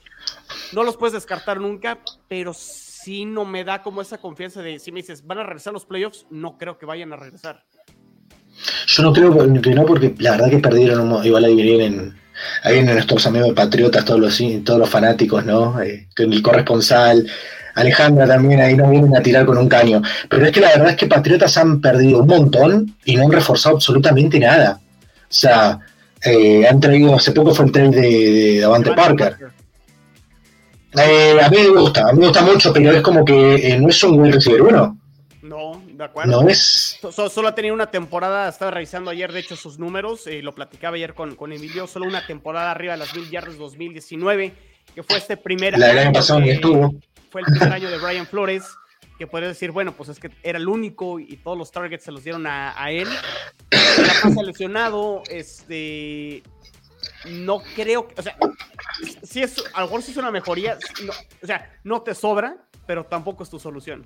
no 0.74 0.84
los 0.84 0.98
puedes 0.98 1.14
descartar 1.14 1.60
nunca, 1.60 2.00
pero 2.28 2.54
sí 2.54 3.26
no 3.26 3.46
me 3.46 3.64
da 3.64 3.82
como 3.82 4.02
esa 4.02 4.18
confianza 4.18 4.62
de 4.62 4.80
si 4.80 4.92
me 4.92 5.02
dices, 5.02 5.26
van 5.26 5.40
a 5.40 5.44
regresar 5.44 5.74
los 5.74 5.86
playoffs, 5.86 6.26
no 6.30 6.58
creo 6.58 6.78
que 6.78 6.86
vayan 6.86 7.14
a 7.14 7.16
regresar. 7.16 7.64
Yo 8.88 9.04
no 9.04 9.14
creo 9.14 9.62
que 9.62 9.76
no, 9.76 9.86
porque 9.86 10.16
la 10.20 10.32
verdad 10.32 10.50
que 10.50 10.60
perdieron, 10.60 11.26
igual 11.26 11.46
ahí 11.46 11.56
vienen, 11.56 12.16
ahí 12.64 12.76
vienen 12.76 12.96
nuestros 12.96 13.26
amigos 13.28 13.54
patriotas, 13.54 14.06
todos 14.06 14.20
los, 14.20 14.42
todos 14.64 14.80
los 14.80 14.90
fanáticos, 14.90 15.46
¿no? 15.46 15.82
Eh, 15.82 16.08
el 16.16 16.42
corresponsal, 16.42 17.30
Alejandra 17.76 18.26
también 18.26 18.62
ahí 18.62 18.76
nos 18.76 18.90
vienen 18.90 19.16
a 19.16 19.22
tirar 19.22 19.46
con 19.46 19.58
un 19.58 19.68
caño. 19.68 20.02
Pero 20.30 20.46
es 20.46 20.52
que 20.52 20.62
la 20.62 20.70
verdad 20.70 20.92
es 20.92 20.96
que 20.96 21.08
Patriotas 21.08 21.58
han 21.58 21.82
perdido 21.82 22.20
un 22.20 22.28
montón 22.28 22.96
y 23.04 23.16
no 23.16 23.24
han 23.24 23.32
reforzado 23.32 23.76
absolutamente 23.76 24.40
nada. 24.40 24.80
O 25.30 25.34
sea, 25.34 25.80
eh, 26.26 26.68
han 26.68 26.80
traído, 26.80 27.16
hace 27.16 27.32
poco 27.32 27.54
fue 27.54 27.66
el 27.66 27.92
de, 27.92 28.60
Davante 28.62 28.92
Parker. 28.94 29.38
Eh, 30.98 31.38
a 31.42 31.50
mí 31.50 31.58
me 31.58 31.80
gusta, 31.80 32.10
a 32.10 32.14
mí 32.14 32.20
me 32.20 32.28
gusta 32.28 32.42
mucho, 32.42 32.74
pero 32.74 32.92
es 32.92 33.02
como 33.02 33.26
que 33.26 33.56
eh, 33.56 33.80
no 33.80 33.90
es 33.90 34.04
un 34.04 34.18
buen 34.18 34.32
receiver 34.32 34.62
uno. 34.62 34.98
No, 35.42 35.82
de 35.88 36.04
acuerdo. 36.04 36.42
No 36.42 36.50
es. 36.50 37.00
solo 37.12 37.48
ha 37.48 37.56
tenido 37.56 37.76
una 37.76 37.92
temporada, 37.92 38.50
estaba 38.50 38.72
revisando 38.72 39.12
ayer, 39.12 39.32
de 39.32 39.40
hecho, 39.40 39.56
sus 39.56 39.78
números, 39.78 40.24
lo 40.42 40.54
platicaba 40.54 40.96
ayer 40.96 41.14
con, 41.14 41.36
con 41.36 41.54
Emilio, 41.54 41.88
solo 41.88 42.08
una 42.08 42.26
temporada 42.26 42.72
arriba 42.72 42.94
de 42.94 43.00
las 43.00 43.16
mil 43.16 43.30
yardas 43.30 43.58
2019, 43.58 44.54
que 44.96 45.04
fue 45.04 45.18
este 45.18 45.38
primer. 45.38 45.78
La 45.78 45.88
año 45.88 46.14
pasado 46.14 46.40
ni 46.40 46.50
estuvo 46.50 46.96
fue 47.36 47.42
el 47.42 47.48
primer 47.48 47.74
año 47.74 47.90
de 47.90 47.98
Brian 47.98 48.26
Flores, 48.26 48.64
que 49.18 49.28
puede 49.28 49.48
decir, 49.48 49.72
bueno, 49.72 49.94
pues 49.94 50.10
es 50.10 50.20
que 50.20 50.30
era 50.44 50.58
el 50.58 50.68
único 50.68 51.20
y 51.20 51.38
todos 51.38 51.58
los 51.58 51.72
targets 51.72 52.04
se 52.04 52.12
los 52.12 52.24
dieron 52.24 52.46
a, 52.48 52.74
él. 52.92 53.08
La 53.72 54.14
pasa 54.22 54.44
lesionado, 54.44 55.24
este. 55.30 56.44
No 57.30 57.62
creo 57.76 58.08
que. 58.08 58.20
O 58.20 58.24
sea, 58.24 58.38
si 59.24 59.42
es, 59.42 59.64
a 59.74 59.82
lo 59.82 59.88
mejor 59.88 60.02
sí 60.02 60.12
es 60.12 60.18
una 60.18 60.32
mejoría. 60.32 60.78
o 61.42 61.48
sea, 61.48 61.74
no 61.84 62.02
te 62.02 62.14
sobra, 62.14 62.58
pero 62.86 63.06
tampoco 63.06 63.44
es 63.44 63.50
tu 63.50 63.60
solución. 63.60 64.06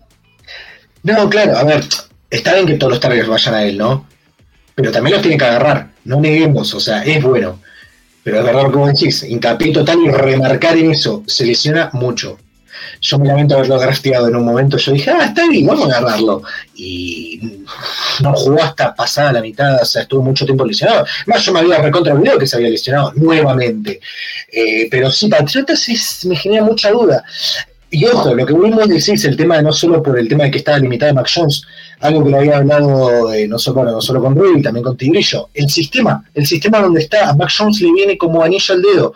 No, 1.03 1.30
claro, 1.30 1.57
a 1.57 1.64
ver, 1.64 1.84
está 2.30 2.53
bien 2.55 2.68
que 2.68 2.76
todos 2.76 2.93
los 2.93 2.99
targets 2.99 3.28
vayan 3.28 3.55
a 3.55 3.64
él, 3.64 3.78
¿no? 3.78 4.05
Pero 4.76 4.91
también 4.91 5.14
los 5.14 5.22
tiene 5.22 5.38
que 5.38 5.45
agarrar, 5.45 5.89
no 6.05 6.20
neguemos, 6.20 6.74
o 6.74 6.80
sea, 6.80 7.03
es 7.03 7.24
bueno. 7.24 7.60
Pero 8.24 8.39
es 8.39 8.45
verdad, 8.45 8.72
como 8.72 8.88
decís, 8.88 9.24
hincapié 9.24 9.74
total 9.74 9.99
y 10.01 10.12
remarcar 10.12 10.78
en 10.78 10.91
eso, 10.91 11.24
se 11.26 11.45
lesiona 11.45 11.89
mucho. 11.93 12.38
Yo 13.01 13.17
me 13.19 13.27
lamento 13.27 13.55
haberlo 13.55 13.80
drafteado 13.80 14.27
en 14.27 14.36
un 14.36 14.45
momento. 14.45 14.77
Yo 14.77 14.91
dije, 14.91 15.11
ah, 15.11 15.25
está 15.25 15.47
bien, 15.47 15.65
vamos 15.65 15.89
a 15.89 15.97
agarrarlo. 15.97 16.43
Y 16.75 17.65
no 18.21 18.34
jugó 18.34 18.61
hasta 18.61 18.93
pasada 18.93 19.34
la 19.34 19.41
mitad, 19.41 19.82
o 19.82 19.86
sea, 19.86 20.03
estuvo 20.03 20.21
mucho 20.21 20.45
tiempo 20.45 20.65
lesionado. 20.65 21.05
Más 21.27 21.43
yo 21.43 21.53
me 21.53 21.59
había 21.59 21.80
recontra 21.80 22.15
que 22.39 22.47
se 22.47 22.55
había 22.55 22.69
lesionado 22.69 23.13
nuevamente. 23.15 23.99
Eh, 24.51 24.88
pero 24.89 25.09
sí, 25.11 25.27
Patriotas 25.27 26.25
me 26.25 26.36
genera 26.36 26.63
mucha 26.63 26.91
duda. 26.91 27.23
Y 27.91 28.05
ojo, 28.05 28.36
lo 28.36 28.45
que 28.45 28.53
volvemos 28.53 28.84
a 28.84 28.86
decir 28.86 29.15
es 29.15 29.25
el 29.25 29.36
tema 29.36 29.61
no 29.61 29.71
solo 29.71 30.03
por 30.03 30.19
el 30.19 30.27
tema 30.27 30.43
de 30.43 30.51
que 30.51 30.59
estaba 30.59 30.77
limitada 30.77 31.11
Mac 31.11 31.27
Jones, 31.34 31.63
algo 32.01 32.23
que 32.23 32.30
lo 32.30 32.38
había 32.38 32.57
hablado 32.57 33.34
eh, 33.34 33.47
no, 33.47 33.57
solo, 33.57 33.84
no 33.84 33.99
solo 33.99 34.21
con 34.21 34.36
Ruby, 34.36 34.61
también 34.61 34.84
con 34.84 34.95
Tigrillo, 34.95 35.49
el 35.55 35.69
sistema, 35.69 36.23
el 36.36 36.45
sistema 36.45 36.82
donde 36.82 37.01
está, 37.01 37.30
a 37.30 37.36
Mac 37.36 37.51
Jones 37.57 37.82
le 37.82 37.91
viene 37.91 38.17
como 38.17 38.43
anillo 38.43 38.75
al 38.75 38.82
dedo 38.84 39.13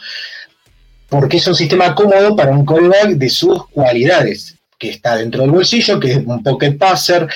porque 1.13 1.37
es 1.37 1.45
un 1.45 1.53
sistema 1.53 1.93
cómodo 1.93 2.35
para 2.35 2.49
un 2.49 2.65
callback 2.65 3.09
de 3.09 3.29
sus 3.29 3.67
cualidades, 3.67 4.55
que 4.79 4.89
está 4.89 5.15
dentro 5.15 5.41
del 5.41 5.51
bolsillo, 5.51 5.99
que 5.99 6.13
es 6.13 6.17
un 6.25 6.41
pocket 6.41 6.75
passer. 6.75 7.27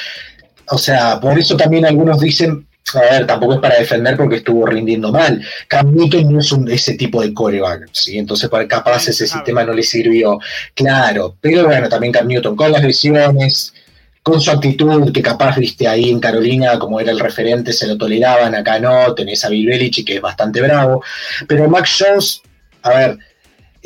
O 0.72 0.80
sea, 0.80 1.20
por 1.20 1.38
eso 1.38 1.56
también 1.56 1.86
algunos 1.86 2.20
dicen, 2.20 2.68
a 2.96 3.02
ver, 3.02 3.28
tampoco 3.28 3.54
es 3.54 3.60
para 3.60 3.78
defender 3.78 4.18
porque 4.18 4.38
estuvo 4.38 4.66
rindiendo 4.66 5.12
mal. 5.12 5.46
Cam 5.68 5.94
Newton 5.94 6.34
no 6.34 6.40
es 6.40 6.52
un, 6.52 6.68
ese 6.72 6.96
tipo 6.96 7.22
de 7.22 7.32
coreback, 7.36 7.90
¿sí? 7.92 8.18
Entonces, 8.18 8.50
capaz 8.68 9.10
ese 9.10 9.28
sistema 9.28 9.64
no 9.64 9.74
le 9.74 9.84
sirvió. 9.84 10.40
Claro, 10.74 11.38
pero 11.40 11.66
bueno, 11.66 11.88
también 11.88 12.12
Cam 12.12 12.28
Newton 12.28 12.56
con 12.56 12.72
las 12.72 12.82
lesiones, 12.82 13.76
con 14.24 14.42
su 14.42 14.50
actitud, 14.50 15.12
que 15.12 15.22
capaz, 15.22 15.56
viste, 15.58 15.88
ahí 15.88 16.10
en 16.10 16.20
Carolina, 16.20 16.80
como 16.80 17.00
era 17.00 17.12
el 17.12 17.20
referente, 17.20 17.72
se 17.74 17.86
lo 17.86 17.96
toleraban, 17.96 18.56
acá 18.56 18.80
no, 18.80 19.14
tenés 19.14 19.46
a 19.46 19.50
Bill 19.50 19.68
Belichick, 19.68 20.08
que 20.08 20.16
es 20.16 20.22
bastante 20.22 20.62
bravo. 20.62 21.04
Pero 21.48 21.70
Max 21.70 22.04
Jones, 22.04 22.42
a 22.82 22.90
ver, 22.90 23.20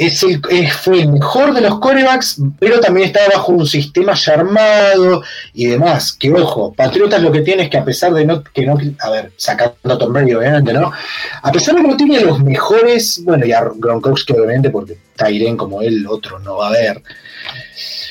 es 0.06 0.24
el, 0.24 0.42
fue 0.72 1.02
el 1.02 1.10
mejor 1.10 1.54
de 1.54 1.62
los 1.62 1.80
corebacks, 1.80 2.42
pero 2.60 2.80
también 2.80 3.08
estaba 3.08 3.28
bajo 3.36 3.52
un 3.52 3.68
sistema 3.68 4.14
ya 4.16 4.34
armado 4.34 5.22
y 5.54 5.68
demás. 5.68 6.14
Que 6.14 6.34
ojo, 6.34 6.74
Patriotas 6.74 7.22
lo 7.22 7.32
que 7.32 7.42
tiene 7.42 7.64
es 7.64 7.70
que 7.70 7.78
a 7.78 7.86
pesar 7.86 8.12
de 8.14 8.26
no, 8.26 8.44
que 8.44 8.66
no, 8.66 8.78
a 9.00 9.10
ver, 9.12 9.32
sacando 9.38 9.76
a 9.84 9.98
Tom 10.00 10.12
Brady 10.12 10.34
obviamente, 10.34 10.74
¿no? 10.74 10.92
A 11.44 11.52
pesar 11.52 11.76
de 11.76 11.84
que 11.84 11.88
no 11.88 11.98
tiene 11.98 12.20
los 12.22 12.40
mejores, 12.40 13.22
bueno, 13.24 13.46
y 13.46 13.52
a 13.52 13.64
Gronkowski 13.76 14.34
obviamente, 14.34 14.72
porque 14.72 14.98
Tyren 15.16 15.56
como 15.56 15.84
él, 15.84 16.08
otro 16.08 16.40
no 16.40 16.58
va 16.58 16.68
a 16.68 16.70
haber. 16.70 17.04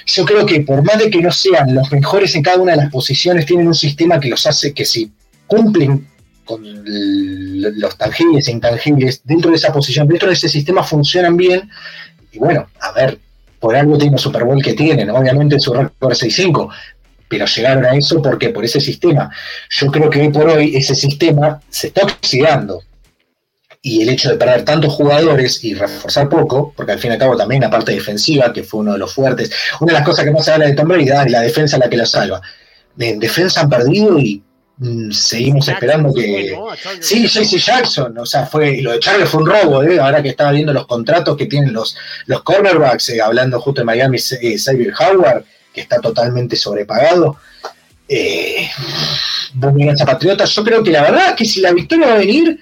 Yo 0.07 0.25
creo 0.25 0.47
que 0.47 0.61
por 0.61 0.85
más 0.85 0.99
de 0.99 1.11
que 1.11 1.21
no 1.21 1.33
sean 1.33 1.75
los 1.75 1.91
mejores 1.91 2.35
en 2.37 2.43
cada 2.43 2.59
una 2.59 2.73
de 2.73 2.79
las 2.79 2.91
posiciones, 2.93 3.47
tienen 3.47 3.67
un 3.67 3.75
sistema 3.75 4.21
que 4.21 4.29
los 4.29 4.47
hace 4.47 4.73
que 4.73 4.85
si 4.85 5.11
cumplen 5.49 6.07
con 6.51 6.65
los 6.65 7.97
tangibles 7.97 8.49
e 8.49 8.51
intangibles 8.51 9.21
dentro 9.23 9.51
de 9.53 9.57
esa 9.57 9.73
posición, 9.73 10.09
dentro 10.09 10.27
de 10.27 10.35
ese 10.35 10.49
sistema 10.49 10.83
funcionan 10.83 11.37
bien 11.37 11.71
Y 12.33 12.39
bueno, 12.41 12.67
a 12.81 12.91
ver, 12.91 13.21
por 13.61 13.77
algo 13.77 13.97
tiene 13.97 14.19
Super 14.19 14.43
Bowl 14.43 14.61
que 14.61 14.75
tienen, 14.75 15.11
obviamente 15.11 15.61
su 15.61 15.73
récord 15.73 16.11
es 16.11 16.23
6-5, 16.25 16.69
pero 17.29 17.47
llegaron 17.47 17.85
a 17.85 17.95
eso 17.95 18.21
porque 18.21 18.49
por 18.49 18.65
ese 18.65 18.81
sistema. 18.81 19.31
Yo 19.71 19.87
creo 19.93 20.11
que 20.11 20.21
hoy 20.23 20.31
por 20.31 20.49
hoy 20.49 20.75
ese 20.75 20.97
sistema 20.97 21.61
se 21.69 21.87
está 21.89 22.03
oxidando. 22.03 22.83
Y 23.83 24.03
el 24.03 24.09
hecho 24.11 24.29
de 24.29 24.37
perder 24.37 24.65
tantos 24.65 24.93
jugadores 24.93 25.63
y 25.63 25.75
reforzar 25.75 26.29
poco, 26.29 26.75
porque 26.77 26.93
al 26.93 26.99
fin 26.99 27.13
y 27.13 27.15
al 27.15 27.21
cabo 27.21 27.37
también 27.37 27.63
la 27.63 27.71
parte 27.71 27.93
defensiva, 27.93 28.53
que 28.53 28.65
fue 28.65 28.81
uno 28.81 28.93
de 28.95 28.99
los 28.99 29.15
fuertes, 29.15 29.53
una 29.81 29.93
de 29.93 29.99
las 30.01 30.07
cosas 30.07 30.25
que 30.25 30.33
más 30.33 30.45
se 30.45 30.53
habla 30.53 30.67
de 30.67 30.75
Tom 30.75 30.89
Brady 30.89 31.09
es 31.09 31.31
la 31.31 31.41
defensa 31.41 31.79
la 31.79 31.89
que 31.89 31.97
lo 31.97 32.05
salva. 32.05 32.43
En 32.99 33.21
defensa 33.21 33.61
han 33.61 33.71
perdido 33.71 34.19
y 34.19 34.43
mm, 34.81 35.13
seguimos 35.13 35.69
esperando 35.69 36.13
que. 36.13 36.59
Sí, 36.99 37.29
JC 37.29 37.59
Jackson, 37.59 38.19
o 38.19 38.27
sea, 38.27 38.47
fue 38.47 38.83
lo 38.83 38.93
de 38.93 38.99
Charlie 38.99 39.27
fue 39.27 39.43
un 39.43 39.49
robo, 39.49 39.83
¿eh? 39.85 40.01
ahora 40.01 40.23
que 40.23 40.31
estaba 40.31 40.51
viendo 40.51 40.73
los 40.73 40.87
contratos 40.87 41.37
que 41.37 41.47
tienen 41.47 41.73
los, 41.73 41.97
los 42.27 42.43
cornerbacks, 42.43 43.11
eh, 43.11 43.21
hablando 43.21 43.61
justo 43.61 43.83
de 43.83 43.85
Miami, 43.85 44.19
eh, 44.19 44.59
Xavier 44.59 44.93
Howard, 44.99 45.45
que 45.73 45.83
está 45.83 46.01
totalmente 46.01 46.57
sobrepagado. 46.57 47.37
Eh, 48.13 48.69
a 50.01 50.05
Patriotas, 50.05 50.51
yo 50.51 50.65
creo 50.65 50.83
que 50.83 50.91
la 50.91 51.03
verdad 51.03 51.29
es 51.29 51.35
que 51.37 51.45
si 51.45 51.61
la 51.61 51.73
victoria 51.73 52.09
va 52.09 52.15
a 52.15 52.19
venir, 52.19 52.59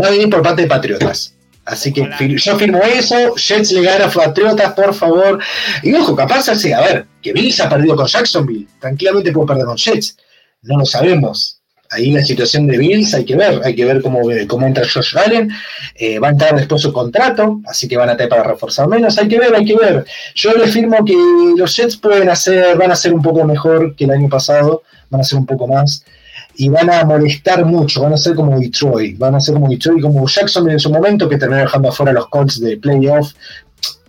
va 0.00 0.06
a 0.06 0.10
venir 0.10 0.30
por 0.30 0.40
parte 0.42 0.62
de 0.62 0.68
Patriotas. 0.68 1.34
Así 1.68 1.92
que 1.92 2.08
yo 2.38 2.58
firmo 2.58 2.80
eso, 2.82 3.34
Jets 3.36 3.72
le 3.72 3.82
gana 3.82 4.06
a 4.06 4.10
Patriotas, 4.10 4.72
por 4.72 4.94
favor. 4.94 5.38
Y 5.82 5.92
ojo, 5.92 6.16
capaz 6.16 6.48
así, 6.48 6.72
a 6.72 6.80
ver, 6.80 7.06
que 7.20 7.34
Bills 7.34 7.60
ha 7.60 7.68
perdido 7.68 7.94
con 7.94 8.06
Jacksonville, 8.06 8.66
tranquilamente 8.80 9.30
puede 9.32 9.48
perder 9.48 9.66
con 9.66 9.76
Jets. 9.76 10.16
No 10.62 10.78
lo 10.78 10.84
sabemos. 10.84 11.60
Ahí 11.90 12.10
la 12.10 12.22
situación 12.22 12.66
de 12.66 12.76
Bills 12.76 13.14
hay 13.14 13.24
que 13.24 13.34
ver, 13.34 13.62
hay 13.64 13.74
que 13.74 13.84
ver 13.84 14.02
cómo, 14.02 14.20
cómo 14.46 14.66
entra 14.66 14.84
Josh 14.86 15.16
Allen. 15.16 15.50
Eh, 15.94 16.18
va 16.18 16.28
a 16.28 16.32
entrar 16.32 16.54
después 16.54 16.82
su 16.82 16.92
contrato, 16.92 17.60
así 17.66 17.88
que 17.88 17.96
van 17.96 18.10
a 18.10 18.16
tener 18.16 18.28
para 18.28 18.44
reforzar 18.44 18.88
menos. 18.88 19.16
Hay 19.16 19.26
que 19.26 19.38
ver, 19.38 19.54
hay 19.54 19.64
que 19.64 19.76
ver. 19.76 20.04
Yo 20.34 20.52
le 20.52 20.66
firmo 20.66 21.02
que 21.04 21.14
los 21.56 21.74
Jets 21.74 21.96
pueden 21.96 22.28
hacer, 22.28 22.76
van 22.76 22.90
a 22.90 22.96
ser 22.96 23.14
un 23.14 23.22
poco 23.22 23.42
mejor 23.44 23.96
que 23.96 24.04
el 24.04 24.10
año 24.10 24.28
pasado, 24.28 24.82
van 25.08 25.22
a 25.22 25.24
ser 25.24 25.38
un 25.38 25.46
poco 25.46 25.66
más 25.66 26.04
y 26.56 26.68
van 26.68 26.90
a 26.90 27.04
molestar 27.04 27.64
mucho, 27.64 28.02
van 28.02 28.14
a 28.14 28.16
ser 28.16 28.34
como 28.34 28.58
Detroit, 28.58 29.16
van 29.16 29.36
a 29.36 29.40
ser 29.40 29.54
como 29.54 29.68
Detroit, 29.68 30.02
como 30.02 30.26
Jackson 30.26 30.68
en 30.68 30.80
su 30.80 30.90
momento, 30.90 31.28
que 31.28 31.38
terminó 31.38 31.60
dejando 31.60 31.88
afuera 31.88 32.12
los 32.12 32.28
Colts 32.28 32.60
de 32.60 32.76
playoff, 32.76 33.32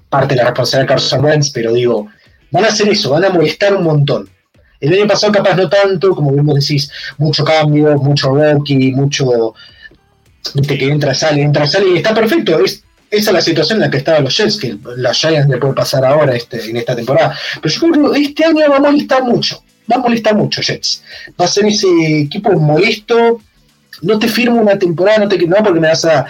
parte 0.10 0.34
de 0.34 0.42
la 0.42 0.48
responsabilidad 0.48 0.88
de 0.88 0.94
Carson 0.94 1.26
Wentz, 1.26 1.52
pero 1.52 1.72
digo, 1.74 2.08
van 2.50 2.66
a 2.66 2.70
hacer 2.70 2.90
eso, 2.90 3.12
van 3.12 3.26
a 3.26 3.30
molestar 3.30 3.76
un 3.76 3.84
montón. 3.84 4.30
El 4.80 4.94
año 4.94 5.08
pasado 5.08 5.34
capaz 5.34 5.56
no 5.56 5.70
tanto, 5.70 6.16
como 6.16 6.32
vos 6.32 6.56
decís, 6.60 6.90
mucho 7.18 7.44
cambio, 7.44 7.98
mucho 7.98 8.30
rookie, 8.30 8.92
mucho 8.94 9.54
viste 10.54 10.78
que 10.78 10.90
entra, 10.90 11.14
sale, 11.14 11.42
entra, 11.42 11.68
sale, 11.68 11.92
y 11.92 11.98
está 11.98 12.14
perfecto. 12.14 12.60
Es, 12.64 12.84
esa 13.12 13.32
es 13.32 13.34
la 13.34 13.42
situación 13.42 13.78
en 13.78 13.82
la 13.82 13.90
que 13.90 13.98
estaban 13.98 14.24
los 14.24 14.38
Jets, 14.38 14.58
que 14.58 14.78
los 14.96 15.18
Giants 15.18 15.50
le 15.50 15.58
puede 15.58 15.74
pasar 15.74 16.06
ahora 16.06 16.36
este, 16.36 16.70
en 16.70 16.78
esta 16.78 16.96
temporada. 16.96 17.38
Pero 17.62 17.74
yo 17.74 17.92
creo 17.92 18.12
que 18.12 18.22
este 18.22 18.46
año 18.46 18.70
va 18.70 18.78
a 18.78 18.80
molestar 18.80 19.24
mucho 19.24 19.62
va 19.92 19.98
a 19.98 20.00
molestar 20.00 20.36
mucho 20.36 20.62
Jets. 20.62 21.04
Va 21.40 21.46
a 21.46 21.48
ser 21.48 21.66
ese 21.66 21.88
equipo 22.22 22.52
molesto. 22.52 23.42
No 24.02 24.18
te 24.20 24.28
firmo 24.28 24.62
una 24.62 24.78
temporada, 24.78 25.20
no, 25.20 25.28
te, 25.28 25.38
no 25.46 25.58
porque 25.58 25.80
me 25.80 25.88
vas, 25.88 26.06
a, 26.06 26.26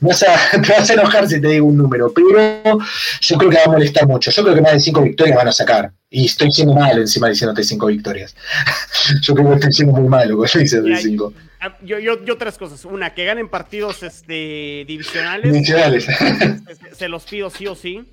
me 0.00 0.08
vas 0.08 0.22
a, 0.22 0.60
te 0.62 0.72
vas 0.72 0.90
a 0.90 0.92
enojar 0.92 1.28
si 1.28 1.40
te 1.40 1.48
digo 1.48 1.66
un 1.66 1.76
número, 1.76 2.12
pero 2.12 2.78
yo 3.20 3.38
creo 3.38 3.50
que 3.50 3.56
va 3.56 3.64
a 3.64 3.70
molestar 3.70 4.06
mucho. 4.06 4.30
Yo 4.30 4.42
creo 4.42 4.54
que 4.54 4.60
más 4.60 4.72
de 4.72 4.80
cinco 4.80 5.02
victorias 5.02 5.36
van 5.36 5.48
a 5.48 5.52
sacar. 5.52 5.92
Y 6.10 6.26
estoy 6.26 6.52
siendo 6.52 6.74
malo 6.74 7.00
encima 7.00 7.28
diciéndote 7.28 7.64
cinco 7.64 7.86
victorias. 7.86 8.36
yo 9.22 9.34
creo 9.34 9.48
que 9.48 9.54
estoy 9.54 9.72
siendo 9.72 9.94
muy 9.94 10.08
malo 10.08 10.36
con 10.36 10.46
de 10.46 10.96
cinco. 10.96 11.32
Ah, 11.60 11.76
yo, 11.82 11.98
yo, 11.98 12.22
yo, 12.24 12.36
tres 12.36 12.58
cosas. 12.58 12.84
Una, 12.84 13.14
que 13.14 13.24
ganen 13.24 13.48
partidos 13.48 14.02
este, 14.02 14.84
divisionales. 14.86 15.50
Divisionales. 15.50 16.04
se, 16.04 16.94
se, 16.94 17.08
los 17.08 17.24
pido 17.24 17.48
sí 17.50 17.66
o 17.66 17.74
sí. 17.74 18.04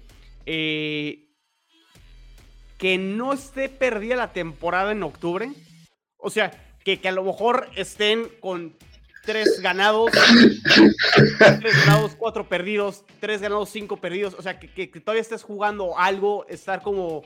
Eh, 0.45 1.27
que 2.77 2.97
no 2.97 3.33
esté 3.33 3.69
perdida 3.69 4.15
la 4.15 4.33
temporada 4.33 4.91
en 4.91 5.03
octubre. 5.03 5.51
O 6.17 6.29
sea, 6.29 6.51
que, 6.83 6.99
que 6.99 7.09
a 7.09 7.11
lo 7.11 7.23
mejor 7.23 7.69
estén 7.75 8.27
con 8.39 8.73
tres 9.23 9.59
ganados, 9.61 10.11
tres 11.59 11.85
ganados, 11.85 12.15
cuatro 12.15 12.47
perdidos, 12.47 13.03
tres 13.19 13.41
ganados, 13.41 13.69
cinco 13.69 13.97
perdidos. 13.97 14.33
O 14.33 14.41
sea, 14.41 14.59
que, 14.59 14.69
que, 14.69 14.99
todavía 14.99 15.21
estés 15.21 15.43
jugando 15.43 15.97
algo, 15.97 16.45
estar 16.47 16.81
como 16.81 17.21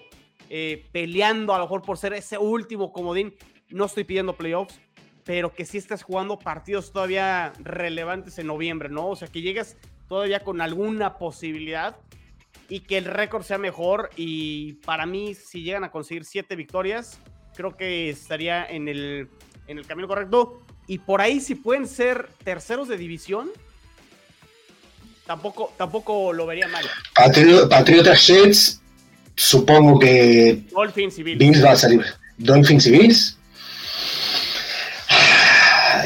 eh, 0.50 0.86
peleando 0.92 1.54
a 1.54 1.58
lo 1.58 1.66
mejor 1.66 1.82
por 1.82 1.98
ser 1.98 2.14
ese 2.14 2.38
último 2.38 2.92
comodín. 2.92 3.36
No 3.70 3.86
estoy 3.86 4.04
pidiendo 4.04 4.36
playoffs, 4.36 4.80
pero 5.24 5.54
que 5.54 5.66
sí 5.66 5.78
estés 5.78 6.04
jugando 6.04 6.38
partidos 6.38 6.92
todavía 6.92 7.54
relevantes 7.60 8.38
en 8.38 8.48
noviembre, 8.48 8.90
¿no? 8.90 9.10
O 9.10 9.16
sea, 9.16 9.28
que 9.28 9.42
llegues 9.42 9.78
todavía 10.08 10.42
con 10.42 10.62
alguna 10.62 11.18
posibilidad 11.18 11.98
y 12.70 12.82
que 12.82 12.98
el 12.98 13.06
récord 13.06 13.44
sea 13.44 13.58
mejor. 13.58 14.10
Y 14.16 14.74
para 14.86 15.06
mí, 15.06 15.34
si 15.34 15.64
llegan 15.64 15.84
a 15.84 15.92
conseguir 15.92 16.26
siete 16.26 16.56
victorias, 16.56 17.20
creo 17.56 17.76
que 17.76 18.10
estaría 18.10 18.66
en 18.66 18.88
el, 18.88 19.30
en 19.68 19.78
el 19.78 19.88
camino 19.88 20.08
correcto. 20.08 20.65
Y 20.88 21.00
por 21.00 21.22
ahí, 21.22 21.40
si 21.40 21.56
pueden 21.56 21.88
ser 21.88 22.30
terceros 22.44 22.88
de 22.88 22.98
división, 22.98 23.50
tampoco, 25.26 25.74
tampoco 25.78 26.32
lo 26.34 26.46
vería 26.46 26.68
mal. 26.68 26.86
Patriotas 27.70 28.28
Jets, 28.28 28.82
supongo 29.36 30.00
que. 30.00 30.64
Dolphins 30.72 31.18
y 31.20 31.24
Bills. 31.24 31.40
Bills 31.40 31.64
va 31.64 31.72
a 31.72 31.76
salir. 31.76 32.06
Dolphins 32.38 32.86
y 32.88 32.92
Bills. 32.92 33.38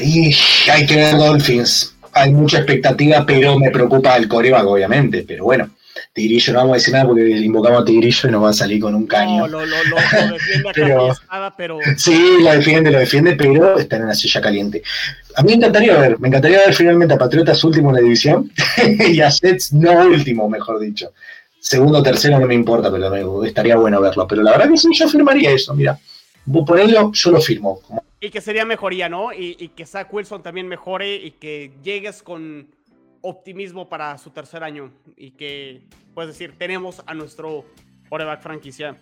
Y 0.01 0.36
hay 0.71 0.86
que 0.86 0.95
ver 0.95 1.17
Dolphins. 1.17 1.95
Hay 2.13 2.32
mucha 2.32 2.59
expectativa, 2.59 3.25
pero 3.25 3.59
me 3.59 3.69
preocupa 3.69 4.15
el 4.15 4.27
coreback, 4.27 4.65
obviamente. 4.65 5.25
Pero 5.27 5.43
bueno, 5.43 5.69
Tigrillo, 6.14 6.53
no 6.53 6.60
vamos 6.60 6.74
a 6.74 6.78
decir 6.78 6.93
nada 6.93 7.07
porque 7.07 7.30
invocamos 7.30 7.82
a 7.82 7.86
Tigrillo 7.86 8.30
y 8.30 8.32
nos 8.32 8.43
va 8.43 8.49
a 8.49 8.53
salir 8.53 8.82
con 8.82 8.95
un 8.95 9.05
caño. 9.05 9.41
No, 9.41 9.47
lo, 9.47 9.66
lo, 9.66 9.76
lo, 9.84 9.95
defiende 10.34 10.72
pero, 10.74 11.10
pero... 11.55 11.80
Sí, 11.97 12.38
lo 12.41 12.51
defiende, 12.51 12.91
lo 12.91 12.99
defiende, 12.99 13.36
pero 13.36 13.78
está 13.78 13.97
en 13.97 14.03
una 14.03 14.16
silla 14.16 14.41
caliente. 14.41 14.82
A 15.36 15.43
mí 15.43 15.49
me 15.49 15.57
encantaría 15.57 15.97
ver, 15.97 16.20
me 16.20 16.28
encantaría 16.28 16.60
ver 16.60 16.74
finalmente 16.74 17.14
a 17.14 17.18
Patriotas 17.18 17.64
último 17.64 17.89
en 17.89 17.95
la 17.95 18.01
división 18.01 18.51
y 18.99 19.22
a 19.22 19.30
Sets 19.30 19.74
no 19.74 20.07
último, 20.07 20.49
mejor 20.49 20.80
dicho. 20.80 21.14
Segundo 21.60 21.99
o 21.99 22.03
tercero 22.03 22.39
no 22.39 22.47
me 22.47 22.55
importa, 22.55 22.91
pero 22.91 23.12
me, 23.12 23.47
estaría 23.47 23.76
bueno 23.76 24.01
verlo. 24.01 24.28
Pero 24.28 24.41
la 24.41 24.51
verdad 24.51 24.70
que 24.70 24.78
sí, 24.78 24.89
yo 24.93 25.07
firmaría 25.07 25.51
eso, 25.51 25.76
mira. 25.76 25.99
Vos 26.45 26.66
ponelo, 26.66 27.12
yo 27.14 27.32
lo 27.32 27.39
firmo. 27.39 27.82
Y 28.20 28.30
que 28.32 28.41
sería 28.41 28.66
mejoría, 28.66 29.07
¿no? 29.07 29.32
Y, 29.32 29.55
y 29.60 29.68
que 29.70 29.86
Zach 29.86 30.12
Wilson 30.12 30.41
también 30.41 30.68
mejore 30.68 31.16
y 31.16 31.32
que 31.32 31.72
llegues 31.84 32.24
con 32.24 32.68
optimismo 33.22 33.89
para 33.89 34.17
su 34.17 34.30
tercer 34.30 34.63
año 34.63 34.91
y 35.15 35.32
que, 35.32 35.88
puedes 36.13 36.32
decir, 36.32 36.55
tenemos 36.57 37.01
a 37.05 37.13
nuestro 37.13 37.65
quarterback 38.09 38.41
franquicia. 38.41 38.97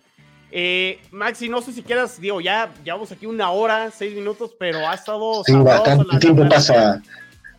Eh, 0.51 0.99
Maxi, 1.11 1.49
no 1.49 1.61
sé 1.61 1.74
si 1.74 1.84
quieras, 1.84 2.22
digo, 2.22 2.39
ya 2.39 2.74
llevamos 2.84 3.11
aquí 3.11 3.26
una 3.26 3.51
hora, 3.51 3.91
seis 3.91 4.13
minutos, 4.13 4.55
pero 4.57 4.88
ha 4.88 4.93
estado... 4.93 5.43
Sí, 5.43 5.53
bastante 5.53 6.18
tiempo 6.20 6.47
pasa. 6.47 7.01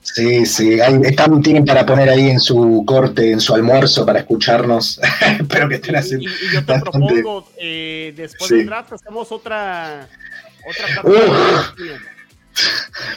Sí, 0.00 0.46
sí, 0.46 0.78
están, 1.02 1.42
tienen 1.42 1.64
para 1.64 1.84
poner 1.84 2.08
ahí 2.08 2.30
en 2.30 2.40
su 2.40 2.82
corte, 2.86 3.32
en 3.32 3.40
su 3.40 3.54
almuerzo 3.54 4.06
para 4.06 4.20
escucharnos. 4.20 5.00
Espero 5.40 5.68
que 5.68 5.74
estén 5.74 5.96
haciendo. 5.96 6.30
Y, 6.30 6.54
yo 6.54 6.64
te 6.64 6.80
propongo, 6.80 7.48
eh, 7.58 8.14
después 8.16 8.48
del 8.48 8.66
draft, 8.66 8.92
hacemos 8.94 9.30
otra... 9.32 10.08
otra 10.66 11.72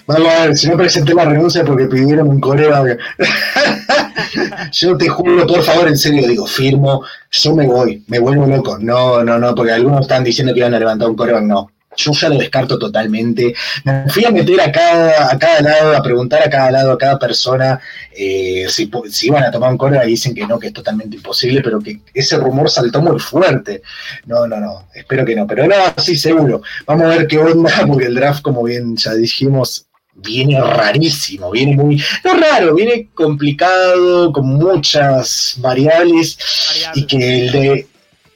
Vamos 0.07 0.27
a 0.27 0.45
ver, 0.45 0.57
si 0.57 0.67
no 0.67 0.77
presenté 0.77 1.13
la 1.13 1.25
renuncia 1.25 1.63
porque 1.63 1.85
pidieron 1.85 2.27
un 2.27 2.39
coreback. 2.39 2.99
yo 4.71 4.97
te 4.97 5.07
juro, 5.09 5.45
por 5.47 5.63
favor, 5.63 5.87
en 5.87 5.97
serio, 5.97 6.27
digo, 6.27 6.45
firmo, 6.45 7.03
yo 7.31 7.55
me 7.55 7.65
voy, 7.65 8.03
me 8.07 8.19
vuelvo 8.19 8.45
loco. 8.45 8.77
No, 8.79 9.23
no, 9.23 9.37
no, 9.37 9.55
porque 9.55 9.71
algunos 9.71 10.01
están 10.01 10.23
diciendo 10.23 10.53
que 10.53 10.59
iban 10.59 10.73
a 10.73 10.79
levantar 10.79 11.09
un 11.09 11.15
coreback, 11.15 11.43
no 11.43 11.71
yo 11.95 12.11
ya 12.13 12.29
lo 12.29 12.37
descarto 12.37 12.79
totalmente. 12.79 13.53
Me 13.83 14.09
fui 14.09 14.25
a 14.25 14.31
meter 14.31 14.61
a 14.61 14.71
cada, 14.71 15.31
a 15.31 15.37
cada 15.37 15.61
lado, 15.61 15.97
a 15.97 16.01
preguntar 16.01 16.41
a 16.45 16.49
cada 16.49 16.71
lado, 16.71 16.91
a 16.91 16.97
cada 16.97 17.19
persona 17.19 17.79
eh, 18.11 18.65
si, 18.69 18.89
si, 19.09 19.27
iban 19.27 19.43
a 19.43 19.51
tomar 19.51 19.71
un 19.71 19.77
corner 19.77 20.07
y 20.07 20.11
dicen 20.11 20.33
que 20.33 20.45
no, 20.45 20.59
que 20.59 20.67
es 20.67 20.73
totalmente 20.73 21.17
imposible, 21.17 21.61
pero 21.61 21.79
que 21.79 21.99
ese 22.13 22.37
rumor 22.37 22.69
saltó 22.69 23.01
muy 23.01 23.19
fuerte. 23.19 23.81
No, 24.25 24.47
no, 24.47 24.59
no, 24.59 24.87
espero 24.93 25.25
que 25.25 25.35
no, 25.35 25.45
pero 25.47 25.67
no, 25.67 25.75
sí, 25.97 26.15
seguro. 26.15 26.61
Vamos 26.85 27.05
a 27.05 27.17
ver 27.17 27.27
qué 27.27 27.37
onda, 27.37 27.71
porque 27.87 28.05
el 28.05 28.15
draft, 28.15 28.41
como 28.41 28.63
bien 28.63 28.95
ya 28.95 29.13
dijimos, 29.13 29.87
viene 30.13 30.61
rarísimo, 30.61 31.51
viene 31.51 31.75
muy, 31.75 32.01
no 32.23 32.33
raro, 32.35 32.75
viene 32.75 33.09
complicado, 33.13 34.31
con 34.31 34.45
muchas 34.45 35.55
variables, 35.59 36.37
variables. 36.69 36.97
y 36.97 37.05
que 37.07 37.45
el 37.45 37.51
de 37.51 37.87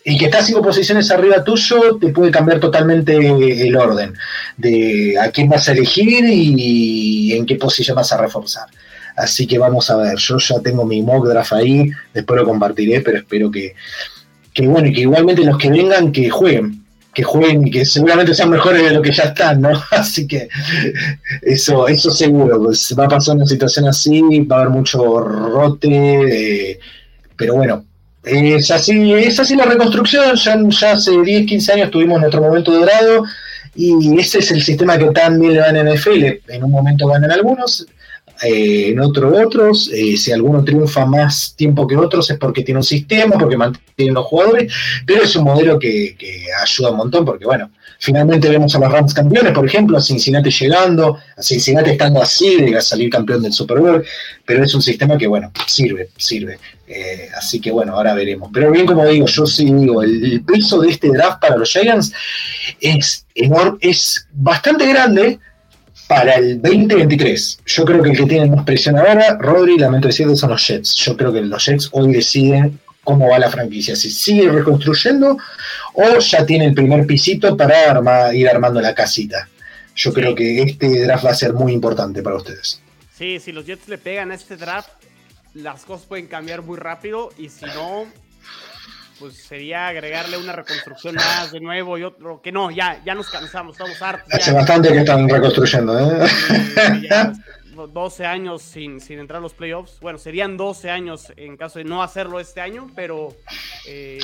y 0.07 0.17
que 0.17 0.25
está 0.25 0.43
cinco 0.43 0.61
posiciones 0.61 1.09
arriba 1.09 1.43
tuyo 1.43 1.97
te 1.99 2.09
puede 2.09 2.29
cambiar 2.29 2.59
totalmente 2.59 3.17
el 3.67 3.75
orden 3.75 4.13
de 4.55 5.17
a 5.19 5.31
quién 5.31 5.49
vas 5.49 5.67
a 5.67 5.71
elegir 5.71 6.23
y 6.29 7.33
en 7.33 7.45
qué 7.45 7.55
posición 7.55 7.95
vas 7.95 8.13
a 8.13 8.17
reforzar. 8.17 8.67
Así 9.15 9.47
que 9.47 9.57
vamos 9.57 9.89
a 9.89 9.95
ver, 9.97 10.17
yo 10.17 10.37
ya 10.37 10.59
tengo 10.59 10.85
mi 10.85 11.01
mock 11.01 11.27
draft 11.27 11.53
ahí, 11.53 11.89
después 12.13 12.39
lo 12.39 12.45
compartiré, 12.45 13.01
pero 13.01 13.17
espero 13.17 13.49
que, 13.49 13.73
que 14.53 14.67
bueno, 14.67 14.89
y 14.89 14.93
que 14.93 15.01
igualmente 15.01 15.43
los 15.43 15.57
que 15.57 15.69
vengan 15.69 16.11
que 16.11 16.29
jueguen, 16.29 16.83
que 17.13 17.23
jueguen 17.23 17.65
y 17.65 17.71
que 17.71 17.85
seguramente 17.85 18.35
sean 18.35 18.49
mejores 18.49 18.83
de 18.83 18.91
lo 18.91 19.01
que 19.01 19.13
ya 19.13 19.23
están, 19.23 19.61
¿no? 19.61 19.69
Así 19.91 20.27
que 20.27 20.49
eso, 21.41 21.87
eso 21.87 22.11
seguro, 22.11 22.61
pues 22.61 22.93
va 22.99 23.05
a 23.05 23.09
pasar 23.09 23.37
una 23.37 23.45
situación 23.45 23.87
así, 23.87 24.21
va 24.41 24.57
a 24.57 24.59
haber 24.59 24.71
mucho 24.71 25.19
rote, 25.19 26.71
eh, 26.71 26.79
pero 27.37 27.55
bueno, 27.55 27.85
Es 28.25 28.71
así, 28.71 29.13
es 29.13 29.39
así 29.39 29.55
la 29.55 29.65
reconstrucción, 29.65 30.35
ya, 30.35 30.91
hace 30.91 31.11
10, 31.21 31.45
15 31.45 31.73
años 31.73 31.91
tuvimos 31.91 32.19
nuestro 32.19 32.41
momento 32.41 32.71
dorado 32.71 33.23
y 33.75 34.19
ese 34.19 34.39
es 34.39 34.51
el 34.51 34.63
sistema 34.63 34.97
que 34.97 35.05
también 35.11 35.53
le 35.53 35.59
van 35.59 35.75
en 35.75 35.93
NFL, 35.93 36.23
en 36.47 36.63
un 36.63 36.71
momento 36.71 37.07
ganan 37.07 37.31
algunos, 37.31 37.85
eh, 38.43 38.89
en 38.89 38.99
otro 38.99 39.31
otros, 39.45 39.89
eh, 39.93 40.17
si 40.17 40.31
alguno 40.31 40.63
triunfa 40.63 41.05
más 41.05 41.53
tiempo 41.55 41.87
que 41.87 41.95
otros 41.95 42.29
es 42.29 42.37
porque 42.37 42.63
tiene 42.63 42.79
un 42.79 42.83
sistema, 42.83 43.37
porque 43.37 43.55
mantiene 43.55 44.11
los 44.11 44.25
jugadores, 44.25 44.73
pero 45.05 45.23
es 45.23 45.35
un 45.35 45.45
modelo 45.45 45.79
que, 45.79 46.17
ayuda 46.61 46.91
un 46.91 46.97
montón 46.97 47.23
porque 47.25 47.45
bueno, 47.45 47.71
finalmente 47.99 48.49
vemos 48.49 48.75
a 48.75 48.79
los 48.79 48.91
Rams 48.91 49.13
campeones, 49.13 49.53
por 49.53 49.65
ejemplo, 49.65 49.97
a 49.97 50.01
Cincinnati 50.01 50.49
llegando, 50.49 51.17
a 51.37 51.41
Cincinnati 51.41 51.91
estando 51.91 52.21
así 52.21 52.57
de 52.57 52.81
salir 52.81 53.09
campeón 53.09 53.41
del 53.41 53.53
Super 53.53 53.79
Bowl, 53.79 54.05
pero 54.45 54.63
es 54.63 54.73
un 54.75 54.81
sistema 54.81 55.17
que 55.17 55.27
bueno, 55.27 55.51
sirve, 55.67 56.09
sirve. 56.17 56.59
Eh, 56.87 57.29
así 57.35 57.59
que 57.59 57.71
bueno, 57.71 57.93
ahora 57.93 58.13
veremos. 58.13 58.49
Pero 58.53 58.71
bien, 58.71 58.85
como 58.85 59.05
digo, 59.07 59.25
yo 59.25 59.45
sí 59.45 59.65
digo, 59.65 60.03
el, 60.03 60.43
peso 60.45 60.79
de 60.81 60.89
este 60.89 61.09
draft 61.09 61.41
para 61.41 61.57
los 61.57 61.71
Giants 61.71 62.13
es 62.79 63.25
enorme, 63.33 63.77
es 63.81 64.27
bastante 64.33 64.87
grande, 64.87 65.39
para 66.07 66.35
el 66.35 66.61
2023, 66.61 67.59
yo 67.65 67.85
creo 67.85 68.01
que 68.01 68.09
el 68.11 68.17
que 68.17 68.25
tiene 68.25 68.47
más 68.47 68.63
presión 68.65 68.97
ahora, 68.97 69.37
Rodri, 69.39 69.77
lamento 69.77 70.07
decirlo, 70.07 70.35
son 70.35 70.51
los 70.51 70.67
Jets. 70.67 70.95
Yo 70.95 71.17
creo 71.17 71.33
que 71.33 71.41
los 71.41 71.65
Jets 71.65 71.89
hoy 71.91 72.11
deciden 72.13 72.79
cómo 73.03 73.29
va 73.29 73.39
la 73.39 73.49
franquicia, 73.49 73.95
si 73.95 74.09
sigue 74.09 74.49
reconstruyendo 74.49 75.37
o 75.93 76.19
ya 76.19 76.45
tiene 76.45 76.65
el 76.65 76.73
primer 76.73 77.05
pisito 77.05 77.55
para 77.55 78.33
ir 78.33 78.49
armando 78.49 78.81
la 78.81 78.93
casita. 78.93 79.47
Yo 79.95 80.11
creo 80.11 80.35
que 80.35 80.61
este 80.61 81.05
draft 81.05 81.25
va 81.25 81.29
a 81.31 81.35
ser 81.35 81.53
muy 81.53 81.71
importante 81.71 82.21
para 82.21 82.35
ustedes. 82.35 82.81
Sí, 83.17 83.39
si 83.39 83.51
los 83.51 83.65
Jets 83.65 83.87
le 83.87 83.97
pegan 83.97 84.31
a 84.31 84.35
este 84.35 84.57
draft, 84.57 84.89
las 85.53 85.85
cosas 85.85 86.05
pueden 86.05 86.27
cambiar 86.27 86.61
muy 86.63 86.77
rápido 86.77 87.31
y 87.37 87.49
si 87.49 87.65
no, 87.65 88.05
pues 89.19 89.35
sería 89.35 89.87
agregarle 89.87 90.37
una 90.37 90.51
reconstrucción 90.51 91.15
más 91.15 91.51
de 91.51 91.59
nuevo 91.59 91.97
y 91.97 92.03
otro, 92.03 92.41
que 92.41 92.51
no, 92.51 92.71
ya, 92.71 93.01
ya 93.05 93.15
nos 93.15 93.29
cansamos, 93.29 93.75
estamos 93.75 94.01
hartos. 94.01 94.33
Hace 94.33 94.51
bastante 94.51 94.91
que 94.91 94.99
están 94.99 95.27
reconstruyendo, 95.29 95.97
¿eh? 95.99 96.27
12 97.93 98.25
años 98.25 98.61
sin, 98.61 98.99
sin 98.99 99.19
entrar 99.19 99.39
a 99.39 99.41
los 99.41 99.53
playoffs. 99.53 99.99
Bueno, 100.01 100.17
serían 100.17 100.57
12 100.57 100.89
años 100.89 101.31
en 101.37 101.57
caso 101.57 101.79
de 101.79 101.85
no 101.85 102.03
hacerlo 102.03 102.39
este 102.39 102.61
año, 102.61 102.89
pero... 102.95 103.33
Eh... 103.87 104.19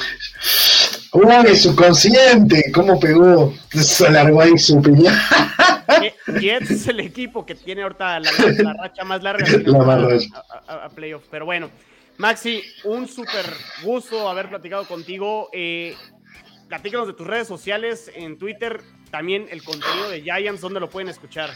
Uy, 1.14 1.56
subconsciente, 1.56 2.72
¿cómo 2.74 3.00
pegó? 3.00 3.54
Se 3.72 4.08
alargó 4.08 4.42
ahí 4.42 4.58
su 4.58 4.78
opinión. 4.78 5.14
Jets 6.40 6.72
es 6.72 6.88
el 6.88 7.00
equipo 7.02 7.46
que 7.46 7.56
tiene 7.56 7.84
ahorita 7.84 8.20
la, 8.20 8.32
racha 8.82 9.04
más 9.04 9.22
larga 9.22 9.46
a, 10.68 10.86
a 10.86 10.90
playoffs, 10.90 11.28
pero 11.30 11.46
bueno. 11.46 11.70
Maxi, 12.22 12.62
un 12.84 13.08
súper 13.08 13.48
gusto 13.84 14.30
haber 14.30 14.48
platicado 14.48 14.86
contigo. 14.86 15.50
Eh, 15.52 15.96
platícanos 16.68 17.08
de 17.08 17.14
tus 17.14 17.26
redes 17.26 17.48
sociales, 17.48 18.12
en 18.14 18.38
Twitter, 18.38 18.80
también 19.10 19.48
el 19.50 19.64
contenido 19.64 20.08
de 20.08 20.22
Giants, 20.22 20.62
¿dónde 20.62 20.80
lo 20.80 20.88
pueden 20.88 21.10
escuchar? 21.10 21.50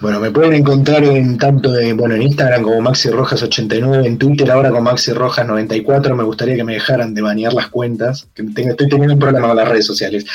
Bueno, 0.00 0.20
me 0.20 0.30
pueden 0.30 0.54
encontrar 0.54 1.02
en 1.02 1.36
tanto 1.36 1.72
de, 1.72 1.92
bueno, 1.94 2.14
en 2.14 2.22
Instagram 2.22 2.62
como 2.62 2.80
Maxi 2.80 3.10
Rojas 3.10 3.42
89, 3.42 4.06
en 4.06 4.18
Twitter 4.18 4.48
ahora 4.52 4.70
con 4.70 4.84
Maxi 4.84 5.12
Rojas 5.12 5.44
94. 5.44 6.14
Me 6.14 6.22
gustaría 6.22 6.54
que 6.54 6.62
me 6.62 6.74
dejaran 6.74 7.12
de 7.12 7.22
banear 7.22 7.52
las 7.52 7.66
cuentas, 7.66 8.28
que 8.34 8.44
estoy 8.44 8.88
teniendo 8.88 9.14
un 9.14 9.18
problema 9.18 9.48
con 9.48 9.56
las 9.56 9.68
redes 9.68 9.86
sociales. 9.86 10.26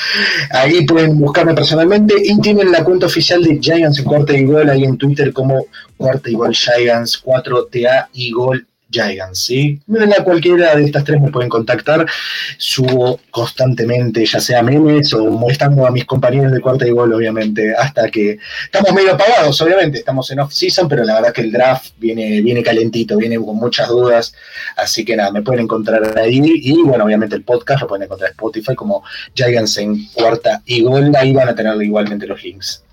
Ahí 0.50 0.84
pueden 0.84 1.18
buscarme 1.18 1.54
personalmente 1.54 2.16
y 2.22 2.38
tienen 2.42 2.70
la 2.70 2.84
cuenta 2.84 3.06
oficial 3.06 3.42
de 3.42 3.58
Giants 3.58 3.98
en 3.98 4.04
cuarta 4.04 4.36
y 4.36 4.44
gol 4.44 4.68
ahí 4.68 4.84
en 4.84 4.98
Twitter 4.98 5.32
como 5.32 5.64
cuarta 5.96 6.28
y 6.28 6.34
gol 6.34 6.54
Giants 6.54 7.24
4TA 7.24 8.08
y 8.12 8.30
gol 8.30 8.66
Gigants, 8.92 9.40
¿sí? 9.40 9.80
En 9.88 10.24
cualquiera 10.24 10.76
de 10.76 10.84
estas 10.84 11.04
tres 11.04 11.20
me 11.20 11.30
pueden 11.30 11.48
contactar. 11.48 12.06
Subo 12.58 13.18
constantemente, 13.30 14.24
ya 14.24 14.40
sea 14.40 14.62
memes 14.62 15.12
o 15.14 15.24
molestando 15.30 15.86
a 15.86 15.90
mis 15.90 16.04
compañeros 16.04 16.52
de 16.52 16.60
cuarta 16.60 16.86
y 16.86 16.90
gol, 16.90 17.12
obviamente, 17.12 17.74
hasta 17.74 18.08
que 18.10 18.38
estamos 18.64 18.92
medio 18.92 19.14
apagados, 19.14 19.60
obviamente. 19.60 19.98
Estamos 19.98 20.30
en 20.30 20.40
off-season, 20.40 20.88
pero 20.88 21.04
la 21.04 21.14
verdad 21.14 21.32
que 21.32 21.40
el 21.40 21.52
draft 21.52 21.92
viene, 21.98 22.40
viene 22.42 22.62
calentito, 22.62 23.16
viene 23.16 23.36
con 23.36 23.56
muchas 23.56 23.88
dudas. 23.88 24.34
Así 24.76 25.04
que 25.04 25.16
nada, 25.16 25.32
me 25.32 25.42
pueden 25.42 25.64
encontrar 25.64 26.18
ahí. 26.18 26.40
Y 26.44 26.82
bueno, 26.82 27.04
obviamente 27.04 27.34
el 27.34 27.42
podcast 27.42 27.82
lo 27.82 27.88
pueden 27.88 28.04
encontrar 28.04 28.30
en 28.30 28.34
Spotify 28.34 28.74
como 28.74 29.02
Giants 29.34 29.78
en 29.78 30.06
cuarta 30.12 30.62
y 30.66 30.82
gol. 30.82 31.12
Ahí 31.16 31.32
van 31.32 31.48
a 31.48 31.54
tener 31.54 31.80
igualmente 31.82 32.26
los 32.26 32.42
links. 32.42 32.84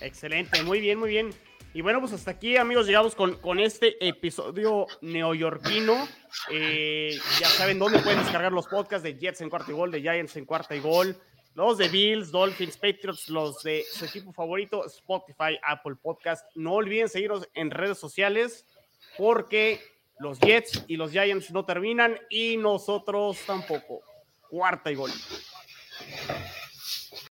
Excelente, 0.00 0.62
muy 0.62 0.80
bien, 0.80 0.98
muy 0.98 1.10
bien. 1.10 1.43
Y 1.74 1.80
bueno, 1.80 1.98
pues 1.98 2.12
hasta 2.12 2.30
aquí, 2.30 2.56
amigos, 2.56 2.86
llegamos 2.86 3.16
con, 3.16 3.34
con 3.40 3.58
este 3.58 3.96
episodio 4.06 4.86
neoyorquino. 5.00 6.06
Eh, 6.48 7.18
ya 7.40 7.48
saben 7.48 7.80
dónde 7.80 7.98
pueden 7.98 8.20
descargar 8.20 8.52
los 8.52 8.68
podcasts 8.68 9.02
de 9.02 9.18
Jets 9.18 9.40
en 9.40 9.50
cuarta 9.50 9.72
y 9.72 9.74
gol, 9.74 9.90
de 9.90 10.00
Giants 10.00 10.36
en 10.36 10.44
cuarta 10.44 10.76
y 10.76 10.78
gol, 10.78 11.20
los 11.54 11.76
de 11.76 11.88
Bills, 11.88 12.30
Dolphins, 12.30 12.76
Patriots, 12.76 13.28
los 13.28 13.60
de 13.64 13.84
su 13.90 14.04
equipo 14.04 14.32
favorito, 14.32 14.86
Spotify, 14.86 15.58
Apple 15.64 15.96
Podcast. 16.00 16.46
No 16.54 16.74
olviden 16.74 17.08
seguirnos 17.08 17.48
en 17.54 17.72
redes 17.72 17.98
sociales 17.98 18.64
porque 19.18 19.80
los 20.20 20.38
Jets 20.38 20.84
y 20.86 20.96
los 20.96 21.10
Giants 21.10 21.50
no 21.50 21.64
terminan 21.64 22.20
y 22.30 22.56
nosotros 22.56 23.40
tampoco. 23.48 24.00
Cuarta 24.48 24.92
y 24.92 24.94
gol. 24.94 25.10